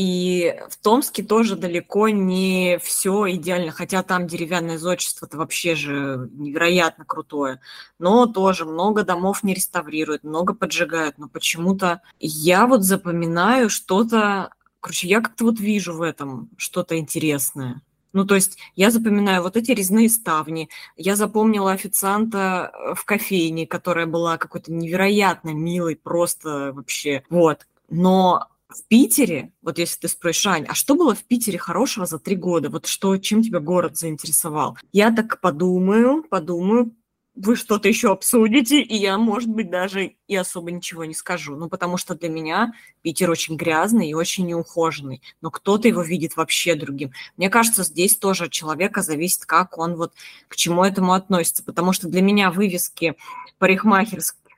и 0.00 0.58
в 0.70 0.78
Томске 0.78 1.22
тоже 1.22 1.56
далеко 1.56 2.08
не 2.08 2.78
все 2.82 3.30
идеально, 3.32 3.70
хотя 3.70 4.02
там 4.02 4.26
деревянное 4.26 4.78
зодчество-то 4.78 5.36
вообще 5.36 5.74
же 5.74 6.30
невероятно 6.32 7.04
крутое. 7.04 7.60
Но 7.98 8.24
тоже 8.24 8.64
много 8.64 9.04
домов 9.04 9.42
не 9.42 9.52
реставрируют, 9.52 10.24
много 10.24 10.54
поджигают. 10.54 11.18
Но 11.18 11.28
почему-то 11.28 12.00
я 12.18 12.66
вот 12.66 12.82
запоминаю 12.82 13.68
что-то... 13.68 14.54
Короче, 14.80 15.06
я 15.06 15.20
как-то 15.20 15.44
вот 15.44 15.60
вижу 15.60 15.92
в 15.92 16.00
этом 16.00 16.48
что-то 16.56 16.96
интересное. 16.96 17.82
Ну, 18.14 18.24
то 18.24 18.36
есть 18.36 18.56
я 18.76 18.90
запоминаю 18.90 19.42
вот 19.42 19.58
эти 19.58 19.72
резные 19.72 20.08
ставни. 20.08 20.70
Я 20.96 21.14
запомнила 21.14 21.72
официанта 21.72 22.72
э, 22.72 22.94
в 22.94 23.04
кофейне, 23.04 23.66
которая 23.66 24.06
была 24.06 24.38
какой-то 24.38 24.72
невероятно 24.72 25.50
милой, 25.50 25.94
просто 25.94 26.72
вообще. 26.72 27.22
Вот. 27.28 27.66
Но 27.90 28.48
в 28.70 28.86
Питере, 28.88 29.52
вот 29.62 29.78
если 29.78 30.00
ты 30.00 30.08
спросишь, 30.08 30.46
Ань, 30.46 30.66
а 30.68 30.74
что 30.74 30.94
было 30.94 31.14
в 31.14 31.24
Питере 31.24 31.58
хорошего 31.58 32.06
за 32.06 32.18
три 32.18 32.36
года? 32.36 32.70
Вот 32.70 32.86
что, 32.86 33.16
чем 33.18 33.42
тебя 33.42 33.60
город 33.60 33.96
заинтересовал? 33.96 34.78
Я 34.92 35.10
так 35.10 35.40
подумаю, 35.40 36.24
подумаю, 36.28 36.94
вы 37.34 37.56
что-то 37.56 37.88
еще 37.88 38.10
обсудите, 38.10 38.82
и 38.82 38.96
я, 38.96 39.16
может 39.16 39.48
быть, 39.48 39.70
даже 39.70 40.16
и 40.26 40.36
особо 40.36 40.70
ничего 40.72 41.04
не 41.04 41.14
скажу. 41.14 41.56
Ну, 41.56 41.68
потому 41.68 41.96
что 41.96 42.14
для 42.14 42.28
меня 42.28 42.72
Питер 43.02 43.30
очень 43.30 43.56
грязный 43.56 44.10
и 44.10 44.14
очень 44.14 44.46
неухоженный, 44.46 45.22
но 45.40 45.50
кто-то 45.50 45.88
его 45.88 46.02
видит 46.02 46.36
вообще 46.36 46.74
другим. 46.74 47.12
Мне 47.36 47.48
кажется, 47.48 47.84
здесь 47.84 48.16
тоже 48.16 48.44
от 48.44 48.52
человека 48.52 49.02
зависит, 49.02 49.46
как 49.46 49.78
он 49.78 49.96
вот 49.96 50.12
к 50.48 50.56
чему 50.56 50.84
этому 50.84 51.12
относится, 51.12 51.64
потому 51.64 51.92
что 51.92 52.08
для 52.08 52.20
меня 52.20 52.50
вывески 52.50 53.14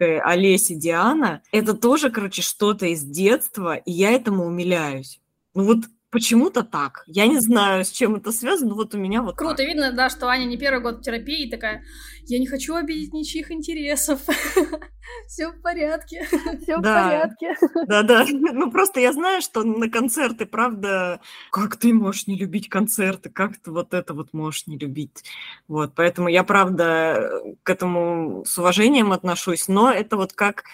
парикмахерские 0.03 0.21
Олеси 0.21 0.75
Диана, 0.75 1.43
это 1.53 1.75
тоже, 1.75 2.11
короче, 2.11 2.43
что-то 2.43 2.87
из 2.87 3.03
детства, 3.03 3.77
и 3.77 3.93
я 3.93 4.11
этому 4.11 4.45
умиляюсь. 4.45 5.21
Ну 5.55 5.65
вот 5.65 5.79
почему-то 6.13 6.63
так. 6.63 7.03
Я 7.07 7.27
не 7.27 7.41
знаю, 7.41 7.85
с 7.85 7.91
чем 7.91 8.15
это 8.15 8.31
связано, 8.33 8.71
но 8.71 8.77
вот 8.77 8.95
у 8.95 8.99
меня 8.99 9.23
вот 9.23 9.35
Круто, 9.37 9.57
так. 9.57 9.67
видно, 9.67 9.93
да, 9.93 10.11
что 10.11 10.29
Аня 10.29 10.45
не 10.45 10.59
первый 10.59 10.83
год 10.83 10.99
в 10.99 11.03
терапии, 11.03 11.51
такая, 11.51 11.83
я 12.27 12.39
не 12.39 12.47
хочу 12.47 12.75
обидеть 12.75 13.15
ничьих 13.15 13.51
интересов. 13.51 14.21
Все 15.27 15.49
в 15.49 15.61
порядке. 15.63 16.25
Все 16.63 16.77
в 16.77 16.83
Да. 16.83 17.03
порядке. 17.05 17.57
Да-да. 17.89 18.27
Ну 18.31 18.71
просто 18.71 19.01
я 19.01 19.13
знаю, 19.15 19.41
что 19.41 19.65
на 19.65 19.89
концерты, 19.89 20.45
правда, 20.45 21.21
как 21.51 21.77
ты 21.77 21.95
можешь 21.95 22.27
не 22.27 22.37
любить 22.37 22.69
концерты, 22.69 23.31
как 23.31 23.57
ты 23.57 23.71
вот 23.73 23.95
это 23.95 24.13
вот 24.13 24.35
можешь 24.35 24.67
не 24.67 24.77
любить. 24.77 25.25
Вот, 25.67 25.95
поэтому 25.95 26.29
я, 26.29 26.45
правда, 26.45 27.41
к 27.63 27.71
этому 27.71 28.45
с 28.47 28.59
уважением 28.59 29.13
отношусь, 29.13 29.67
но 29.67 29.91
это 29.91 30.17
вот 30.19 30.35
как, 30.35 30.65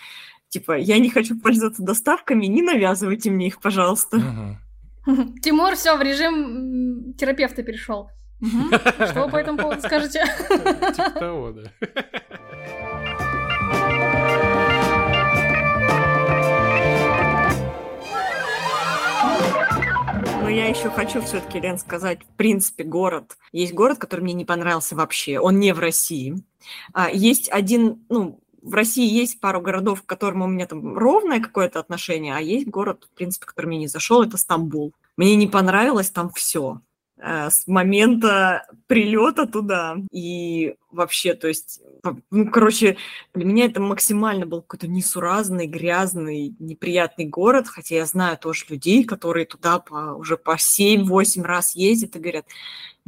типа, 0.48 0.76
я 0.78 0.98
не 0.98 1.10
хочу 1.10 1.38
пользоваться 1.38 1.82
доставками, 1.82 2.46
не 2.46 2.60
навязывайте 2.62 3.30
мне 3.30 3.46
их, 3.46 3.60
пожалуйста. 3.60 4.20
Тимур 5.42 5.74
все 5.74 5.96
в 5.96 6.02
режим 6.02 7.14
терапевта 7.14 7.62
перешел. 7.62 8.10
Что 8.40 9.24
вы 9.24 9.30
по 9.30 9.36
этому 9.36 9.58
поводу 9.58 9.80
скажете? 9.80 10.24
Типа 10.48 11.10
того, 11.10 11.52
да. 11.52 11.72
Но 20.42 20.48
я 20.48 20.66
еще 20.66 20.88
хочу 20.88 21.20
все-таки, 21.20 21.60
Лен, 21.60 21.78
сказать, 21.78 22.22
в 22.22 22.36
принципе, 22.36 22.84
город. 22.84 23.36
Есть 23.52 23.74
город, 23.74 23.98
который 23.98 24.20
мне 24.20 24.32
не 24.34 24.44
понравился 24.44 24.96
вообще. 24.96 25.38
Он 25.38 25.58
не 25.58 25.74
в 25.74 25.78
России. 25.78 26.42
А, 26.94 27.10
есть 27.10 27.50
один, 27.50 28.04
ну, 28.08 28.40
в 28.62 28.74
России 28.74 29.06
есть 29.06 29.40
пару 29.40 29.60
городов, 29.60 30.02
к 30.02 30.06
которым 30.06 30.42
у 30.42 30.46
меня 30.46 30.66
там 30.66 30.96
ровное 30.96 31.40
какое-то 31.40 31.80
отношение, 31.80 32.34
а 32.34 32.40
есть 32.40 32.66
город, 32.68 33.08
в 33.12 33.16
принципе, 33.16 33.46
который 33.46 33.66
мне 33.66 33.78
не 33.78 33.88
зашел, 33.88 34.22
это 34.22 34.36
Стамбул. 34.36 34.92
Мне 35.16 35.36
не 35.36 35.46
понравилось 35.46 36.10
там 36.10 36.30
все 36.30 36.80
с 37.20 37.66
момента 37.66 38.66
прилета 38.86 39.46
туда. 39.46 39.96
И 40.12 40.76
вообще, 40.90 41.34
то 41.34 41.48
есть, 41.48 41.80
ну, 42.30 42.50
короче, 42.50 42.96
для 43.34 43.44
меня 43.44 43.66
это 43.66 43.80
максимально 43.80 44.46
был 44.46 44.62
какой-то 44.62 44.88
несуразный, 44.88 45.66
грязный, 45.66 46.54
неприятный 46.58 47.26
город, 47.26 47.68
хотя 47.68 47.96
я 47.96 48.06
знаю 48.06 48.38
тоже 48.38 48.64
людей, 48.68 49.04
которые 49.04 49.46
туда 49.46 49.78
по, 49.78 50.14
уже 50.14 50.36
по 50.36 50.56
7-8 50.56 51.42
раз 51.42 51.74
ездят 51.74 52.16
и 52.16 52.18
говорят, 52.18 52.46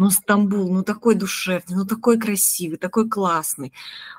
ну, 0.01 0.09
Стамбул, 0.09 0.73
ну, 0.73 0.83
такой 0.83 1.15
душевный, 1.15 1.77
ну, 1.77 1.85
такой 1.85 2.19
красивый, 2.19 2.79
такой 2.79 3.07
классный. 3.07 3.75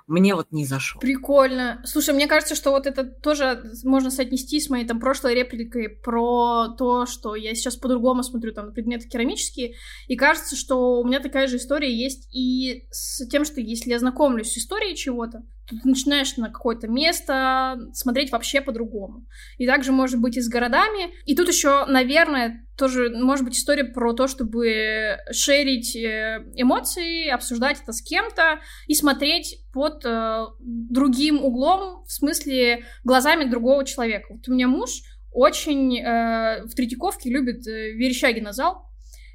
Мне 0.05 0.35
вот 0.35 0.51
не 0.51 0.63
зашел. 0.63 1.01
Прикольно. 1.01 1.81
Слушай, 1.87 2.13
мне 2.13 2.27
кажется, 2.27 2.53
что 2.53 2.69
вот 2.69 2.85
это 2.85 3.03
тоже 3.03 3.63
можно 3.83 4.11
соотнести 4.11 4.59
с 4.59 4.69
моей 4.69 4.85
там 4.85 4.99
прошлой 4.99 5.33
репликой 5.33 5.89
про 5.89 6.67
то, 6.77 7.07
что 7.07 7.33
я 7.33 7.55
сейчас 7.55 7.77
по-другому 7.77 8.21
смотрю 8.21 8.53
там 8.53 8.73
предметы 8.73 9.09
керамические, 9.09 9.73
и 10.07 10.15
кажется, 10.15 10.55
что 10.55 11.01
у 11.01 11.03
меня 11.03 11.19
такая 11.19 11.47
же 11.47 11.57
история 11.57 11.91
есть 11.91 12.29
и 12.31 12.85
с 12.91 13.27
тем, 13.27 13.43
что 13.43 13.50
если 13.59 13.89
я 13.89 13.99
знакомлюсь 13.99 14.51
с 14.51 14.57
историей 14.57 14.95
чего-то, 14.95 15.43
то 15.67 15.75
ты 15.75 15.87
начинаешь 15.87 16.37
на 16.37 16.49
какое-то 16.49 16.87
место 16.87 17.77
смотреть 17.93 18.31
вообще 18.31 18.61
по-другому. 18.61 19.25
И 19.57 19.65
также 19.65 19.91
может 19.91 20.19
быть 20.19 20.37
и 20.37 20.41
с 20.41 20.47
городами. 20.47 21.13
И 21.25 21.35
тут 21.35 21.47
еще, 21.47 21.85
наверное, 21.87 22.65
тоже 22.77 23.09
может 23.09 23.43
быть 23.45 23.57
история 23.57 23.83
про 23.83 24.13
то, 24.13 24.27
чтобы 24.27 25.17
шерить 25.31 25.95
э, 25.95 26.45
эмоции, 26.55 27.27
обсуждать 27.27 27.81
это 27.81 27.91
с 27.91 28.01
кем-то 28.01 28.59
и 28.87 28.95
смотреть 28.95 29.65
под 29.73 30.05
э, 30.05 30.45
другим 30.59 31.43
углом, 31.43 32.03
в 32.05 32.11
смысле 32.11 32.85
глазами 33.03 33.49
другого 33.49 33.85
человека. 33.85 34.27
Вот 34.29 34.47
у 34.47 34.53
меня 34.53 34.67
муж 34.67 35.01
очень 35.31 35.97
э, 35.99 36.63
в 36.65 36.75
Третьяковке 36.75 37.29
любит 37.29 37.65
э, 37.67 37.91
Верещагина 37.91 38.51
зал, 38.51 38.90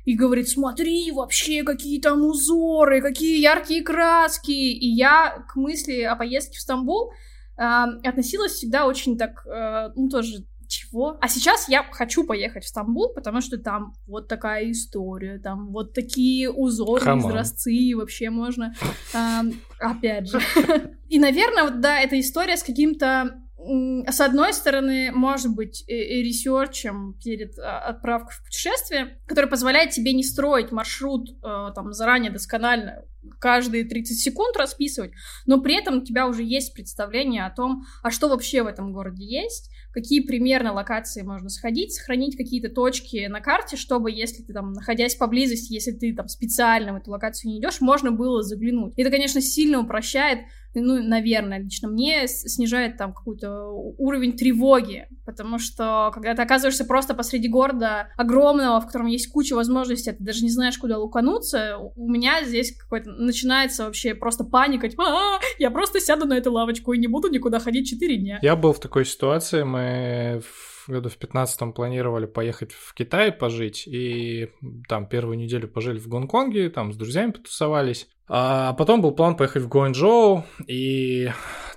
и 0.06 0.14
говорит, 0.14 0.48
смотри, 0.48 1.10
вообще 1.10 1.64
какие 1.64 2.00
там 2.00 2.24
узоры, 2.24 3.02
какие 3.02 3.42
яркие 3.42 3.82
краски. 3.82 4.52
И 4.52 4.86
я 4.86 5.44
к 5.48 5.56
мысли 5.56 6.02
о 6.02 6.14
поездке 6.14 6.56
в 6.56 6.60
Стамбул 6.60 7.10
э, 7.58 7.62
относилась 8.04 8.52
всегда 8.52 8.86
очень 8.86 9.18
так, 9.18 9.44
э, 9.46 9.90
ну 9.96 10.08
тоже 10.08 10.46
чего? 10.68 11.18
А 11.20 11.28
сейчас 11.28 11.68
я 11.68 11.84
хочу 11.90 12.24
поехать 12.24 12.64
в 12.64 12.68
Стамбул, 12.68 13.12
потому 13.14 13.40
что 13.40 13.58
там 13.58 13.94
вот 14.06 14.28
такая 14.28 14.70
история, 14.70 15.38
там 15.38 15.72
вот 15.72 15.92
такие 15.92 16.50
узоры, 16.50 17.04
изразцы, 17.18 17.92
вообще 17.96 18.30
можно, 18.30 18.74
э, 19.12 19.42
опять 19.80 20.30
же. 20.30 20.40
И, 21.08 21.18
наверное, 21.18 21.64
вот, 21.64 21.80
да, 21.80 22.00
эта 22.00 22.18
история 22.20 22.56
с 22.56 22.62
каким-то 22.62 23.40
с 23.58 24.20
одной 24.20 24.52
стороны, 24.52 25.10
может 25.12 25.54
быть 25.54 25.84
ресерчем 25.88 27.14
перед 27.22 27.58
а, 27.58 27.80
отправкой 27.80 28.34
в 28.36 28.44
путешествие, 28.44 29.18
который 29.26 29.48
позволяет 29.48 29.90
тебе 29.90 30.12
не 30.12 30.22
строить 30.22 30.72
маршрут 30.72 31.30
э, 31.30 31.72
там 31.74 31.92
заранее 31.92 32.30
досконально, 32.30 33.04
каждые 33.40 33.84
30 33.84 34.18
секунд 34.18 34.56
расписывать, 34.56 35.12
но 35.46 35.60
при 35.60 35.74
этом 35.74 35.98
у 35.98 36.04
тебя 36.04 36.26
уже 36.26 36.42
есть 36.42 36.74
представление 36.74 37.44
о 37.46 37.50
том, 37.50 37.84
а 38.02 38.10
что 38.10 38.28
вообще 38.28 38.62
в 38.62 38.66
этом 38.66 38.92
городе 38.92 39.24
есть, 39.24 39.70
какие 39.92 40.20
примерно 40.20 40.72
локации 40.72 41.22
можно 41.22 41.48
сходить, 41.48 41.92
сохранить 41.92 42.36
какие-то 42.36 42.68
точки 42.68 43.26
на 43.26 43.40
карте, 43.40 43.76
чтобы, 43.76 44.10
если 44.10 44.42
ты 44.42 44.52
там, 44.52 44.72
находясь 44.72 45.14
поблизости, 45.14 45.72
если 45.72 45.92
ты 45.92 46.14
там 46.14 46.28
специально 46.28 46.92
в 46.92 46.96
эту 46.96 47.10
локацию 47.10 47.50
не 47.50 47.58
идешь, 47.58 47.80
можно 47.80 48.12
было 48.12 48.42
заглянуть. 48.42 48.94
Это, 48.96 49.10
конечно, 49.10 49.40
сильно 49.40 49.80
упрощает 49.80 50.40
ну, 50.80 51.02
наверное, 51.02 51.58
лично 51.58 51.88
мне 51.88 52.26
снижает 52.26 52.96
там 52.96 53.12
какой-то 53.12 53.70
уровень 53.70 54.36
тревоги, 54.36 55.08
потому 55.24 55.58
что 55.58 56.10
когда 56.12 56.34
ты 56.34 56.42
оказываешься 56.42 56.84
просто 56.84 57.14
посреди 57.14 57.48
города 57.48 58.08
огромного, 58.16 58.80
в 58.80 58.86
котором 58.86 59.06
есть 59.06 59.30
куча 59.30 59.54
возможностей, 59.54 60.12
ты 60.12 60.22
даже 60.22 60.42
не 60.42 60.50
знаешь, 60.50 60.78
куда 60.78 60.98
лукануться, 60.98 61.78
у 61.78 62.08
меня 62.08 62.44
здесь 62.44 62.76
какой-то 62.76 63.10
начинается 63.10 63.84
вообще 63.84 64.14
просто 64.14 64.44
паника, 64.44 64.88
типа, 64.88 65.04
а, 65.04 65.40
я 65.58 65.70
просто 65.70 66.00
сяду 66.00 66.26
на 66.26 66.34
эту 66.34 66.52
лавочку 66.52 66.92
и 66.92 66.98
не 66.98 67.06
буду 67.06 67.28
никуда 67.28 67.58
ходить 67.58 67.88
4 67.88 68.16
дня. 68.16 68.38
Я 68.42 68.56
был 68.56 68.72
в 68.72 68.80
такой 68.80 69.04
ситуации, 69.04 69.62
мы 69.62 70.42
в 70.42 70.88
году 70.88 71.08
в 71.08 71.16
15 71.16 71.74
планировали 71.74 72.26
поехать 72.26 72.72
в 72.72 72.94
Китай 72.94 73.32
пожить, 73.32 73.86
и 73.86 74.50
там 74.88 75.08
первую 75.08 75.36
неделю 75.38 75.68
пожили 75.68 75.98
в 75.98 76.08
Гонконге, 76.08 76.70
там 76.70 76.92
с 76.92 76.96
друзьями 76.96 77.32
потусовались. 77.32 78.08
А 78.28 78.72
потом 78.74 79.02
был 79.02 79.12
план 79.12 79.36
поехать 79.36 79.62
в 79.62 79.68
Гуанчжоу, 79.68 80.44
и 80.66 81.30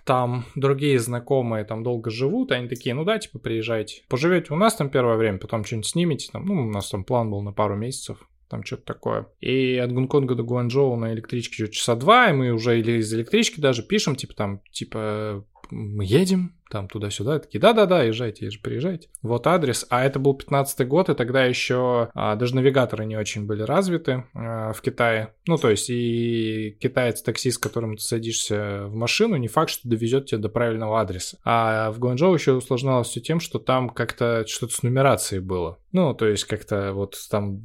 там 0.03 0.45
другие 0.55 0.97
знакомые 0.97 1.63
там 1.63 1.83
долго 1.83 2.09
живут, 2.09 2.51
они 2.51 2.67
такие, 2.67 2.95
ну 2.95 3.03
да, 3.03 3.19
типа, 3.19 3.37
приезжайте, 3.37 4.01
поживете 4.09 4.53
у 4.53 4.57
нас 4.57 4.75
там 4.75 4.89
первое 4.89 5.17
время, 5.17 5.37
потом 5.37 5.63
что-нибудь 5.63 5.87
снимете, 5.87 6.29
там, 6.31 6.45
ну, 6.45 6.63
у 6.63 6.71
нас 6.71 6.89
там 6.89 7.03
план 7.03 7.29
был 7.29 7.43
на 7.43 7.51
пару 7.51 7.75
месяцев, 7.75 8.17
там 8.49 8.63
что-то 8.63 8.83
такое. 8.85 9.27
И 9.39 9.75
от 9.75 9.91
Гонконга 9.91 10.33
до 10.33 10.43
Гуанчжоу 10.43 10.95
на 10.95 11.13
электричке 11.13 11.69
часа 11.69 11.95
два, 11.95 12.29
и 12.29 12.33
мы 12.33 12.51
уже 12.51 12.79
или 12.79 12.93
из 12.93 13.13
электрички 13.13 13.59
даже 13.59 13.83
пишем, 13.83 14.15
типа 14.15 14.33
там, 14.33 14.61
типа, 14.71 15.45
мы 15.69 16.03
едем, 16.05 16.58
там 16.69 16.87
туда-сюда, 16.87 17.39
такие, 17.39 17.59
да-да-да, 17.59 18.03
езжайте, 18.03 18.45
езжайте, 18.45 18.63
приезжайте. 18.63 19.09
Вот 19.21 19.47
адрес. 19.47 19.85
А 19.89 20.03
это 20.03 20.19
был 20.19 20.33
15 20.33 20.87
год, 20.87 21.09
и 21.09 21.15
тогда 21.15 21.45
еще 21.45 22.09
а, 22.13 22.35
даже 22.35 22.55
навигаторы 22.55 23.05
не 23.05 23.17
очень 23.17 23.45
были 23.45 23.63
развиты 23.63 24.25
а, 24.33 24.73
в 24.73 24.81
Китае. 24.81 25.33
Ну, 25.47 25.57
то 25.57 25.69
есть 25.69 25.89
и 25.89 26.77
китаец-таксист, 26.79 27.57
с 27.57 27.59
которым 27.59 27.97
ты 27.97 28.03
садишься 28.03 28.85
в 28.85 28.95
машину, 28.95 29.35
не 29.35 29.47
факт, 29.47 29.71
что 29.71 29.89
довезет 29.89 30.27
тебя 30.27 30.39
до 30.39 30.49
правильного 30.49 31.01
адреса. 31.01 31.37
А 31.43 31.91
в 31.91 31.99
Гуанчжоу 31.99 32.33
еще 32.33 32.53
усложнялось 32.53 33.07
все 33.07 33.19
тем, 33.19 33.39
что 33.39 33.59
там 33.59 33.89
как-то 33.89 34.45
что-то 34.47 34.73
с 34.73 34.83
нумерацией 34.83 35.41
было. 35.41 35.79
Ну, 35.91 36.13
то 36.13 36.27
есть 36.27 36.45
как-то 36.45 36.93
вот 36.93 37.15
там 37.31 37.61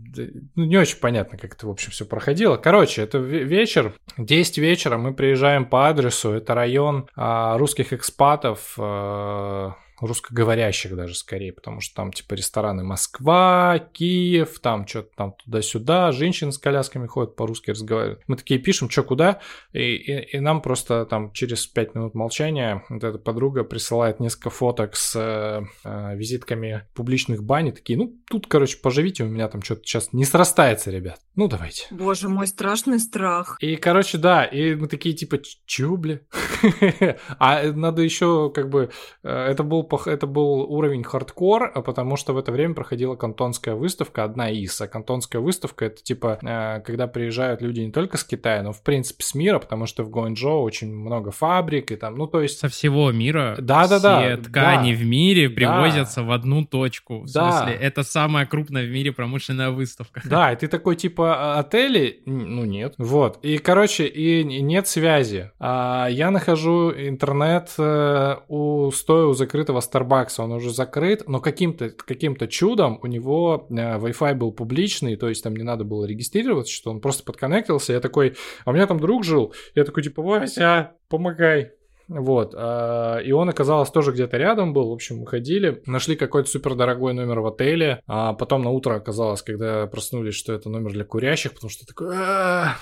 ну, 0.54 0.64
не 0.64 0.78
очень 0.78 0.98
понятно, 0.98 1.36
как 1.36 1.54
это, 1.54 1.66
в 1.66 1.70
общем, 1.70 1.90
все 1.90 2.06
проходило. 2.06 2.56
Короче, 2.56 3.02
это 3.02 3.18
вечер, 3.18 3.94
10 4.16 4.58
вечера, 4.58 4.96
мы 4.96 5.12
приезжаем 5.12 5.66
по 5.66 5.88
адресу, 5.88 6.30
это 6.30 6.54
район 6.54 7.06
а, 7.16 7.58
русских 7.58 7.92
экспатов, 7.92 8.74
а, 8.78 8.93
Э, 8.94 9.72
русскоговорящих 10.00 10.96
даже 10.96 11.14
скорее, 11.14 11.52
потому 11.52 11.80
что 11.80 11.94
там 11.94 12.12
типа 12.12 12.34
рестораны 12.34 12.84
Москва, 12.84 13.78
Киев, 13.92 14.58
там 14.60 14.86
что-то 14.86 15.10
там 15.16 15.34
туда-сюда, 15.44 16.12
женщины 16.12 16.52
с 16.52 16.58
колясками 16.58 17.06
ходят, 17.06 17.36
по-русски 17.36 17.70
разговаривают. 17.70 18.22
Мы 18.26 18.36
такие 18.36 18.60
пишем, 18.60 18.90
что 18.90 19.02
куда, 19.02 19.40
и, 19.72 19.94
и, 19.94 20.36
и 20.36 20.40
нам 20.40 20.60
просто 20.60 21.06
там 21.06 21.32
через 21.32 21.66
5 21.66 21.94
минут 21.94 22.14
молчания 22.14 22.84
вот 22.88 23.04
эта 23.04 23.18
подруга 23.18 23.64
присылает 23.64 24.20
несколько 24.20 24.50
фоток 24.50 24.96
с 24.96 25.14
э, 25.16 25.62
э, 25.84 26.16
визитками 26.16 26.86
публичных 26.94 27.42
бань, 27.42 27.72
такие, 27.72 27.98
ну, 27.98 28.16
тут, 28.28 28.46
короче, 28.46 28.78
поживите, 28.78 29.24
у 29.24 29.28
меня 29.28 29.48
там 29.48 29.62
что-то 29.62 29.82
сейчас 29.84 30.12
не 30.12 30.24
срастается, 30.24 30.90
ребят. 30.90 31.20
Ну, 31.36 31.48
давайте. 31.48 31.86
Боже 31.90 32.28
мой, 32.28 32.46
страшный 32.46 32.98
страх. 32.98 33.56
И, 33.60 33.76
короче, 33.76 34.18
да, 34.18 34.44
и 34.44 34.74
мы 34.74 34.88
такие, 34.88 35.14
типа, 35.14 35.38
чё, 35.66 35.96
бля? 35.96 36.20
А 37.38 37.62
надо 37.72 38.02
еще, 38.02 38.50
как 38.50 38.70
бы, 38.70 38.90
э, 39.22 39.28
это 39.28 39.62
был, 39.62 39.83
это 40.06 40.26
был 40.26 40.60
уровень 40.62 41.02
хардкор, 41.02 41.72
потому 41.82 42.16
что 42.16 42.32
в 42.32 42.38
это 42.38 42.52
время 42.52 42.74
проходила 42.74 43.16
кантонская 43.16 43.74
выставка, 43.74 44.24
одна 44.24 44.50
из. 44.50 44.80
А 44.80 44.88
кантонская 44.88 45.40
выставка, 45.40 45.86
это, 45.86 46.02
типа, 46.02 46.82
когда 46.84 47.06
приезжают 47.06 47.62
люди 47.62 47.80
не 47.80 47.92
только 47.92 48.16
с 48.16 48.24
Китая, 48.24 48.62
но, 48.62 48.72
в 48.72 48.82
принципе, 48.82 49.24
с 49.24 49.34
мира, 49.34 49.58
потому 49.58 49.86
что 49.86 50.02
в 50.04 50.10
Гуанчжоу 50.10 50.62
очень 50.62 50.94
много 50.94 51.30
фабрик, 51.30 51.92
и 51.92 51.96
там, 51.96 52.16
ну, 52.16 52.26
то 52.26 52.40
есть... 52.40 52.58
Со 52.58 52.68
всего 52.68 53.12
мира 53.12 53.56
да-да-да, 53.58 54.20
все 54.20 54.36
ткани 54.36 54.92
да, 54.92 54.98
в 54.98 55.04
мире 55.04 55.50
привозятся 55.50 56.20
да, 56.20 56.26
в 56.26 56.30
одну 56.32 56.64
точку. 56.64 57.20
В 57.20 57.32
да. 57.32 57.50
смысле, 57.50 57.74
это 57.80 58.02
самая 58.02 58.46
крупная 58.46 58.84
в 58.84 58.90
мире 58.90 59.12
промышленная 59.12 59.70
выставка. 59.70 60.20
Да, 60.24 60.52
и 60.52 60.56
ты 60.56 60.68
такой, 60.68 60.96
типа, 60.96 61.58
отели, 61.58 62.22
ну 62.26 62.64
нет. 62.64 62.94
Вот. 62.98 63.38
И, 63.42 63.58
короче, 63.58 64.06
и 64.06 64.44
нет 64.44 64.88
связи. 64.88 65.50
А 65.58 66.08
я 66.08 66.30
нахожу 66.30 66.92
интернет 66.92 67.70
у 67.78 68.90
стоя 68.92 69.26
у 69.26 69.32
закрытого 69.34 69.73
Starbucks. 69.78 70.34
Он 70.38 70.52
уже 70.52 70.72
закрыт, 70.72 71.28
но 71.28 71.40
каким-то 71.40 71.90
каким 71.90 72.36
чудом 72.48 72.98
у 73.02 73.06
него 73.06 73.66
э, 73.70 73.74
Wi-Fi 73.74 74.34
был 74.34 74.52
публичный, 74.52 75.16
то 75.16 75.28
есть 75.28 75.42
там 75.42 75.54
не 75.56 75.62
надо 75.62 75.84
было 75.84 76.04
регистрироваться, 76.04 76.72
что 76.72 76.90
он 76.90 77.00
просто 77.00 77.24
подконнектился. 77.24 77.92
Я 77.92 78.00
такой, 78.00 78.36
а 78.64 78.70
у 78.70 78.72
меня 78.72 78.86
там 78.86 79.00
друг 79.00 79.24
жил. 79.24 79.54
Я 79.74 79.84
такой, 79.84 80.02
типа, 80.02 80.22
Вася, 80.22 80.92
помогай. 81.08 81.72
Вот. 82.08 82.54
А, 82.56 83.18
и 83.18 83.32
он 83.32 83.48
оказалось 83.48 83.90
тоже 83.90 84.12
где-то 84.12 84.36
рядом 84.36 84.72
был. 84.72 84.90
В 84.90 84.92
общем, 84.92 85.18
мы 85.18 85.26
ходили, 85.26 85.82
нашли 85.86 86.16
какой-то 86.16 86.50
супер 86.50 86.74
дорогой 86.74 87.14
номер 87.14 87.40
в 87.40 87.46
отеле. 87.46 88.02
А 88.06 88.32
потом 88.34 88.62
на 88.62 88.70
утро 88.70 88.94
оказалось, 88.94 89.42
когда 89.42 89.86
проснулись, 89.86 90.34
что 90.34 90.52
это 90.52 90.68
номер 90.68 90.92
для 90.92 91.04
курящих, 91.04 91.54
потому 91.54 91.70
что 91.70 91.86
такой 91.86 92.14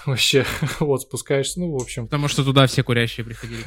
вообще 0.06 0.44
вот 0.80 1.02
спускаешься. 1.02 1.60
Ну, 1.60 1.72
в 1.72 1.82
общем. 1.82 2.06
Потому 2.06 2.28
что 2.28 2.44
туда 2.44 2.66
все 2.66 2.82
курящие 2.82 3.24
приходили. 3.24 3.62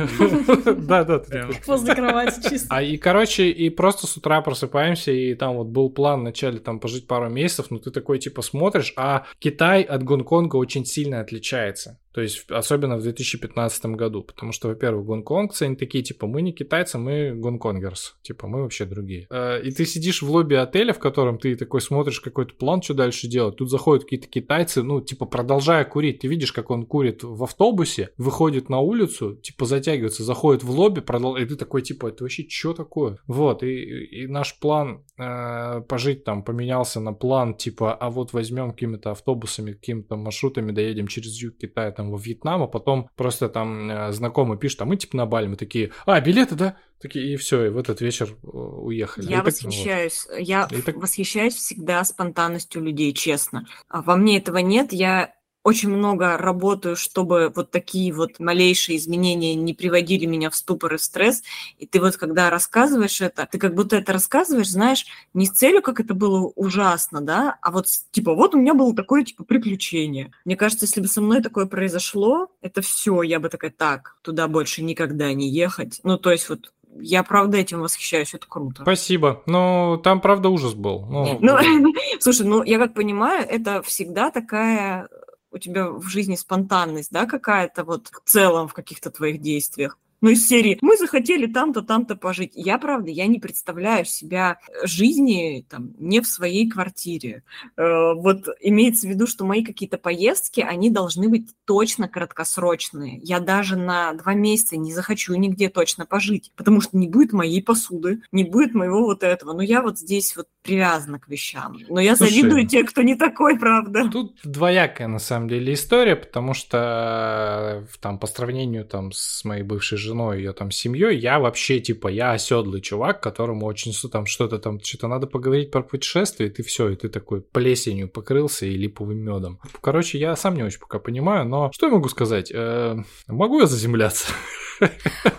Да, 0.85 1.03
да. 1.03 1.21
Возле 1.65 1.95
кровати 1.95 2.49
чисто. 2.49 2.67
А 2.69 2.81
и, 2.81 2.97
короче, 2.97 3.49
и 3.49 3.69
просто 3.69 4.07
с 4.07 4.17
утра 4.17 4.41
просыпаемся, 4.41 5.11
и 5.11 5.33
там 5.33 5.55
вот 5.55 5.67
был 5.67 5.89
план 5.89 6.21
вначале 6.21 6.59
там 6.59 6.79
пожить 6.79 7.07
пару 7.07 7.29
месяцев, 7.29 7.67
но 7.69 7.79
ты 7.79 7.91
такой 7.91 8.19
типа 8.19 8.41
смотришь, 8.41 8.93
а 8.95 9.25
Китай 9.39 9.81
от 9.81 10.03
Гонконга 10.03 10.57
очень 10.57 10.85
сильно 10.85 11.21
отличается. 11.21 11.99
То 12.15 12.21
есть 12.21 12.49
особенно 12.49 12.97
в 12.97 13.03
2015 13.03 13.85
году, 13.87 14.23
потому 14.23 14.51
что, 14.51 14.69
во-первых, 14.69 15.05
Гонконг 15.05 15.35
гонконгцы, 15.35 15.63
они 15.63 15.75
такие, 15.75 16.03
типа, 16.03 16.27
мы 16.27 16.41
не 16.41 16.53
китайцы, 16.53 16.97
мы 16.97 17.33
гонконгерс. 17.35 18.17
Типа, 18.21 18.47
мы 18.47 18.61
вообще 18.61 18.85
другие. 18.85 19.27
Э, 19.29 19.61
и 19.61 19.71
ты 19.71 19.85
сидишь 19.85 20.21
в 20.21 20.31
лобби 20.31 20.55
отеля, 20.55 20.93
в 20.93 20.99
котором 20.99 21.37
ты 21.37 21.55
такой 21.55 21.81
смотришь 21.81 22.19
какой-то 22.19 22.53
план, 22.55 22.81
что 22.81 22.93
дальше 22.93 23.27
делать. 23.27 23.57
Тут 23.57 23.69
заходят 23.69 24.03
какие-то 24.03 24.27
китайцы, 24.27 24.83
ну, 24.83 25.01
типа, 25.01 25.25
продолжая 25.25 25.83
курить. 25.85 26.19
Ты 26.19 26.27
видишь, 26.27 26.51
как 26.51 26.71
он 26.71 26.85
курит 26.85 27.23
в 27.23 27.43
автобусе, 27.43 28.09
выходит 28.17 28.69
на 28.69 28.79
улицу, 28.79 29.35
типа, 29.35 29.65
затягивается, 29.65 30.23
заходит 30.23 30.63
в 30.63 30.69
лобби, 30.71 31.01
продол... 31.01 31.35
и 31.37 31.45
ты 31.45 31.55
такой, 31.55 31.81
типа, 31.81 32.07
это 32.07 32.23
вообще 32.23 32.45
что 32.47 32.73
такое? 32.73 33.17
Вот, 33.27 33.63
и, 33.63 34.23
и 34.23 34.27
наш 34.27 34.57
план 34.59 35.03
э, 35.17 35.81
пожить 35.87 36.23
там 36.23 36.43
поменялся 36.43 36.99
на 36.99 37.13
план, 37.13 37.55
типа, 37.55 37.93
а 37.93 38.09
вот 38.09 38.33
возьмем 38.33 38.71
какими-то 38.71 39.11
автобусами, 39.11 39.73
какими-то 39.73 40.15
маршрутами, 40.15 40.71
доедем 40.71 41.07
через 41.07 41.41
юг 41.41 41.57
Китая, 41.57 41.91
там, 41.91 42.04
во 42.11 42.17
Вьетнам, 42.17 42.63
а 42.63 42.67
потом 42.67 43.09
просто 43.15 43.49
там 43.49 43.89
э, 43.89 44.11
знакомый 44.11 44.57
пишет, 44.57 44.81
а 44.81 44.85
мы, 44.85 44.97
типа, 44.97 45.17
на 45.17 45.25
Бали, 45.25 45.47
мы 45.47 45.55
такие, 45.55 45.91
а, 46.05 46.19
билеты, 46.21 46.55
да? 46.55 46.77
Такие, 47.01 47.33
и 47.33 47.35
все, 47.37 47.65
и 47.65 47.69
в 47.69 47.77
этот 47.77 48.01
вечер 48.01 48.29
э, 48.43 48.47
уехали. 48.47 49.29
Я 49.29 49.39
и 49.39 49.41
восхищаюсь. 49.41 50.25
Так, 50.25 50.37
вот. 50.37 50.47
Я 50.47 50.67
и 50.71 50.81
так... 50.81 50.95
восхищаюсь 50.95 51.55
всегда 51.55 52.03
спонтанностью 52.03 52.81
людей, 52.81 53.13
честно. 53.13 53.65
А 53.89 54.01
во 54.01 54.15
мне 54.15 54.37
этого 54.37 54.57
нет. 54.57 54.93
Я 54.93 55.33
очень 55.65 55.89
много 55.89 56.37
работаю, 56.37 56.95
чтобы 56.95 57.51
вот 57.55 57.71
такие 57.71 58.13
вот 58.13 58.39
малейшие 58.39 58.99
изменения 58.99 59.55
не 59.55 59.73
приводили 59.73 60.27
меня 60.27 60.51
в 60.51 60.55
ступор 60.55 60.93
и 60.93 60.99
стресс. 60.99 61.41
И 61.79 61.87
ты 61.87 61.99
вот 61.99 62.17
когда 62.17 62.51
рассказываешь 62.51 63.19
это, 63.19 63.47
ты 63.51 63.57
как 63.57 63.73
будто 63.73 63.95
это 63.95 64.13
рассказываешь, 64.13 64.69
знаешь, 64.69 65.07
не 65.33 65.47
с 65.47 65.49
целью, 65.49 65.81
как 65.81 65.99
это 65.99 66.13
было 66.13 66.51
ужасно, 66.55 67.19
да, 67.19 67.57
а 67.63 67.71
вот 67.71 67.87
типа 68.11 68.35
вот 68.35 68.53
у 68.53 68.59
меня 68.59 68.75
было 68.75 68.95
такое 68.95 69.23
типа 69.23 69.43
приключение. 69.43 70.31
Мне 70.45 70.55
кажется, 70.55 70.85
если 70.85 71.01
бы 71.01 71.07
со 71.07 71.19
мной 71.19 71.41
такое 71.41 71.65
произошло, 71.65 72.51
это 72.61 72.83
все, 72.83 73.23
я 73.23 73.39
бы 73.39 73.49
такая, 73.49 73.71
так, 73.71 74.17
туда 74.21 74.47
больше 74.47 74.83
никогда 74.83 75.33
не 75.33 75.49
ехать. 75.49 75.99
Ну, 76.03 76.19
то 76.19 76.31
есть 76.31 76.47
вот 76.47 76.73
я 76.99 77.23
правда 77.23 77.57
этим 77.57 77.81
восхищаюсь, 77.81 78.35
это 78.35 78.45
круто. 78.47 78.83
Спасибо. 78.83 79.41
Но 79.47 79.99
там 80.03 80.21
правда 80.21 80.49
ужас 80.49 80.75
был. 80.75 81.07
Ну, 81.09 81.39
ну, 81.41 81.57
слушай, 82.19 82.45
ну 82.45 82.61
я 82.61 82.77
как 82.77 82.93
понимаю, 82.93 83.47
это 83.49 83.81
всегда 83.81 84.29
такая 84.29 85.09
у 85.55 85.59
тебя 85.59 85.89
в 85.89 86.03
жизни 86.03 86.35
спонтанность, 86.35 87.11
да, 87.11 87.25
какая-то 87.25 87.83
вот 87.85 88.09
в 88.09 88.29
целом 88.29 88.67
в 88.67 88.73
каких-то 88.73 89.09
твоих 89.09 89.41
действиях. 89.41 89.97
Ну, 90.21 90.29
из 90.29 90.47
серии 90.47 90.77
«Мы 90.81 90.97
захотели 90.97 91.45
там-то, 91.45 91.81
там-то 91.81 92.15
пожить». 92.15 92.51
Я, 92.55 92.77
правда, 92.77 93.11
я 93.11 93.27
не 93.27 93.39
представляю 93.39 94.05
себя 94.05 94.59
жизни 94.83 95.65
там, 95.69 95.93
не 95.99 96.21
в 96.21 96.27
своей 96.27 96.69
квартире. 96.69 97.43
Э, 97.77 98.13
вот 98.13 98.47
имеется 98.61 99.07
в 99.07 99.09
виду, 99.09 99.27
что 99.27 99.45
мои 99.45 99.63
какие-то 99.63 99.97
поездки, 99.97 100.61
они 100.61 100.89
должны 100.89 101.29
быть 101.29 101.49
точно 101.65 102.07
краткосрочные. 102.07 103.19
Я 103.23 103.39
даже 103.39 103.75
на 103.75 104.13
два 104.13 104.33
месяца 104.33 104.77
не 104.77 104.93
захочу 104.93 105.35
нигде 105.35 105.69
точно 105.69 106.05
пожить, 106.05 106.51
потому 106.55 106.81
что 106.81 106.97
не 106.97 107.07
будет 107.07 107.33
моей 107.33 107.61
посуды, 107.61 108.21
не 108.31 108.43
будет 108.43 108.73
моего 108.73 109.03
вот 109.05 109.23
этого. 109.23 109.53
Но 109.53 109.61
я 109.61 109.81
вот 109.81 109.99
здесь 109.99 110.35
вот 110.35 110.47
привязана 110.63 111.19
к 111.19 111.27
вещам. 111.27 111.77
Но 111.89 111.99
я 111.99 112.15
Слушай, 112.15 112.33
завидую 112.33 112.67
те, 112.67 112.83
кто 112.83 113.03
не 113.03 113.15
такой, 113.15 113.57
правда. 113.59 114.09
Тут 114.09 114.39
двоякая, 114.43 115.07
на 115.07 115.19
самом 115.19 115.47
деле, 115.47 115.73
история, 115.73 116.15
потому 116.15 116.53
что 116.53 117.83
э, 117.83 117.97
там 118.01 118.17
по 118.17 118.27
сравнению 118.27 118.85
там 118.85 119.11
с 119.11 119.45
моей 119.45 119.63
бывшей 119.63 119.97
женой, 120.05 120.37
ее 120.37 120.53
там 120.53 120.71
семьей, 120.71 121.17
я 121.17 121.39
вообще 121.39 121.79
типа, 121.79 122.07
я 122.07 122.31
оседлый 122.31 122.81
чувак, 122.81 123.21
которому 123.21 123.65
очень 123.65 123.93
там 124.09 124.25
что-то 124.25 124.59
там, 124.59 124.79
что-то 124.79 125.07
надо 125.07 125.27
поговорить 125.27 125.71
про 125.71 125.81
путешествие, 125.81 126.49
и 126.49 126.51
ты 126.51 126.63
все, 126.63 126.89
и 126.89 126.95
ты 126.95 127.09
такой 127.09 127.41
плесенью 127.41 128.07
покрылся 128.07 128.65
и 128.65 128.77
липовым 128.77 129.17
медом. 129.17 129.59
Короче, 129.81 130.17
я 130.17 130.35
сам 130.35 130.55
не 130.55 130.63
очень 130.63 130.79
пока 130.79 130.99
понимаю, 130.99 131.45
но 131.45 131.71
что 131.73 131.87
я 131.87 131.91
могу 131.93 132.09
сказать? 132.09 132.51
Э, 132.53 132.97
могу 133.27 133.59
я 133.59 133.67
заземляться? 133.67 134.31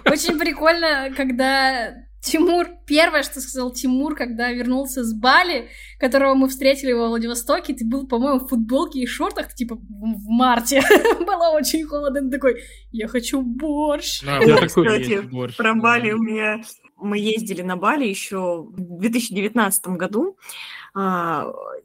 Очень 0.04 0.38
прикольно, 0.38 1.12
когда 1.16 2.05
Тимур, 2.26 2.66
первое, 2.86 3.22
что 3.22 3.40
сказал 3.40 3.70
Тимур, 3.70 4.16
когда 4.16 4.50
вернулся 4.50 5.04
с 5.04 5.14
Бали, 5.14 5.68
которого 6.00 6.34
мы 6.34 6.48
встретили 6.48 6.92
во 6.92 7.08
Владивостоке, 7.08 7.72
ты 7.72 7.86
был, 7.86 8.08
по-моему, 8.08 8.40
в 8.40 8.48
футболке 8.48 8.98
и 8.98 9.06
шортах, 9.06 9.54
типа 9.54 9.76
в 9.76 10.28
марте. 10.28 10.82
Было 11.20 11.50
очень 11.56 11.84
холодно, 11.84 12.22
ты 12.22 12.30
такой, 12.30 12.62
я 12.90 13.06
хочу 13.06 13.42
борщ. 13.42 14.22
Да, 14.22 14.38
я 14.38 14.56
такой, 14.56 15.22
борщ. 15.22 15.56
Про 15.56 15.74
Бали 15.74 16.10
у 16.12 16.18
меня... 16.18 16.60
Мы 16.98 17.18
ездили 17.18 17.60
на 17.60 17.76
Бали 17.76 18.06
еще 18.06 18.62
в 18.70 18.98
2019 19.00 19.86
году. 19.88 20.38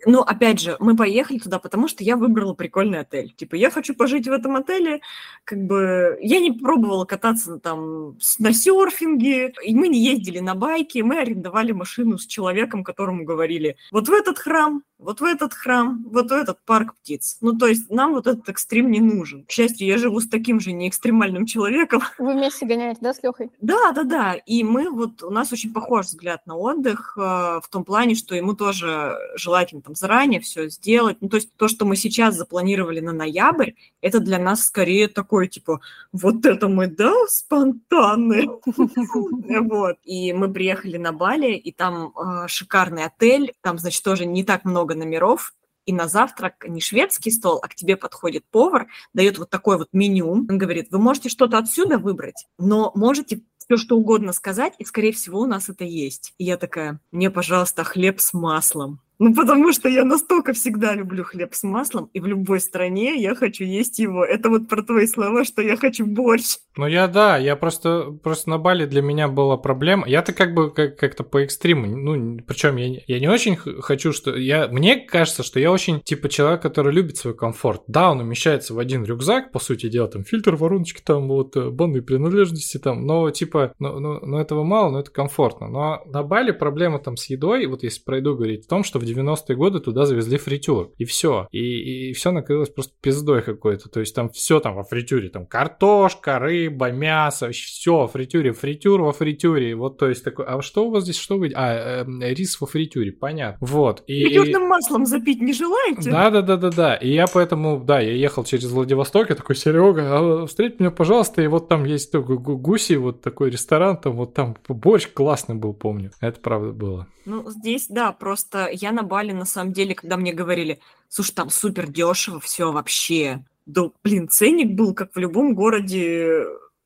Ну, 0.06 0.22
опять 0.22 0.60
же, 0.60 0.78
мы 0.80 0.96
поехали 0.96 1.38
туда, 1.38 1.60
потому 1.60 1.88
что 1.88 2.04
я 2.04 2.16
выбрала 2.16 2.54
прикольный 2.54 3.00
отель. 3.00 3.34
Типа, 3.36 3.56
я 3.56 3.70
хочу 3.70 3.94
пожить 3.94 4.28
в 4.28 4.32
этом 4.32 4.56
отеле. 4.56 5.02
Как 5.44 5.64
бы 5.64 6.18
я 6.22 6.40
не 6.40 6.52
пробовала 6.52 7.06
кататься 7.06 7.60
там 7.60 8.18
на 8.40 8.54
серфинге, 8.54 9.54
и 9.64 9.76
мы 9.76 9.88
не 9.88 10.04
ездили 10.04 10.40
на 10.40 10.56
байке, 10.56 11.04
мы 11.04 11.20
арендовали 11.20 11.72
машину 11.72 12.18
с 12.18 12.26
человеком, 12.26 12.84
которому 12.84 13.24
говорили, 13.24 13.78
вот 13.92 14.08
в 14.08 14.12
этот 14.12 14.40
храм, 14.40 14.84
вот 15.02 15.20
в 15.20 15.24
этот 15.24 15.54
храм, 15.54 16.06
вот 16.10 16.30
в 16.30 16.34
этот 16.34 16.60
парк 16.64 16.96
птиц. 17.02 17.38
Ну, 17.42 17.58
то 17.58 17.68
есть 17.68 17.90
нам 17.90 18.14
вот 18.14 18.28
этот 18.28 18.48
экстрим 18.50 18.92
не 18.92 19.00
нужен. 19.00 19.44
К 19.46 19.52
счастью, 19.52 19.88
я 19.88 19.98
живу 19.98 20.20
с 20.20 20.30
таким 20.30 20.60
же 20.60 20.72
неэкстремальным 20.72 21.46
человеком. 21.46 22.04
Вы 22.20 22.34
вместе 22.34 22.66
гоняете, 22.66 23.00
да, 23.02 23.14
с 23.14 23.24
Лехой? 23.24 23.50
Да, 23.60 23.92
да, 23.92 24.04
да. 24.04 24.34
И 24.34 24.64
мы 24.64 24.90
вот, 24.90 25.24
у 25.24 25.32
нас 25.32 25.52
очень 25.52 25.74
похож 25.74 26.06
взгляд 26.06 26.46
на 26.46 26.56
отдых 26.56 27.14
э, 27.18 27.20
в 27.20 27.64
том 27.70 27.84
плане, 27.84 28.16
что 28.16 28.36
ему 28.36 28.54
тоже 28.54 29.18
желательно 29.36 29.82
там 29.82 29.96
заранее 29.96 30.40
все 30.40 30.70
сделать. 30.70 31.18
Ну, 31.20 31.30
то 31.30 31.38
есть 31.38 31.52
то, 31.58 31.68
что 31.68 31.86
мы 31.86 31.96
сейчас 31.96 32.36
запланировали 32.36 33.00
на 33.00 33.12
ноябрь, 33.12 33.72
это 34.02 34.20
для 34.20 34.38
нас 34.38 34.66
скорее 34.66 35.08
такой, 35.08 35.48
типа, 35.48 35.82
вот 36.12 36.46
это 36.46 36.68
мы, 36.68 36.88
да, 36.88 37.14
спонтанные. 37.28 38.50
Вот. 39.72 39.98
И 40.04 40.34
мы 40.34 40.52
приехали 40.52 40.98
на 40.98 41.12
Бали, 41.12 41.54
и 41.54 41.72
там 41.72 42.14
э, 42.16 42.48
шикарный 42.48 43.06
отель, 43.06 43.54
там, 43.62 43.78
значит, 43.80 44.04
тоже 44.04 44.26
не 44.26 44.44
так 44.44 44.66
много 44.66 44.91
номеров, 44.96 45.54
и 45.86 45.94
на 45.94 46.08
завтрак 46.08 46.66
не 46.68 46.80
шведский 46.80 47.32
стол, 47.32 47.60
а 47.62 47.68
к 47.68 47.76
тебе 47.76 47.98
подходит 47.98 48.46
повар, 48.52 48.88
дает 49.14 49.40
вот 49.40 49.50
такой 49.50 49.78
вот 49.78 49.90
меню. 49.94 50.30
Он 50.30 50.46
говорит, 50.46 50.88
вы 50.92 51.00
можете 51.00 51.30
что-то 51.30 51.58
отсюда 51.58 51.98
выбрать, 51.98 52.48
но 52.58 52.92
можете 52.96 53.42
все 53.58 53.78
что 53.78 53.98
угодно 53.98 54.34
сказать, 54.34 54.74
и, 54.80 54.86
скорее 54.86 55.12
всего, 55.12 55.40
у 55.40 55.46
нас 55.46 55.70
это 55.70 55.84
есть. 55.84 56.34
И 56.38 56.44
я 56.44 56.58
такая, 56.58 57.00
мне, 57.12 57.32
пожалуйста, 57.32 57.84
хлеб 57.84 58.20
с 58.20 58.34
маслом. 58.34 59.00
Ну, 59.24 59.36
потому 59.36 59.72
что 59.72 59.88
я 59.88 60.04
настолько 60.04 60.52
всегда 60.52 60.96
люблю 60.96 61.24
хлеб 61.24 61.54
с 61.54 61.62
маслом, 61.62 62.10
и 62.12 62.20
в 62.20 62.26
любой 62.26 62.60
стране 62.60 63.22
я 63.22 63.36
хочу 63.36 63.64
есть 63.64 64.00
его. 64.00 64.26
Это 64.26 64.50
вот 64.50 64.68
про 64.68 64.82
твои 64.82 65.06
слова, 65.06 65.46
что 65.46 65.62
я 65.62 65.78
хочу 65.78 66.08
борщ. 66.08 66.56
Ну, 66.76 66.88
я 66.88 67.08
да, 67.08 67.38
я 67.38 67.56
просто, 67.56 68.18
просто 68.24 68.50
на 68.50 68.58
Бали 68.58 68.88
для 68.88 69.04
меня 69.04 69.28
была 69.28 69.58
проблема. 69.58 70.08
Я-то 70.08 70.34
как 70.34 70.56
бы 70.56 70.72
как- 70.72 70.98
как-то 70.98 71.24
по 71.24 71.44
экстриму, 71.44 71.86
ну, 71.86 72.40
причем 72.48 72.78
я, 72.78 73.00
я 73.06 73.20
не 73.20 73.28
очень 73.28 73.58
хочу, 73.58 74.12
что... 74.12 74.36
Я, 74.36 74.68
мне 74.70 74.96
кажется, 74.96 75.44
что 75.44 75.60
я 75.60 75.72
очень, 75.72 76.02
типа, 76.02 76.28
человек, 76.28 76.64
который 76.64 76.92
любит 76.92 77.18
свой 77.18 77.36
комфорт. 77.36 77.84
Да, 77.86 78.10
он 78.10 78.22
умещается 78.22 78.74
в 78.74 78.80
один 78.80 79.04
рюкзак, 79.04 79.52
по 79.52 79.60
сути 79.60 79.88
дела, 79.88 80.08
там, 80.08 80.24
фильтр, 80.24 80.56
вороночки, 80.56 81.02
там, 81.06 81.28
вот, 81.28 81.56
э, 81.58 81.70
банные 81.70 82.02
принадлежности, 82.02 82.80
там, 82.80 83.06
но, 83.06 83.30
типа, 83.30 83.74
ну, 83.78 84.00
ну, 84.00 84.20
ну, 84.26 84.40
этого 84.40 84.64
мало, 84.64 84.90
но 84.90 85.00
это 85.02 85.12
комфортно. 85.12 85.68
Но 85.68 86.02
на 86.08 86.24
Бали 86.24 86.50
проблема 86.50 86.98
там 86.98 87.18
с 87.18 87.30
едой, 87.30 87.68
вот 87.68 87.84
если 87.84 88.02
пройду 88.04 88.34
говорить, 88.36 88.66
в 88.66 88.68
том, 88.68 88.84
что 88.84 88.98
в 88.98 89.11
90-е 89.12 89.56
годы 89.56 89.80
туда 89.80 90.06
завезли 90.06 90.38
фритюр, 90.38 90.92
и 90.98 91.06
все. 91.06 91.48
И, 91.52 92.10
и 92.10 92.14
все 92.14 92.32
накрылось 92.32 92.70
просто 92.70 92.94
пиздой 93.02 93.42
какой-то. 93.42 93.90
То 93.90 94.00
есть 94.00 94.16
там 94.16 94.30
все 94.30 94.60
там 94.60 94.76
во 94.76 94.84
фритюре, 94.84 95.30
там 95.30 95.46
картошка, 95.46 96.40
рыба, 96.40 96.92
мясо, 96.92 97.52
все 97.52 97.98
во 97.98 98.08
фритюре, 98.08 98.54
фритюр 98.54 99.02
во 99.02 99.12
фритюре. 99.12 99.76
Вот, 99.76 99.98
то 99.98 100.10
есть 100.10 100.24
такой, 100.24 100.46
а 100.46 100.62
что 100.62 100.88
у 100.88 100.92
вас 100.92 101.04
здесь, 101.04 101.18
что 101.18 101.38
вы... 101.38 101.52
А, 101.56 102.04
э, 102.04 102.34
рис 102.34 102.60
во 102.60 102.68
фритюре, 102.68 103.12
понятно. 103.12 103.66
Вот. 103.66 104.04
И, 104.08 104.24
Фритюрным 104.26 104.64
и... 104.64 104.68
маслом 104.68 105.06
запить 105.06 105.42
не 105.42 105.54
желаете? 105.54 106.12
Да-да-да-да-да. 106.12 106.96
И 106.96 107.14
я 107.14 107.26
поэтому, 107.28 107.80
да, 107.80 108.00
я 108.00 108.14
ехал 108.14 108.44
через 108.44 108.72
Владивосток, 108.72 109.30
я 109.30 109.36
такой, 109.36 109.56
Серега, 109.56 110.44
а, 110.44 110.48
встреть 110.48 110.80
меня, 110.80 110.92
пожалуйста, 110.92 111.42
и 111.42 111.48
вот 111.48 111.68
там 111.68 111.86
есть 111.86 112.12
такой 112.12 112.38
гуси, 112.38 112.94
вот 112.94 113.22
такой 113.22 113.50
ресторан, 113.50 113.98
там 113.98 114.14
вот 114.14 114.34
там 114.34 114.56
борщ 114.68 115.08
классный 115.08 115.56
был, 115.56 115.74
помню. 115.74 116.12
Это 116.20 116.40
правда 116.40 116.72
было. 116.72 117.08
Ну, 117.26 117.50
здесь, 117.50 117.88
да, 117.88 118.12
просто 118.12 118.70
я 118.72 118.91
на 118.92 119.04
Бали, 119.04 119.32
на 119.32 119.46
самом 119.46 119.74
деле, 119.74 119.96
когда 119.96 120.18
мне 120.18 120.34
говорили, 120.34 120.80
слушай, 121.10 121.34
там 121.34 121.50
супер 121.50 121.88
дешево, 121.88 122.40
все 122.40 122.72
вообще. 122.72 123.46
Да, 123.66 123.92
блин, 124.04 124.28
ценник 124.28 124.76
был, 124.76 124.94
как 124.94 125.16
в 125.16 125.20
любом 125.20 125.56
городе 125.56 126.46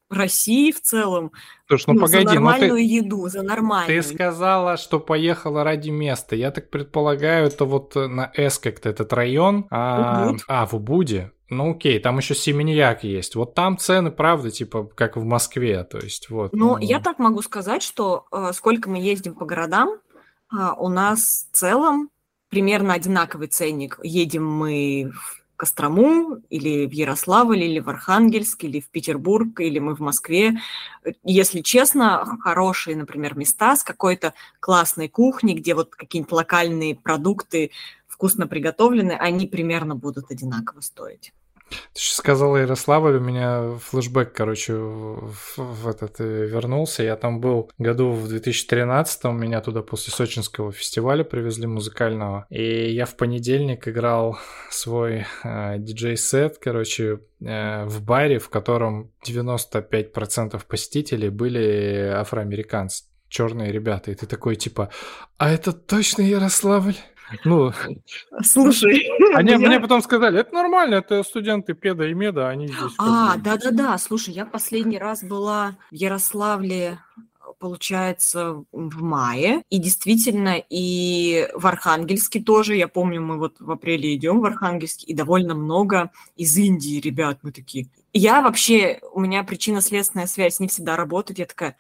России 0.10 0.72
в 0.72 0.82
целом. 0.82 1.32
Слушай, 1.68 1.86
ну, 1.88 1.94
ну 1.94 2.00
погоди, 2.02 2.28
за 2.28 2.34
нормальную 2.34 2.72
ну, 2.72 2.78
ты, 2.78 2.84
еду, 2.84 3.28
за 3.28 3.42
нормальную. 3.42 4.04
Ты 4.04 4.08
сказала, 4.08 4.78
что 4.78 5.00
поехала 5.00 5.64
ради 5.64 5.90
места. 5.90 6.36
Я 6.36 6.52
так 6.52 6.70
предполагаю, 6.70 7.48
это 7.48 7.66
вот 7.66 7.96
на 7.96 8.32
С 8.36 8.60
как-то 8.60 8.90
этот 8.90 9.14
район. 9.14 9.68
А, 9.72 10.28
Убуд. 10.28 10.42
а 10.48 10.66
в 10.66 10.74
Убуде. 10.76 11.32
Ну 11.50 11.72
окей, 11.72 12.00
там 12.00 12.18
еще 12.18 12.34
Семеньяк 12.34 13.04
есть. 13.04 13.36
Вот 13.36 13.54
там 13.54 13.78
цены, 13.78 14.12
правда, 14.12 14.50
типа 14.50 14.86
как 14.96 15.16
в 15.16 15.24
Москве, 15.24 15.84
то 15.84 16.00
есть 16.00 16.30
вот. 16.30 16.54
Ну, 16.54 16.76
ну... 16.76 16.78
я 16.80 17.00
так 17.00 17.20
могу 17.20 17.42
сказать, 17.44 17.84
что 17.84 18.26
э, 18.32 18.52
сколько 18.54 18.90
мы 18.90 18.98
ездим 18.98 19.36
по 19.36 19.46
городам, 19.46 20.00
у 20.52 20.90
нас 20.90 21.48
в 21.52 21.56
целом 21.56 22.10
примерно 22.50 22.94
одинаковый 22.94 23.48
ценник. 23.48 24.00
Едем 24.04 24.50
мы 24.50 25.12
Кострому, 25.58 26.42
или 26.50 26.86
в 26.86 26.92
Ярославль, 26.92 27.64
или 27.64 27.80
в 27.80 27.90
Архангельск, 27.90 28.64
или 28.66 28.80
в 28.80 28.90
Петербург, 28.90 29.60
или 29.60 29.80
мы 29.80 29.96
в 29.96 30.00
Москве. 30.00 30.60
Если 31.24 31.62
честно, 31.62 32.26
хорошие, 32.42 32.98
например, 32.98 33.38
места 33.38 33.76
с 33.76 33.84
какой-то 33.84 34.34
классной 34.60 35.08
кухней, 35.08 35.56
где 35.56 35.74
вот 35.74 35.96
какие-нибудь 35.96 36.32
локальные 36.34 36.96
продукты 36.96 37.72
вкусно 38.08 38.48
приготовлены, 38.48 39.14
они 39.14 39.48
примерно 39.48 39.96
будут 39.96 40.30
одинаково 40.30 40.82
стоить. 40.82 41.34
Ты 41.70 41.78
сейчас 42.00 42.18
сказала 42.18 42.58
Ярославль, 42.58 43.16
у 43.16 43.20
меня 43.20 43.78
флешбэк, 43.80 44.34
короче, 44.34 44.74
в, 44.74 45.58
в 45.58 45.88
этот 45.88 46.20
э, 46.20 46.46
вернулся. 46.46 47.04
Я 47.04 47.16
там 47.16 47.40
был 47.40 47.72
году 47.78 48.12
в 48.12 48.28
2013 48.28 49.24
меня 49.26 49.62
туда 49.62 49.82
после 49.82 50.14
Сочинского 50.14 50.72
фестиваля 50.72 51.24
привезли 51.24 51.66
музыкального. 51.68 52.46
И 52.50 52.92
я 52.92 53.06
в 53.06 53.16
понедельник 53.16 53.88
играл 53.88 54.38
свой 54.70 55.26
э, 55.44 55.76
диджей-сет, 55.80 56.58
короче, 56.60 57.22
э, 57.42 57.86
в 57.86 58.04
баре, 58.04 58.40
в 58.40 58.50
котором 58.50 59.12
95% 59.28 60.62
посетителей 60.68 61.30
были 61.30 62.12
афроамериканцы, 62.14 63.06
черные 63.30 63.72
ребята. 63.72 64.12
И 64.12 64.16
ты 64.16 64.28
такой, 64.28 64.56
типа, 64.56 64.92
а 65.38 65.50
это 65.50 65.74
точно 65.74 66.22
Ярославль? 66.22 66.96
Ну, 67.44 67.72
слушай. 68.44 69.10
Они 69.36 69.52
я... 69.52 69.58
мне 69.58 69.80
потом 69.80 70.02
сказали, 70.02 70.40
это 70.40 70.54
нормально, 70.54 70.96
это 70.96 71.24
студенты 71.24 71.74
педа 71.74 72.08
и 72.08 72.14
меда, 72.14 72.50
они 72.50 72.68
здесь... 72.68 72.94
А, 72.98 73.36
да-да-да, 73.38 73.98
слушай, 73.98 74.34
я 74.34 74.46
последний 74.46 74.98
раз 74.98 75.24
была 75.24 75.76
в 75.92 75.96
Ярославле 75.96 77.00
получается, 77.60 78.64
в 78.72 79.02
мае. 79.02 79.64
И 79.70 79.80
действительно, 79.80 80.62
и 80.70 81.48
в 81.54 81.66
Архангельске 81.66 82.42
тоже. 82.42 82.76
Я 82.76 82.88
помню, 82.88 83.22
мы 83.22 83.38
вот 83.38 83.56
в 83.60 83.72
апреле 83.72 84.14
идем 84.14 84.40
в 84.42 84.46
Архангельск, 84.46 85.04
и 85.04 85.14
довольно 85.14 85.56
много 85.56 86.12
из 86.36 86.56
Индии 86.58 87.00
ребят. 87.00 87.40
Мы 87.42 87.52
такие... 87.52 87.88
Я 88.14 88.42
вообще, 88.42 89.00
у 89.14 89.20
меня 89.20 89.44
причинно-следственная 89.44 90.28
связь 90.28 90.60
не 90.60 90.68
всегда 90.68 90.96
работает. 90.96 91.40
Я 91.40 91.46
такая, 91.46 91.78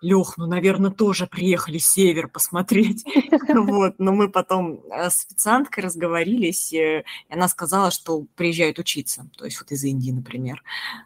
Лех, 0.00 0.34
ну, 0.36 0.46
наверное, 0.46 0.90
тоже 0.90 1.26
приехали 1.26 1.78
север 1.78 2.28
посмотреть. 2.28 3.04
Вот, 3.48 3.94
но 3.98 4.12
мы 4.12 4.28
потом 4.28 4.80
э, 4.90 5.10
с 5.10 5.26
официанткой 5.26 5.84
разговорились, 5.84 6.72
э, 6.72 7.04
и 7.28 7.32
она 7.32 7.48
сказала, 7.48 7.90
что 7.90 8.24
приезжают 8.36 8.78
учиться, 8.78 9.28
то 9.36 9.44
есть 9.44 9.60
вот 9.60 9.70
из 9.70 9.82
Индии, 9.84 10.10
например. 10.10 10.62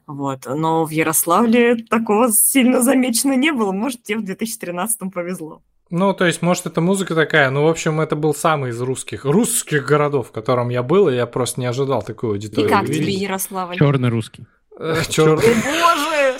Вот, 0.06 0.47
но 0.47 0.85
в 0.85 0.90
Ярославле 0.90 1.77
такого 1.77 2.32
сильно 2.32 2.82
замечено 2.82 3.35
не 3.35 3.52
было. 3.52 3.73
Может, 3.73 4.02
тебе 4.02 4.19
в 4.19 4.24
2013 4.24 5.12
повезло. 5.12 5.62
Ну, 5.90 6.12
то 6.14 6.24
есть, 6.24 6.43
может, 6.43 6.66
это 6.66 6.81
музыка 6.81 7.14
такая. 7.14 7.51
Ну, 7.51 7.64
в 7.64 7.69
общем, 7.69 8.01
это 8.01 8.16
был 8.16 8.35
самый 8.35 8.70
из 8.70 8.81
русских, 8.81 9.24
русских 9.24 9.86
городов, 9.86 10.28
в 10.28 10.32
котором 10.32 10.69
я 10.69 10.82
был, 10.82 11.09
и 11.09 11.14
я 11.14 11.27
просто 11.27 11.60
не 11.60 11.66
ожидал 11.66 12.02
такую 12.02 12.32
аудиторию. 12.32 12.66
И 12.66 12.70
как 12.70 12.86
тебе 12.86 13.12
Ярославль? 13.12 13.77
Черный 13.77 14.09
русский. 14.09 14.47
Черный. 15.09 15.55
Боже! 15.55 16.39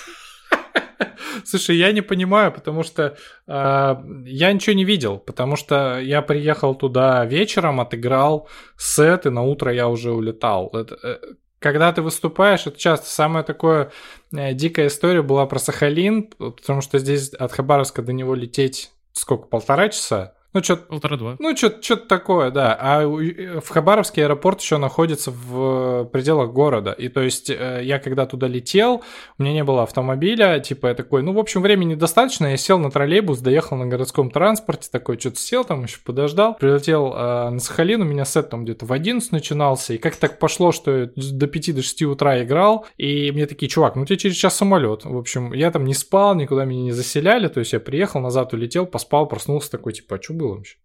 Слушай, 1.45 1.77
я 1.77 1.93
не 1.93 2.01
понимаю, 2.01 2.53
потому 2.53 2.83
что 2.83 3.17
э, 3.47 3.97
я 4.27 4.53
ничего 4.53 4.75
не 4.75 4.85
видел, 4.85 5.19
потому 5.19 5.57
что 5.57 5.99
я 6.01 6.23
приехал 6.23 6.75
туда 6.75 7.25
вечером, 7.25 7.81
отыграл 7.81 8.49
сет, 8.77 9.27
и 9.27 9.31
на 9.31 9.43
утро 9.43 9.73
я 9.73 9.89
уже 9.89 10.13
улетал. 10.13 10.71
Это, 10.73 10.99
э, 11.03 11.19
когда 11.59 11.93
ты 11.93 12.03
выступаешь, 12.03 12.67
это 12.67 12.79
часто 12.79 13.07
самая 13.07 13.45
такое 13.45 13.93
э, 14.33 14.53
дикая 14.55 14.89
история 14.89 15.23
была 15.23 15.47
про 15.47 15.59
Сахалин, 15.59 16.25
потому 16.39 16.81
что 16.81 16.99
здесь 16.99 17.33
от 17.35 17.53
Хабаровска 17.53 18.03
до 18.03 18.13
него 18.13 18.35
лететь 18.35 18.91
сколько, 19.13 19.47
полтора 19.47 19.89
часа? 19.89 20.35
Ну, 20.55 20.63
что-то... 20.63 20.83
Полтора-два. 20.83 21.37
Ну, 21.39 21.57
что-то 21.57 21.97
такое, 21.97 22.51
да. 22.51 22.77
А 22.79 23.07
в 23.07 23.69
Хабаровске 23.69 24.25
аэропорт 24.25 24.61
еще 24.61 24.77
находится 24.77 25.31
в 25.31 26.05
пределах 26.13 26.53
города. 26.53 26.93
И 26.93 27.09
то 27.09 27.23
есть 27.23 27.49
э, 27.49 27.81
я 27.83 27.99
когда 27.99 28.27
туда 28.27 28.49
летел, 28.49 29.03
у 29.39 29.43
меня 29.43 29.55
не 29.55 29.65
было 29.65 29.83
автомобиля, 29.83 30.61
типа 30.61 30.89
я 30.89 30.95
такой, 30.95 31.23
ну, 31.23 31.33
в 31.33 31.39
общем, 31.39 31.63
времени 31.63 31.95
достаточно, 31.95 32.47
я 32.47 32.57
сел 32.57 32.79
на 32.79 32.91
троллейбус, 32.91 33.39
доехал 33.39 33.77
на 33.77 33.87
городском 33.87 34.31
транспорте, 34.31 34.89
такой, 34.93 35.19
что-то 35.19 35.39
сел 35.39 35.65
там, 35.65 35.85
еще 35.85 35.99
подождал, 36.05 36.55
прилетел 36.55 37.15
э, 37.15 37.49
на 37.51 37.59
Сахалин, 37.59 38.03
у 38.03 38.05
меня 38.05 38.25
сет 38.25 38.51
там 38.51 38.65
где-то 38.65 38.85
в 38.85 38.93
11 38.93 39.33
начинался, 39.33 39.95
и 39.95 39.99
как 39.99 40.17
так 40.17 40.39
пошло, 40.39 40.73
что 40.73 40.97
я 40.99 41.11
до 41.17 41.47
5 41.47 41.77
до 41.77 41.83
6 41.83 42.03
утра 42.03 42.43
играл, 42.43 42.87
и 42.99 43.31
мне 43.33 43.47
такие, 43.47 43.69
чувак, 43.69 43.97
ну, 43.97 44.05
тебе 44.05 44.19
через 44.19 44.37
час 44.37 44.57
самолет. 44.57 45.05
В 45.05 45.17
общем, 45.17 45.53
я 45.55 45.71
там 45.71 45.87
не 45.87 45.95
спал, 45.95 46.35
никуда 46.35 46.65
меня 46.67 46.83
не 46.83 46.93
заселяли, 46.93 47.49
то 47.49 47.61
есть 47.61 47.73
я 47.73 47.81
приехал 47.81 48.21
назад, 48.21 48.53
улетел, 48.53 48.87
поспал, 48.87 49.27
проснулся 49.27 49.71
такой, 49.71 49.95
типа, 49.95 50.17
а 50.17 50.23
что 50.23 50.35
было 50.43 50.57
вообще. 50.57 50.77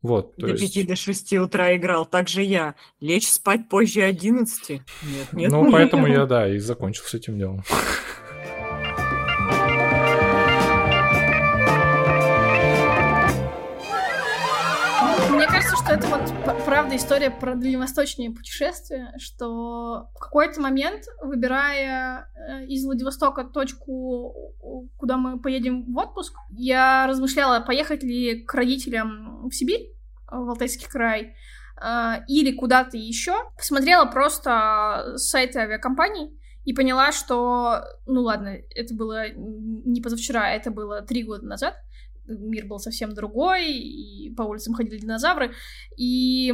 Вот, 0.00 0.34
до 0.36 0.48
есть... 0.48 0.74
5 0.74 0.86
до 0.86 0.96
6 0.96 1.32
утра 1.34 1.76
играл, 1.76 2.06
так 2.06 2.28
же 2.28 2.42
я. 2.42 2.74
Лечь 3.00 3.28
спать 3.28 3.68
позже 3.68 4.02
11? 4.02 4.70
Нет, 4.70 4.82
нет. 5.32 5.50
Ну, 5.50 5.70
поэтому 5.70 6.06
я, 6.06 6.26
да, 6.26 6.48
и 6.48 6.58
закончил 6.58 7.04
с 7.04 7.14
этим 7.14 7.38
делом. 7.38 7.62
Что 15.84 15.94
это 15.94 16.06
вот 16.06 16.64
правда 16.64 16.94
история 16.96 17.30
про 17.30 17.54
дальневосточные 17.54 18.30
путешествия, 18.30 19.12
что 19.18 20.10
в 20.14 20.18
какой-то 20.18 20.60
момент, 20.60 21.04
выбирая 21.20 22.28
э, 22.34 22.66
из 22.66 22.84
Владивостока 22.84 23.44
точку, 23.44 24.54
куда 24.96 25.16
мы 25.16 25.40
поедем 25.40 25.92
в 25.92 25.98
отпуск, 25.98 26.34
я 26.50 27.06
размышляла, 27.08 27.60
поехать 27.60 28.02
ли 28.04 28.44
к 28.44 28.54
родителям 28.54 29.48
в 29.48 29.52
Сибирь, 29.52 29.92
в 30.30 30.50
Алтайский 30.50 30.86
край, 30.88 31.34
э, 31.80 32.24
или 32.28 32.56
куда-то 32.56 32.96
еще. 32.96 33.34
Посмотрела 33.56 34.04
просто 34.04 35.14
сайты 35.16 35.58
авиакомпаний, 35.58 36.30
и 36.64 36.74
поняла, 36.74 37.10
что, 37.10 37.82
ну 38.06 38.22
ладно, 38.22 38.56
это 38.70 38.94
было 38.94 39.24
не 39.34 40.00
позавчера, 40.00 40.48
это 40.50 40.70
было 40.70 41.02
три 41.02 41.24
года 41.24 41.44
назад, 41.44 41.74
мир 42.26 42.66
был 42.66 42.78
совсем 42.78 43.14
другой, 43.14 43.72
и 43.72 44.30
по 44.34 44.42
улицам 44.42 44.74
ходили 44.74 44.98
динозавры, 44.98 45.52
и 45.96 46.52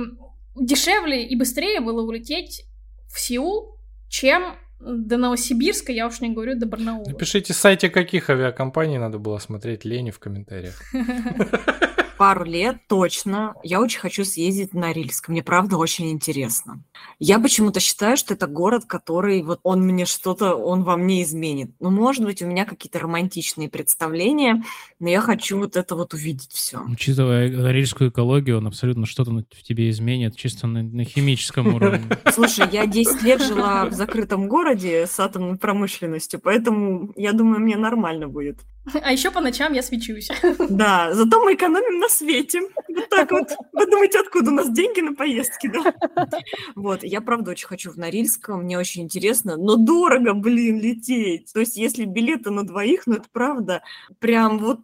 дешевле 0.57 1.27
и 1.27 1.36
быстрее 1.36 1.81
было 1.81 2.03
улететь 2.03 2.66
в 3.09 3.19
Сеул, 3.20 3.77
чем 4.09 4.57
до 4.81 5.16
Новосибирска, 5.16 5.93
я 5.93 6.07
уж 6.07 6.20
не 6.20 6.31
говорю, 6.31 6.57
до 6.57 6.66
Барнаула. 6.66 7.09
Напишите, 7.09 7.53
сайте 7.53 7.90
каких 7.90 8.31
авиакомпаний 8.31 8.99
надо 8.99 9.19
было 9.19 9.39
смотреть 9.39 9.85
Лени 9.85 10.11
в 10.11 10.19
комментариях. 10.19 10.81
пару 12.19 12.45
лет 12.45 12.78
точно 12.89 13.55
я 13.62 13.81
очень 13.81 14.01
хочу 14.01 14.24
съездить 14.24 14.74
на 14.74 14.89
Норильск. 14.89 15.28
Мне 15.28 15.43
правда 15.43 15.77
очень 15.77 16.11
интересно. 16.11 16.82
Я 17.19 17.39
почему-то 17.39 17.81
считаю, 17.81 18.16
что 18.16 18.35
это 18.35 18.47
город, 18.47 18.85
который 18.86 19.43
вот 19.43 19.61
он 19.62 19.82
мне 19.82 20.05
что-то, 20.05 20.55
он 20.55 20.82
во 20.82 20.97
мне 20.97 21.23
изменит. 21.23 21.70
Ну, 21.78 21.90
может 21.90 22.24
быть, 22.24 22.43
у 22.43 22.47
меня 22.47 22.65
какие-то 22.65 22.99
романтичные 22.99 23.69
представления, 23.69 24.62
но 24.99 25.09
я 25.09 25.20
хочу 25.20 25.59
вот 25.59 25.77
это 25.77 25.95
вот 25.95 26.15
увидеть 26.15 26.51
все. 26.53 26.82
Учитывая 26.89 27.51
норильскую 27.51 28.11
экологию, 28.11 28.59
он 28.59 28.66
абсолютно 28.66 29.07
что-то 29.07 29.31
в 29.31 29.62
тебе 29.62 29.90
изменит, 29.90 30.36
чисто 30.36 30.66
на, 30.66 30.82
на 30.82 31.05
химическом 31.05 31.74
уровне. 31.74 32.05
Слушай, 32.32 32.69
я 32.73 32.86
10 32.86 33.23
лет 33.23 33.43
жила 33.43 33.86
в 33.86 33.93
закрытом 33.93 34.49
городе 34.49 35.07
с 35.07 35.20
атомной 35.20 35.57
промышленностью, 35.57 36.40
поэтому 36.40 37.12
я 37.16 37.32
думаю, 37.32 37.61
мне 37.61 37.77
нормально 37.77 38.28
будет. 38.28 38.59
А 39.02 39.12
еще 39.12 39.31
по 39.31 39.40
ночам 39.40 39.73
я 39.73 39.82
свечусь. 39.82 40.28
Да, 40.69 41.15
зато 41.15 41.43
мы 41.44 41.55
экономим 41.55 41.98
на 41.98 42.09
свете. 42.09 42.62
Вот 42.89 43.09
так 43.09 43.31
вот. 43.31 43.48
Вы 43.73 43.86
думаете, 43.86 44.20
откуда 44.20 44.51
у 44.51 44.55
нас 44.55 44.70
деньги 44.70 45.01
на 45.01 45.15
поездки, 45.15 45.69
да? 45.69 45.94
Вот, 46.74 47.02
я 47.02 47.20
правда 47.20 47.52
очень 47.52 47.66
хочу 47.66 47.90
в 47.90 47.97
Норильск, 47.97 48.48
мне 48.48 48.78
очень 48.78 49.02
интересно, 49.02 49.56
но 49.56 49.77
дорого, 49.77 50.35
блин, 50.35 50.81
лететь. 50.81 51.52
То 51.52 51.60
есть 51.60 51.77
если 51.77 52.05
билеты 52.05 52.51
на 52.51 52.65
двоих, 52.65 53.06
ну 53.06 53.15
это 53.16 53.28
правда 53.32 53.82
прям 54.19 54.59
вот 54.59 54.81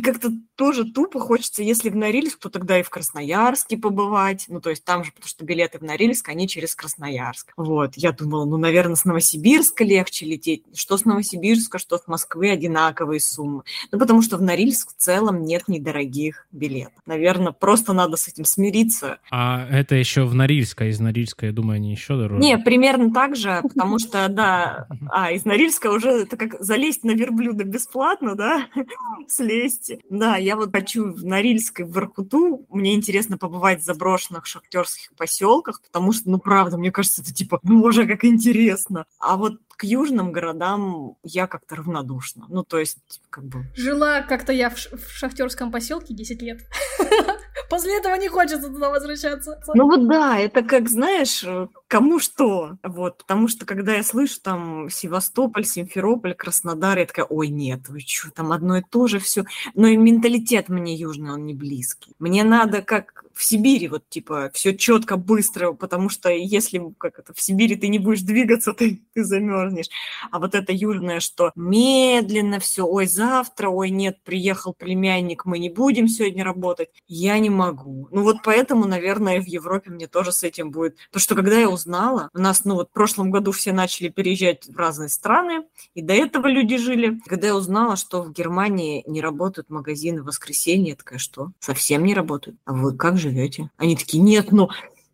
и 0.00 0.02
как-то 0.02 0.30
тоже 0.56 0.86
тупо 0.86 1.20
хочется, 1.20 1.62
если 1.62 1.90
в 1.90 1.96
Норильск, 1.96 2.38
то 2.38 2.48
тогда 2.48 2.80
и 2.80 2.82
в 2.82 2.88
Красноярске 2.88 3.76
побывать. 3.76 4.46
Ну, 4.48 4.58
то 4.58 4.70
есть 4.70 4.82
там 4.82 5.04
же, 5.04 5.12
потому 5.12 5.28
что 5.28 5.44
билеты 5.44 5.78
в 5.78 5.82
Норильск, 5.82 6.30
они 6.30 6.48
через 6.48 6.74
Красноярск. 6.74 7.52
Вот, 7.58 7.96
я 7.96 8.12
думала, 8.12 8.46
ну, 8.46 8.56
наверное, 8.56 8.96
с 8.96 9.04
Новосибирска 9.04 9.84
легче 9.84 10.24
лететь. 10.24 10.64
Что 10.74 10.96
с 10.96 11.04
Новосибирска, 11.04 11.78
что 11.78 11.98
с 11.98 12.06
Москвы 12.06 12.50
одинаковые 12.50 13.20
суммы. 13.20 13.62
Ну, 13.92 13.98
потому 13.98 14.22
что 14.22 14.38
в 14.38 14.42
Норильск 14.42 14.92
в 14.92 14.96
целом 14.96 15.44
нет 15.44 15.68
недорогих 15.68 16.46
билетов. 16.50 16.94
Наверное, 17.04 17.52
просто 17.52 17.92
надо 17.92 18.16
с 18.16 18.26
этим 18.26 18.46
смириться. 18.46 19.18
А 19.30 19.66
это 19.70 19.96
еще 19.96 20.24
в 20.24 20.34
Норильск, 20.34 20.80
а 20.80 20.86
из 20.86 20.98
Норильска, 20.98 21.44
я 21.44 21.52
думаю, 21.52 21.76
они 21.76 21.90
еще 21.90 22.16
дороже. 22.16 22.40
Не, 22.40 22.56
примерно 22.56 23.12
так 23.12 23.36
же, 23.36 23.60
потому 23.62 23.98
что, 23.98 24.28
да, 24.30 24.86
а, 25.10 25.30
из 25.30 25.44
Норильска 25.44 25.90
уже 25.90 26.08
это 26.22 26.38
как 26.38 26.58
залезть 26.58 27.04
на 27.04 27.10
верблюда 27.10 27.64
бесплатно, 27.64 28.34
да, 28.34 28.66
слезть 29.28 29.89
месте. 29.90 30.04
Да, 30.10 30.36
я 30.36 30.56
вот 30.56 30.72
хочу 30.72 31.12
в 31.12 31.24
Норильск 31.24 31.80
и 31.80 31.82
в 31.82 31.92
Воркуту. 31.92 32.66
Мне 32.68 32.94
интересно 32.94 33.38
побывать 33.38 33.80
в 33.80 33.84
заброшенных 33.84 34.46
шахтерских 34.46 35.12
поселках, 35.16 35.80
потому 35.82 36.12
что, 36.12 36.30
ну, 36.30 36.38
правда, 36.38 36.78
мне 36.78 36.90
кажется, 36.90 37.22
это 37.22 37.32
типа, 37.32 37.60
боже, 37.62 38.06
как 38.06 38.24
интересно. 38.24 39.06
А 39.18 39.36
вот 39.36 39.54
к 39.76 39.84
южным 39.84 40.32
городам 40.32 41.16
я 41.22 41.46
как-то 41.46 41.76
равнодушна. 41.76 42.46
Ну, 42.48 42.64
то 42.64 42.78
есть, 42.78 42.98
как 43.30 43.44
бы... 43.44 43.64
Жила 43.74 44.22
как-то 44.22 44.52
я 44.52 44.70
в, 44.70 44.74
в 44.74 45.10
шахтерском 45.10 45.72
поселке 45.72 46.14
10 46.14 46.42
лет. 46.42 46.60
После 47.70 47.96
этого 47.96 48.14
не 48.16 48.28
хочется 48.28 48.68
туда 48.68 48.90
возвращаться. 48.90 49.60
Ну 49.74 49.84
вот 49.86 50.06
да, 50.08 50.38
это 50.38 50.62
как, 50.62 50.88
знаешь, 50.88 51.44
кому 51.90 52.20
что. 52.20 52.78
Вот, 52.84 53.18
потому 53.18 53.48
что 53.48 53.66
когда 53.66 53.96
я 53.96 54.04
слышу 54.04 54.40
там 54.40 54.88
Севастополь, 54.88 55.64
Симферополь, 55.64 56.34
Краснодар, 56.34 56.98
я 56.98 57.04
такая, 57.04 57.26
ой, 57.26 57.48
нет, 57.48 57.88
вы 57.88 57.98
что, 57.98 58.30
там 58.30 58.52
одно 58.52 58.78
и 58.78 58.82
то 58.88 59.08
же 59.08 59.18
все. 59.18 59.44
Но 59.74 59.88
и 59.88 59.96
менталитет 59.96 60.68
мне 60.68 60.94
южный, 60.94 61.32
он 61.32 61.46
не 61.46 61.54
близкий. 61.54 62.14
Мне 62.20 62.44
надо 62.44 62.82
как 62.82 63.24
в 63.40 63.44
Сибири, 63.44 63.88
вот 63.88 64.08
типа 64.08 64.50
все 64.52 64.76
четко, 64.76 65.16
быстро, 65.16 65.72
потому 65.72 66.10
что 66.10 66.28
если 66.30 66.80
как 66.98 67.18
это 67.18 67.32
в 67.32 67.40
Сибири 67.40 67.74
ты 67.74 67.88
не 67.88 67.98
будешь 67.98 68.20
двигаться, 68.20 68.72
ты, 68.74 69.00
ты 69.14 69.24
замерзнешь. 69.24 69.88
А 70.30 70.38
вот 70.38 70.54
это 70.54 70.72
южное, 70.72 71.20
что 71.20 71.50
медленно 71.54 72.60
все, 72.60 72.84
ой, 72.84 73.06
завтра, 73.06 73.68
ой, 73.68 73.90
нет, 73.90 74.18
приехал 74.24 74.74
племянник, 74.74 75.44
мы 75.44 75.58
не 75.58 75.70
будем 75.70 76.06
сегодня 76.06 76.44
работать, 76.44 76.90
я 77.08 77.38
не 77.38 77.50
могу. 77.50 78.08
Ну 78.10 78.22
вот 78.22 78.38
поэтому, 78.44 78.86
наверное, 78.86 79.40
в 79.40 79.46
Европе 79.46 79.90
мне 79.90 80.06
тоже 80.06 80.32
с 80.32 80.42
этим 80.42 80.70
будет. 80.70 80.96
Потому 81.08 81.22
что 81.22 81.34
когда 81.34 81.58
я 81.58 81.68
узнала, 81.80 82.28
у 82.34 82.38
нас, 82.38 82.64
ну 82.64 82.74
вот 82.74 82.88
в 82.90 82.92
прошлом 82.92 83.30
году 83.30 83.52
все 83.52 83.72
начали 83.72 84.08
переезжать 84.08 84.66
в 84.68 84.76
разные 84.76 85.08
страны, 85.08 85.64
и 85.94 86.02
до 86.02 86.14
этого 86.14 86.46
люди 86.46 86.76
жили. 86.76 87.18
Когда 87.26 87.48
я 87.48 87.56
узнала, 87.56 87.96
что 87.96 88.22
в 88.22 88.32
Германии 88.32 89.02
не 89.06 89.20
работают 89.20 89.70
магазины 89.70 90.22
в 90.22 90.26
воскресенье, 90.26 90.90
я 90.90 90.96
такая, 90.96 91.18
что? 91.18 91.50
Совсем 91.58 92.04
не 92.04 92.14
работают? 92.14 92.58
А 92.64 92.72
вы 92.72 92.94
как 92.96 93.16
живете? 93.16 93.70
Они 93.76 93.96
такие, 93.96 94.22
нет, 94.22 94.52
ну 94.52 94.68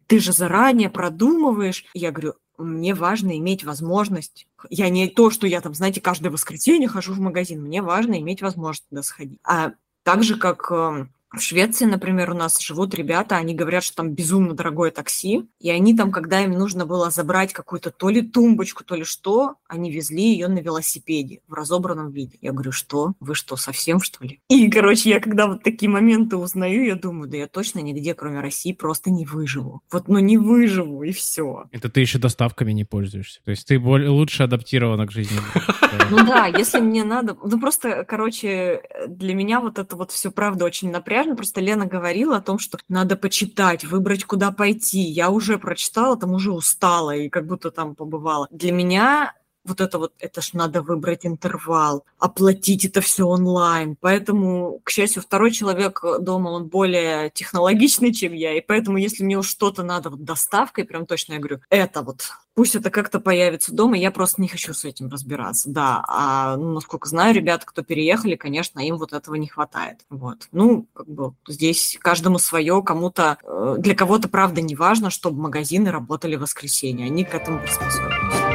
ты 0.06 0.18
же 0.18 0.32
заранее 0.32 0.90
продумываешь. 0.90 1.84
Я 1.94 2.10
говорю, 2.10 2.34
мне 2.58 2.94
важно 2.94 3.36
иметь 3.38 3.64
возможность. 3.64 4.46
Я 4.70 4.88
не 4.88 5.08
то, 5.08 5.30
что 5.30 5.46
я 5.46 5.60
там, 5.60 5.74
знаете, 5.74 6.00
каждое 6.00 6.30
воскресенье 6.30 6.88
хожу 6.88 7.12
в 7.12 7.20
магазин. 7.20 7.62
Мне 7.62 7.82
важно 7.82 8.18
иметь 8.18 8.42
возможность 8.42 8.88
туда 8.88 9.02
сходить. 9.02 9.38
А 9.44 9.72
так 10.02 10.22
же, 10.22 10.36
как 10.36 10.70
эм, 10.70 11.12
в 11.36 11.42
Швеции, 11.42 11.84
например, 11.84 12.30
у 12.30 12.34
нас 12.34 12.60
живут 12.60 12.94
ребята, 12.94 13.36
они 13.36 13.54
говорят, 13.54 13.84
что 13.84 13.96
там 13.96 14.12
безумно 14.12 14.54
дорогое 14.54 14.90
такси, 14.90 15.46
и 15.60 15.70
они 15.70 15.96
там, 15.96 16.10
когда 16.10 16.42
им 16.42 16.52
нужно 16.52 16.86
было 16.86 17.10
забрать 17.10 17.52
какую-то 17.52 17.90
то 17.90 18.08
ли 18.08 18.22
тумбочку, 18.22 18.84
то 18.84 18.94
ли 18.94 19.04
что, 19.04 19.56
они 19.68 19.90
везли 19.90 20.32
ее 20.32 20.48
на 20.48 20.58
велосипеде 20.58 21.40
в 21.48 21.54
разобранном 21.54 22.10
виде. 22.10 22.38
Я 22.40 22.52
говорю, 22.52 22.72
что? 22.72 23.14
Вы 23.20 23.34
что, 23.34 23.56
совсем 23.56 24.00
что 24.00 24.24
ли? 24.24 24.40
И, 24.48 24.70
короче, 24.70 25.10
я 25.10 25.20
когда 25.20 25.46
вот 25.46 25.62
такие 25.62 25.88
моменты 25.88 26.36
узнаю, 26.36 26.84
я 26.84 26.96
думаю, 26.96 27.28
да 27.28 27.36
я 27.36 27.46
точно 27.46 27.80
нигде, 27.80 28.14
кроме 28.14 28.40
России, 28.40 28.72
просто 28.72 29.10
не 29.10 29.24
выживу. 29.24 29.82
Вот, 29.90 30.08
ну 30.08 30.18
не 30.18 30.38
выживу, 30.38 31.02
и 31.02 31.12
все. 31.12 31.66
Это 31.72 31.88
ты 31.88 32.00
еще 32.00 32.18
доставками 32.18 32.72
не 32.72 32.84
пользуешься. 32.84 33.40
То 33.44 33.50
есть 33.50 33.66
ты 33.66 33.78
более, 33.78 34.10
лучше 34.10 34.42
адаптирована 34.42 35.06
к 35.06 35.12
жизни. 35.12 35.38
Ну 36.10 36.24
да, 36.24 36.46
если 36.46 36.78
мне 36.78 37.02
надо... 37.02 37.36
Ну 37.42 37.58
просто, 37.58 38.04
короче, 38.04 38.82
для 39.08 39.34
меня 39.34 39.60
вот 39.60 39.78
это 39.78 39.96
вот 39.96 40.12
все 40.12 40.30
правда 40.30 40.64
очень 40.64 40.90
напряжно, 40.90 41.25
реально 41.26 41.36
просто 41.36 41.60
Лена 41.60 41.86
говорила 41.86 42.36
о 42.36 42.40
том, 42.40 42.58
что 42.58 42.78
надо 42.88 43.16
почитать, 43.16 43.84
выбрать, 43.84 44.24
куда 44.24 44.52
пойти. 44.52 45.00
Я 45.00 45.30
уже 45.30 45.58
прочитала, 45.58 46.16
там 46.16 46.32
уже 46.32 46.52
устала 46.52 47.14
и 47.14 47.28
как 47.28 47.46
будто 47.46 47.70
там 47.70 47.94
побывала. 47.94 48.46
Для 48.50 48.72
меня 48.72 49.34
вот 49.66 49.80
это 49.80 49.98
вот, 49.98 50.12
это 50.18 50.40
ж 50.40 50.52
надо 50.52 50.82
выбрать 50.82 51.26
интервал, 51.26 52.04
оплатить 52.18 52.84
это 52.84 53.00
все 53.00 53.26
онлайн. 53.26 53.96
Поэтому, 54.00 54.80
к 54.84 54.90
счастью, 54.90 55.22
второй 55.22 55.50
человек 55.50 56.02
дома, 56.20 56.48
он 56.50 56.66
более 56.68 57.30
технологичный, 57.30 58.12
чем 58.12 58.32
я, 58.32 58.56
и 58.56 58.60
поэтому, 58.60 58.96
если 58.96 59.24
мне 59.24 59.38
уж 59.38 59.48
что-то 59.48 59.82
надо 59.82 60.10
вот 60.10 60.24
доставкой, 60.24 60.84
прям 60.84 61.06
точно 61.06 61.34
я 61.34 61.38
говорю, 61.38 61.60
это 61.70 62.02
вот, 62.02 62.22
пусть 62.54 62.74
это 62.74 62.90
как-то 62.90 63.20
появится 63.20 63.74
дома, 63.74 63.96
я 63.96 64.10
просто 64.10 64.40
не 64.40 64.48
хочу 64.48 64.72
с 64.74 64.84
этим 64.84 65.08
разбираться, 65.08 65.70
да. 65.70 66.04
А, 66.06 66.56
ну, 66.56 66.74
насколько 66.74 67.08
знаю, 67.08 67.34
ребята, 67.34 67.66
кто 67.66 67.82
переехали, 67.82 68.36
конечно, 68.36 68.80
им 68.80 68.96
вот 68.96 69.12
этого 69.12 69.34
не 69.34 69.46
хватает. 69.46 70.00
Вот. 70.10 70.48
Ну, 70.52 70.86
как 70.92 71.08
бы 71.08 71.34
здесь 71.46 71.98
каждому 72.00 72.38
свое, 72.38 72.82
кому-то, 72.82 73.38
э, 73.42 73.76
для 73.78 73.94
кого-то, 73.94 74.28
правда, 74.28 74.60
не 74.60 74.74
важно, 74.74 75.10
чтобы 75.10 75.40
магазины 75.40 75.90
работали 75.90 76.36
в 76.36 76.40
воскресенье, 76.40 77.06
они 77.06 77.24
к 77.24 77.34
этому 77.34 77.60
приспособились. 77.60 78.45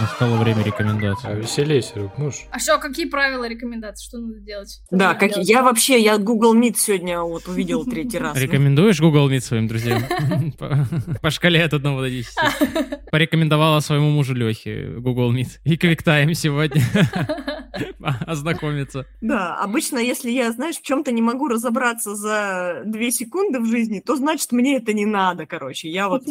Настало 0.00 0.36
время 0.36 0.62
рекомендаций. 0.62 1.30
А 1.30 1.34
веселей, 1.34 1.82
Серег, 1.82 2.10
ну 2.18 2.30
ж. 2.30 2.36
А 2.50 2.58
что, 2.58 2.78
какие 2.78 3.06
правила 3.06 3.46
рекомендаций? 3.48 4.04
Что 4.06 4.18
надо 4.18 4.40
делать? 4.40 4.70
Что 4.86 4.96
Да, 4.96 5.08
надо 5.08 5.20
как 5.20 5.30
делать? 5.34 5.48
я 5.48 5.62
вообще, 5.62 6.00
я 6.00 6.18
Google 6.18 6.56
Meet 6.56 6.74
сегодня 6.76 7.20
вот 7.20 7.46
увидел 7.46 7.84
третий 7.84 8.18
раз. 8.18 8.36
Рекомендуешь 8.36 9.00
Google 9.00 9.30
Meet 9.30 9.40
своим 9.40 9.68
друзьям? 9.68 10.02
По- 10.58 10.86
По 11.20 11.30
шкале 11.30 11.62
от 11.62 11.74
1 11.74 11.82
до 11.96 12.08
10. 12.08 12.34
Порекомендовала 13.10 13.80
своему 13.80 14.10
мужу 14.10 14.34
Лехе 14.34 14.94
Google 14.98 15.32
Meet. 15.34 15.58
И 15.64 15.76
QuickTime 15.76 16.32
сегодня 16.34 16.82
ознакомиться. 18.26 19.06
Да, 19.20 19.56
обычно, 19.58 19.98
если 19.98 20.30
я, 20.30 20.50
знаешь, 20.52 20.76
в 20.76 20.82
чем-то 20.82 21.12
не 21.12 21.22
могу 21.22 21.48
разобраться 21.48 22.14
за 22.14 22.82
две 22.86 23.10
секунды 23.10 23.60
в 23.60 23.66
жизни, 23.66 24.00
то 24.00 24.16
значит 24.16 24.52
мне 24.52 24.76
это 24.78 24.92
не 24.92 25.06
надо, 25.06 25.46
короче. 25.46 25.88
Я 25.90 26.08
вот, 26.08 26.22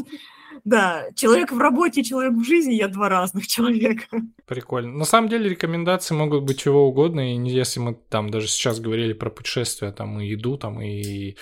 да, 0.64 1.08
человек 1.16 1.52
в 1.52 1.58
работе, 1.58 2.04
человек 2.04 2.34
в 2.34 2.44
жизни, 2.44 2.74
я 2.74 2.88
два 2.88 3.10
разных 3.10 3.48
человека. 3.48 4.06
Прикольно. 4.46 4.92
На 4.94 5.06
самом 5.06 5.30
деле 5.30 5.50
рекомендации 5.50 6.16
могут 6.16 6.44
быть 6.44 6.60
чего 6.60 6.88
угодно, 6.88 7.34
и 7.34 7.50
если 7.50 7.80
мы 7.80 7.98
там 8.10 8.30
даже 8.30 8.48
сейчас 8.48 8.80
говорили 8.80 9.14
про 9.14 9.30
путешествия, 9.30 9.92
там 9.92 10.20
и 10.20 10.28
еду, 10.28 10.58
там 10.58 10.82
и 10.82 11.36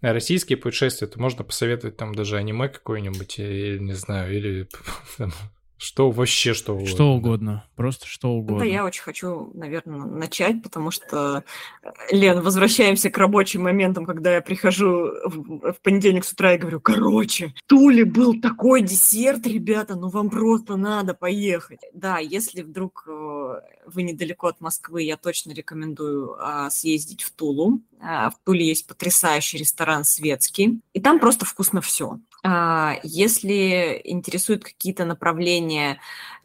российские 0.00 0.58
путешествия, 0.58 1.06
то 1.06 1.20
можно 1.20 1.44
посоветовать 1.44 1.96
там 1.96 2.14
даже 2.14 2.36
аниме 2.36 2.68
какое-нибудь, 2.68 3.38
или 3.38 3.78
не 3.78 3.94
знаю, 3.94 4.36
или 4.36 4.68
там, 5.18 5.32
что 5.78 6.10
вообще 6.10 6.54
что 6.54 6.72
угодно. 6.72 6.88
Что 6.88 7.12
угодно. 7.12 7.64
Просто 7.76 8.06
что 8.06 8.28
Это 8.28 8.36
угодно. 8.38 8.62
я 8.64 8.84
очень 8.84 9.02
хочу, 9.02 9.50
наверное, 9.54 10.06
начать, 10.06 10.62
потому 10.62 10.90
что, 10.90 11.44
э, 11.82 11.90
Лен, 12.10 12.40
возвращаемся 12.40 13.10
к 13.10 13.18
рабочим 13.18 13.62
моментам, 13.64 14.06
когда 14.06 14.34
я 14.34 14.40
прихожу 14.40 15.10
в, 15.24 15.72
в 15.72 15.80
понедельник 15.82 16.24
с 16.24 16.32
утра 16.32 16.54
и 16.54 16.58
говорю, 16.58 16.80
короче, 16.80 17.52
в 17.56 17.68
Туле 17.68 18.04
был 18.04 18.40
такой 18.40 18.80
десерт, 18.80 19.46
ребята, 19.46 19.96
ну 19.96 20.08
вам 20.08 20.30
просто 20.30 20.76
надо 20.76 21.12
поехать. 21.12 21.80
Да, 21.92 22.18
если 22.18 22.62
вдруг 22.62 23.04
э, 23.06 23.60
вы 23.86 24.02
недалеко 24.02 24.46
от 24.46 24.60
Москвы, 24.60 25.02
я 25.02 25.16
точно 25.16 25.52
рекомендую 25.52 26.36
а, 26.38 26.70
съездить 26.70 27.22
в 27.22 27.32
Тулу. 27.32 27.80
А, 28.00 28.30
В 28.30 28.34
Туле 28.44 28.66
есть 28.66 28.86
потрясающий 28.86 29.58
ресторан 29.58 30.04
светский, 30.04 30.80
и 30.92 31.00
там 31.00 31.18
просто 31.18 31.44
вкусно 31.44 31.80
все. 31.80 32.18
Если 33.02 34.00
интересуют 34.04 34.62
какие-то 34.62 35.04
направления 35.04 36.00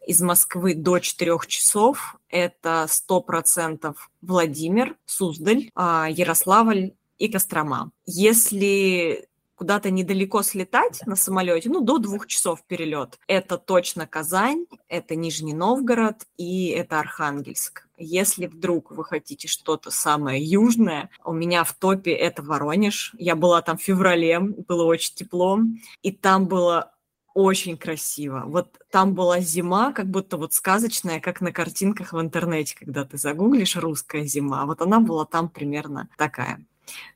из 0.06 0.20
Москвы 0.20 0.74
до 0.74 0.98
4 0.98 1.38
часов, 1.46 2.16
это 2.28 2.86
100% 2.88 3.94
Владимир, 4.20 4.96
Суздаль, 5.06 5.70
а, 5.74 6.08
Ярославль 6.10 6.92
и 7.18 7.28
Кострома. 7.28 7.92
Если 8.04 9.28
куда-то 9.62 9.92
недалеко 9.92 10.42
слетать 10.42 11.02
на 11.06 11.14
самолете, 11.14 11.70
ну, 11.70 11.82
до 11.82 11.98
двух 11.98 12.26
часов 12.26 12.64
перелет, 12.66 13.20
это 13.28 13.58
точно 13.58 14.08
Казань, 14.08 14.66
это 14.88 15.14
Нижний 15.14 15.54
Новгород 15.54 16.26
и 16.36 16.70
это 16.70 16.98
Архангельск. 16.98 17.86
Если 17.96 18.48
вдруг 18.48 18.90
вы 18.90 19.04
хотите 19.04 19.46
что-то 19.46 19.92
самое 19.92 20.42
южное, 20.44 21.10
у 21.24 21.32
меня 21.32 21.62
в 21.62 21.74
топе 21.74 22.10
это 22.10 22.42
Воронеж. 22.42 23.14
Я 23.16 23.36
была 23.36 23.62
там 23.62 23.78
в 23.78 23.82
феврале, 23.82 24.40
было 24.40 24.82
очень 24.82 25.14
тепло, 25.14 25.60
и 26.02 26.10
там 26.10 26.48
было 26.48 26.90
очень 27.32 27.76
красиво. 27.78 28.42
Вот 28.46 28.80
там 28.90 29.14
была 29.14 29.38
зима, 29.38 29.92
как 29.92 30.08
будто 30.08 30.38
вот 30.38 30.54
сказочная, 30.54 31.20
как 31.20 31.40
на 31.40 31.52
картинках 31.52 32.12
в 32.12 32.20
интернете, 32.20 32.74
когда 32.76 33.04
ты 33.04 33.16
загуглишь 33.16 33.76
русская 33.76 34.24
зима. 34.24 34.66
Вот 34.66 34.82
она 34.82 34.98
была 34.98 35.24
там 35.24 35.48
примерно 35.48 36.08
такая. 36.16 36.66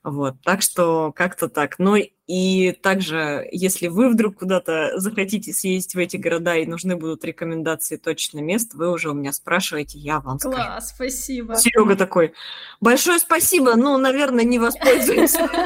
Вот, 0.02 0.36
так 0.43 0.62
что 0.62 1.12
как-то 1.14 1.48
так. 1.48 1.78
Ну 1.78 1.97
и 2.26 2.72
также, 2.72 3.47
если 3.52 3.88
вы 3.88 4.09
вдруг 4.09 4.38
куда-то 4.38 4.98
захотите 4.98 5.52
съездить 5.52 5.94
в 5.94 5.98
эти 5.98 6.16
города 6.16 6.56
и 6.56 6.66
нужны 6.66 6.97
будут 6.97 7.24
рекомендации 7.24 7.97
точно 7.97 8.40
мест, 8.40 8.74
вы 8.74 8.90
уже 8.90 9.10
у 9.10 9.14
меня 9.14 9.32
спрашиваете, 9.32 9.98
я 9.98 10.20
вам 10.20 10.38
скажу. 10.38 10.56
Класс, 10.56 10.90
спасибо. 10.94 11.56
Серега 11.56 11.97
такой, 11.97 12.34
большое 12.80 13.18
спасибо, 13.18 13.76
ну, 13.76 13.97
наверное, 13.98 14.44
не 14.44 14.59
воспользуемся. 14.59 15.48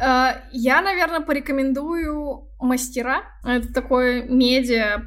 А, 0.00 0.44
Я, 0.52 0.80
наверное, 0.80 1.18
порекомендую 1.18 2.46
«Мастера». 2.60 3.24
Это 3.44 3.72
такое 3.72 4.22
медиа 4.22 5.02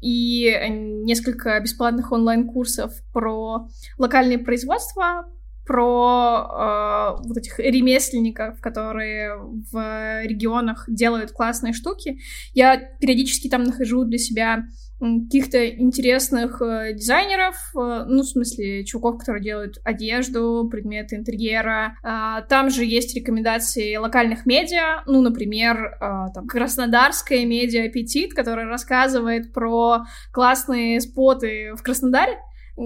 и 0.00 0.56
несколько 0.70 1.58
бесплатных 1.58 2.12
онлайн-курсов 2.12 2.92
про 3.12 3.66
локальные 3.98 4.38
производства, 4.38 5.26
про 5.66 7.16
э, 7.18 7.26
вот 7.26 7.36
этих 7.36 7.58
ремесленников, 7.58 8.60
которые 8.60 9.36
в 9.72 10.22
регионах 10.24 10.84
делают 10.88 11.32
классные 11.32 11.72
штуки. 11.72 12.18
Я 12.54 12.76
периодически 12.76 13.48
там 13.48 13.64
нахожу 13.64 14.04
для 14.04 14.18
себя 14.18 14.64
каких-то 14.98 15.68
интересных 15.68 16.62
э, 16.62 16.94
дизайнеров, 16.94 17.56
э, 17.74 18.04
ну, 18.08 18.22
в 18.22 18.26
смысле, 18.26 18.84
чуваков, 18.84 19.18
которые 19.18 19.42
делают 19.42 19.78
одежду, 19.84 20.66
предметы 20.70 21.16
интерьера. 21.16 21.96
А, 22.02 22.40
там 22.42 22.70
же 22.70 22.84
есть 22.84 23.14
рекомендации 23.14 23.96
локальных 23.96 24.46
медиа, 24.46 25.02
ну, 25.06 25.20
например, 25.20 25.98
а, 26.00 26.30
там, 26.30 26.46
краснодарская 26.46 27.44
медиа 27.44 27.86
«Аппетит», 27.86 28.32
которая 28.32 28.66
рассказывает 28.66 29.52
про 29.52 30.04
классные 30.32 31.00
споты 31.00 31.74
в 31.74 31.82
Краснодаре, 31.82 32.38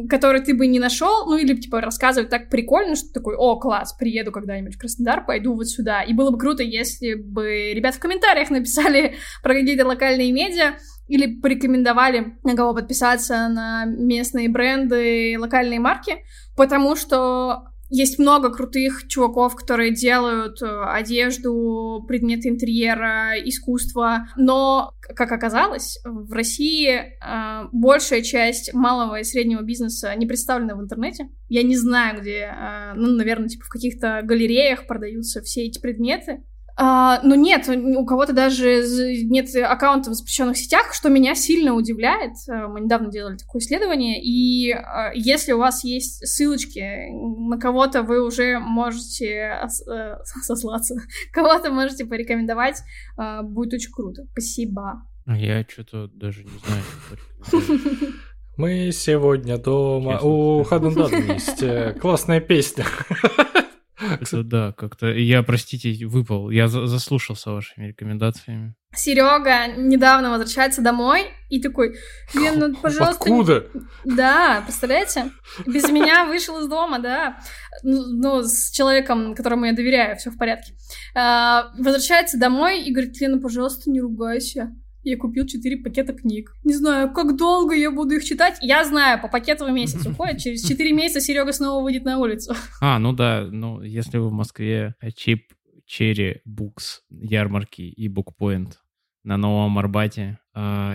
который 0.09 0.41
ты 0.41 0.55
бы 0.55 0.67
не 0.67 0.79
нашел, 0.79 1.27
ну 1.27 1.37
или 1.37 1.55
типа 1.57 1.81
рассказывать 1.81 2.31
так 2.31 2.49
прикольно, 2.49 2.95
что 2.95 3.12
такой, 3.12 3.35
о, 3.37 3.57
класс, 3.57 3.93
приеду 3.93 4.31
когда-нибудь 4.31 4.77
в 4.77 4.79
Краснодар, 4.79 5.25
пойду 5.25 5.55
вот 5.55 5.69
сюда. 5.69 6.03
И 6.03 6.12
было 6.12 6.31
бы 6.31 6.39
круто, 6.39 6.62
если 6.62 7.15
бы 7.15 7.73
ребят 7.73 7.95
в 7.95 8.01
комментариях 8.01 8.51
написали 8.51 9.15
про 9.43 9.55
какие-то 9.55 9.87
локальные 9.87 10.33
медиа, 10.33 10.75
или 11.09 11.41
порекомендовали, 11.41 12.39
на 12.45 12.55
кого 12.55 12.73
подписаться 12.73 13.49
на 13.49 13.85
местные 13.85 14.49
бренды, 14.49 15.37
локальные 15.41 15.81
марки, 15.81 16.25
потому 16.57 16.95
что 16.95 17.70
есть 17.91 18.19
много 18.19 18.51
крутых 18.51 19.09
чуваков, 19.09 19.57
которые 19.57 19.93
делают 19.93 20.62
э, 20.62 20.67
одежду, 20.67 22.05
предметы 22.07 22.49
интерьера, 22.49 23.33
искусство, 23.45 24.29
но, 24.37 24.93
как 25.01 25.33
оказалось, 25.33 25.99
в 26.05 26.33
России 26.33 26.89
э, 26.97 27.69
большая 27.73 28.23
часть 28.23 28.73
малого 28.73 29.19
и 29.19 29.25
среднего 29.25 29.62
бизнеса 29.62 30.15
не 30.15 30.27
представлена 30.27 30.77
в 30.77 30.81
интернете. 30.81 31.29
Я 31.49 31.65
не 31.65 31.77
знаю, 31.77 32.21
где, 32.21 32.55
э, 32.57 32.93
ну, 32.95 33.17
наверное, 33.17 33.49
типа 33.49 33.65
в 33.65 33.71
каких-то 33.71 34.21
галереях 34.23 34.87
продаются 34.87 35.43
все 35.43 35.67
эти 35.67 35.81
предметы, 35.81 36.45
а, 36.82 37.20
но 37.23 37.35
нет, 37.35 37.69
у 37.69 38.07
кого-то 38.07 38.32
даже 38.32 38.82
нет 39.24 39.55
аккаунта 39.55 40.11
в 40.11 40.15
запрещенных 40.15 40.57
сетях, 40.57 40.94
что 40.94 41.11
меня 41.11 41.35
сильно 41.35 41.74
удивляет. 41.74 42.32
А, 42.48 42.69
мы 42.69 42.81
недавно 42.81 43.11
делали 43.11 43.36
такое 43.36 43.61
исследование, 43.61 44.19
и 44.23 44.73
а, 44.73 45.12
если 45.12 45.52
у 45.52 45.59
вас 45.59 45.85
есть 45.85 46.27
ссылочки, 46.27 47.11
на 47.12 47.59
кого-то 47.59 48.02
вы 48.02 48.24
уже 48.24 48.59
можете 48.59 49.61
э, 49.62 49.69
сослаться, 50.24 50.94
кого-то 51.35 51.70
можете 51.70 52.07
порекомендовать, 52.07 52.78
а, 53.19 53.43
будет 53.43 53.74
очень 53.74 53.93
круто. 53.93 54.23
Спасибо. 54.32 55.02
Я 55.27 55.62
что-то 55.69 56.09
даже 56.15 56.44
не 56.44 56.51
знаю. 56.65 57.62
Мы 58.57 58.90
сегодня 58.93 59.59
дома. 59.59 60.19
У 60.20 60.62
Хаден 60.65 60.97
есть 61.35 61.62
э, 61.62 61.94
классная 62.01 62.40
песня. 62.40 62.86
Это 64.01 64.43
да, 64.43 64.73
как-то 64.73 65.07
я, 65.09 65.43
простите, 65.43 66.07
выпал. 66.07 66.51
Я 66.51 66.69
за 66.69 66.87
заслушался 66.87 67.51
вашими 67.51 67.89
рекомендациями. 67.89 68.75
Серега 68.95 69.69
недавно 69.77 70.31
возвращается 70.31 70.83
домой 70.83 71.27
и 71.49 71.61
такой, 71.61 71.97
Лен, 72.35 72.59
ну, 72.59 72.75
пожалуйста... 72.75 73.23
Откуда? 73.23 73.67
Да, 74.05 74.63
представляете? 74.63 75.31
Без 75.67 75.89
меня 75.91 76.25
вышел 76.25 76.59
из 76.61 76.69
дома, 76.69 76.99
да. 76.99 77.41
Ну, 77.83 78.07
ну 78.07 78.43
с 78.43 78.71
человеком, 78.71 79.35
которому 79.35 79.67
я 79.67 79.73
доверяю, 79.73 80.17
все 80.17 80.31
в 80.31 80.39
порядке. 80.39 80.75
А, 81.15 81.71
возвращается 81.79 82.39
домой 82.39 82.83
и 82.83 82.93
говорит, 82.93 83.21
Лена, 83.21 83.41
пожалуйста, 83.41 83.91
не 83.91 84.01
ругайся 84.01 84.75
я 85.03 85.17
купил 85.17 85.47
4 85.47 85.79
пакета 85.79 86.13
книг. 86.13 86.55
Не 86.65 86.75
знаю, 86.75 87.13
как 87.13 87.37
долго 87.37 87.75
я 87.75 87.91
буду 87.91 88.15
их 88.15 88.25
читать. 88.25 88.59
Я 88.61 88.85
знаю, 88.85 89.21
по 89.21 89.29
пакету 89.29 89.65
в 89.65 89.71
месяц 89.71 90.05
уходит. 90.07 90.39
Через 90.39 90.67
4 90.67 90.93
месяца 90.93 91.21
Серега 91.21 91.53
снова 91.53 91.83
выйдет 91.83 92.05
на 92.05 92.19
улицу. 92.19 92.55
А, 92.83 92.99
ну 92.99 93.13
да, 93.13 93.47
ну 93.51 93.83
если 93.83 94.19
вы 94.19 94.29
в 94.29 94.33
Москве 94.33 94.95
чип 95.15 95.53
Черри 95.87 96.41
Букс 96.45 97.03
ярмарки 97.11 97.83
и 97.83 98.09
Букпоинт 98.09 98.81
на 99.23 99.37
Новом 99.37 99.79
Арбате, 99.79 100.39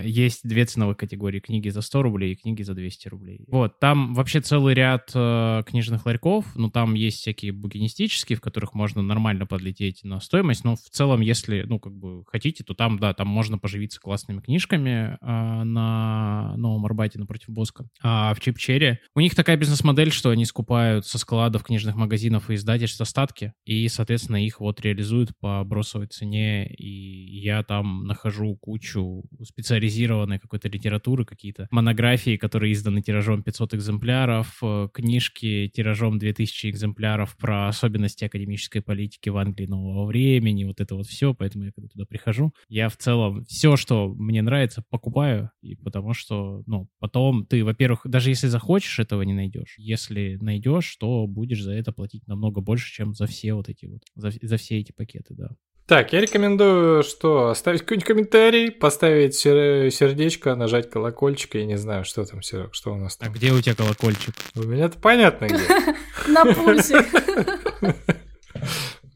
есть 0.04 0.40
две 0.46 0.64
ценовые 0.64 0.96
категории. 0.96 1.40
Книги 1.40 1.68
за 1.68 1.80
100 1.80 2.02
рублей 2.02 2.32
и 2.32 2.36
книги 2.36 2.62
за 2.62 2.74
200 2.74 3.08
рублей. 3.08 3.44
Вот, 3.48 3.78
там 3.80 4.14
вообще 4.14 4.40
целый 4.40 4.74
ряд 4.74 5.10
uh, 5.14 5.64
книжных 5.64 6.06
ларьков, 6.06 6.44
ну, 6.54 6.70
там 6.70 6.94
есть 6.94 7.18
всякие 7.20 7.52
букинистические, 7.52 8.36
в 8.36 8.40
которых 8.40 8.74
можно 8.74 9.02
нормально 9.02 9.46
подлететь 9.46 10.04
на 10.04 10.20
стоимость, 10.20 10.64
но 10.64 10.76
в 10.76 10.90
целом, 10.90 11.20
если, 11.20 11.62
ну, 11.62 11.78
как 11.78 11.94
бы 11.94 12.24
хотите, 12.26 12.64
то 12.64 12.74
там, 12.74 12.98
да, 12.98 13.14
там 13.14 13.28
можно 13.28 13.58
поживиться 13.58 14.00
классными 14.00 14.40
книжками 14.40 15.18
uh, 15.22 15.62
на 15.64 16.54
Новом 16.56 16.84
Арбате 16.86 17.18
напротив 17.18 17.50
Боска. 17.50 17.88
А 18.02 18.34
в 18.34 18.40
Чипчере 18.40 19.00
у 19.14 19.20
них 19.20 19.34
такая 19.34 19.56
бизнес-модель, 19.56 20.10
что 20.10 20.30
они 20.30 20.44
скупают 20.44 21.06
со 21.06 21.18
складов 21.18 21.64
книжных 21.64 21.96
магазинов 21.96 22.50
и 22.50 22.54
издательств 22.54 23.00
остатки, 23.00 23.52
и, 23.64 23.88
соответственно, 23.88 24.44
их 24.44 24.60
вот 24.60 24.80
реализуют 24.80 25.30
по 25.40 25.62
бросовой 25.64 26.06
цене, 26.08 26.66
и 26.68 27.38
я 27.40 27.62
там 27.62 28.04
нахожу 28.04 28.56
кучу 28.56 29.24
специализированной 29.56 30.38
какой-то 30.38 30.68
литературы, 30.68 31.24
какие-то 31.24 31.66
монографии, 31.70 32.36
которые 32.36 32.74
изданы 32.74 33.00
тиражом 33.00 33.42
500 33.42 33.74
экземпляров, 33.74 34.58
э, 34.62 34.88
книжки 34.92 35.70
тиражом 35.74 36.18
2000 36.18 36.66
экземпляров 36.68 37.36
про 37.38 37.68
особенности 37.68 38.24
академической 38.24 38.80
политики 38.80 39.30
в 39.30 39.38
Англии 39.38 39.66
нового 39.66 40.04
времени, 40.06 40.64
вот 40.64 40.80
это 40.80 40.94
вот 40.94 41.06
все, 41.06 41.32
поэтому 41.32 41.64
я 41.64 41.72
когда 41.72 41.88
туда 41.88 42.04
прихожу, 42.04 42.52
я 42.68 42.90
в 42.90 42.98
целом 42.98 43.46
все, 43.46 43.76
что 43.76 44.08
мне 44.08 44.42
нравится, 44.42 44.84
покупаю, 44.90 45.50
и 45.62 45.74
потому 45.74 46.12
что, 46.12 46.62
ну, 46.66 46.90
потом 46.98 47.46
ты, 47.46 47.64
во-первых, 47.64 48.02
даже 48.04 48.28
если 48.28 48.48
захочешь, 48.48 48.98
этого 48.98 49.22
не 49.22 49.32
найдешь. 49.32 49.74
Если 49.78 50.36
найдешь, 50.40 50.94
то 50.96 51.26
будешь 51.26 51.62
за 51.62 51.72
это 51.72 51.92
платить 51.92 52.26
намного 52.26 52.60
больше, 52.60 52.92
чем 52.92 53.14
за 53.14 53.26
все 53.26 53.54
вот 53.54 53.70
эти 53.70 53.86
вот, 53.86 54.02
за, 54.14 54.32
за 54.42 54.56
все 54.58 54.78
эти 54.78 54.92
пакеты, 54.92 55.34
да. 55.34 55.48
Так, 55.86 56.12
я 56.12 56.20
рекомендую, 56.20 57.04
что 57.04 57.50
оставить 57.50 57.82
какой-нибудь 57.82 58.08
комментарий, 58.08 58.72
поставить 58.72 59.36
сердечко, 59.36 60.56
нажать 60.56 60.90
колокольчик, 60.90 61.54
я 61.54 61.64
не 61.64 61.76
знаю, 61.76 62.04
что 62.04 62.24
там, 62.24 62.42
Серег, 62.42 62.74
что 62.74 62.92
у 62.92 62.96
нас 62.96 63.16
там. 63.16 63.28
А 63.28 63.32
где 63.32 63.52
у 63.52 63.60
тебя 63.60 63.76
колокольчик? 63.76 64.34
У 64.56 64.64
меня-то 64.64 64.98
понятно 64.98 65.46
где. 65.46 65.64
На 66.28 66.44
пульсе. 66.44 67.04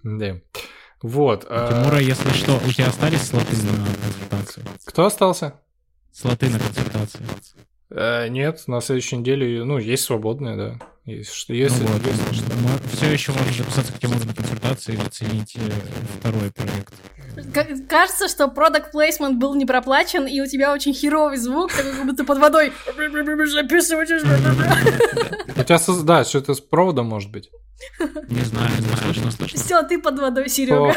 Да. 0.02 0.40
Вот. 1.02 1.47
А 1.48 1.68
Тимура, 1.68 2.01
если 2.01 2.30
что, 2.30 2.59
у 2.66 2.72
тебя 2.72 2.86
остались 2.86 3.22
слоты 3.22 3.55
на 3.56 3.84
консультацию? 4.02 4.66
Кто 4.86 5.05
остался? 5.05 5.60
Слоты 6.10 6.48
на 6.48 6.59
консультацию. 6.59 7.26
Э, 7.90 8.28
нет, 8.28 8.62
на 8.66 8.80
следующей 8.80 9.16
неделе, 9.16 9.62
ну, 9.64 9.76
есть 9.76 10.05
свободные, 10.05 10.56
да. 10.56 10.78
Если, 11.19 11.32
что, 11.32 11.53
если, 11.53 11.82
ну 11.82 11.89
вот, 11.89 12.07
если 12.07 12.35
что. 12.35 12.57
Мы 12.57 12.89
все 12.93 13.12
еще 13.12 13.32
можно 13.32 13.53
записаться 13.53 13.93
к 13.93 13.99
Тимуру 13.99 14.24
на 14.24 14.35
консультации 14.35 14.93
или 14.93 15.03
оценить 15.03 15.57
э, 15.57 15.70
второй 16.19 16.51
проект. 16.53 16.95
Кажется, 17.89 18.28
что 18.28 18.49
продукт 18.49 18.93
плейсмент 18.93 19.39
был 19.39 19.55
не 19.55 19.66
проплачен, 19.66 20.27
и 20.27 20.41
у 20.41 20.47
тебя 20.47 20.73
очень 20.73 20.95
херовый 20.95 21.37
звук, 21.37 21.73
как 21.73 22.07
будто 22.07 22.24
под 22.24 22.39
водой 22.39 22.73
записываешь. 23.47 24.11
У 25.57 25.62
тебя, 25.62 26.03
да, 26.05 26.24
что-то 26.24 26.55
с 26.55 26.61
проводом 26.61 27.07
может 27.07 27.31
быть. 27.31 27.51
Не 28.28 28.43
знаю, 28.43 28.70
не 28.78 28.97
слышно, 28.97 29.31
слышно. 29.31 29.59
Все, 29.59 29.82
ты 29.82 29.99
под 29.99 30.19
водой, 30.19 30.49
Серега. 30.49 30.95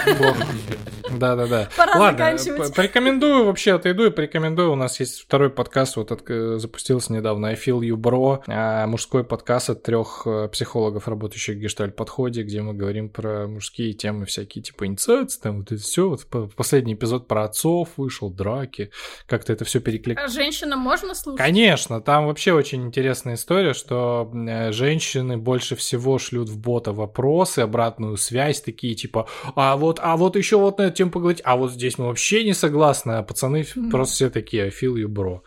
Да, 1.17 1.35
да, 1.35 1.47
да. 1.47 1.69
Пора 1.77 1.99
Ладно, 1.99 2.17
заканчивать. 2.17 2.75
порекомендую 2.75 3.45
вообще, 3.45 3.73
отойду 3.73 4.05
и 4.05 4.09
порекомендую. 4.09 4.71
У 4.71 4.75
нас 4.75 4.99
есть 4.99 5.21
второй 5.21 5.49
подкаст, 5.49 5.95
вот 5.97 6.09
запустился 6.09 7.13
недавно, 7.13 7.49
I 7.49 7.55
Feel 7.55 7.79
You 7.81 7.95
Bro, 7.95 8.43
а, 8.47 8.87
мужской 8.87 9.23
подкаст 9.23 9.69
от 9.69 9.83
трех 9.83 10.02
э, 10.25 10.49
психологов, 10.51 11.07
работающих 11.07 11.55
в 11.55 11.59
гештальт-подходе, 11.59 12.43
где 12.43 12.61
мы 12.61 12.73
говорим 12.73 13.09
про 13.09 13.47
мужские 13.47 13.93
темы 13.93 14.25
всякие, 14.25 14.63
типа 14.63 14.85
инициации, 14.85 15.41
там 15.41 15.59
вот 15.59 15.71
это 15.71 15.81
все. 15.81 16.09
Вот 16.09 16.27
последний 16.55 16.93
эпизод 16.93 17.27
про 17.27 17.45
отцов 17.45 17.89
вышел, 17.97 18.29
драки, 18.29 18.91
как-то 19.27 19.53
это 19.53 19.65
все 19.65 19.79
перекликается. 19.79 20.39
А 20.39 20.43
женщинам 20.43 20.79
можно 20.79 21.13
слушать? 21.15 21.37
Конечно, 21.37 22.01
там 22.01 22.27
вообще 22.27 22.53
очень 22.53 22.83
интересная 22.83 23.35
история, 23.35 23.73
что 23.73 24.31
э, 24.33 24.71
женщины 24.71 25.37
больше 25.37 25.75
всего 25.75 26.17
шлют 26.19 26.49
в 26.49 26.59
бота 26.59 26.91
вопросы, 26.91 27.59
обратную 27.59 28.17
связь, 28.17 28.61
такие 28.61 28.95
типа, 28.95 29.27
а 29.55 29.75
вот, 29.77 29.99
а 30.01 30.17
вот 30.17 30.35
еще 30.35 30.57
вот 30.57 30.77
на 30.77 30.83
эту 30.83 30.97
тему 30.97 31.11
поговорить, 31.11 31.41
а 31.43 31.55
вот 31.55 31.71
здесь 31.71 31.97
мы 31.97 32.05
вообще 32.05 32.43
не 32.43 32.53
согласны, 32.53 33.13
а 33.13 33.23
пацаны 33.23 33.61
mm-hmm. 33.61 33.89
просто 33.89 34.15
все 34.15 34.29
такие, 34.29 34.63
I 34.63 34.69
feel 34.69 34.95
you, 34.95 35.07
bro. 35.07 35.41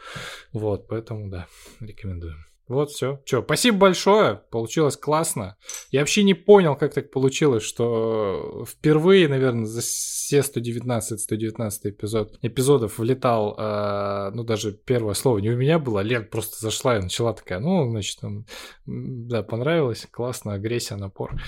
Вот, 0.52 0.88
поэтому, 0.88 1.28
да, 1.28 1.46
рекомендую. 1.80 2.34
Вот 2.68 2.90
все. 2.90 3.22
Че, 3.24 3.43
спасибо 3.43 3.78
большое. 3.78 4.43
Получилось 4.51 4.97
классно. 4.97 5.56
Я 5.90 6.01
вообще 6.01 6.24
не 6.24 6.34
понял, 6.34 6.74
как 6.74 6.94
так 6.94 7.12
получилось, 7.12 7.62
что 7.62 8.64
впервые, 8.66 9.28
наверное, 9.28 9.66
за 9.66 9.82
все 9.82 10.40
119-119 10.40 11.70
эпизод, 11.84 12.38
эпизодов 12.43 12.98
влетал, 12.98 13.56
э, 13.56 14.30
ну, 14.34 14.43
даже 14.43 14.72
первое 14.72 15.14
слово 15.14 15.38
не 15.38 15.51
у 15.51 15.56
меня 15.56 15.78
было, 15.78 16.01
Лен 16.01 16.28
просто 16.28 16.56
зашла 16.59 16.97
и 16.97 17.02
начала 17.02 17.32
такая, 17.34 17.60
ну, 17.60 17.88
значит, 17.88 18.18
там, 18.20 18.47
да, 18.84 19.44
понравилось, 19.44 20.06
классно, 20.10 20.55
агрессия, 20.55 20.97
напор. 20.97 21.40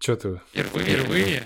Че 0.00 0.16
ты? 0.16 0.40
Впервые. 0.52 1.44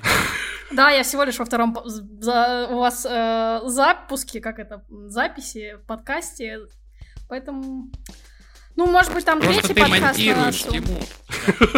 Да, 0.72 0.90
я 0.90 1.02
всего 1.02 1.24
лишь 1.24 1.38
во 1.38 1.44
втором 1.44 1.76
за, 1.84 2.68
у 2.70 2.78
вас 2.78 3.06
э, 3.08 3.60
запуске, 3.64 4.40
как 4.40 4.58
это, 4.58 4.84
записи 4.88 5.76
в 5.82 5.86
подкасте, 5.86 6.60
поэтому 7.28 7.90
ну, 8.78 8.86
может 8.86 9.12
быть, 9.12 9.24
там 9.24 9.40
Просто 9.40 9.74
третий 9.74 9.90
подкаст 9.90 10.18
на 10.20 10.36
нашу. 10.36 10.68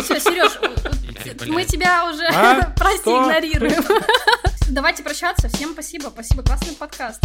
Все, 0.03 0.21
Сереж, 0.21 0.53
мы 1.49 1.65
тебя 1.65 2.11
уже, 2.11 2.27
а? 2.27 2.75
прости, 2.77 3.09
игнорируем. 3.09 3.83
Давайте 4.69 5.03
прощаться. 5.03 5.49
Всем 5.49 5.73
спасибо. 5.73 6.11
Спасибо, 6.11 6.43
классный 6.43 6.75
подкаст. 6.75 7.23